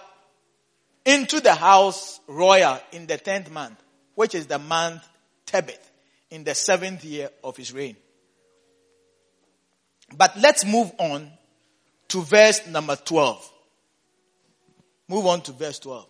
into 1.06 1.39
the 1.39 1.53
house 1.53 2.19
royal 2.27 2.80
in 2.91 3.07
the 3.07 3.18
tenth 3.18 3.49
month, 3.52 3.81
which 4.15 4.35
is 4.35 4.48
the 4.48 4.60
month 4.60 5.07
Tebeth, 5.45 5.89
in 6.30 6.43
the 6.43 6.56
seventh 6.56 7.03
year 7.03 7.30
of 7.43 7.57
his 7.57 7.73
reign. 7.73 7.95
But 10.15 10.38
let's 10.38 10.65
move 10.65 10.91
on 10.98 11.31
to 12.10 12.22
verse 12.22 12.68
number 12.68 12.95
12. 12.95 13.52
Move 15.07 15.26
on 15.26 15.41
to 15.41 15.52
verse 15.52 15.80
12. 15.80 16.06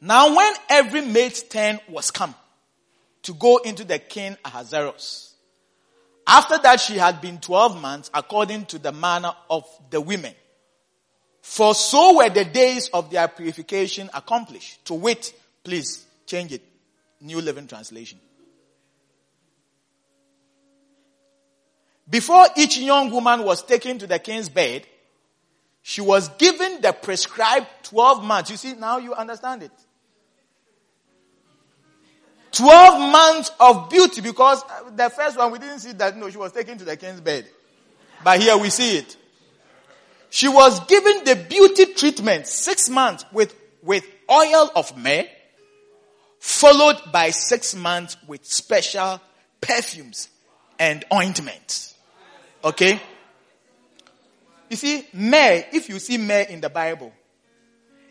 Now 0.00 0.34
when 0.34 0.52
every 0.68 1.02
mate's 1.02 1.42
turn 1.42 1.78
was 1.88 2.10
come 2.10 2.34
to 3.22 3.34
go 3.34 3.58
into 3.58 3.84
the 3.84 3.98
king 3.98 4.36
Ahasuerus, 4.44 5.29
after 6.26 6.58
that 6.58 6.80
she 6.80 6.96
had 6.96 7.20
been 7.20 7.38
12 7.38 7.80
months 7.80 8.10
according 8.14 8.66
to 8.66 8.78
the 8.78 8.92
manner 8.92 9.32
of 9.48 9.64
the 9.90 10.00
women. 10.00 10.34
For 11.42 11.74
so 11.74 12.18
were 12.18 12.28
the 12.28 12.44
days 12.44 12.90
of 12.92 13.10
their 13.10 13.26
purification 13.28 14.10
accomplished. 14.14 14.84
To 14.86 14.94
wit, 14.94 15.32
please 15.64 16.04
change 16.26 16.52
it. 16.52 16.62
New 17.20 17.40
Living 17.40 17.66
Translation. 17.66 18.18
Before 22.08 22.46
each 22.56 22.78
young 22.78 23.10
woman 23.10 23.44
was 23.44 23.62
taken 23.62 23.98
to 23.98 24.06
the 24.06 24.18
king's 24.18 24.48
bed, 24.48 24.86
she 25.82 26.00
was 26.00 26.28
given 26.30 26.80
the 26.80 26.92
prescribed 26.92 27.66
12 27.84 28.24
months. 28.24 28.50
You 28.50 28.56
see, 28.56 28.74
now 28.74 28.98
you 28.98 29.14
understand 29.14 29.62
it. 29.62 29.72
12 32.52 33.12
months 33.12 33.50
of 33.60 33.88
beauty 33.88 34.20
because 34.20 34.62
uh, 34.64 34.90
the 34.94 35.08
first 35.10 35.38
one 35.38 35.52
we 35.52 35.58
didn't 35.58 35.78
see 35.78 35.92
that, 35.92 36.16
no, 36.16 36.30
she 36.30 36.36
was 36.36 36.52
taken 36.52 36.78
to 36.78 36.84
the 36.84 36.96
king's 36.96 37.20
bed. 37.20 37.46
But 38.24 38.40
here 38.40 38.56
we 38.58 38.70
see 38.70 38.98
it. 38.98 39.16
She 40.30 40.48
was 40.48 40.80
given 40.86 41.24
the 41.24 41.36
beauty 41.48 41.86
treatment 41.94 42.46
six 42.46 42.88
months 42.88 43.24
with, 43.32 43.54
with 43.82 44.04
oil 44.30 44.70
of 44.74 44.96
myrrh, 44.96 45.26
followed 46.38 46.98
by 47.12 47.30
six 47.30 47.74
months 47.74 48.16
with 48.26 48.44
special 48.44 49.20
perfumes 49.60 50.28
and 50.78 51.04
ointments. 51.12 51.94
Okay? 52.64 53.00
You 54.68 54.76
see, 54.76 55.06
myrrh, 55.12 55.64
if 55.72 55.88
you 55.88 55.98
see 55.98 56.16
myrrh 56.18 56.46
in 56.48 56.60
the 56.60 56.70
Bible, 56.70 57.12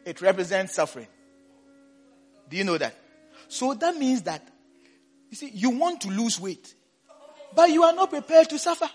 it 0.05 0.21
represents 0.21 0.75
suffering. 0.75 1.07
Do 2.49 2.57
you 2.57 2.63
know 2.63 2.77
that? 2.77 2.95
So 3.49 3.73
that 3.73 3.97
means 3.97 4.21
that, 4.21 4.47
you 5.29 5.35
see, 5.35 5.49
you 5.49 5.71
want 5.71 6.01
to 6.01 6.09
lose 6.09 6.39
weight, 6.39 6.73
but 7.53 7.71
you 7.71 7.83
are 7.83 7.93
not 7.93 8.11
prepared 8.11 8.47
to 8.49 8.59
suffer. 8.59 8.87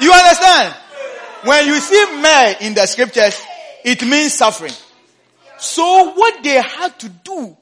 You 0.00 0.12
understand? 0.12 0.74
When 1.44 1.66
you 1.66 1.74
see 1.78 2.20
myrrh 2.20 2.56
in 2.60 2.74
the 2.74 2.86
scriptures, 2.86 3.40
it 3.84 4.02
means 4.02 4.32
suffering. 4.34 4.72
So 5.58 6.12
what 6.14 6.42
they 6.42 6.60
had 6.60 6.98
to 7.00 7.08
do 7.08 7.56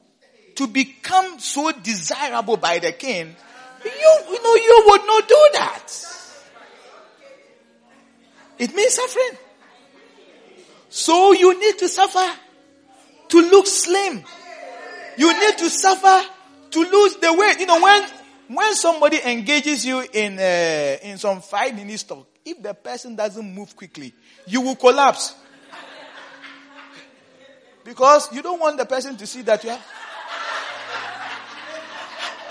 to 0.55 0.67
become 0.67 1.37
so 1.39 1.71
desirable 1.73 2.57
by 2.57 2.79
the 2.79 2.93
king, 2.93 3.35
you, 3.83 4.17
you 4.29 4.43
know, 4.43 4.55
you 4.55 4.83
would 4.87 5.05
not 5.05 5.27
do 5.27 5.49
that. 5.53 5.93
It 8.57 8.73
means 8.73 8.93
suffering. 8.93 9.37
So 10.95 11.33
you 11.33 11.59
need 11.59 11.77
to 11.79 11.89
suffer 11.89 12.25
to 13.27 13.41
look 13.41 13.67
slim. 13.67 14.23
You 15.17 15.39
need 15.41 15.57
to 15.57 15.69
suffer 15.69 16.25
to 16.71 16.79
lose 16.79 17.17
the 17.17 17.33
weight. 17.33 17.59
You 17.59 17.65
know, 17.65 17.81
when, 17.81 18.07
when 18.47 18.73
somebody 18.75 19.19
engages 19.25 19.85
you 19.85 20.05
in, 20.13 20.39
uh, 20.39 20.97
in 21.03 21.17
some 21.17 21.41
five 21.41 21.75
minutes 21.75 22.03
talk, 22.03 22.25
if 22.45 22.63
the 22.63 22.73
person 22.73 23.13
doesn't 23.13 23.53
move 23.53 23.75
quickly, 23.75 24.13
you 24.47 24.61
will 24.61 24.77
collapse. 24.77 25.35
Because 27.83 28.31
you 28.31 28.41
don't 28.41 28.61
want 28.61 28.77
the 28.77 28.85
person 28.85 29.17
to 29.17 29.27
see 29.27 29.41
that 29.41 29.65
you 29.65 29.71
have. 29.71 29.85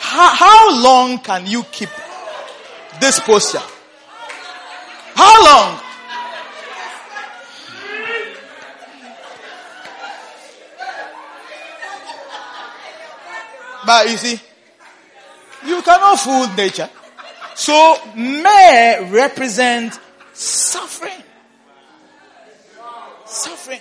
How, 0.00 0.34
how 0.34 0.82
long 0.82 1.18
can 1.20 1.46
you 1.46 1.62
keep 1.72 1.88
this 3.00 3.20
posture? 3.20 3.62
How 5.14 5.44
long? 5.46 5.80
But 13.86 14.10
you 14.10 14.16
see, 14.16 14.40
you 15.66 15.82
cannot 15.82 16.18
fool 16.18 16.48
nature. 16.54 16.88
So 17.54 17.96
myrrh 18.16 19.08
represents 19.10 19.98
suffering. 20.32 21.22
Suffering. 23.26 23.80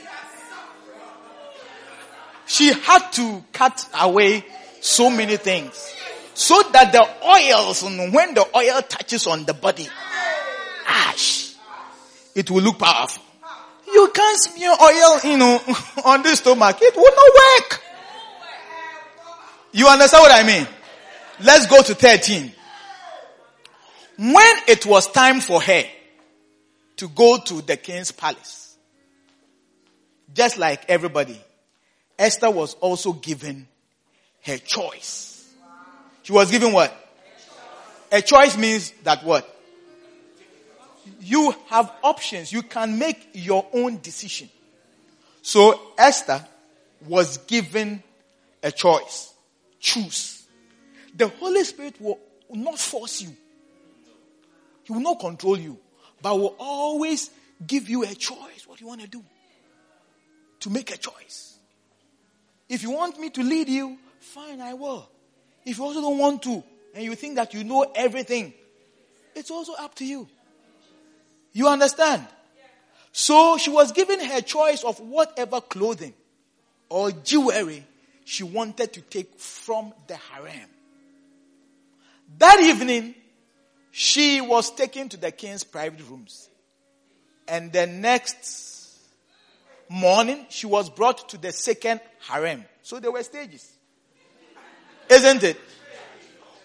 She 2.45 2.71
had 2.71 3.09
to 3.13 3.43
cut 3.51 3.87
away 3.99 4.45
so 4.79 5.09
many 5.09 5.37
things 5.37 5.93
so 6.33 6.61
that 6.71 6.91
the 6.91 7.01
oils, 7.25 7.83
when 7.83 8.33
the 8.33 8.47
oil 8.55 8.81
touches 8.81 9.27
on 9.27 9.45
the 9.45 9.53
body, 9.53 9.87
ash, 10.87 11.55
it 12.35 12.49
will 12.49 12.61
look 12.61 12.79
powerful. 12.79 13.23
You 13.91 14.11
can't 14.13 14.39
smear 14.41 14.75
oil, 14.81 15.19
you 15.31 15.37
know, 15.37 15.61
on 16.05 16.23
the 16.23 16.35
stomach. 16.35 16.77
It 16.81 16.95
will 16.95 17.03
not 17.03 17.71
work. 17.71 17.81
You 19.73 19.87
understand 19.87 20.21
what 20.21 20.31
I 20.31 20.43
mean? 20.45 20.67
Let's 21.41 21.65
go 21.65 21.81
to 21.81 21.95
13. 21.95 22.51
When 24.17 24.55
it 24.67 24.85
was 24.85 25.11
time 25.11 25.41
for 25.41 25.59
her 25.59 25.83
to 26.97 27.07
go 27.09 27.39
to 27.39 27.61
the 27.63 27.75
king's 27.75 28.11
palace, 28.11 28.77
just 30.31 30.59
like 30.59 30.85
everybody, 30.87 31.41
Esther 32.19 32.51
was 32.51 32.75
also 32.75 33.13
given 33.13 33.67
her 34.43 34.57
choice. 34.59 35.51
She 36.21 36.31
was 36.31 36.51
given 36.51 36.71
what? 36.71 36.95
A 38.11 38.21
choice 38.21 38.55
means 38.55 38.91
that 39.03 39.23
what? 39.23 39.49
You 41.19 41.53
have 41.69 41.91
options. 42.03 42.53
You 42.53 42.61
can 42.61 42.99
make 42.99 43.29
your 43.33 43.65
own 43.73 43.99
decision. 44.01 44.49
So 45.41 45.81
Esther 45.97 46.45
was 47.07 47.37
given 47.39 48.03
a 48.61 48.71
choice 48.71 49.32
choose. 49.83 50.47
The 51.15 51.27
Holy 51.27 51.63
Spirit 51.63 52.01
will 52.01 52.17
not 52.49 52.79
force 52.79 53.21
you. 53.21 53.35
He 54.83 54.93
will 54.93 55.01
not 55.01 55.19
control 55.19 55.59
you, 55.59 55.77
but 56.21 56.39
will 56.39 56.55
always 56.57 57.29
give 57.67 57.89
you 57.89 58.03
a 58.03 58.15
choice 58.15 58.65
what 58.65 58.81
you 58.81 58.87
want 58.87 59.01
to 59.01 59.07
do. 59.07 59.23
To 60.61 60.69
make 60.69 60.91
a 60.91 60.97
choice. 60.97 61.57
If 62.69 62.81
you 62.81 62.91
want 62.91 63.19
me 63.19 63.29
to 63.31 63.43
lead 63.43 63.67
you, 63.67 63.97
fine, 64.19 64.61
I 64.61 64.73
will. 64.73 65.07
If 65.65 65.77
you 65.77 65.83
also 65.83 66.01
don't 66.01 66.17
want 66.17 66.41
to, 66.43 66.63
and 66.95 67.03
you 67.03 67.15
think 67.15 67.35
that 67.35 67.53
you 67.53 67.63
know 67.63 67.91
everything, 67.95 68.53
it's 69.35 69.51
also 69.51 69.73
up 69.73 69.93
to 69.95 70.05
you. 70.05 70.27
You 71.51 71.67
understand? 71.67 72.25
So 73.11 73.57
she 73.57 73.69
was 73.69 73.91
given 73.91 74.19
her 74.21 74.41
choice 74.41 74.83
of 74.83 74.99
whatever 74.99 75.61
clothing 75.61 76.13
or 76.89 77.11
jewelry 77.11 77.85
she 78.25 78.43
wanted 78.43 78.93
to 78.93 79.01
take 79.01 79.37
from 79.39 79.93
the 80.07 80.15
harem. 80.15 80.69
That 82.37 82.59
evening, 82.61 83.15
she 83.91 84.41
was 84.41 84.71
taken 84.71 85.09
to 85.09 85.17
the 85.17 85.31
king's 85.31 85.63
private 85.63 86.01
rooms. 86.09 86.49
And 87.47 87.71
the 87.71 87.85
next 87.85 88.97
morning, 89.89 90.45
she 90.49 90.65
was 90.65 90.89
brought 90.89 91.29
to 91.29 91.37
the 91.37 91.51
second 91.51 91.99
harem. 92.27 92.65
So 92.81 92.99
there 92.99 93.11
were 93.11 93.23
stages. 93.23 93.69
Isn't 95.09 95.43
it? 95.43 95.59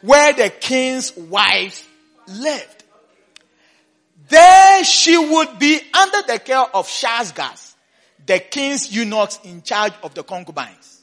Where 0.01 0.33
the 0.33 0.51
king's 0.51 1.17
wife 1.17 1.89
lived. 2.29 2.85
There 4.29 4.85
she 4.85 5.17
would 5.17 5.59
be 5.59 5.81
under 5.95 6.23
the 6.27 6.39
care 6.39 6.65
of 6.75 6.87
Shaashgaz, 6.87 7.75
the 8.27 8.39
king's 8.39 8.93
eunuchs 8.93 9.41
in 9.45 9.63
charge 9.63 9.95
of 10.03 10.15
the 10.15 10.23
concubines. 10.23 10.98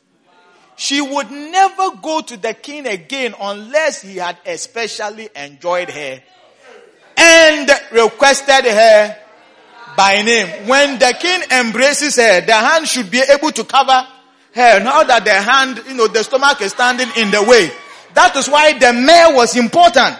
She 0.76 1.02
would 1.02 1.32
never 1.32 1.92
go 2.02 2.22
to 2.22 2.38
the 2.38 2.54
king 2.54 2.86
again 2.86 3.34
unless 3.40 4.02
he 4.02 4.18
had 4.18 4.38
especially 4.46 5.30
enjoyed 5.36 5.90
her 5.90 6.22
and 7.18 7.70
requested 7.92 8.66
her 8.66 9.18
by 9.96 10.22
name. 10.22 10.68
When 10.68 11.00
the 11.00 11.16
king 11.20 11.42
embraces 11.52 12.18
her, 12.18 12.42
the 12.42 12.54
hand 12.54 12.88
should 12.88 13.10
be 13.10 13.22
able 13.22 13.52
to 13.52 13.64
cover 13.64 14.06
her. 14.54 14.80
Now 14.80 15.04
that 15.04 15.24
the 15.24 15.34
hand, 15.34 15.82
you 15.88 15.96
know, 15.96 16.08
the 16.08 16.24
stomach 16.24 16.62
is 16.62 16.72
standing 16.72 17.10
in 17.18 17.32
the 17.32 17.44
way. 17.44 17.72
That 18.14 18.36
is 18.36 18.50
why 18.50 18.78
the 18.78 18.94
myrrh 18.94 19.36
was 19.36 19.56
important. 19.56 20.18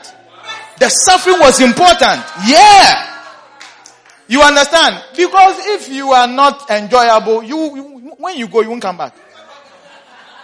The 0.80 0.90
suffering 0.90 1.40
was 1.40 1.62
important. 1.62 2.22
Yeah. 2.48 3.12
You 4.28 4.42
understand? 4.42 5.04
Because 5.16 5.56
if 5.68 5.90
you 5.90 6.12
are 6.12 6.28
not 6.28 6.70
enjoyable, 6.70 7.44
you, 7.44 7.76
you 7.76 8.16
when 8.18 8.38
you 8.38 8.48
go, 8.48 8.62
you 8.62 8.70
won't 8.70 8.82
come 8.82 8.98
back. 8.98 9.14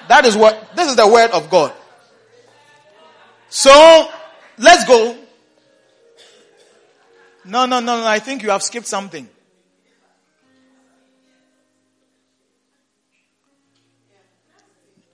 That 0.07 0.25
is 0.25 0.35
what, 0.35 0.75
this 0.75 0.89
is 0.89 0.95
the 0.95 1.07
word 1.07 1.31
of 1.31 1.49
God. 1.49 1.73
So, 3.49 4.09
let's 4.57 4.85
go. 4.85 5.17
No, 7.45 7.65
no, 7.65 7.79
no, 7.79 7.97
no, 7.99 8.07
I 8.07 8.19
think 8.19 8.43
you 8.43 8.49
have 8.49 8.63
skipped 8.63 8.87
something. 8.87 9.27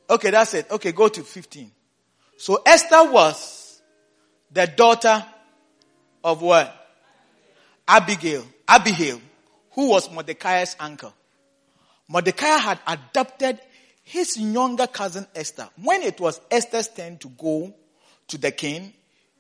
Okay, 0.09 0.29
that's 0.31 0.53
it. 0.53 0.71
Okay, 0.71 0.91
go 0.91 1.07
to 1.09 1.23
15. 1.23 1.71
So 2.37 2.61
Esther 2.65 3.11
was 3.11 3.81
the 4.51 4.67
daughter 4.67 5.25
of 6.23 6.41
what? 6.41 6.73
Abigail. 7.87 8.45
Abigail, 8.67 9.21
who 9.71 9.89
was 9.89 10.11
Mordecai's 10.11 10.75
uncle. 10.79 11.13
Mordecai 12.07 12.57
had 12.57 12.79
adopted 12.87 13.59
his 14.07 14.37
younger 14.37 14.87
cousin 14.87 15.27
Esther. 15.35 15.67
When 15.83 16.01
it 16.01 16.17
was 16.21 16.39
Esther's 16.49 16.87
turn 16.87 17.17
to 17.17 17.27
go 17.27 17.73
to 18.29 18.37
the 18.37 18.51
king, 18.51 18.93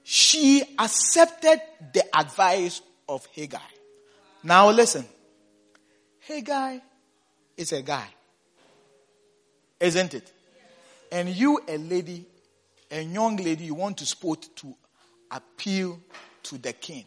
she 0.03 0.61
accepted 0.77 1.61
the 1.93 2.03
advice 2.13 2.81
of 3.07 3.25
Hegai. 3.33 3.61
Now 4.43 4.69
listen. 4.69 5.05
Hegai 6.27 6.81
is 7.55 7.71
a 7.71 7.81
guy. 7.81 8.07
Isn't 9.79 10.13
it? 10.13 10.33
And 11.13 11.29
you, 11.29 11.61
a 11.65 11.77
lady, 11.77 12.25
a 12.91 13.01
young 13.01 13.37
lady, 13.37 13.63
you 13.63 13.75
want 13.75 13.97
to 13.99 14.05
sport 14.05 14.49
to 14.57 14.75
appeal 15.31 15.97
to 16.43 16.57
the 16.57 16.73
king. 16.73 17.05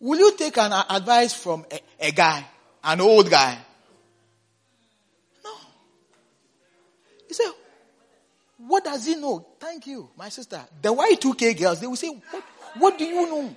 Will 0.00 0.18
you 0.18 0.36
take 0.36 0.58
an 0.58 0.72
advice 0.72 1.34
from 1.34 1.64
a, 1.70 1.80
a 2.00 2.10
guy, 2.10 2.44
an 2.82 3.00
old 3.00 3.30
guy? 3.30 3.58
What 8.66 8.84
does 8.84 9.06
he 9.06 9.16
know? 9.16 9.46
Thank 9.58 9.86
you, 9.86 10.10
my 10.16 10.28
sister. 10.28 10.60
The 10.82 10.92
Y2K 10.92 11.58
girls, 11.58 11.80
they 11.80 11.86
will 11.86 11.96
say, 11.96 12.08
what, 12.08 12.44
what 12.78 12.98
do 12.98 13.04
you 13.04 13.26
know? 13.26 13.56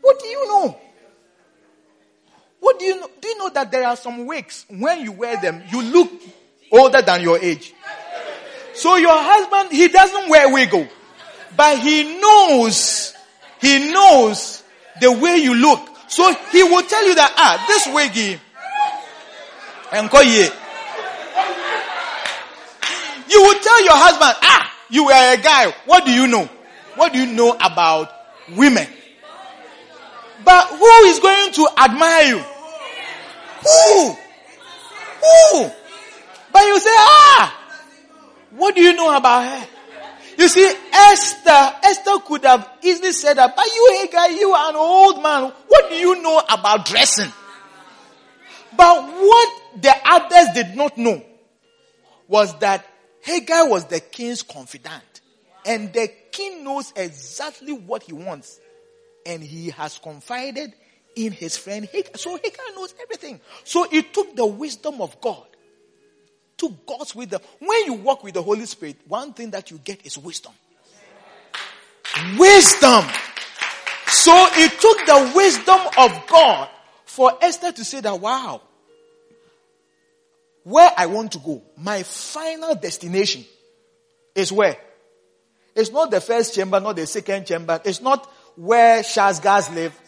What 0.00 0.18
do 0.18 0.26
you 0.26 0.48
know? 0.48 0.80
What 2.60 2.78
do 2.78 2.84
you 2.84 3.00
know? 3.00 3.10
Do 3.20 3.28
you 3.28 3.38
know 3.38 3.50
that 3.50 3.70
there 3.70 3.86
are 3.86 3.96
some 3.96 4.26
wigs, 4.26 4.66
when 4.68 5.00
you 5.00 5.12
wear 5.12 5.40
them, 5.40 5.62
you 5.70 5.82
look 5.82 6.10
older 6.70 7.02
than 7.02 7.22
your 7.22 7.38
age? 7.38 7.74
So 8.74 8.96
your 8.96 9.12
husband, 9.12 9.72
he 9.72 9.88
doesn't 9.88 10.28
wear 10.28 10.52
wiggle, 10.52 10.88
but 11.56 11.78
he 11.78 12.18
knows 12.20 13.12
he 13.62 13.92
knows 13.92 14.62
the 15.00 15.12
way 15.12 15.36
you 15.36 15.54
look. 15.54 15.88
So 16.08 16.34
he 16.50 16.62
will 16.64 16.82
tell 16.82 17.06
you 17.06 17.14
that, 17.14 17.32
ah, 17.36 17.64
this 17.68 17.86
wiggy. 17.94 18.40
You 23.32 23.42
will 23.42 23.58
tell 23.60 23.84
your 23.84 23.96
husband, 23.96 24.36
ah, 24.42 24.74
you 24.90 25.08
are 25.08 25.34
a 25.34 25.36
guy. 25.38 25.74
What 25.86 26.04
do 26.04 26.12
you 26.12 26.26
know? 26.26 26.48
What 26.96 27.12
do 27.14 27.18
you 27.18 27.32
know 27.32 27.56
about 27.58 28.12
women? 28.54 28.86
But 30.44 30.66
who 30.68 30.86
is 31.06 31.18
going 31.18 31.52
to 31.52 31.68
admire 31.82 32.24
you? 32.24 32.38
Who? 33.62 34.16
Who? 35.22 35.70
But 36.52 36.62
you 36.64 36.78
say, 36.80 36.90
ah, 36.92 37.58
what 38.50 38.74
do 38.74 38.82
you 38.82 38.92
know 38.94 39.16
about 39.16 39.44
her? 39.44 39.68
You 40.36 40.48
see, 40.48 40.70
Esther, 40.92 41.74
Esther 41.84 42.18
could 42.26 42.44
have 42.44 42.68
easily 42.82 43.12
said 43.12 43.34
that, 43.34 43.54
but 43.54 43.66
you, 43.66 44.08
guy, 44.12 44.26
you 44.28 44.50
are 44.52 44.70
an 44.70 44.76
old 44.76 45.22
man. 45.22 45.52
What 45.68 45.88
do 45.88 45.94
you 45.94 46.20
know 46.22 46.42
about 46.50 46.84
dressing? 46.84 47.32
But 48.76 49.02
what 49.04 49.62
the 49.80 49.94
others 50.04 50.48
did 50.54 50.76
not 50.76 50.98
know 50.98 51.22
was 52.28 52.58
that 52.58 52.86
Hegai 53.24 53.68
was 53.68 53.86
the 53.86 54.00
king's 54.00 54.42
confidant. 54.42 55.20
And 55.64 55.92
the 55.92 56.10
king 56.32 56.64
knows 56.64 56.92
exactly 56.96 57.72
what 57.72 58.02
he 58.02 58.12
wants. 58.12 58.58
And 59.24 59.42
he 59.42 59.70
has 59.70 59.98
confided 59.98 60.72
in 61.14 61.32
his 61.32 61.56
friend 61.56 61.86
Hegai. 61.86 62.18
So 62.18 62.36
Hegai 62.36 62.74
knows 62.74 62.94
everything. 63.00 63.40
So 63.64 63.86
it 63.90 64.12
took 64.12 64.34
the 64.34 64.46
wisdom 64.46 65.00
of 65.00 65.20
God 65.20 65.46
to 66.58 66.76
God's 66.86 67.14
wisdom. 67.14 67.40
When 67.58 67.84
you 67.86 67.94
walk 67.94 68.24
with 68.24 68.34
the 68.34 68.42
Holy 68.42 68.66
Spirit, 68.66 68.96
one 69.06 69.32
thing 69.32 69.50
that 69.50 69.70
you 69.70 69.78
get 69.78 70.04
is 70.06 70.18
wisdom. 70.18 70.52
Wisdom. 72.38 73.04
So 74.06 74.32
it 74.52 74.70
took 74.80 75.06
the 75.06 75.32
wisdom 75.34 75.80
of 75.98 76.26
God 76.26 76.68
for 77.04 77.32
Esther 77.40 77.72
to 77.72 77.84
say 77.84 78.00
that, 78.00 78.20
wow, 78.20 78.62
where 80.64 80.90
I 80.96 81.06
want 81.06 81.32
to 81.32 81.38
go, 81.38 81.62
my 81.76 82.02
final 82.02 82.74
destination 82.74 83.44
is 84.34 84.52
where? 84.52 84.76
It's 85.74 85.90
not 85.90 86.10
the 86.10 86.20
first 86.20 86.54
chamber, 86.54 86.78
not 86.80 86.96
the 86.96 87.06
second 87.06 87.46
chamber. 87.46 87.80
It's 87.84 88.00
not 88.00 88.30
where 88.56 89.02
Shaashgaz 89.02 89.74
live. 89.74 89.98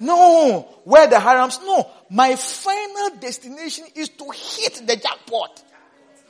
No, 0.00 0.60
where 0.84 1.08
the 1.08 1.18
harems. 1.18 1.58
No, 1.60 1.90
my 2.08 2.36
final 2.36 3.16
destination 3.16 3.86
is 3.94 4.10
to 4.10 4.30
hit 4.30 4.86
the 4.86 4.96
jackpot. 4.96 5.62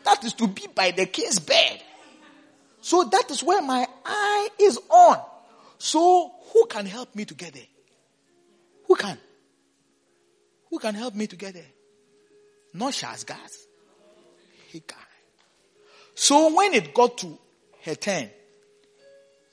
That 0.04 0.24
is 0.24 0.32
to 0.34 0.48
be 0.48 0.66
by 0.74 0.90
the 0.92 1.06
king's 1.06 1.38
bed. 1.38 1.82
So 2.80 3.04
that 3.04 3.30
is 3.30 3.42
where 3.42 3.60
my 3.60 3.86
eye 4.04 4.48
is 4.58 4.78
on. 4.88 5.20
So 5.76 6.32
who 6.52 6.66
can 6.66 6.86
help 6.86 7.14
me 7.14 7.26
to 7.26 7.34
get 7.34 7.52
there? 7.52 7.66
Who 8.86 8.96
can? 8.96 9.18
Who 10.70 10.78
can 10.78 10.94
help 10.94 11.14
me 11.14 11.26
to 11.26 11.36
get 11.36 11.54
there? 11.54 11.70
Not 12.72 12.94
Shaashgaz. 12.94 13.67
Can. 14.72 14.96
So 16.14 16.54
when 16.54 16.74
it 16.74 16.92
got 16.92 17.18
to 17.18 17.38
her 17.84 17.94
turn, 17.94 18.30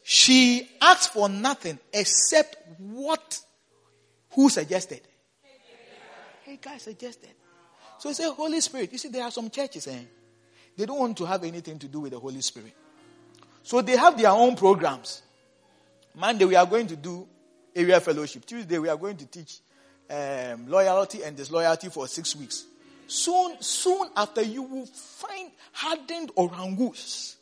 she 0.03 0.67
asked 0.81 1.13
for 1.13 1.29
nothing 1.29 1.79
except 1.93 2.57
what 2.79 3.39
who 4.31 4.49
suggested? 4.49 5.01
Hegai 6.47 6.79
suggested. 6.79 7.31
So 7.97 8.09
he 8.09 8.15
said, 8.15 8.31
Holy 8.31 8.59
Spirit. 8.61 8.91
You 8.91 8.97
see, 8.97 9.07
there 9.07 9.23
are 9.23 9.31
some 9.31 9.49
churches, 9.49 9.87
eh? 9.87 10.01
They 10.77 10.85
don't 10.85 10.99
want 10.99 11.17
to 11.17 11.25
have 11.25 11.43
anything 11.43 11.79
to 11.79 11.87
do 11.87 12.01
with 12.01 12.11
the 12.11 12.19
Holy 12.19 12.41
Spirit. 12.41 12.73
So 13.63 13.81
they 13.81 13.95
have 13.95 14.17
their 14.17 14.31
own 14.31 14.55
programs. 14.55 15.21
Monday 16.13 16.45
we 16.45 16.55
are 16.55 16.65
going 16.65 16.87
to 16.87 16.95
do 16.95 17.27
area 17.75 17.99
fellowship. 17.99 18.45
Tuesday 18.45 18.77
we 18.77 18.89
are 18.89 18.97
going 18.97 19.17
to 19.17 19.25
teach 19.25 19.59
um, 20.09 20.67
loyalty 20.67 21.23
and 21.23 21.35
disloyalty 21.35 21.89
for 21.89 22.07
six 22.07 22.35
weeks. 22.35 22.65
Soon, 23.07 23.61
soon 23.61 24.09
after 24.15 24.41
you 24.41 24.63
will 24.63 24.85
find 24.85 25.51
hardened 25.71 26.31
orangus. 26.35 27.37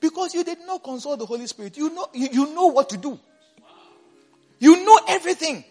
Because 0.00 0.34
you 0.34 0.44
did 0.44 0.58
not 0.66 0.82
consult 0.82 1.18
the 1.18 1.26
Holy 1.26 1.46
Spirit. 1.46 1.76
You 1.76 1.94
know, 1.94 2.08
you, 2.12 2.28
you 2.32 2.54
know 2.54 2.66
what 2.66 2.90
to 2.90 2.96
do. 2.96 3.18
You 4.58 4.84
know 4.84 5.00
everything. 5.08 5.64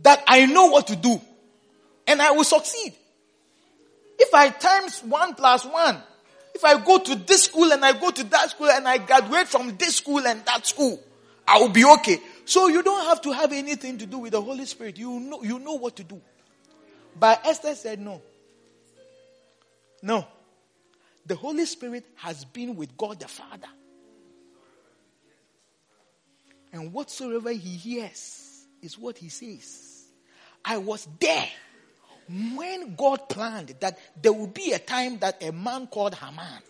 That 0.00 0.22
I 0.26 0.46
know 0.46 0.66
what 0.66 0.86
to 0.86 0.96
do. 0.96 1.20
And 2.06 2.22
I 2.22 2.30
will 2.30 2.44
succeed. 2.44 2.94
If 4.18 4.32
I 4.34 4.50
times 4.50 5.00
one 5.00 5.34
plus 5.34 5.64
one, 5.64 6.00
if 6.54 6.64
I 6.64 6.82
go 6.84 6.98
to 6.98 7.14
this 7.14 7.44
school 7.44 7.72
and 7.72 7.84
I 7.84 7.92
go 7.98 8.10
to 8.10 8.24
that 8.24 8.50
school 8.50 8.68
and 8.68 8.86
I 8.88 8.98
graduate 8.98 9.48
from 9.48 9.76
this 9.76 9.96
school 9.96 10.26
and 10.26 10.44
that 10.46 10.66
school, 10.66 11.00
I 11.46 11.58
will 11.58 11.68
be 11.68 11.84
okay. 11.84 12.20
So 12.44 12.68
you 12.68 12.82
don't 12.82 13.04
have 13.06 13.20
to 13.22 13.32
have 13.32 13.52
anything 13.52 13.98
to 13.98 14.06
do 14.06 14.18
with 14.18 14.32
the 14.32 14.40
Holy 14.40 14.64
Spirit. 14.64 14.98
You 14.98 15.20
know, 15.20 15.42
you 15.42 15.58
know 15.58 15.74
what 15.74 15.96
to 15.96 16.04
do. 16.04 16.20
But 17.18 17.44
Esther 17.46 17.74
said 17.74 18.00
no. 18.00 18.22
No. 20.02 20.26
the 21.28 21.36
Holy 21.36 21.66
Spirit 21.66 22.06
has 22.16 22.44
been 22.44 22.74
with 22.74 22.96
God 22.96 23.20
the 23.20 23.28
Father. 23.28 23.68
And 26.72 26.92
whatsoever 26.92 27.50
he 27.52 27.76
hears 27.76 28.64
is 28.82 28.98
what 28.98 29.18
he 29.18 29.28
says. 29.28 30.06
I 30.64 30.78
was 30.78 31.06
there 31.20 31.48
when 32.54 32.94
God 32.94 33.28
planned 33.28 33.74
that 33.80 33.98
there 34.20 34.32
would 34.32 34.54
be 34.54 34.72
a 34.72 34.78
time 34.78 35.18
that 35.18 35.42
a 35.42 35.52
man 35.52 35.86
called 35.86 36.14
Haman 36.14 36.62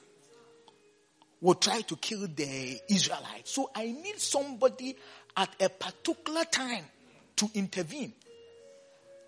would 1.40 1.60
try 1.60 1.80
to 1.82 1.96
kill 1.96 2.26
the 2.26 2.80
Israelites. 2.88 3.52
So 3.52 3.70
I 3.74 3.86
need 3.86 4.18
somebody 4.18 4.96
at 5.36 5.50
a 5.60 5.68
particular 5.68 6.44
time 6.44 6.84
to 7.36 7.48
intervene. 7.54 8.12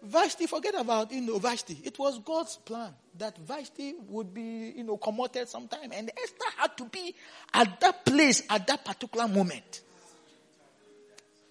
Vashti, 0.02 0.46
forget 0.46 0.74
about, 0.78 1.12
you 1.12 1.20
know, 1.20 1.38
Vashti. 1.38 1.78
It 1.84 1.98
was 1.98 2.18
God's 2.20 2.56
plan 2.56 2.92
that 3.18 3.36
Vashti 3.38 3.94
would 4.08 4.32
be, 4.32 4.72
you 4.76 4.84
know, 4.84 4.96
commuted 4.96 5.48
sometime. 5.48 5.90
And 5.92 6.10
Esther 6.10 6.56
had 6.56 6.76
to 6.78 6.84
be 6.84 7.14
at 7.52 7.80
that 7.80 8.04
place 8.06 8.42
at 8.48 8.66
that 8.66 8.84
particular 8.84 9.28
moment. 9.28 9.82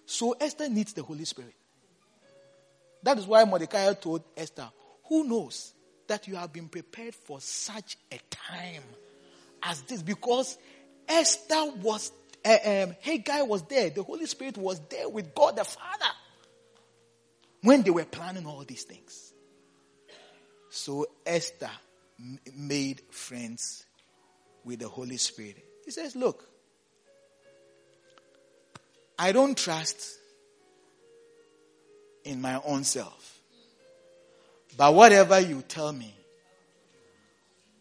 So 0.04 0.32
Esther 0.40 0.68
needs 0.68 0.92
the 0.92 1.02
Holy 1.02 1.24
Spirit. 1.24 1.54
That 3.02 3.18
is 3.18 3.26
why 3.26 3.44
Mordecai 3.44 3.92
told 3.94 4.24
Esther, 4.36 4.68
who 5.04 5.24
knows 5.24 5.72
that 6.08 6.26
you 6.26 6.34
have 6.34 6.52
been 6.52 6.68
prepared 6.68 7.14
for 7.14 7.40
such 7.40 7.96
a 8.10 8.18
time 8.30 8.82
as 9.62 9.82
this? 9.82 10.02
Because 10.02 10.58
Esther 11.08 11.72
was, 11.80 12.10
uh, 12.44 12.58
um, 12.64 13.48
was 13.48 13.62
there. 13.68 13.90
The 13.90 14.02
Holy 14.02 14.26
Spirit 14.26 14.58
was 14.58 14.80
there 14.88 15.08
with 15.08 15.34
God 15.34 15.56
the 15.56 15.64
Father 15.64 16.10
when 17.62 17.82
they 17.82 17.90
were 17.90 18.04
planning 18.04 18.46
all 18.46 18.64
these 18.66 18.84
things. 18.84 19.32
So 20.70 21.06
Esther 21.26 21.70
m- 22.18 22.38
made 22.54 23.02
friends 23.10 23.84
with 24.64 24.80
the 24.80 24.88
Holy 24.88 25.16
Spirit. 25.16 25.64
He 25.84 25.90
says, 25.90 26.14
Look, 26.14 26.44
I 29.18 29.32
don't 29.32 29.56
trust 29.56 30.18
in 32.24 32.40
my 32.40 32.60
own 32.64 32.84
self. 32.84 33.38
But 34.76 34.94
whatever 34.94 35.40
you 35.40 35.62
tell 35.62 35.92
me, 35.92 36.14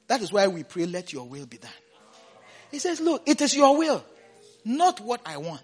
that 0.07 0.22
is 0.22 0.34
why 0.34 0.47
we 0.47 0.64
pray, 0.64 0.85
let 0.85 1.14
your 1.14 1.27
will 1.27 1.45
be 1.45 1.57
done. 1.57 1.72
He 2.72 2.80
says, 2.80 2.99
look, 2.99 3.23
it 3.27 3.41
is 3.41 3.56
your 3.56 3.77
will, 3.77 4.03
not 4.65 4.99
what 4.99 5.22
I 5.26 5.38
want. 5.38 5.61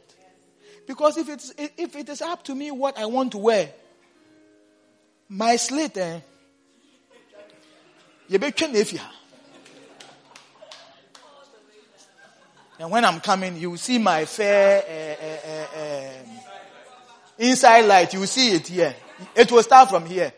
Because 0.87 1.17
if 1.17 1.29
it's, 1.29 1.53
if 1.57 1.95
it 1.95 2.09
is 2.09 2.21
up 2.21 2.43
to 2.43 2.55
me 2.55 2.71
what 2.71 2.97
I 2.97 3.07
want 3.07 3.31
to 3.33 3.37
wear, 3.39 3.73
my 5.29 5.55
slate, 5.55 5.97
eh, 5.97 6.19
and 12.79 12.91
when 12.91 13.05
I'm 13.05 13.19
coming, 13.21 13.57
you 13.57 13.71
will 13.71 13.77
see 13.77 13.97
my 13.97 14.25
fair 14.25 14.83
uh, 14.83 15.25
uh, 15.25 15.81
uh, 15.81 16.11
inside 17.37 17.81
light. 17.81 18.13
You 18.13 18.19
will 18.21 18.27
see 18.27 18.51
it 18.51 18.67
here. 18.67 18.95
It 19.35 19.51
will 19.51 19.63
start 19.63 19.89
from 19.89 20.05
here 20.05 20.33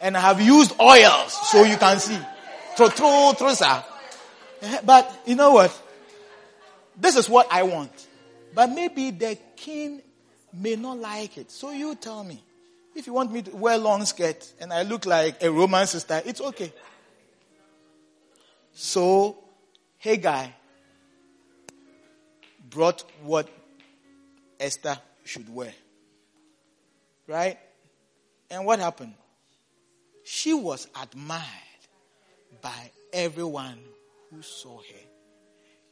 and 0.00 0.16
I 0.16 0.20
have 0.20 0.40
used 0.40 0.78
oils 0.80 1.32
so 1.50 1.64
you 1.64 1.76
can 1.76 1.98
see. 1.98 2.18
Through, 2.76 2.90
through, 2.90 3.32
through, 3.32 3.54
sir. 3.54 3.84
But 4.84 5.22
you 5.26 5.34
know 5.34 5.52
what? 5.52 5.82
This 6.96 7.16
is 7.16 7.28
what 7.28 7.48
I 7.50 7.64
want. 7.64 8.06
But 8.54 8.70
maybe 8.70 9.10
the 9.10 9.36
king 9.56 10.02
may 10.52 10.76
not 10.76 10.98
like 10.98 11.38
it. 11.38 11.50
So 11.50 11.70
you 11.70 11.94
tell 11.94 12.22
me. 12.22 12.42
If 12.98 13.06
you 13.06 13.12
want 13.12 13.30
me 13.30 13.42
to 13.42 13.54
wear 13.54 13.78
long 13.78 14.04
skirt 14.06 14.44
and 14.60 14.72
I 14.72 14.82
look 14.82 15.06
like 15.06 15.40
a 15.40 15.52
Roman 15.52 15.86
sister, 15.86 16.20
it's 16.26 16.40
okay. 16.40 16.72
So, 18.72 19.38
Hegai 20.04 20.50
brought 22.68 23.04
what 23.22 23.48
Esther 24.58 24.98
should 25.24 25.48
wear. 25.48 25.72
Right? 27.28 27.56
And 28.50 28.66
what 28.66 28.80
happened? 28.80 29.14
She 30.24 30.52
was 30.52 30.88
admired 31.00 31.44
by 32.60 32.90
everyone 33.12 33.78
who 34.28 34.42
saw 34.42 34.76
her. 34.76 35.06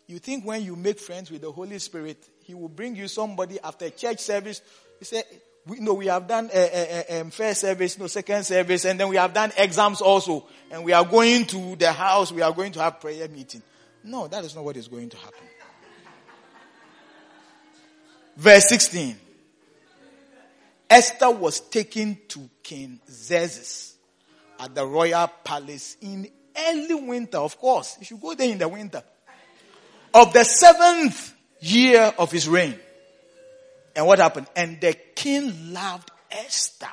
You 0.09 0.19
think 0.19 0.45
when 0.45 0.65
you 0.65 0.74
make 0.74 0.99
friends 0.99 1.31
with 1.31 1.43
the 1.43 1.53
Holy 1.53 1.78
Spirit, 1.78 2.28
He 2.43 2.55
will 2.55 2.69
bring 2.69 2.97
you 2.97 3.07
somebody 3.07 3.61
after 3.62 3.91
church 3.91 4.19
service. 4.19 4.61
You 4.99 5.05
say, 5.05 5.23
we, 5.66 5.80
we 5.80 6.06
have 6.06 6.28
done 6.28 6.48
a, 6.55 6.59
a, 6.59 7.20
a, 7.20 7.24
first 7.30 7.62
service, 7.62 7.98
no 7.98 8.06
second 8.06 8.44
service, 8.44 8.84
and 8.84 9.01
then 9.01 9.09
we 9.09 9.16
have 9.16 9.34
done 9.34 9.52
exams 9.56 10.01
also, 10.01 10.47
and 10.70 10.84
we 10.84 10.93
are 10.93 11.05
going 11.05 11.44
to 11.47 11.74
the 11.76 11.93
house. 11.93 12.30
We 12.30 12.43
are 12.43 12.52
going 12.52 12.72
to 12.72 12.80
have 12.80 13.01
prayer 13.01 13.28
meeting. 13.28 13.62
No, 14.05 14.28
that 14.28 14.44
is 14.44 14.55
not 14.55 14.64
what 14.64 14.76
is 14.76 14.86
going 14.86 15.09
to 15.09 15.16
happen. 15.16 15.40
Verse 18.36 18.68
16. 18.68 19.16
Esther 20.88 21.30
was 21.30 21.59
taken 21.60 22.16
to 22.28 22.48
King 22.62 23.01
Xerxes 23.10 23.97
at 24.60 24.72
the 24.72 24.86
royal 24.86 25.26
palace 25.43 25.97
in 26.01 26.28
early 26.56 26.94
winter, 26.94 27.38
of 27.38 27.59
course. 27.59 27.97
You 27.98 28.06
should 28.06 28.20
go 28.20 28.34
there 28.34 28.48
in 28.48 28.59
the 28.59 28.68
winter. 28.68 29.02
Of 30.14 30.32
the 30.32 30.44
seventh 30.44 31.34
year 31.60 32.14
of 32.18 32.30
his 32.30 32.48
reign. 32.48 32.78
And 33.97 34.06
what 34.06 34.18
happened? 34.18 34.47
And 34.55 34.78
the 34.81 34.93
king 34.93 35.73
loved 35.73 36.10
Esther 36.31 36.86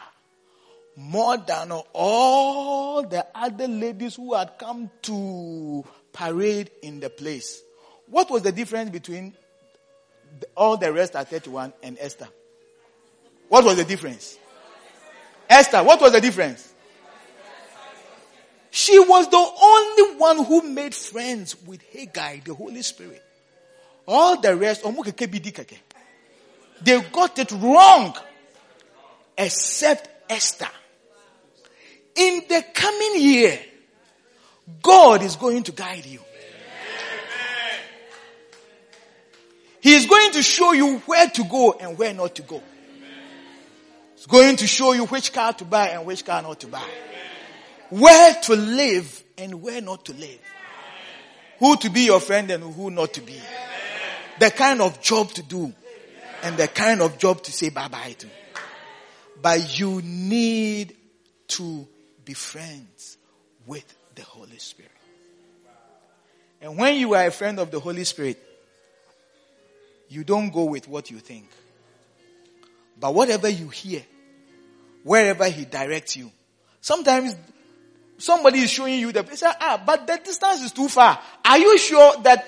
more 0.96 1.38
than 1.38 1.72
all 1.94 3.04
the 3.04 3.28
other 3.36 3.68
ladies 3.68 4.16
who 4.16 4.34
had 4.34 4.58
come 4.58 4.90
to 5.02 5.84
parade 6.14 6.72
in 6.82 7.02
the 7.02 7.10
place. 7.10 7.62
What 8.08 8.32
was 8.32 8.44
the 8.44 8.54
difference 8.54 8.90
between 8.90 9.36
all 10.56 10.78
the 10.78 10.94
rest 10.94 11.16
at 11.16 11.30
31 11.30 11.74
and 11.84 11.98
Esther? 12.00 12.30
What 13.50 13.66
was 13.66 13.76
the 13.76 13.84
difference? 13.84 14.38
Esther, 15.50 15.84
what 15.84 16.00
was 16.00 16.14
the 16.14 16.22
difference? 16.22 16.74
She 18.72 18.98
was 18.98 19.28
the 19.30 19.38
only 19.38 20.18
one 20.18 20.46
who 20.46 20.62
made 20.74 20.96
friends 20.96 21.56
with 21.66 21.84
Hegai, 21.92 22.44
the 22.44 22.54
Holy 22.54 22.82
Spirit. 22.82 23.22
All 24.08 24.40
the 24.40 24.56
rest, 24.56 24.84
they 26.82 27.00
got 27.12 27.38
it 27.40 27.52
wrong. 27.52 28.16
Except 29.38 30.10
Esther. 30.30 30.68
In 32.16 32.44
the 32.48 32.64
coming 32.74 33.22
year, 33.22 33.60
God 34.82 35.24
is 35.24 35.36
going 35.36 35.64
to 35.64 35.72
guide 35.72 36.06
you. 36.06 36.20
He 39.82 39.96
is 39.96 40.06
going 40.06 40.32
to 40.34 40.44
show 40.44 40.72
you 40.72 41.00
where 41.00 41.28
to 41.28 41.44
go 41.44 41.74
and 41.74 41.98
where 41.98 42.14
not 42.14 42.36
to 42.36 42.42
go. 42.42 42.62
He's 44.16 44.28
going 44.28 44.56
to 44.58 44.68
show 44.68 44.94
you 44.94 45.06
which 45.08 45.34
car 45.34 45.52
to 45.54 45.66
buy 45.66 45.90
and 45.90 46.06
which 46.06 46.24
car 46.24 46.42
not 46.42 46.60
to 46.62 46.68
buy 46.68 46.88
where 47.94 48.34
to 48.34 48.56
live 48.56 49.24
and 49.38 49.62
where 49.62 49.80
not 49.80 50.06
to 50.06 50.14
live. 50.14 50.40
Who 51.60 51.76
to 51.78 51.90
be 51.90 52.02
your 52.02 52.20
friend 52.20 52.50
and 52.50 52.74
who 52.74 52.90
not 52.90 53.14
to 53.14 53.22
be. 53.22 53.40
The 54.40 54.50
kind 54.50 54.82
of 54.82 55.00
job 55.00 55.30
to 55.34 55.44
do 55.44 55.72
and 56.44 56.58
the 56.58 56.68
kind 56.68 57.02
of 57.02 57.18
job 57.18 57.42
to 57.44 57.52
say 57.52 57.70
bye 57.70 57.88
bye 57.88 58.16
to. 58.20 58.28
But 59.42 59.80
you 59.80 60.02
need 60.04 60.96
to 61.50 61.88
be 62.24 62.34
friends 62.34 63.18
with 63.66 63.86
the 64.16 64.24
Holy 64.24 64.58
Spirit. 64.58 64.92
And 66.62 66.78
when 66.78 66.96
you 66.96 67.14
are 67.16 67.26
a 67.26 67.32
friend 67.32 67.60
of 67.60 67.72
the 67.72 67.80
Holy 67.80 68.04
Spirit, 68.04 68.40
you 70.08 70.24
don't 70.24 70.52
go 70.52 70.66
with 70.66 70.88
what 70.88 71.10
you 71.12 71.18
think. 71.18 71.50
But 73.00 73.14
whatever 73.14 73.50
you 73.50 73.68
hear, 73.70 74.04
wherever 75.04 75.50
He 75.50 75.66
directs 75.66 76.16
you, 76.16 76.32
sometimes 76.80 77.36
Somebody 78.24 78.60
is 78.60 78.70
showing 78.70 79.00
you 79.00 79.12
the 79.12 79.24
place. 79.24 79.44
Ah, 79.46 79.82
but 79.86 80.08
the 80.08 80.18
distance 80.24 80.62
is 80.62 80.72
too 80.72 80.88
far. 80.88 81.20
Are 81.44 81.58
you 81.58 81.78
sure 81.78 82.16
that 82.22 82.48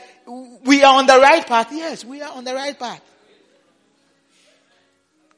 we 0.64 0.84
are 0.84 1.00
on 1.00 1.06
the 1.06 1.20
right 1.20 1.46
path? 1.46 1.70
Yes, 1.72 2.06
we 2.06 2.22
are 2.22 2.32
on 2.32 2.44
the 2.44 2.54
right 2.54 2.78
path. 2.78 3.02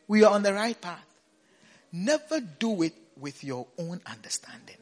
We 0.08 0.24
are 0.24 0.34
on 0.34 0.44
the 0.44 0.54
right 0.54 0.80
path. 0.80 1.06
Never 1.92 2.40
do 2.40 2.82
it 2.84 2.94
with 3.20 3.44
your 3.44 3.68
own 3.78 4.02
understanding. 4.06 4.78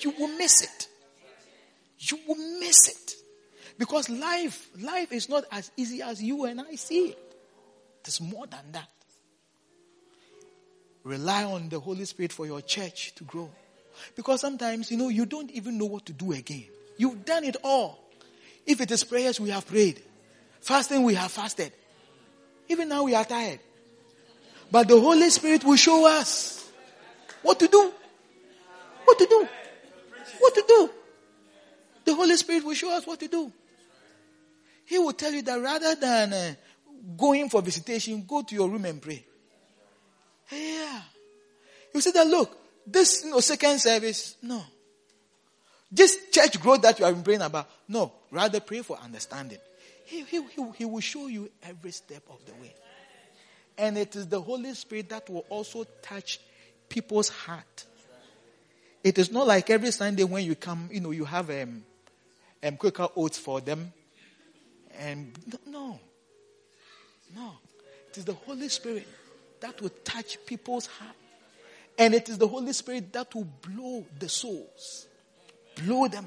You 0.00 0.12
will 0.18 0.36
miss 0.36 0.62
it. 0.62 0.88
You 1.98 2.18
will 2.26 2.60
miss 2.60 2.88
it. 2.88 3.14
Because 3.78 4.08
life, 4.08 4.68
life 4.80 5.12
is 5.12 5.28
not 5.28 5.44
as 5.52 5.70
easy 5.76 6.02
as 6.02 6.22
you 6.22 6.44
and 6.44 6.60
I 6.60 6.74
see 6.74 7.08
it. 7.10 7.18
There's 8.02 8.20
more 8.20 8.46
than 8.46 8.72
that. 8.72 8.88
Rely 11.04 11.44
on 11.44 11.68
the 11.68 11.80
Holy 11.80 12.04
Spirit 12.04 12.32
for 12.32 12.46
your 12.46 12.60
church 12.60 13.14
to 13.16 13.24
grow. 13.24 13.50
Because 14.14 14.40
sometimes, 14.40 14.90
you 14.90 14.96
know, 14.96 15.08
you 15.08 15.26
don't 15.26 15.50
even 15.52 15.78
know 15.78 15.86
what 15.86 16.06
to 16.06 16.12
do 16.12 16.32
again. 16.32 16.66
You've 16.96 17.24
done 17.24 17.44
it 17.44 17.56
all. 17.62 17.98
If 18.66 18.80
it 18.80 18.90
is 18.90 19.04
prayers, 19.04 19.40
we 19.40 19.50
have 19.50 19.66
prayed. 19.66 20.02
Fasting, 20.60 21.02
we 21.04 21.14
have 21.14 21.30
fasted. 21.30 21.72
Even 22.68 22.88
now, 22.88 23.04
we 23.04 23.14
are 23.14 23.24
tired. 23.24 23.60
But 24.70 24.88
the 24.88 25.00
Holy 25.00 25.30
Spirit 25.30 25.64
will 25.64 25.76
show 25.76 26.06
us 26.06 26.70
what 27.42 27.58
to 27.58 27.68
do. 27.68 27.92
What 29.04 29.18
to 29.18 29.26
do. 29.26 29.48
What 30.38 30.54
to 30.54 30.64
do. 30.66 30.90
The 32.04 32.14
Holy 32.14 32.36
Spirit 32.36 32.64
will 32.64 32.74
show 32.74 32.94
us 32.94 33.06
what 33.06 33.20
to 33.20 33.28
do. 33.28 33.52
He 34.84 34.98
will 34.98 35.12
tell 35.12 35.32
you 35.32 35.42
that 35.42 35.60
rather 35.60 35.94
than 35.94 36.32
uh, 36.32 36.54
going 37.16 37.48
for 37.48 37.62
visitation, 37.62 38.24
go 38.26 38.42
to 38.42 38.54
your 38.54 38.68
room 38.68 38.84
and 38.84 39.00
pray. 39.00 39.24
Yeah. 40.50 41.02
You 41.94 42.00
say 42.00 42.10
that, 42.12 42.26
look, 42.26 42.56
this 42.86 43.24
you 43.24 43.30
know, 43.30 43.40
second 43.40 43.78
service, 43.80 44.36
no. 44.42 44.62
This 45.90 46.18
church 46.30 46.60
growth 46.60 46.82
that 46.82 46.98
you 46.98 47.04
have 47.04 47.14
been 47.14 47.24
praying 47.24 47.42
about, 47.42 47.68
no. 47.88 48.12
Rather 48.30 48.60
pray 48.60 48.82
for 48.82 48.98
understanding. 48.98 49.58
He, 50.04 50.22
he, 50.24 50.42
he, 50.42 50.64
he 50.76 50.84
will 50.84 51.00
show 51.00 51.26
you 51.26 51.50
every 51.62 51.90
step 51.90 52.22
of 52.30 52.44
the 52.46 52.52
way. 52.52 52.74
And 53.78 53.96
it 53.96 54.16
is 54.16 54.26
the 54.26 54.40
Holy 54.40 54.74
Spirit 54.74 55.08
that 55.10 55.30
will 55.30 55.46
also 55.48 55.86
touch 56.02 56.40
people's 56.88 57.28
heart. 57.28 57.86
It 59.04 59.18
is 59.18 59.30
not 59.30 59.46
like 59.46 59.70
every 59.70 59.92
Sunday 59.92 60.24
when 60.24 60.44
you 60.44 60.56
come, 60.56 60.90
you 60.92 61.00
know, 61.00 61.12
you 61.12 61.24
have 61.24 61.48
um, 61.48 61.84
um, 62.62 62.76
Quaker 62.76 63.08
oats 63.16 63.38
for 63.38 63.60
them. 63.60 63.92
And 64.98 65.32
no, 65.64 66.00
no. 67.34 67.52
It 68.10 68.18
is 68.18 68.24
the 68.24 68.34
Holy 68.34 68.68
Spirit 68.68 69.06
that 69.60 69.80
will 69.80 69.92
touch 70.04 70.44
people's 70.44 70.86
heart. 70.86 71.14
And 71.96 72.14
it 72.14 72.28
is 72.28 72.38
the 72.38 72.48
Holy 72.48 72.72
Spirit 72.72 73.12
that 73.12 73.34
will 73.34 73.48
blow 73.62 74.04
the 74.18 74.28
souls. 74.28 75.06
Blow 75.84 76.08
them. 76.08 76.26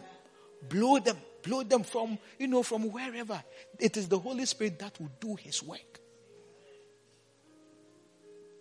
Blow 0.70 1.00
them. 1.00 1.18
Blow 1.44 1.64
them 1.64 1.84
from, 1.84 2.18
you 2.38 2.48
know, 2.48 2.64
from 2.64 2.92
wherever. 2.92 3.44
It 3.80 3.98
is 3.98 4.08
the 4.08 4.20
Holy 4.20 4.46
Spirit 4.46 4.80
that 4.80 5.00
will 5.00 5.12
do 5.20 5.36
his 5.36 5.64
work. 5.64 6.01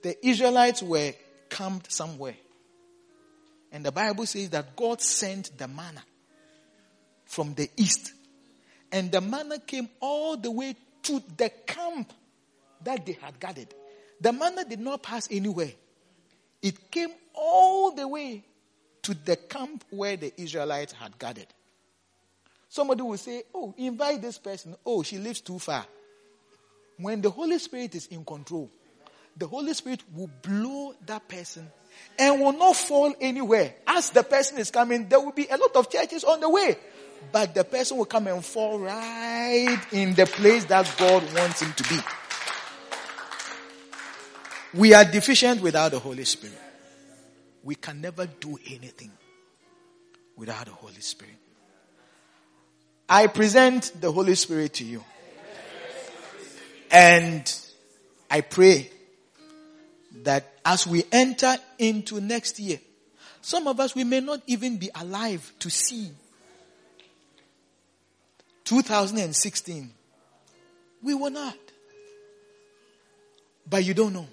The 0.02 0.26
Israelites 0.26 0.82
were 0.82 1.12
camped 1.48 1.92
somewhere. 1.92 2.36
And 3.72 3.84
the 3.84 3.92
Bible 3.92 4.26
says 4.26 4.50
that 4.50 4.74
God 4.74 5.00
sent 5.00 5.56
the 5.56 5.68
manna 5.68 6.02
from 7.24 7.54
the 7.54 7.70
east. 7.76 8.12
And 8.90 9.12
the 9.12 9.20
manna 9.20 9.58
came 9.58 9.88
all 10.00 10.36
the 10.36 10.50
way 10.50 10.74
to 11.04 11.22
the 11.36 11.50
camp 11.66 12.12
that 12.82 13.06
they 13.06 13.12
had 13.20 13.38
gathered. 13.38 13.68
The 14.20 14.32
manna 14.32 14.64
did 14.64 14.80
not 14.80 15.02
pass 15.02 15.28
anywhere. 15.30 15.72
It 16.62 16.90
came 16.90 17.10
all 17.34 17.92
the 17.92 18.06
way 18.06 18.44
to 19.02 19.14
the 19.14 19.36
camp 19.36 19.84
where 19.90 20.16
the 20.16 20.32
Israelites 20.40 20.92
had 20.92 21.18
gathered. 21.18 21.46
Somebody 22.68 23.02
will 23.02 23.16
say, 23.16 23.44
Oh, 23.54 23.74
invite 23.78 24.22
this 24.22 24.38
person. 24.38 24.76
Oh, 24.84 25.02
she 25.02 25.18
lives 25.18 25.40
too 25.40 25.58
far. 25.58 25.86
When 26.98 27.20
the 27.22 27.30
Holy 27.30 27.58
Spirit 27.58 27.94
is 27.94 28.06
in 28.08 28.24
control, 28.24 28.70
the 29.36 29.46
Holy 29.46 29.74
Spirit 29.74 30.02
will 30.14 30.30
blow 30.42 30.94
that 31.06 31.28
person 31.28 31.68
and 32.18 32.40
will 32.40 32.52
not 32.52 32.76
fall 32.76 33.14
anywhere. 33.20 33.74
As 33.86 34.10
the 34.10 34.22
person 34.22 34.58
is 34.58 34.70
coming, 34.70 35.08
there 35.08 35.20
will 35.20 35.32
be 35.32 35.46
a 35.46 35.56
lot 35.56 35.74
of 35.76 35.90
churches 35.90 36.24
on 36.24 36.40
the 36.40 36.48
way. 36.48 36.76
But 37.32 37.54
the 37.54 37.64
person 37.64 37.98
will 37.98 38.06
come 38.06 38.26
and 38.26 38.44
fall 38.44 38.78
right 38.78 39.78
in 39.92 40.14
the 40.14 40.26
place 40.26 40.64
that 40.66 40.92
God 40.98 41.22
wants 41.34 41.62
him 41.62 41.72
to 41.74 41.82
be. 41.84 42.00
We 44.74 44.94
are 44.94 45.04
deficient 45.04 45.60
without 45.60 45.90
the 45.90 45.98
Holy 45.98 46.24
Spirit. 46.24 46.58
We 47.62 47.74
can 47.74 48.00
never 48.00 48.26
do 48.26 48.58
anything 48.66 49.10
without 50.36 50.66
the 50.66 50.72
Holy 50.72 51.00
Spirit. 51.00 51.34
I 53.08 53.26
present 53.26 53.92
the 54.00 54.12
Holy 54.12 54.34
Spirit 54.34 54.74
to 54.74 54.84
you. 54.84 55.04
And 56.90 57.52
I 58.30 58.40
pray 58.40 58.90
that 60.22 60.52
as 60.64 60.86
we 60.86 61.04
enter 61.12 61.56
into 61.78 62.20
next 62.20 62.58
year, 62.58 62.78
some 63.42 63.66
of 63.68 63.80
us, 63.80 63.94
we 63.94 64.04
may 64.04 64.20
not 64.20 64.40
even 64.46 64.76
be 64.76 64.90
alive 64.94 65.52
to 65.60 65.70
see 65.70 66.10
2016. 68.64 69.90
We 71.02 71.14
were 71.14 71.30
not. 71.30 71.56
But 73.68 73.84
you 73.84 73.94
don't 73.94 74.12
know. 74.12 74.26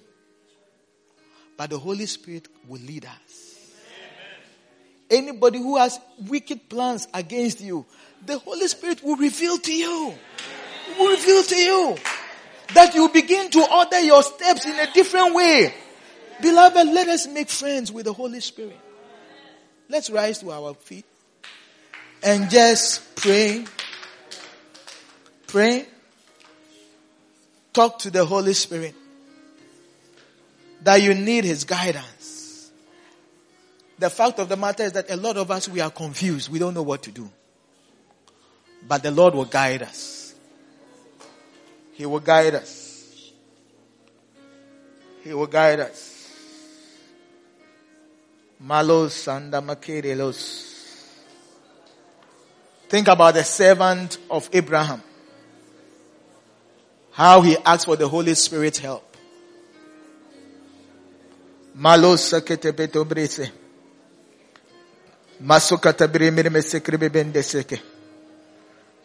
But 1.56 1.70
the 1.70 1.80
Holy 1.80 2.06
Spirit 2.06 2.48
will 2.68 2.82
lead 2.82 3.06
us. 3.06 3.74
Anybody 5.10 5.60
who 5.60 5.78
has 5.78 6.00
wicked 6.28 6.68
plans 6.70 7.08
against 7.14 7.62
you, 7.62 7.86
the 8.26 8.38
Holy 8.40 8.68
Spirit 8.68 9.02
will 9.04 9.16
reveal 9.16 9.58
to 9.58 9.74
you. 9.74 10.14
Will 11.00 11.12
reveal 11.12 11.44
to 11.44 11.56
you 11.56 11.98
that 12.74 12.94
you 12.96 13.10
begin 13.10 13.50
to 13.52 13.66
order 13.72 14.00
your 14.00 14.24
steps 14.24 14.66
in 14.66 14.78
a 14.80 14.92
different 14.94 15.36
way. 15.36 15.74
Beloved, 16.42 16.88
let 16.88 17.08
us 17.08 17.28
make 17.28 17.50
friends 17.50 17.92
with 17.92 18.06
the 18.06 18.14
Holy 18.14 18.40
Spirit. 18.40 18.78
Let's 19.90 20.10
rise 20.10 20.40
to 20.40 20.52
our 20.52 20.74
feet 20.74 21.06
and 22.24 22.50
just 22.50 23.16
pray. 23.16 23.66
Pray. 25.48 25.86
Talk 27.74 28.00
to 28.00 28.12
the 28.12 28.26
Holy 28.26 28.54
Spirit 28.54 28.96
that 30.82 31.02
you 31.02 31.14
need 31.14 31.44
His 31.44 31.64
guidance. 31.64 32.72
The 34.00 34.10
fact 34.10 34.40
of 34.40 34.50
the 34.50 34.58
matter 34.58 34.84
is 34.84 34.92
that 34.94 35.10
a 35.10 35.16
lot 35.16 35.38
of 35.38 35.50
us, 35.50 35.68
we 35.68 35.80
are 35.80 35.90
confused. 35.90 36.52
We 36.52 36.60
don't 36.60 36.74
know 36.74 36.84
what 36.84 37.04
to 37.04 37.12
do. 37.12 37.30
But 38.88 39.02
the 39.04 39.12
Lord 39.12 39.34
will 39.34 39.46
guide 39.46 39.82
us. 39.82 40.17
He 41.98 42.06
will 42.06 42.20
guide 42.20 42.54
us. 42.54 43.32
He 45.24 45.34
will 45.34 45.48
guide 45.48 45.80
us. 45.80 46.14
Malos 48.64 49.28
and 49.36 49.52
Makerelos. 49.52 51.16
Think 52.88 53.08
about 53.08 53.34
the 53.34 53.44
servant 53.44 54.20
of 54.30 54.48
Abraham. 54.54 55.02
How 57.14 57.42
he 57.42 57.58
asked 57.66 57.86
for 57.86 57.96
the 57.96 58.08
Holy 58.08 58.36
Spirit's 58.36 58.78
help. 58.78 59.18
Malos 61.76 62.22
sakete 62.22 62.72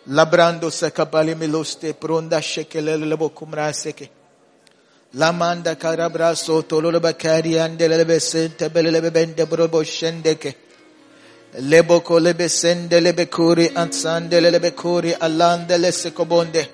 Labrando 0.09 0.69
sakabali 0.71 1.35
miloste 1.37 1.93
pronda 1.95 2.41
shekelele 2.43 3.07
lebo 3.09 3.29
kumra 3.29 3.73
seke. 3.73 4.09
Lamanda 5.15 5.77
karabraso 5.77 6.63
tololo 6.63 7.01
bakari 7.01 7.53
andele 7.55 8.05
besente 8.05 8.69
belele 8.69 9.13
bende 9.13 9.47
brobo 9.47 9.85
shendeke. 9.85 10.55
Lebo 11.61 12.01
kolebe 12.01 12.49
sende 12.49 13.01
lebe 13.01 13.27
kuri 13.27 13.69
ansande 13.69 14.41
lebe 14.41 14.73
kuri 14.75 15.13
alande 15.13 15.79
lesekobonde. 15.79 16.67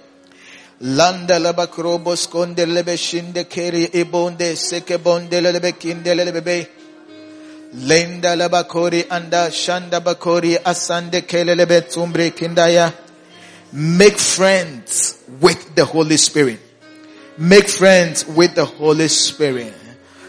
Landa 0.80 1.38
leba 1.38 1.66
krobo 1.66 2.16
skonde 2.16 2.64
lebe 2.66 2.96
shinde 2.96 3.44
keri 3.44 3.90
ibonde 3.92 4.56
seke 4.56 4.96
bonde 4.96 5.42
lebe 5.42 5.72
kinde 5.72 6.14
lebe 6.14 6.40
be. 6.42 6.68
Lenda 7.74 8.34
leba 8.34 8.64
kori 8.66 9.04
anda 9.10 9.50
shanda 9.50 10.00
bakori 10.00 10.56
asande 10.56 11.26
kele 11.26 11.54
lebe 11.54 11.82
tumbre 11.82 12.30
kindaya. 12.30 12.90
Make 13.72 14.18
friends 14.18 15.22
with 15.40 15.74
the 15.74 15.84
Holy 15.84 16.16
Spirit. 16.16 16.60
Make 17.36 17.68
friends 17.68 18.26
with 18.26 18.54
the 18.54 18.64
Holy 18.64 19.08
Spirit. 19.08 19.74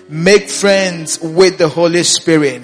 Make 0.09 0.49
friends 0.49 1.19
with 1.21 1.57
the 1.57 1.69
Holy 1.69 2.03
Spirit. 2.03 2.63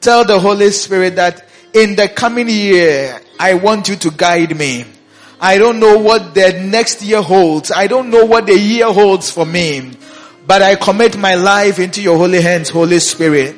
Tell 0.00 0.24
the 0.24 0.38
Holy 0.38 0.70
Spirit 0.70 1.16
that 1.16 1.48
in 1.72 1.96
the 1.96 2.08
coming 2.08 2.48
year, 2.48 3.20
I 3.38 3.54
want 3.54 3.88
you 3.88 3.96
to 3.96 4.10
guide 4.10 4.56
me. 4.56 4.84
I 5.40 5.58
don't 5.58 5.78
know 5.78 5.98
what 5.98 6.34
the 6.34 6.64
next 6.64 7.02
year 7.02 7.22
holds. 7.22 7.70
I 7.70 7.86
don't 7.86 8.10
know 8.10 8.24
what 8.24 8.46
the 8.46 8.58
year 8.58 8.92
holds 8.92 9.30
for 9.30 9.46
me. 9.46 9.92
But 10.46 10.62
I 10.62 10.74
commit 10.74 11.16
my 11.16 11.34
life 11.34 11.78
into 11.78 12.02
your 12.02 12.16
holy 12.16 12.40
hands, 12.40 12.70
Holy 12.70 12.98
Spirit. 12.98 13.54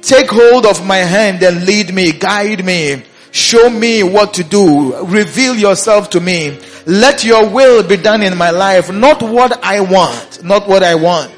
Take 0.00 0.30
hold 0.30 0.64
of 0.64 0.86
my 0.86 0.98
hand 0.98 1.42
and 1.42 1.66
lead 1.66 1.92
me, 1.92 2.12
guide 2.12 2.64
me. 2.64 3.02
Show 3.32 3.70
me 3.70 4.02
what 4.02 4.34
to 4.34 4.44
do. 4.44 5.04
Reveal 5.06 5.56
yourself 5.56 6.10
to 6.10 6.20
me. 6.20 6.58
Let 6.86 7.24
your 7.24 7.48
will 7.48 7.86
be 7.86 7.96
done 7.96 8.22
in 8.22 8.36
my 8.36 8.50
life. 8.50 8.92
Not 8.92 9.22
what 9.22 9.62
I 9.64 9.80
want. 9.80 10.42
Not 10.42 10.66
what 10.66 10.82
I 10.82 10.94
want. 10.94 11.32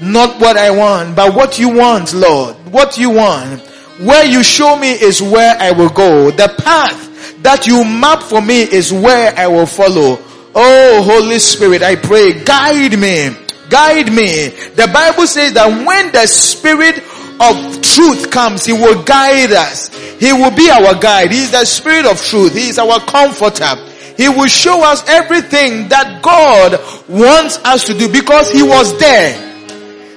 Not 0.00 0.40
what 0.40 0.56
I 0.56 0.70
want, 0.70 1.14
but 1.14 1.34
what 1.34 1.58
you 1.58 1.68
want, 1.68 2.14
Lord. 2.14 2.56
What 2.72 2.96
you 2.96 3.10
want. 3.10 3.60
Where 4.00 4.24
you 4.24 4.42
show 4.42 4.76
me 4.76 4.92
is 4.92 5.20
where 5.20 5.54
I 5.60 5.72
will 5.72 5.90
go. 5.90 6.30
The 6.30 6.54
path 6.56 7.42
that 7.42 7.66
you 7.66 7.84
map 7.84 8.22
for 8.22 8.40
me 8.40 8.62
is 8.62 8.90
where 8.92 9.34
I 9.36 9.46
will 9.46 9.66
follow. 9.66 10.18
Oh, 10.54 11.02
Holy 11.04 11.38
Spirit, 11.38 11.82
I 11.82 11.96
pray, 11.96 12.42
guide 12.44 12.98
me. 12.98 13.36
Guide 13.68 14.10
me. 14.10 14.48
The 14.74 14.90
Bible 14.92 15.26
says 15.26 15.52
that 15.52 15.68
when 15.86 16.10
the 16.12 16.26
Spirit 16.26 16.96
of 17.40 17.80
truth 17.82 18.30
comes, 18.30 18.64
He 18.64 18.72
will 18.72 19.02
guide 19.02 19.52
us. 19.52 19.88
He 20.18 20.32
will 20.32 20.54
be 20.54 20.70
our 20.70 20.94
guide. 20.94 21.32
He 21.32 21.42
is 21.42 21.50
the 21.50 21.64
Spirit 21.64 22.06
of 22.06 22.22
truth. 22.22 22.54
He 22.54 22.68
is 22.68 22.78
our 22.78 23.00
comforter. 23.00 23.74
He 24.16 24.28
will 24.28 24.48
show 24.48 24.84
us 24.84 25.06
everything 25.08 25.88
that 25.88 26.20
God 26.22 26.72
wants 27.08 27.58
us 27.64 27.86
to 27.86 27.94
do 27.94 28.12
because 28.12 28.52
He 28.52 28.62
was 28.62 28.98
there. 28.98 29.32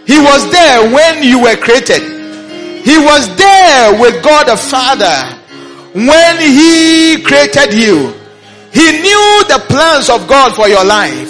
He 0.06 0.20
was 0.20 0.52
there 0.52 0.94
when 0.94 1.24
you 1.24 1.41
were 1.41 1.56
created. 1.56 2.04
He 2.84 2.98
was 2.98 3.34
there 3.38 4.00
with 4.02 4.22
God 4.22 4.48
the 4.48 4.58
Father 4.58 5.40
when 5.94 6.41
he 6.41 7.22
created 7.22 7.72
you, 7.72 8.12
he 8.74 8.91
knew 9.02 9.44
the 9.48 9.64
plans 9.70 10.10
of 10.10 10.28
God 10.28 10.56
for 10.56 10.68
your 10.68 10.84
life. 10.84 11.30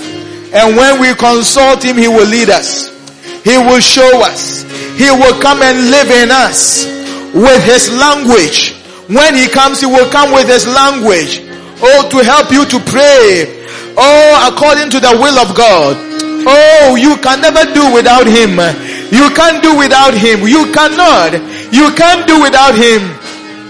And 0.53 0.77
when 0.77 1.01
we 1.01 1.13
consult 1.15 1.83
him, 1.83 1.97
he 1.97 2.07
will 2.07 2.27
lead 2.27 2.49
us. 2.49 2.92
He 3.43 3.57
will 3.57 3.79
show 3.79 4.23
us. 4.23 4.63
He 4.95 5.11
will 5.11 5.35
come 5.41 5.61
and 5.61 5.91
live 5.91 6.09
in 6.11 6.31
us 6.31 6.87
with 7.33 7.63
his 7.65 7.91
language. 7.91 8.79
When 9.11 9.35
he 9.35 9.47
comes, 9.49 9.81
he 9.81 9.85
will 9.85 10.09
come 10.09 10.31
with 10.31 10.47
his 10.47 10.65
language. 10.65 11.43
Oh, 11.83 12.07
to 12.09 12.23
help 12.23 12.51
you 12.51 12.63
to 12.63 12.79
pray. 12.87 13.67
Oh, 13.99 14.49
according 14.49 14.89
to 14.91 14.99
the 14.99 15.11
will 15.19 15.37
of 15.37 15.55
God. 15.55 15.97
Oh, 16.47 16.95
you 16.95 17.17
can 17.19 17.41
never 17.41 17.67
do 17.73 17.93
without 17.93 18.27
him. 18.27 18.55
You 19.11 19.29
can't 19.35 19.61
do 19.61 19.77
without 19.77 20.13
him. 20.15 20.47
You 20.47 20.71
cannot. 20.71 21.35
You 21.73 21.91
can't 21.93 22.25
do 22.27 22.41
without 22.41 22.75
him. 22.75 23.11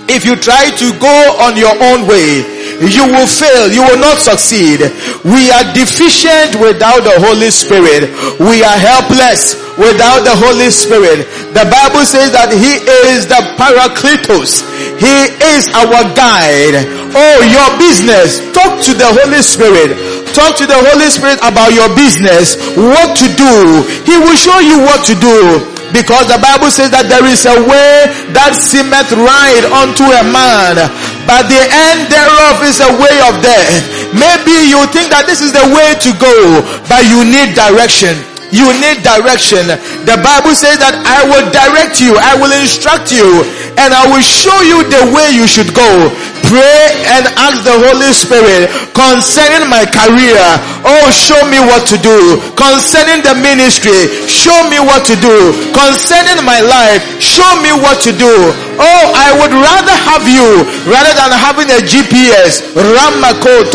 If 0.06 0.26
you 0.26 0.36
try 0.36 0.70
to 0.70 0.88
go 1.00 1.16
on 1.42 1.58
your 1.58 1.74
own 1.74 2.06
way, 2.08 2.44
you 2.82 3.06
will 3.06 3.28
fail. 3.28 3.70
You 3.70 3.84
will 3.86 4.00
not 4.02 4.18
succeed. 4.18 4.82
We 5.26 5.52
are 5.52 5.66
deficient 5.74 6.58
without 6.58 7.04
the 7.06 7.16
Holy 7.22 7.52
Spirit. 7.52 8.10
We 8.40 8.64
are 8.64 8.80
helpless 8.80 9.60
without 9.78 10.22
the 10.26 10.36
Holy 10.36 10.70
Spirit. 10.70 11.26
The 11.54 11.66
Bible 11.70 12.06
says 12.06 12.34
that 12.34 12.54
He 12.54 12.82
is 13.14 13.26
the 13.30 13.42
Paracletos. 13.58 14.66
He 14.98 15.34
is 15.58 15.70
our 15.74 16.04
guide. 16.14 16.86
Oh, 17.14 17.38
your 17.46 17.70
business. 17.78 18.42
Talk 18.54 18.82
to 18.90 18.94
the 18.94 19.10
Holy 19.22 19.42
Spirit. 19.42 19.94
Talk 20.34 20.58
to 20.58 20.66
the 20.66 20.78
Holy 20.78 21.10
Spirit 21.10 21.38
about 21.46 21.74
your 21.74 21.90
business. 21.94 22.58
What 22.78 23.14
to 23.22 23.28
do. 23.38 23.86
He 24.06 24.18
will 24.18 24.38
show 24.38 24.58
you 24.60 24.82
what 24.82 25.06
to 25.06 25.16
do. 25.18 25.73
Because 25.94 26.26
the 26.26 26.42
Bible 26.42 26.74
says 26.74 26.90
that 26.90 27.06
there 27.06 27.22
is 27.30 27.46
a 27.46 27.54
way 27.70 28.10
that 28.34 28.58
seemeth 28.58 29.14
right 29.14 29.64
unto 29.70 30.10
a 30.10 30.26
man, 30.26 30.82
but 31.30 31.46
the 31.46 31.62
end 31.62 32.10
thereof 32.10 32.66
is 32.66 32.82
a 32.82 32.92
way 32.98 33.16
of 33.30 33.38
death. 33.46 33.86
Maybe 34.10 34.74
you 34.74 34.82
think 34.90 35.14
that 35.14 35.30
this 35.30 35.40
is 35.46 35.54
the 35.54 35.70
way 35.70 35.94
to 36.02 36.12
go, 36.18 36.66
but 36.90 37.06
you 37.06 37.22
need 37.22 37.54
direction. 37.54 38.33
You 38.54 38.70
need 38.78 39.02
direction. 39.02 39.66
The 40.06 40.22
Bible 40.22 40.54
says 40.54 40.78
that 40.78 40.94
I 41.02 41.26
will 41.26 41.50
direct 41.50 41.98
you, 41.98 42.14
I 42.22 42.38
will 42.38 42.54
instruct 42.54 43.10
you, 43.10 43.42
and 43.82 43.90
I 43.90 44.06
will 44.06 44.22
show 44.22 44.54
you 44.62 44.86
the 44.86 45.10
way 45.10 45.34
you 45.34 45.50
should 45.50 45.74
go. 45.74 46.14
Pray 46.54 46.86
and 47.18 47.26
ask 47.42 47.66
the 47.66 47.74
Holy 47.74 48.14
Spirit 48.14 48.70
concerning 48.94 49.66
my 49.74 49.90
career. 49.90 50.38
Oh, 50.86 51.10
show 51.10 51.40
me 51.50 51.58
what 51.66 51.90
to 51.90 51.98
do. 51.98 52.38
Concerning 52.54 53.26
the 53.26 53.34
ministry, 53.42 54.06
show 54.30 54.54
me 54.70 54.78
what 54.78 55.02
to 55.10 55.18
do. 55.18 55.34
Concerning 55.74 56.46
my 56.46 56.62
life, 56.62 57.02
show 57.18 57.48
me 57.66 57.74
what 57.74 58.06
to 58.06 58.14
do. 58.14 58.54
Oh, 58.78 59.04
I 59.18 59.34
would 59.42 59.56
rather 59.56 59.98
have 59.98 60.30
you 60.30 60.62
rather 60.86 61.14
than 61.18 61.34
having 61.34 61.74
a 61.74 61.82
GPS. 61.82 62.62
Ramako. 62.78 63.66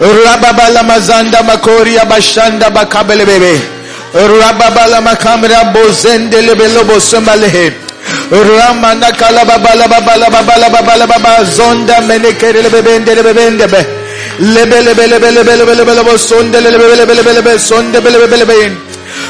Rababala 0.00 0.82
mazanda 0.82 1.42
makoria 1.42 2.04
bashanda 2.06 2.70
bakabele 2.70 3.26
bebe. 3.26 3.60
Rababala 4.14 5.00
makamra 5.02 5.72
bozende 5.74 6.40
lebelobo 6.40 6.98
somalehe. 6.98 7.70
Ramana 8.32 9.12
kala 9.12 9.44
babala 9.44 9.86
babala 9.88 10.30
babala 10.30 10.70
babala 10.70 11.06
baba 11.06 11.44
zonda 11.44 12.00
menekere 12.08 12.62
lebebende 12.62 13.14
lebebende 13.14 13.66
be. 13.68 13.80
Lebe 14.40 14.80
lebe 14.86 15.06
lebe 15.06 15.30
lebe 15.36 15.54
lebe 15.56 15.74
lebe 15.74 15.94
lebe 15.94 16.18
sonde 16.18 16.60
lebe 16.60 16.78
lebe 16.78 16.96
lebe 16.96 17.14
lebe 17.14 17.32
lebe 17.34 17.58
sonde 17.58 18.00
lebe 18.00 18.10
lebe 18.24 18.36
lebe. 18.38 18.56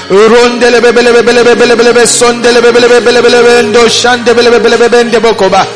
Ronde 0.08 0.70
lebe 0.70 0.92
lebe 0.92 1.02
lebe 1.02 1.32
lebe 1.32 1.66
lebe 1.66 1.82
lebe 1.82 2.06
sonde 2.06 2.52
lebe 2.52 2.70
lebe 2.70 2.88
lebe 2.94 3.10
lebe 3.10 3.28
lebe 3.28 3.62
ndo 3.68 3.88
shande 3.88 4.32
lebe 4.34 4.50
lebe 4.54 4.68
lebe 4.68 4.88
bende 4.88 5.18
bokoba. 5.18 5.66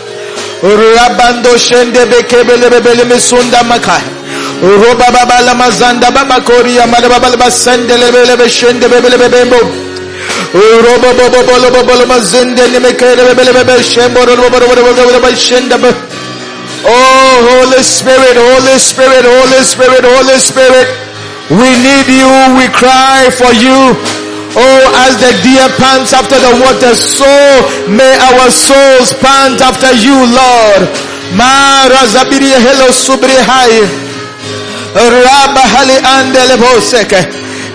Rabando 0.62 1.59
shende 1.59 2.07
beke 2.07 2.37
lebe 2.47 2.71
lebe 2.71 2.95
lebe 2.95 3.19
sonda 3.19 3.62
makai. 3.65 4.14
Roba 4.65 5.11
baba 5.12 5.43
la 5.45 5.55
mazanda 5.55 6.11
baba 6.11 6.41
koria 6.41 6.86
mada 6.86 7.09
baba 7.09 7.28
la 7.28 7.36
basende 7.36 7.97
lebe 7.99 8.24
lebe 8.24 8.49
shende 8.49 8.89
bebe 8.89 9.09
lebe 9.11 9.28
bembo. 9.28 9.61
Roba 10.55 11.12
baba 11.12 11.70
baba 11.70 11.95
la 12.01 12.07
mazende 12.07 12.66
lebe 12.69 13.82
shembo 13.82 14.24
roba 14.24 14.49
baba 14.49 14.66
baba 14.66 14.93
baba 14.95 15.12
baba 15.20 15.36
shende. 15.36 15.77
Oh 16.86 17.35
Holy 17.49 17.82
Spirit, 17.82 18.36
Holy 18.36 18.78
Spirit, 18.78 19.24
Holy 19.24 19.62
Spirit, 19.65 20.05
Holy 20.05 20.39
Spirit. 20.39 20.89
We 21.51 21.69
need 21.85 22.09
you, 22.09 22.57
we 22.57 22.69
cry 22.73 23.28
for 23.36 23.53
you. 23.53 23.93
Oh, 24.57 25.05
as 25.05 25.19
the 25.20 25.32
deer 25.45 25.69
pants 25.77 26.15
after 26.15 26.39
the 26.41 26.57
water, 26.62 26.95
so 26.95 27.28
may 27.91 28.16
our 28.32 28.49
souls 28.49 29.12
pant 29.20 29.61
after 29.61 29.93
you, 29.93 30.15
Lord. 30.15 30.89
Ma 31.36 31.85
razabiri 31.91 32.49
hello 32.65 32.89
subrihai. 32.93 34.03
Rabahali 34.95 35.93
andele 36.19 36.57
boseke. 36.57 37.27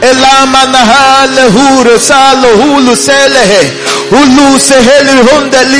Elama 0.02 0.66
nahale 0.66 1.42
huru 1.42 2.00
salo 2.00 2.48
hulu 2.58 2.96
selehe. 2.96 3.72
Hulu 4.10 4.60
seheli 4.60 5.12
hunde 5.12 5.58
li 5.66 5.80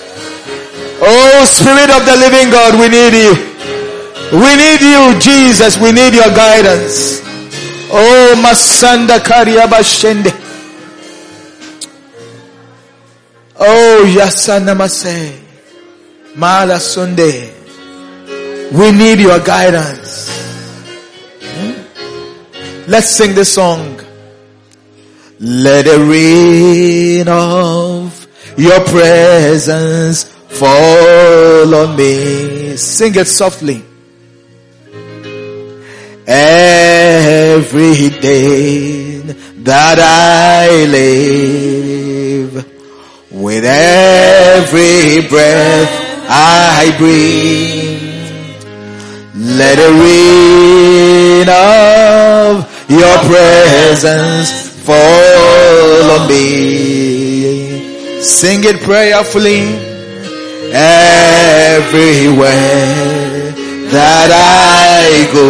Oh 1.03 1.45
Spirit 1.45 1.89
of 1.89 2.05
the 2.05 2.15
living 2.15 2.51
God, 2.51 2.79
we 2.79 2.87
need 2.87 3.13
you. 3.17 3.33
We 4.37 4.55
need 4.55 4.81
you, 4.81 5.19
Jesus. 5.19 5.77
We 5.77 5.91
need 5.91 6.13
your 6.13 6.29
guidance. 6.29 7.21
Oh 7.91 8.35
Masanda 8.37 9.17
Kariabashende. 9.19 10.31
Oh 13.59 14.05
Yasana 14.15 14.77
Mase. 14.77 15.41
Mala 16.35 16.79
Sunday. 16.79 17.51
We 18.71 18.91
need 18.91 19.19
your 19.19 19.39
guidance. 19.39 20.29
Hmm? 21.41 22.89
Let's 22.89 23.09
sing 23.09 23.35
this 23.35 23.53
song. 23.53 23.99
Let 25.39 25.85
the 25.85 25.99
rain 25.99 27.27
of 27.27 28.27
your 28.57 28.79
presence 28.85 30.30
fall 30.61 31.73
on 31.73 31.95
me. 31.95 32.77
Sing 32.77 33.15
it 33.15 33.25
softly. 33.25 33.83
Every 36.27 38.09
day 38.21 39.21
that 39.69 39.97
I 39.99 40.85
live, 40.97 42.53
with 43.31 43.65
every 43.65 45.27
breath 45.27 45.91
I 46.29 46.95
breathe, 46.99 48.61
let 49.33 49.75
the 49.83 49.91
rain 50.03 51.49
of 51.49 52.69
your 52.87 53.17
presence 53.31 54.49
fall 54.85 56.05
on 56.15 56.27
me. 56.29 58.21
Sing 58.21 58.63
it 58.63 58.79
prayerfully 58.81 59.80
everywhere 60.73 62.51
that 63.91 64.29
I 64.31 65.27
go. 65.33 65.47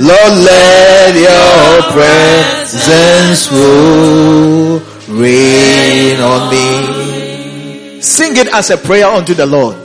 Lord, 0.00 0.34
let 0.44 1.14
your 1.14 1.82
presence 1.92 3.52
rule, 3.52 4.80
rain 5.08 6.20
on 6.20 6.50
me. 6.50 8.00
Sing 8.00 8.36
it 8.36 8.48
as 8.48 8.70
a 8.70 8.76
prayer 8.78 9.06
unto 9.06 9.34
the 9.34 9.46
Lord. 9.46 9.76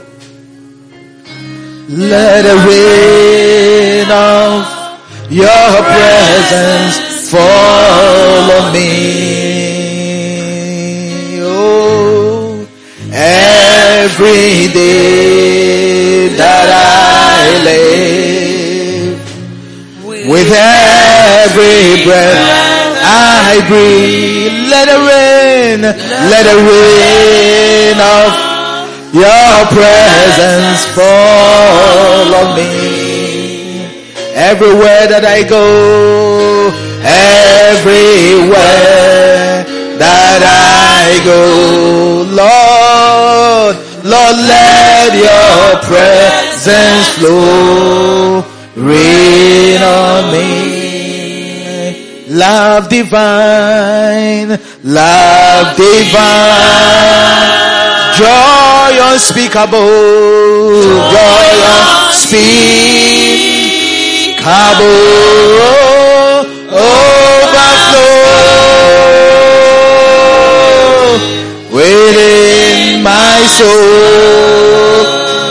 Let 1.88 2.42
the 2.42 2.56
rain 2.66 4.10
of 4.10 4.66
your 5.30 5.82
presence 5.94 7.30
fall 7.30 8.50
on 8.50 8.72
me. 8.72 9.45
Every 13.16 14.68
day 14.76 16.28
that 16.36 16.68
I 16.68 17.64
live, 17.64 19.16
with 20.28 20.52
every 20.52 22.04
breath 22.04 22.36
I 23.00 23.64
breathe, 23.68 24.68
let 24.68 24.88
it 24.92 25.00
rain, 25.00 25.80
let 25.80 26.44
it 26.44 26.60
rain 26.60 27.96
of 27.96 28.36
your 29.14 29.64
presence 29.72 30.84
fall 30.92 32.28
on 32.36 32.52
me. 32.54 33.88
Everywhere 34.34 35.08
that 35.08 35.24
I 35.24 35.42
go, 35.42 36.68
everywhere 37.80 39.06
that 39.98 40.42
I 40.44 41.20
go, 41.24 42.24
Lord, 42.36 43.76
Lord, 44.04 44.36
let 44.36 45.14
your 45.16 45.80
presence 45.88 47.08
flow, 47.18 48.44
rain 48.76 49.82
on 49.82 50.32
me. 50.32 50.56
Love 52.28 52.88
divine, 52.88 54.58
love 54.84 55.76
divine, 55.76 57.46
joy 58.18 58.98
unspeakable, 59.12 59.78
joy 61.10 61.48
unspeakable, 61.64 62.56
overflow 66.72 67.35
within 71.76 73.04
my 73.04 73.36
soul. 73.52 75.04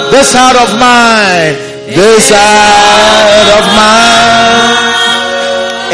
This 0.09 0.33
heart 0.33 0.57
of 0.57 0.73
mine, 0.81 1.53
this 1.85 2.33
heart 2.33 3.49
of 3.61 3.65
mine 3.77 4.73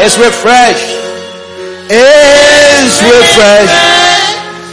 is 0.00 0.16
refreshed, 0.16 0.96
is 1.92 2.92
refreshed 3.04 3.76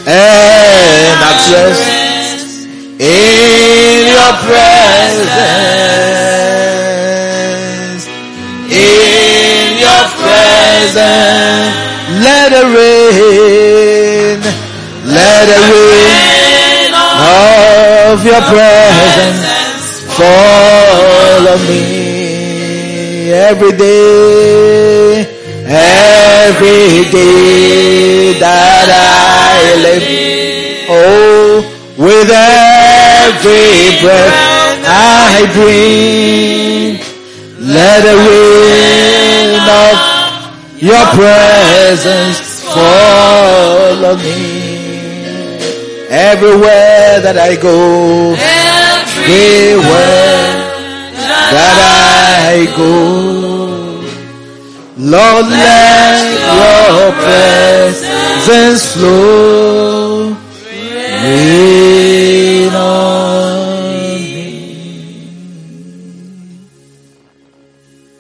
and 0.07 1.19
access 1.27 1.75
in 2.99 4.07
your 4.15 4.31
presence, 4.47 5.27
in 8.71 9.75
your 9.83 10.03
presence. 10.23 11.75
Let 12.23 12.49
it 12.51 12.67
rain, 12.75 13.68
of 18.11 18.25
your 18.25 18.41
presence 18.41 19.45
follow 20.17 21.57
me 21.69 23.31
every 23.31 23.71
day, 23.77 25.27
every 25.67 27.05
day 27.11 28.33
that 28.39 28.89
I 28.89 29.75
live. 29.85 30.05
Oh, 30.89 31.61
with 31.97 32.29
every 32.33 34.01
breath 34.01 34.37
I 34.87 35.45
breathe, 35.53 36.97
let 37.61 37.99
the 38.09 38.17
wind 38.25 39.67
of 39.85 39.95
your 40.81 41.05
presence 41.13 42.63
follow 42.73 44.15
me. 44.17 44.58
Everywhere 46.11 47.21
that 47.21 47.37
I 47.37 47.55
go, 47.55 48.33
everywhere 48.33 49.69
that 51.53 51.77
I 52.49 52.65
go. 52.75 53.99
Lord, 54.97 55.45
let 55.45 56.23
your 56.57 57.13
presence 58.01 58.83
flow. 58.93 60.35
Rain 61.21 62.73
on 62.73 63.93
me. 64.33 64.49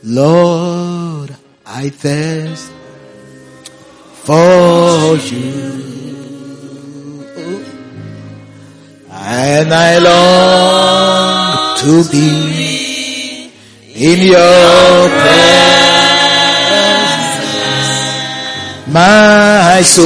Lord, 0.03 1.35
I 1.65 1.89
thirst 1.89 2.71
for 4.25 5.15
you. 5.15 5.58
And 9.41 9.73
I 9.73 9.99
long 9.99 11.77
to 11.79 12.03
be 12.11 13.47
in 13.95 14.19
your 14.19 15.09
presence. 15.15 15.79
My 18.91 19.81
soul 19.81 20.03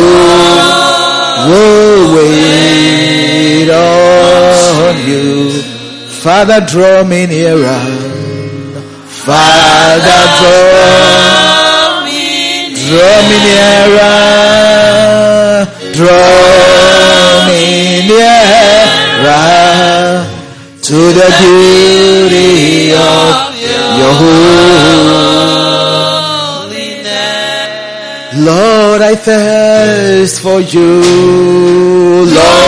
will 1.49 2.13
wait 2.15 3.69
on 3.71 4.93
you. 5.09 5.49
Father, 6.21 6.61
draw 6.67 7.03
me 7.03 7.25
nearer. 7.25 7.81
Father, 9.25 10.21
draw 10.41 12.05
me, 12.05 12.21
draw 12.85 13.17
me 13.29 13.37
nearer. 13.49 14.13
Draw 15.97 17.47
me 17.47 17.61
nearer 18.07 19.02
to 20.83 20.99
the 21.19 21.29
beauty 21.39 22.91
of 22.91 23.55
your 23.97 24.13
holiness. 24.19 24.43
Lord, 28.35 29.01
I 29.01 29.15
thirst 29.15 30.41
for 30.41 30.59
you. 30.59 31.01
Lord, 32.27 32.67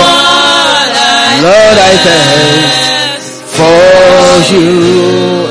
Lord, 1.43 1.77
I 1.91 1.93
thirst 2.07 3.29
for 3.59 4.55
you. 4.55 4.71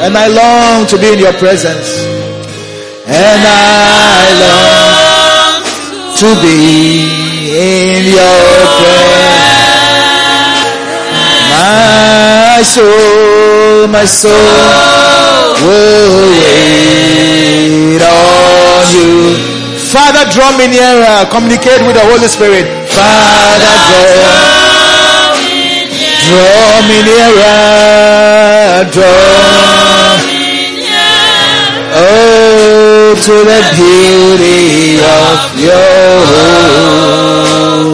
And 0.04 0.16
I 0.16 0.26
long 0.28 0.86
to 0.86 0.96
be 0.96 1.12
in 1.12 1.18
your 1.18 1.34
presence. 1.34 2.00
And 3.06 3.42
I 3.44 4.24
long 4.44 5.62
to 6.16 6.28
be 6.40 6.56
in 7.52 8.04
your 8.08 8.40
presence. 8.80 9.43
My 11.54 12.62
soul, 12.62 13.86
my 13.86 14.04
soul 14.04 14.32
will 15.62 16.10
wait 16.34 18.02
on 18.02 18.82
you. 18.90 19.38
Father, 19.94 20.26
draw 20.34 20.50
me 20.58 20.66
nearer. 20.66 21.26
Communicate 21.30 21.86
with 21.86 21.94
the 21.94 22.02
Holy 22.10 22.26
Spirit. 22.26 22.66
Father, 22.90 23.74
draw 23.86 24.54
Draw 26.26 26.74
me 26.88 26.98
nearer, 27.06 28.90
draw 28.90 30.24
Oh, 31.96 33.14
to 33.14 33.34
the 33.50 33.60
beauty 33.76 34.98
of 34.98 35.54
your 35.60 36.26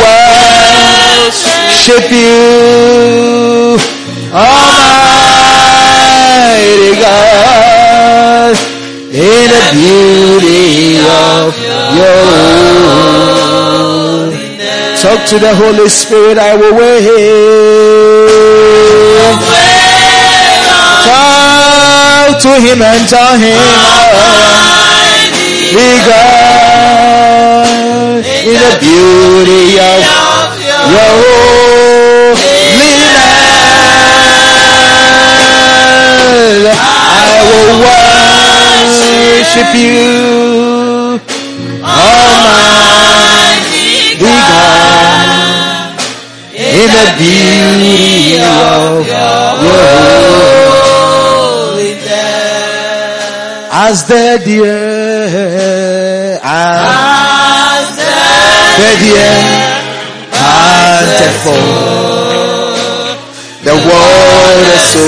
worship 1.33 2.07
you, 2.13 2.39
Almighty 4.35 4.93
God, 7.01 7.74
the 9.55 9.63
beauty 9.71 10.99
of 10.99 11.55
your 11.95 12.27
holiness. 14.35 14.99
Talk 15.03 15.21
to 15.31 15.39
the 15.39 15.55
Holy 15.55 15.89
Spirit, 15.89 16.39
I 16.39 16.57
will 16.57 16.75
wait. 16.75 17.05
Talk 21.07 22.41
to 22.43 22.53
him 22.67 22.83
and 22.83 23.09
tell 23.09 23.37
him, 23.39 23.61
be 25.71 25.89
God 26.09 27.15
in 28.25 28.59
the 28.59 28.75
beauty 28.83 29.79
of 29.79 30.03
your 30.91 31.13
holiness. 31.23 32.35
I 36.77 37.39
will 37.49 37.79
worship 37.81 38.14
you, 39.75 41.21
Almighty 41.85 43.05
God, 44.19 45.99
in 46.55 46.89
the 46.97 47.07
beauty 47.19 48.39
of 48.41 49.07
your 49.07 49.47
holiness. 49.63 49.95
I 53.73 53.91
As 53.91 54.07
the 54.07 54.41
deer, 54.45 54.81
as 56.43 57.87
the 58.81 58.91
deer 59.03 59.37
panted 60.31 61.35
for 61.45 61.69
the 63.67 63.75
water, 63.89 64.79
so 64.93 65.05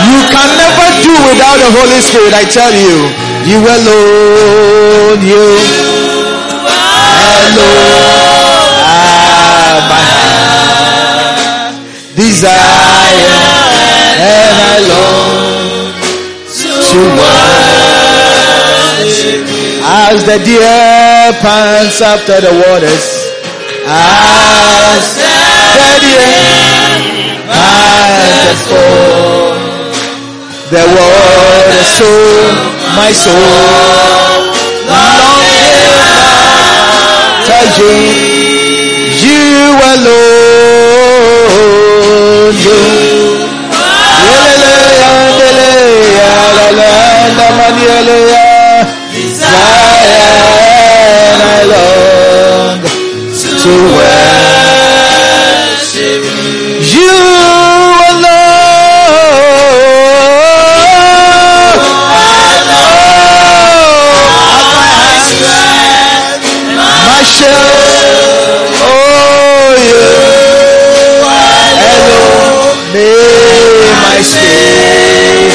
You 0.09 0.21
can 0.33 0.51
never 0.57 0.89
do 1.05 1.15
without 1.29 1.59
the 1.61 1.71
Holy 1.77 2.01
Spirit, 2.01 2.33
I 2.33 2.45
tell 2.49 2.73
you. 2.73 3.13
You 3.49 3.59
alone, 3.65 5.21
you 5.25 5.45
alone 7.49 8.09
my 9.89 10.05
desire, 12.15 12.51
and 14.19 14.57
I 14.59 14.79
long 14.91 15.95
to 16.89 17.01
worship 18.99 19.45
as 19.85 20.19
the 20.27 20.39
deer 20.45 21.33
pants 21.41 22.01
after 22.03 22.41
the 22.41 22.53
waters, 22.67 23.07
as 23.87 25.05
the 25.17 25.93
deer 26.03 26.68
for 28.69 28.93
the 30.71 30.83
water, 30.97 31.85
so 31.97 32.11
my 32.97 33.11
soul 33.13 34.43
longing 34.93 35.89
after 37.49 37.63
you, 37.79 37.93
you 39.25 39.47
alone, 39.95 41.55
you. 42.65 42.81
Zion, 49.39 51.41
I 51.41 51.43
long 51.71 52.83
to 53.63 53.73
worship 53.97 54.58
Shield, 67.49 68.75
oh 68.85 69.73
you 69.89 70.05
alone, 71.25 72.77
may 72.93 73.17
my 74.03 74.19
spirit 74.31 75.53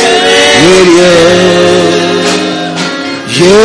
with 0.66 0.90
you, 0.98 1.16
you 3.38 3.62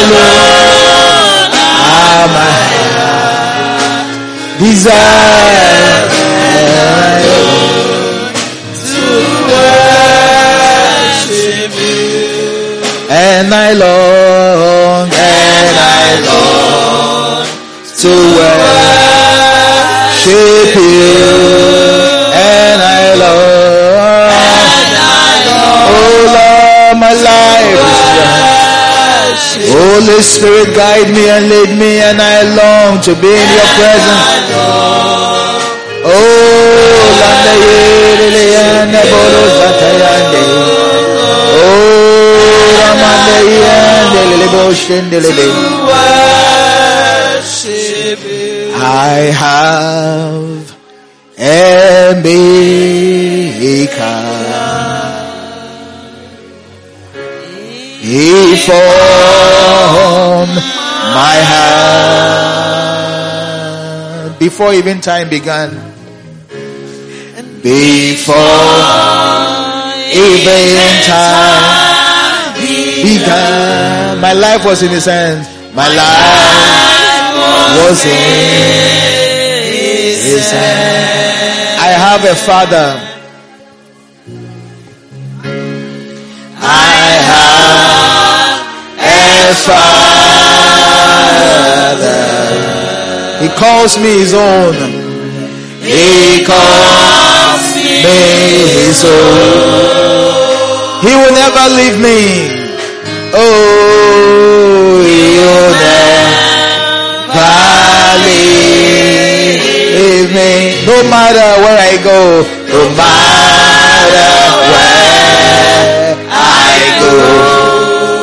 alone 0.00 0.30
are 1.80 2.28
my 2.36 2.58
desire. 4.58 5.40
And 13.12 13.52
I 13.52 13.72
long, 13.72 14.39
to 18.00 18.08
worship 18.08 19.60
you. 20.72 21.36
And 22.32 22.80
I 22.80 23.12
long, 23.20 24.32
oh 25.84 26.20
Lord, 26.32 26.96
my 26.96 27.12
life 27.12 27.76
is. 27.76 29.68
Holy 29.68 30.20
Spirit, 30.24 30.72
guide 30.74 31.12
me 31.12 31.28
and 31.28 31.44
lead 31.52 31.76
me, 31.76 32.00
and 32.00 32.16
I 32.22 32.40
long 32.56 33.00
to 33.04 33.12
be 33.20 33.28
in 33.28 33.48
your 33.52 33.68
presence. 33.76 34.48
Oh, 36.00 36.08
Landa 37.20 37.52
Yere 37.60 38.44
Yanda 38.56 39.02
Boro 39.12 39.44
Zatayande. 39.60 40.42
Oh, 41.52 42.40
Ramanda 42.80 43.36
Yande 43.44 44.20
Lele 44.30 44.48
Boshendele. 44.56 45.79
I 48.82 49.28
have 49.36 50.74
a 51.38 52.14
maker. 52.24 54.00
He 58.00 58.56
formed 58.56 60.56
my 60.56 61.36
heart 61.52 62.72
before 64.38 64.72
even 64.72 65.02
time 65.02 65.28
began. 65.28 65.70
Before 67.62 68.34
even 70.08 71.04
time 71.04 72.56
began, 73.04 74.20
my 74.20 74.32
life 74.32 74.64
was 74.64 74.82
in 74.82 74.88
His 74.90 75.04
hands. 75.04 75.46
My 75.74 75.86
life 75.94 76.89
was 77.78 78.04
in 78.04 78.12
His 80.26 80.50
hands. 80.50 81.78
I 81.80 81.88
have 82.04 82.24
a 82.24 82.34
Father. 82.34 82.88
I 86.62 87.08
have 87.30 88.60
a 88.98 89.54
Father. 89.66 90.20
He 93.42 93.48
calls 93.56 93.92
me 93.98 94.12
His 94.20 94.34
own. 94.34 94.74
He 95.82 96.44
calls 96.44 97.64
me 97.76 98.20
His 98.78 99.04
own. 99.04 100.10
He 101.02 101.12
will 101.20 101.34
never 101.42 101.64
leave 101.78 101.98
me. 101.98 102.18
Oh, 103.32 105.02
He 105.06 105.38
will 105.38 105.70
never 105.70 106.09
leave 110.00 110.30
me. 110.32 110.50
No 110.86 110.96
matter 111.10 111.48
where 111.62 111.78
I 111.78 111.94
go, 112.02 112.20
no 112.72 112.82
matter 112.98 114.30
where 114.70 116.16
I 116.30 116.74
go. 117.00 117.12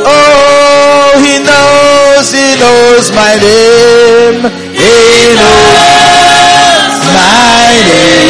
Oh, 0.08 1.20
He 1.24 1.34
knows, 1.44 2.28
He 2.32 2.48
knows 2.62 3.06
my 3.12 3.34
name. 3.40 4.40
He 4.74 5.36
knows 5.40 5.86
my 7.16 7.68
name. 7.88 8.28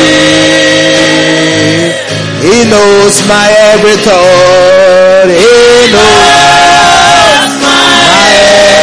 He 2.47 2.57
knows 2.69 3.15
my 3.27 3.47
every 3.73 3.97
thought. 4.05 5.27
He 5.27 5.91
knows 5.91 7.51
my 7.61 7.91
every 8.23 8.76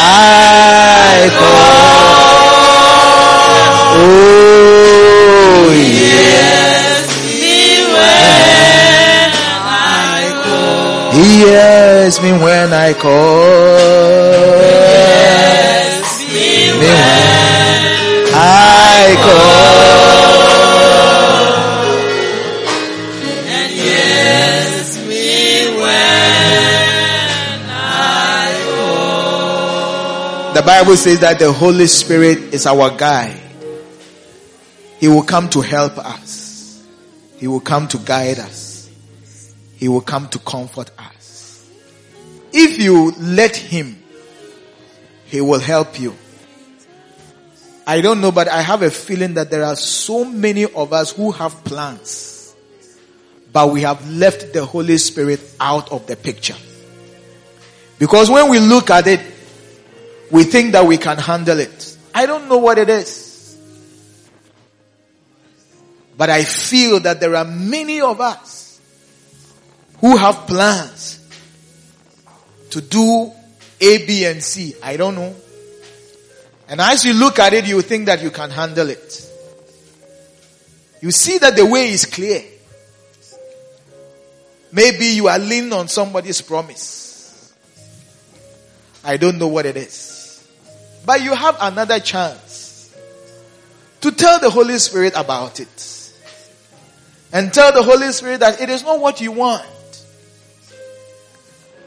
I 0.01 1.29
call. 1.39 1.89
Oh, 4.01 5.73
yes. 5.73 6.68
Hears 11.23 12.21
me 12.21 12.31
when 12.31 12.73
I 12.73 12.93
call. 12.93 14.19
me 16.33 16.71
when 16.77 17.79
I 18.33 19.15
call. 19.25 20.09
And 23.47 23.71
hears 23.71 24.97
me 25.07 25.67
when 25.77 27.69
I 27.69 28.61
call. 28.65 30.53
The 30.53 30.61
Bible 30.61 30.95
says 30.95 31.19
that 31.19 31.39
the 31.39 31.51
Holy 31.51 31.87
Spirit 31.87 32.53
is 32.53 32.65
our 32.65 32.95
guide. 32.95 33.39
He 34.99 35.07
will 35.07 35.23
come 35.23 35.49
to 35.49 35.61
help 35.61 35.97
us. 35.97 36.85
He 37.37 37.47
will 37.47 37.61
come 37.61 37.87
to 37.87 37.97
guide 37.97 38.39
us. 38.39 38.89
He 39.77 39.87
will 39.87 40.01
come 40.01 40.27
to 40.29 40.39
comfort. 40.39 40.91
You 42.79 43.11
let 43.19 43.57
Him, 43.57 44.01
He 45.25 45.41
will 45.41 45.59
help 45.59 45.99
you. 45.99 46.15
I 47.85 47.99
don't 47.99 48.21
know, 48.21 48.31
but 48.31 48.47
I 48.47 48.61
have 48.61 48.83
a 48.83 48.89
feeling 48.89 49.33
that 49.33 49.51
there 49.51 49.65
are 49.65 49.75
so 49.75 50.23
many 50.23 50.63
of 50.63 50.93
us 50.93 51.11
who 51.11 51.31
have 51.31 51.61
plans, 51.65 52.55
but 53.51 53.69
we 53.69 53.81
have 53.81 54.09
left 54.09 54.53
the 54.53 54.63
Holy 54.63 54.97
Spirit 54.97 55.41
out 55.59 55.91
of 55.91 56.07
the 56.07 56.15
picture. 56.15 56.55
Because 57.97 58.29
when 58.29 58.49
we 58.49 58.59
look 58.59 58.89
at 58.91 59.07
it, 59.07 59.19
we 60.31 60.45
think 60.45 60.71
that 60.71 60.85
we 60.85 60.97
can 60.97 61.17
handle 61.17 61.59
it. 61.59 61.97
I 62.15 62.27
don't 62.27 62.47
know 62.47 62.59
what 62.59 62.77
it 62.77 62.87
is. 62.87 63.57
But 66.17 66.29
I 66.29 66.45
feel 66.45 67.01
that 67.01 67.19
there 67.19 67.35
are 67.35 67.43
many 67.43 67.99
of 67.99 68.21
us 68.21 68.79
who 69.99 70.15
have 70.15 70.47
plans 70.47 71.18
to 72.71 72.81
do 72.81 73.31
A, 73.81 74.05
B, 74.05 74.25
and 74.25 74.43
C. 74.43 74.75
I 74.81 74.97
don't 74.97 75.15
know. 75.15 75.35
And 76.67 76.79
as 76.79 77.03
you 77.03 77.13
look 77.13 77.39
at 77.39 77.53
it, 77.53 77.65
you 77.65 77.81
think 77.81 78.05
that 78.05 78.21
you 78.21 78.29
can 78.29 78.51
handle 78.51 78.89
it. 78.89 79.25
You 81.01 81.11
see 81.11 81.37
that 81.39 81.55
the 81.55 81.65
way 81.65 81.89
is 81.89 82.05
clear. 82.05 82.43
Maybe 84.71 85.05
you 85.05 85.27
are 85.27 85.39
leaning 85.39 85.73
on 85.73 85.87
somebody's 85.87 86.41
promise. 86.41 87.53
I 89.03 89.17
don't 89.17 89.39
know 89.39 89.47
what 89.47 89.65
it 89.65 89.77
is. 89.77 90.47
But 91.05 91.23
you 91.23 91.33
have 91.33 91.57
another 91.59 91.99
chance 91.99 92.95
to 94.01 94.11
tell 94.11 94.39
the 94.39 94.49
Holy 94.49 94.77
Spirit 94.77 95.13
about 95.15 95.59
it. 95.59 96.13
And 97.31 97.53
tell 97.53 97.71
the 97.71 97.83
Holy 97.83 98.11
Spirit 98.11 98.41
that 98.41 98.61
it 98.61 98.69
is 98.69 98.83
not 98.83 98.99
what 98.99 99.21
you 99.21 99.31
want, 99.31 99.65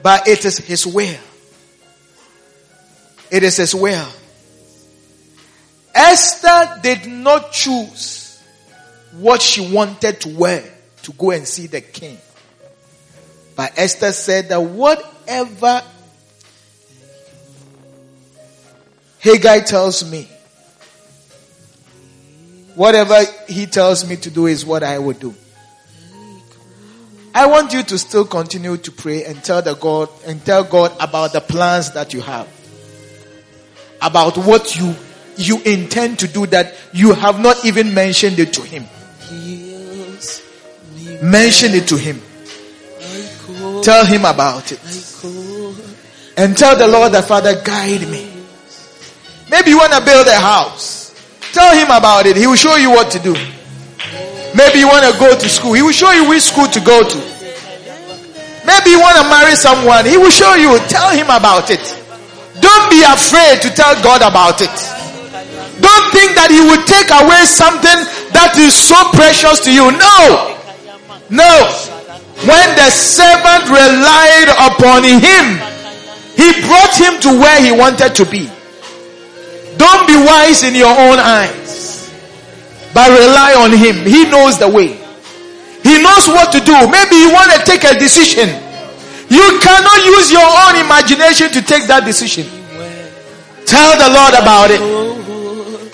but 0.03 0.27
it 0.29 0.45
is 0.45 0.59
His 0.59 0.87
will. 0.87 1.19
It 3.31 3.43
is 3.43 3.57
His 3.57 3.75
will. 3.75 4.09
Esther 5.95 6.81
did 6.83 7.07
not 7.07 7.53
choose 7.53 8.43
what 9.13 9.43
she 9.43 9.73
wanted 9.73 10.21
to 10.23 10.29
wear 10.31 10.65
to 11.03 11.13
go 11.13 11.31
and 11.31 11.47
see 11.47 11.67
the 11.67 11.81
king. 11.81 12.19
But 13.55 13.79
Esther 13.79 14.13
said 14.13 14.49
that 14.49 14.63
whatever 14.63 15.83
Hegai 19.23 19.65
tells 19.65 20.11
me, 20.11 20.29
whatever 22.75 23.21
he 23.49 23.67
tells 23.67 24.09
me 24.09 24.17
to 24.17 24.31
do 24.31 24.47
is 24.47 24.65
what 24.65 24.83
I 24.83 24.99
will 24.99 25.13
do. 25.13 25.35
I 27.35 27.47
want 27.47 27.73
you 27.73 27.83
to 27.83 27.99
still 27.99 28.27
continue 28.27 28.77
to 28.77 28.93
pray 28.93 29.25
and 29.25 29.43
tell 29.43 29.63
the 29.63 29.75
God 29.75 30.11
and 30.27 30.45
tell 30.45 30.65
God 30.65 30.93
about 31.01 31.33
the 31.33 31.41
plans 31.41 31.93
that 31.93 32.13
you 32.13 32.21
have. 32.21 32.49
About 34.03 34.37
what 34.37 34.77
you 34.77 34.95
you 35.37 35.63
intend 35.63 36.19
to 36.19 36.29
do 36.29 36.47
that 36.47 36.75
you 36.93 37.15
have 37.15 37.41
not 37.41 37.65
even 37.65 37.95
mentioned 37.95 38.39
it 38.39 38.53
to 38.53 38.63
him. 38.63 38.85
Mention 41.23 41.73
it 41.73 41.89
to 41.89 41.97
him. 41.97 42.21
Tell 43.83 44.05
him 44.05 44.25
about 44.25 44.71
it. 44.73 44.81
And 46.37 46.57
tell 46.57 46.77
the 46.77 46.87
Lord 46.87 47.13
the 47.13 47.23
Father, 47.23 47.63
guide 47.63 48.09
me. 48.09 48.31
Maybe 49.51 49.71
you 49.71 49.79
want 49.79 49.93
to 49.93 50.05
build 50.05 50.27
a 50.27 50.37
house. 50.37 51.15
Tell 51.53 51.75
him 51.75 51.87
about 51.87 52.27
it. 52.27 52.37
He 52.37 52.47
will 52.47 52.57
show 52.57 52.77
you 52.77 52.91
what 52.91 53.11
to 53.13 53.19
do. 53.19 53.35
Maybe 54.55 54.81
you 54.81 54.89
want 54.89 55.05
to 55.09 55.13
go 55.19 55.33
to 55.33 55.49
school. 55.49 55.73
He 55.73 55.83
will 55.83 55.97
show 55.97 56.13
you 56.13 56.29
which 56.29 56.43
school 56.43 56.69
to 56.69 56.81
go 56.81 57.03
to. 57.03 57.19
Maybe 58.67 58.91
you 58.95 59.01
want 59.01 59.17
to 59.19 59.27
marry 59.27 59.57
someone. 59.57 60.05
He 60.07 60.17
will 60.17 60.31
show 60.31 60.55
you. 60.55 60.79
Tell 60.87 61.11
him 61.11 61.27
about 61.27 61.71
it. 61.71 61.83
Don't 62.61 62.87
be 62.91 63.03
afraid 63.03 63.63
to 63.63 63.71
tell 63.75 63.97
God 64.03 64.23
about 64.23 64.61
it. 64.61 64.71
Don't 65.83 66.07
think 66.15 66.37
that 66.39 66.53
he 66.53 66.61
will 66.63 66.85
take 66.87 67.11
away 67.11 67.43
something 67.49 68.07
that 68.37 68.55
is 68.61 68.71
so 68.77 68.97
precious 69.17 69.59
to 69.67 69.71
you. 69.73 69.91
No. 69.91 70.55
No. 71.33 71.53
When 72.47 72.69
the 72.77 72.91
servant 72.93 73.67
relied 73.67 74.51
upon 74.71 75.03
him, 75.03 75.59
he 76.37 76.55
brought 76.67 76.95
him 76.95 77.19
to 77.25 77.31
where 77.41 77.59
he 77.63 77.73
wanted 77.73 78.15
to 78.17 78.25
be. 78.27 78.51
Don't 79.77 80.07
be 80.07 80.17
wise 80.17 80.63
in 80.63 80.75
your 80.75 80.93
own 80.93 81.19
eyes, 81.19 81.82
but 82.95 83.09
rely 83.11 83.55
on 83.57 83.73
him. 83.73 84.05
He 84.05 84.29
knows 84.29 84.59
the 84.59 84.69
way. 84.69 84.99
He 85.83 86.03
knows 86.03 86.29
what 86.29 86.53
to 86.53 86.61
do. 86.61 86.77
Maybe 86.89 87.17
you 87.17 87.33
want 87.33 87.51
to 87.53 87.59
take 87.65 87.85
a 87.85 87.99
decision. 87.99 88.49
You 89.29 89.59
cannot 89.61 90.05
use 90.05 90.31
your 90.31 90.45
own 90.45 90.85
imagination 90.85 91.51
to 91.51 91.63
take 91.63 91.89
that 91.89 92.05
decision. 92.05 92.45
Tell 93.67 93.97
the 93.97 94.11
Lord 94.13 94.35
about 94.37 94.71
it. 94.71 94.83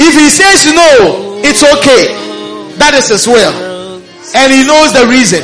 If 0.01 0.15
he 0.15 0.29
says 0.29 0.67
no, 0.75 1.41
it's 1.45 1.63
okay. 1.63 2.15
That 2.77 2.95
is 2.95 3.09
his 3.09 3.27
will. 3.27 4.03
And 4.35 4.53
he 4.53 4.65
knows 4.67 4.93
the 4.93 5.07
reason. 5.07 5.43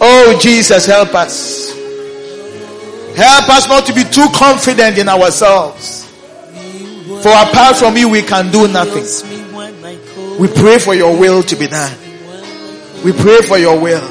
Oh, 0.00 0.38
Jesus, 0.40 0.86
help 0.86 1.14
us. 1.14 1.70
Help 3.16 3.48
us 3.48 3.68
not 3.68 3.86
to 3.86 3.94
be 3.94 4.04
too 4.04 4.26
confident 4.34 4.98
in 4.98 5.08
ourselves. 5.08 6.10
For 7.22 7.30
apart 7.30 7.76
from 7.76 7.96
you, 7.96 8.08
we 8.08 8.22
can 8.22 8.50
do 8.50 8.66
nothing. 8.68 9.04
We 10.42 10.48
pray 10.48 10.80
for 10.80 10.92
your 10.92 11.16
will 11.16 11.40
to 11.44 11.54
be 11.54 11.68
done. 11.68 11.96
We 13.04 13.12
pray 13.12 13.42
for 13.46 13.58
your 13.58 13.78
will. 13.78 14.02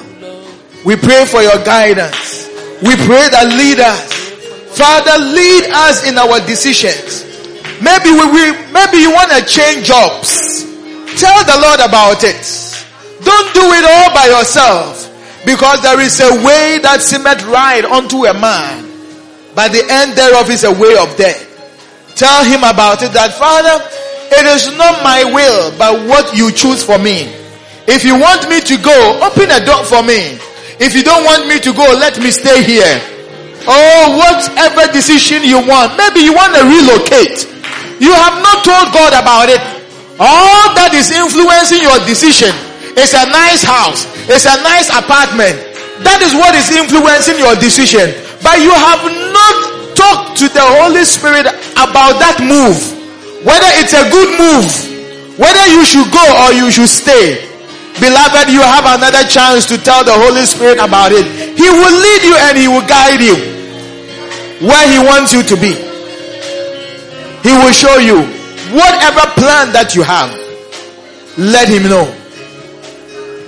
We 0.85 0.95
pray 0.95 1.25
for 1.25 1.41
your 1.41 1.59
guidance. 1.67 2.47
We 2.79 2.95
pray 3.03 3.27
that 3.35 3.51
lead 3.51 3.83
us. 3.83 4.31
Father, 4.71 5.19
lead 5.27 5.67
us 5.75 6.07
in 6.07 6.15
our 6.17 6.39
decisions. 6.47 7.27
Maybe 7.83 8.15
we, 8.15 8.23
we 8.31 8.43
maybe 8.71 9.03
you 9.03 9.11
want 9.11 9.35
to 9.35 9.43
change 9.43 9.91
jobs. 9.91 10.63
Tell 11.19 11.43
the 11.43 11.59
Lord 11.59 11.83
about 11.83 12.23
it. 12.23 12.39
Don't 13.27 13.51
do 13.51 13.67
it 13.67 13.83
all 13.83 14.15
by 14.15 14.31
yourself. 14.31 15.11
Because 15.45 15.83
there 15.83 15.99
is 15.99 16.15
a 16.21 16.31
way 16.47 16.79
that 16.79 17.01
seemeth 17.03 17.43
right 17.43 17.83
unto 17.83 18.23
a 18.23 18.33
man. 18.33 18.87
But 19.53 19.75
the 19.75 19.83
end 19.83 20.15
thereof 20.15 20.49
is 20.49 20.63
a 20.63 20.71
way 20.71 20.95
of 20.95 21.11
death. 21.17 21.43
Tell 22.15 22.45
him 22.45 22.63
about 22.63 23.03
it 23.03 23.11
that 23.11 23.33
Father, 23.35 23.83
it 24.31 24.45
is 24.47 24.71
not 24.77 25.03
my 25.03 25.23
will, 25.27 25.75
but 25.77 26.07
what 26.07 26.35
you 26.35 26.51
choose 26.51 26.83
for 26.83 26.97
me. 26.97 27.27
If 27.87 28.05
you 28.05 28.15
want 28.15 28.47
me 28.47 28.61
to 28.61 28.75
go, 28.79 29.19
open 29.19 29.51
a 29.51 29.59
door 29.65 29.83
for 29.83 29.99
me. 30.03 30.39
If 30.79 30.95
you 30.95 31.03
don't 31.03 31.27
want 31.27 31.45
me 31.51 31.59
to 31.59 31.71
go, 31.73 31.83
let 31.99 32.17
me 32.17 32.31
stay 32.31 32.63
here. 32.63 32.95
Oh, 33.67 34.17
whatever 34.17 34.87
decision 34.93 35.43
you 35.43 35.59
want. 35.61 35.97
Maybe 35.97 36.21
you 36.25 36.33
want 36.33 36.55
to 36.55 36.63
relocate. 36.65 37.45
You 37.99 38.13
have 38.13 38.41
not 38.41 38.65
told 38.65 38.89
God 38.95 39.13
about 39.13 39.51
it. 39.51 39.61
All 40.17 40.73
that 40.77 40.93
is 40.93 41.11
influencing 41.13 41.81
your 41.81 41.99
decision 42.05 42.49
is 42.97 43.13
a 43.13 43.25
nice 43.29 43.61
house. 43.61 44.09
It's 44.29 44.45
a 44.45 44.57
nice 44.65 44.89
apartment. 44.89 45.59
That 46.01 46.21
is 46.25 46.33
what 46.33 46.57
is 46.57 46.71
influencing 46.73 47.37
your 47.37 47.53
decision. 47.57 48.13
But 48.41 48.57
you 48.61 48.73
have 48.73 49.05
not 49.33 49.55
talked 49.93 50.39
to 50.41 50.49
the 50.49 50.65
Holy 50.81 51.05
Spirit 51.05 51.45
about 51.77 52.17
that 52.17 52.41
move. 52.41 53.00
Whether 53.43 53.71
it's 53.81 53.93
a 53.93 54.05
good 54.09 54.37
move. 54.37 54.69
Whether 55.37 55.65
you 55.73 55.83
should 55.85 56.11
go 56.11 56.21
or 56.45 56.53
you 56.53 56.69
should 56.69 56.89
stay. 56.89 57.49
Beloved, 57.99 58.49
you 58.49 58.61
have 58.61 58.85
another 58.85 59.27
chance 59.27 59.65
to 59.65 59.77
tell 59.77 60.03
the 60.03 60.13
Holy 60.13 60.45
Spirit 60.45 60.77
about 60.77 61.11
it. 61.11 61.25
He 61.57 61.69
will 61.69 61.95
lead 61.97 62.21
you 62.23 62.35
and 62.37 62.57
He 62.57 62.67
will 62.67 62.85
guide 62.87 63.21
you 63.21 63.35
where 64.61 64.87
He 64.89 64.99
wants 64.99 65.33
you 65.33 65.43
to 65.43 65.55
be. 65.55 65.73
He 67.41 67.53
will 67.57 67.71
show 67.71 67.97
you 67.97 68.21
whatever 68.77 69.25
plan 69.33 69.73
that 69.73 69.93
you 69.95 70.03
have. 70.03 70.29
Let 71.37 71.67
Him 71.67 71.89
know. 71.89 72.05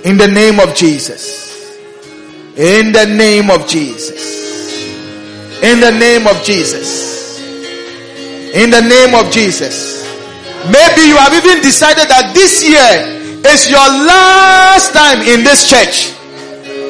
In 0.04 0.18
the 0.18 0.26
name 0.26 0.58
of 0.60 0.74
Jesus. 0.74 1.78
In 2.56 2.92
the 2.92 3.06
name 3.06 3.50
of 3.50 3.66
Jesus. 3.66 4.82
In 5.62 5.80
the 5.80 5.92
name 5.92 6.26
of 6.26 6.42
Jesus. 6.42 7.13
In 8.54 8.70
the 8.70 8.86
name 8.86 9.18
of 9.18 9.34
Jesus. 9.34 10.06
Maybe 10.70 11.10
you 11.10 11.18
have 11.18 11.34
even 11.34 11.58
decided 11.58 12.06
that 12.06 12.30
this 12.38 12.62
year 12.62 12.86
is 13.50 13.66
your 13.66 13.82
last 13.82 14.94
time 14.94 15.26
in 15.26 15.42
this 15.42 15.66
church. 15.66 16.14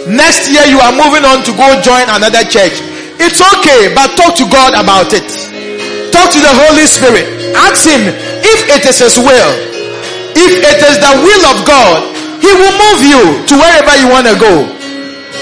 Next 0.04 0.52
year 0.52 0.68
you 0.68 0.76
are 0.84 0.92
moving 0.92 1.24
on 1.24 1.40
to 1.48 1.52
go 1.56 1.66
join 1.80 2.04
another 2.12 2.44
church. 2.44 2.84
It's 3.16 3.40
okay, 3.40 3.88
but 3.96 4.12
talk 4.12 4.36
to 4.38 4.46
God 4.52 4.76
about 4.76 5.16
it. 5.16 5.24
Talk 6.12 6.28
to 6.36 6.40
the 6.44 6.52
Holy 6.68 6.84
Spirit. 6.84 7.24
Ask 7.56 7.88
Him 7.88 8.12
if 8.44 8.60
it 8.68 8.84
is 8.84 9.00
His 9.00 9.16
will. 9.16 9.52
If 10.36 10.52
it 10.60 10.78
is 10.84 11.00
the 11.00 11.14
will 11.24 11.44
of 11.48 11.64
God, 11.64 12.04
He 12.44 12.52
will 12.52 12.76
move 12.76 13.00
you 13.08 13.22
to 13.40 13.54
wherever 13.56 13.94
you 13.96 14.12
want 14.12 14.28
to 14.28 14.36
go. 14.36 14.68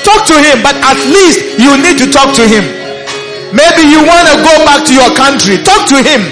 Talk 0.07 0.23
to 0.31 0.37
Him, 0.39 0.63
but 0.63 0.79
at 0.87 1.03
least 1.03 1.59
you 1.59 1.75
need 1.83 1.99
to 1.99 2.07
talk 2.15 2.31
to 2.39 2.47
Him. 2.47 2.82
Maybe 3.53 3.85
you 3.85 4.01
want 4.01 4.25
to 4.33 4.37
go 4.41 4.55
back 4.65 4.81
to 4.89 4.93
your 4.97 5.13
country. 5.13 5.61
Talk 5.61 5.85
to 5.93 6.01
Him. 6.01 6.25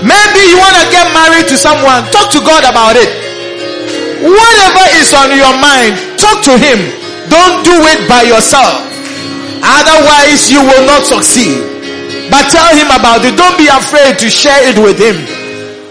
Maybe 0.00 0.40
you 0.48 0.56
want 0.56 0.76
to 0.80 0.84
get 0.88 1.12
married 1.12 1.48
to 1.52 1.56
someone. 1.60 2.08
Talk 2.08 2.32
to 2.32 2.40
God 2.40 2.64
about 2.64 2.96
it. 2.96 3.08
Whatever 4.24 4.84
is 4.96 5.12
on 5.12 5.32
your 5.36 5.52
mind, 5.60 6.00
talk 6.16 6.40
to 6.48 6.56
Him. 6.56 6.80
Don't 7.28 7.60
do 7.64 7.76
it 7.92 8.08
by 8.08 8.24
yourself. 8.24 8.80
Otherwise, 9.60 10.48
you 10.48 10.64
will 10.64 10.84
not 10.88 11.04
succeed. 11.04 11.60
But 12.32 12.48
tell 12.48 12.72
Him 12.72 12.88
about 12.88 13.20
it. 13.24 13.36
Don't 13.36 13.56
be 13.60 13.68
afraid 13.68 14.16
to 14.24 14.28
share 14.32 14.64
it 14.64 14.80
with 14.80 14.96
Him. 14.96 15.20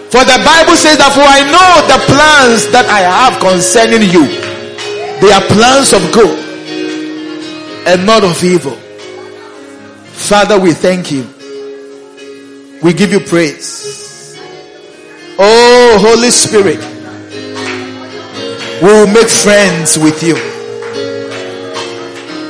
For 0.10 0.22
the 0.26 0.41
Bible 0.45 0.78
says 0.78 0.98
that 1.02 1.14
for 1.14 1.26
I 1.26 1.41
know 1.49 1.70
the 1.90 2.02
plans 2.10 2.70
that 2.70 2.86
I 2.90 3.02
have 3.02 3.41
concerning 3.41 4.06
you. 4.10 4.26
They 5.22 5.34
are 5.34 5.41
plans 5.49 5.94
of 5.94 6.02
good 6.14 6.38
and 7.90 8.06
not 8.06 8.24
of 8.24 8.38
evil. 8.44 8.82
Father, 10.28 10.58
we 10.58 10.72
thank 10.72 11.12
you. 11.12 11.28
We 12.82 12.94
give 12.94 13.12
you 13.12 13.20
praise. 13.20 14.40
Oh, 15.38 15.98
Holy 16.00 16.30
Spirit, 16.30 16.80
we 18.82 18.88
will 18.88 19.08
make 19.08 19.28
friends 19.30 19.98
with 19.98 20.24
you. 20.24 20.36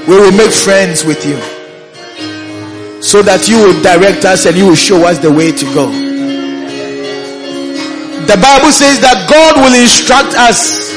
We 0.08 0.20
will 0.22 0.32
make 0.32 0.52
friends 0.52 1.04
with 1.04 1.26
you. 1.26 1.38
So 3.02 3.24
that 3.24 3.50
you 3.50 3.58
will 3.58 3.82
direct 3.82 4.24
us 4.26 4.46
and 4.46 4.56
you 4.56 4.68
will 4.68 4.76
show 4.76 5.08
us 5.08 5.18
the 5.18 5.32
way 5.32 5.52
to 5.52 5.66
go. 5.74 5.88
The 8.28 8.38
Bible 8.38 8.72
says 8.72 9.02
that 9.02 9.28
God 9.28 9.58
will 9.58 9.74
instruct 9.74 10.36
us 10.38 10.94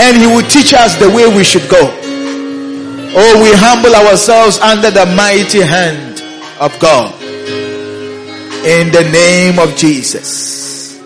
and 0.00 0.16
He 0.16 0.26
will 0.26 0.46
teach 0.48 0.74
us 0.74 0.96
the 0.98 1.08
way 1.08 1.26
we 1.34 1.44
should 1.44 1.68
go. 1.70 2.03
Oh, 3.16 3.42
we 3.42 3.50
humble 3.54 3.94
ourselves 3.94 4.58
under 4.58 4.90
the 4.90 5.06
mighty 5.06 5.60
hand 5.60 6.20
of 6.60 6.76
God. 6.80 7.14
In 8.66 8.90
the 8.90 9.08
name 9.12 9.58
of 9.58 9.76
Jesus. 9.76 10.98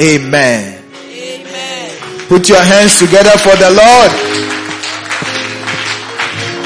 Amen. 0.00 0.82
Amen. 1.10 1.90
Put 2.28 2.48
your 2.48 2.62
hands 2.62 2.98
together 2.98 3.34
for 3.38 3.56
the 3.56 3.70
Lord. 3.74 4.10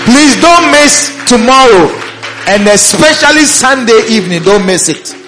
Please 0.04 0.36
don't 0.40 0.70
miss 0.70 1.16
tomorrow 1.28 1.88
and 2.48 2.66
especially 2.68 3.44
Sunday 3.44 4.04
evening. 4.08 4.42
Don't 4.42 4.66
miss 4.66 4.88
it. 4.88 5.27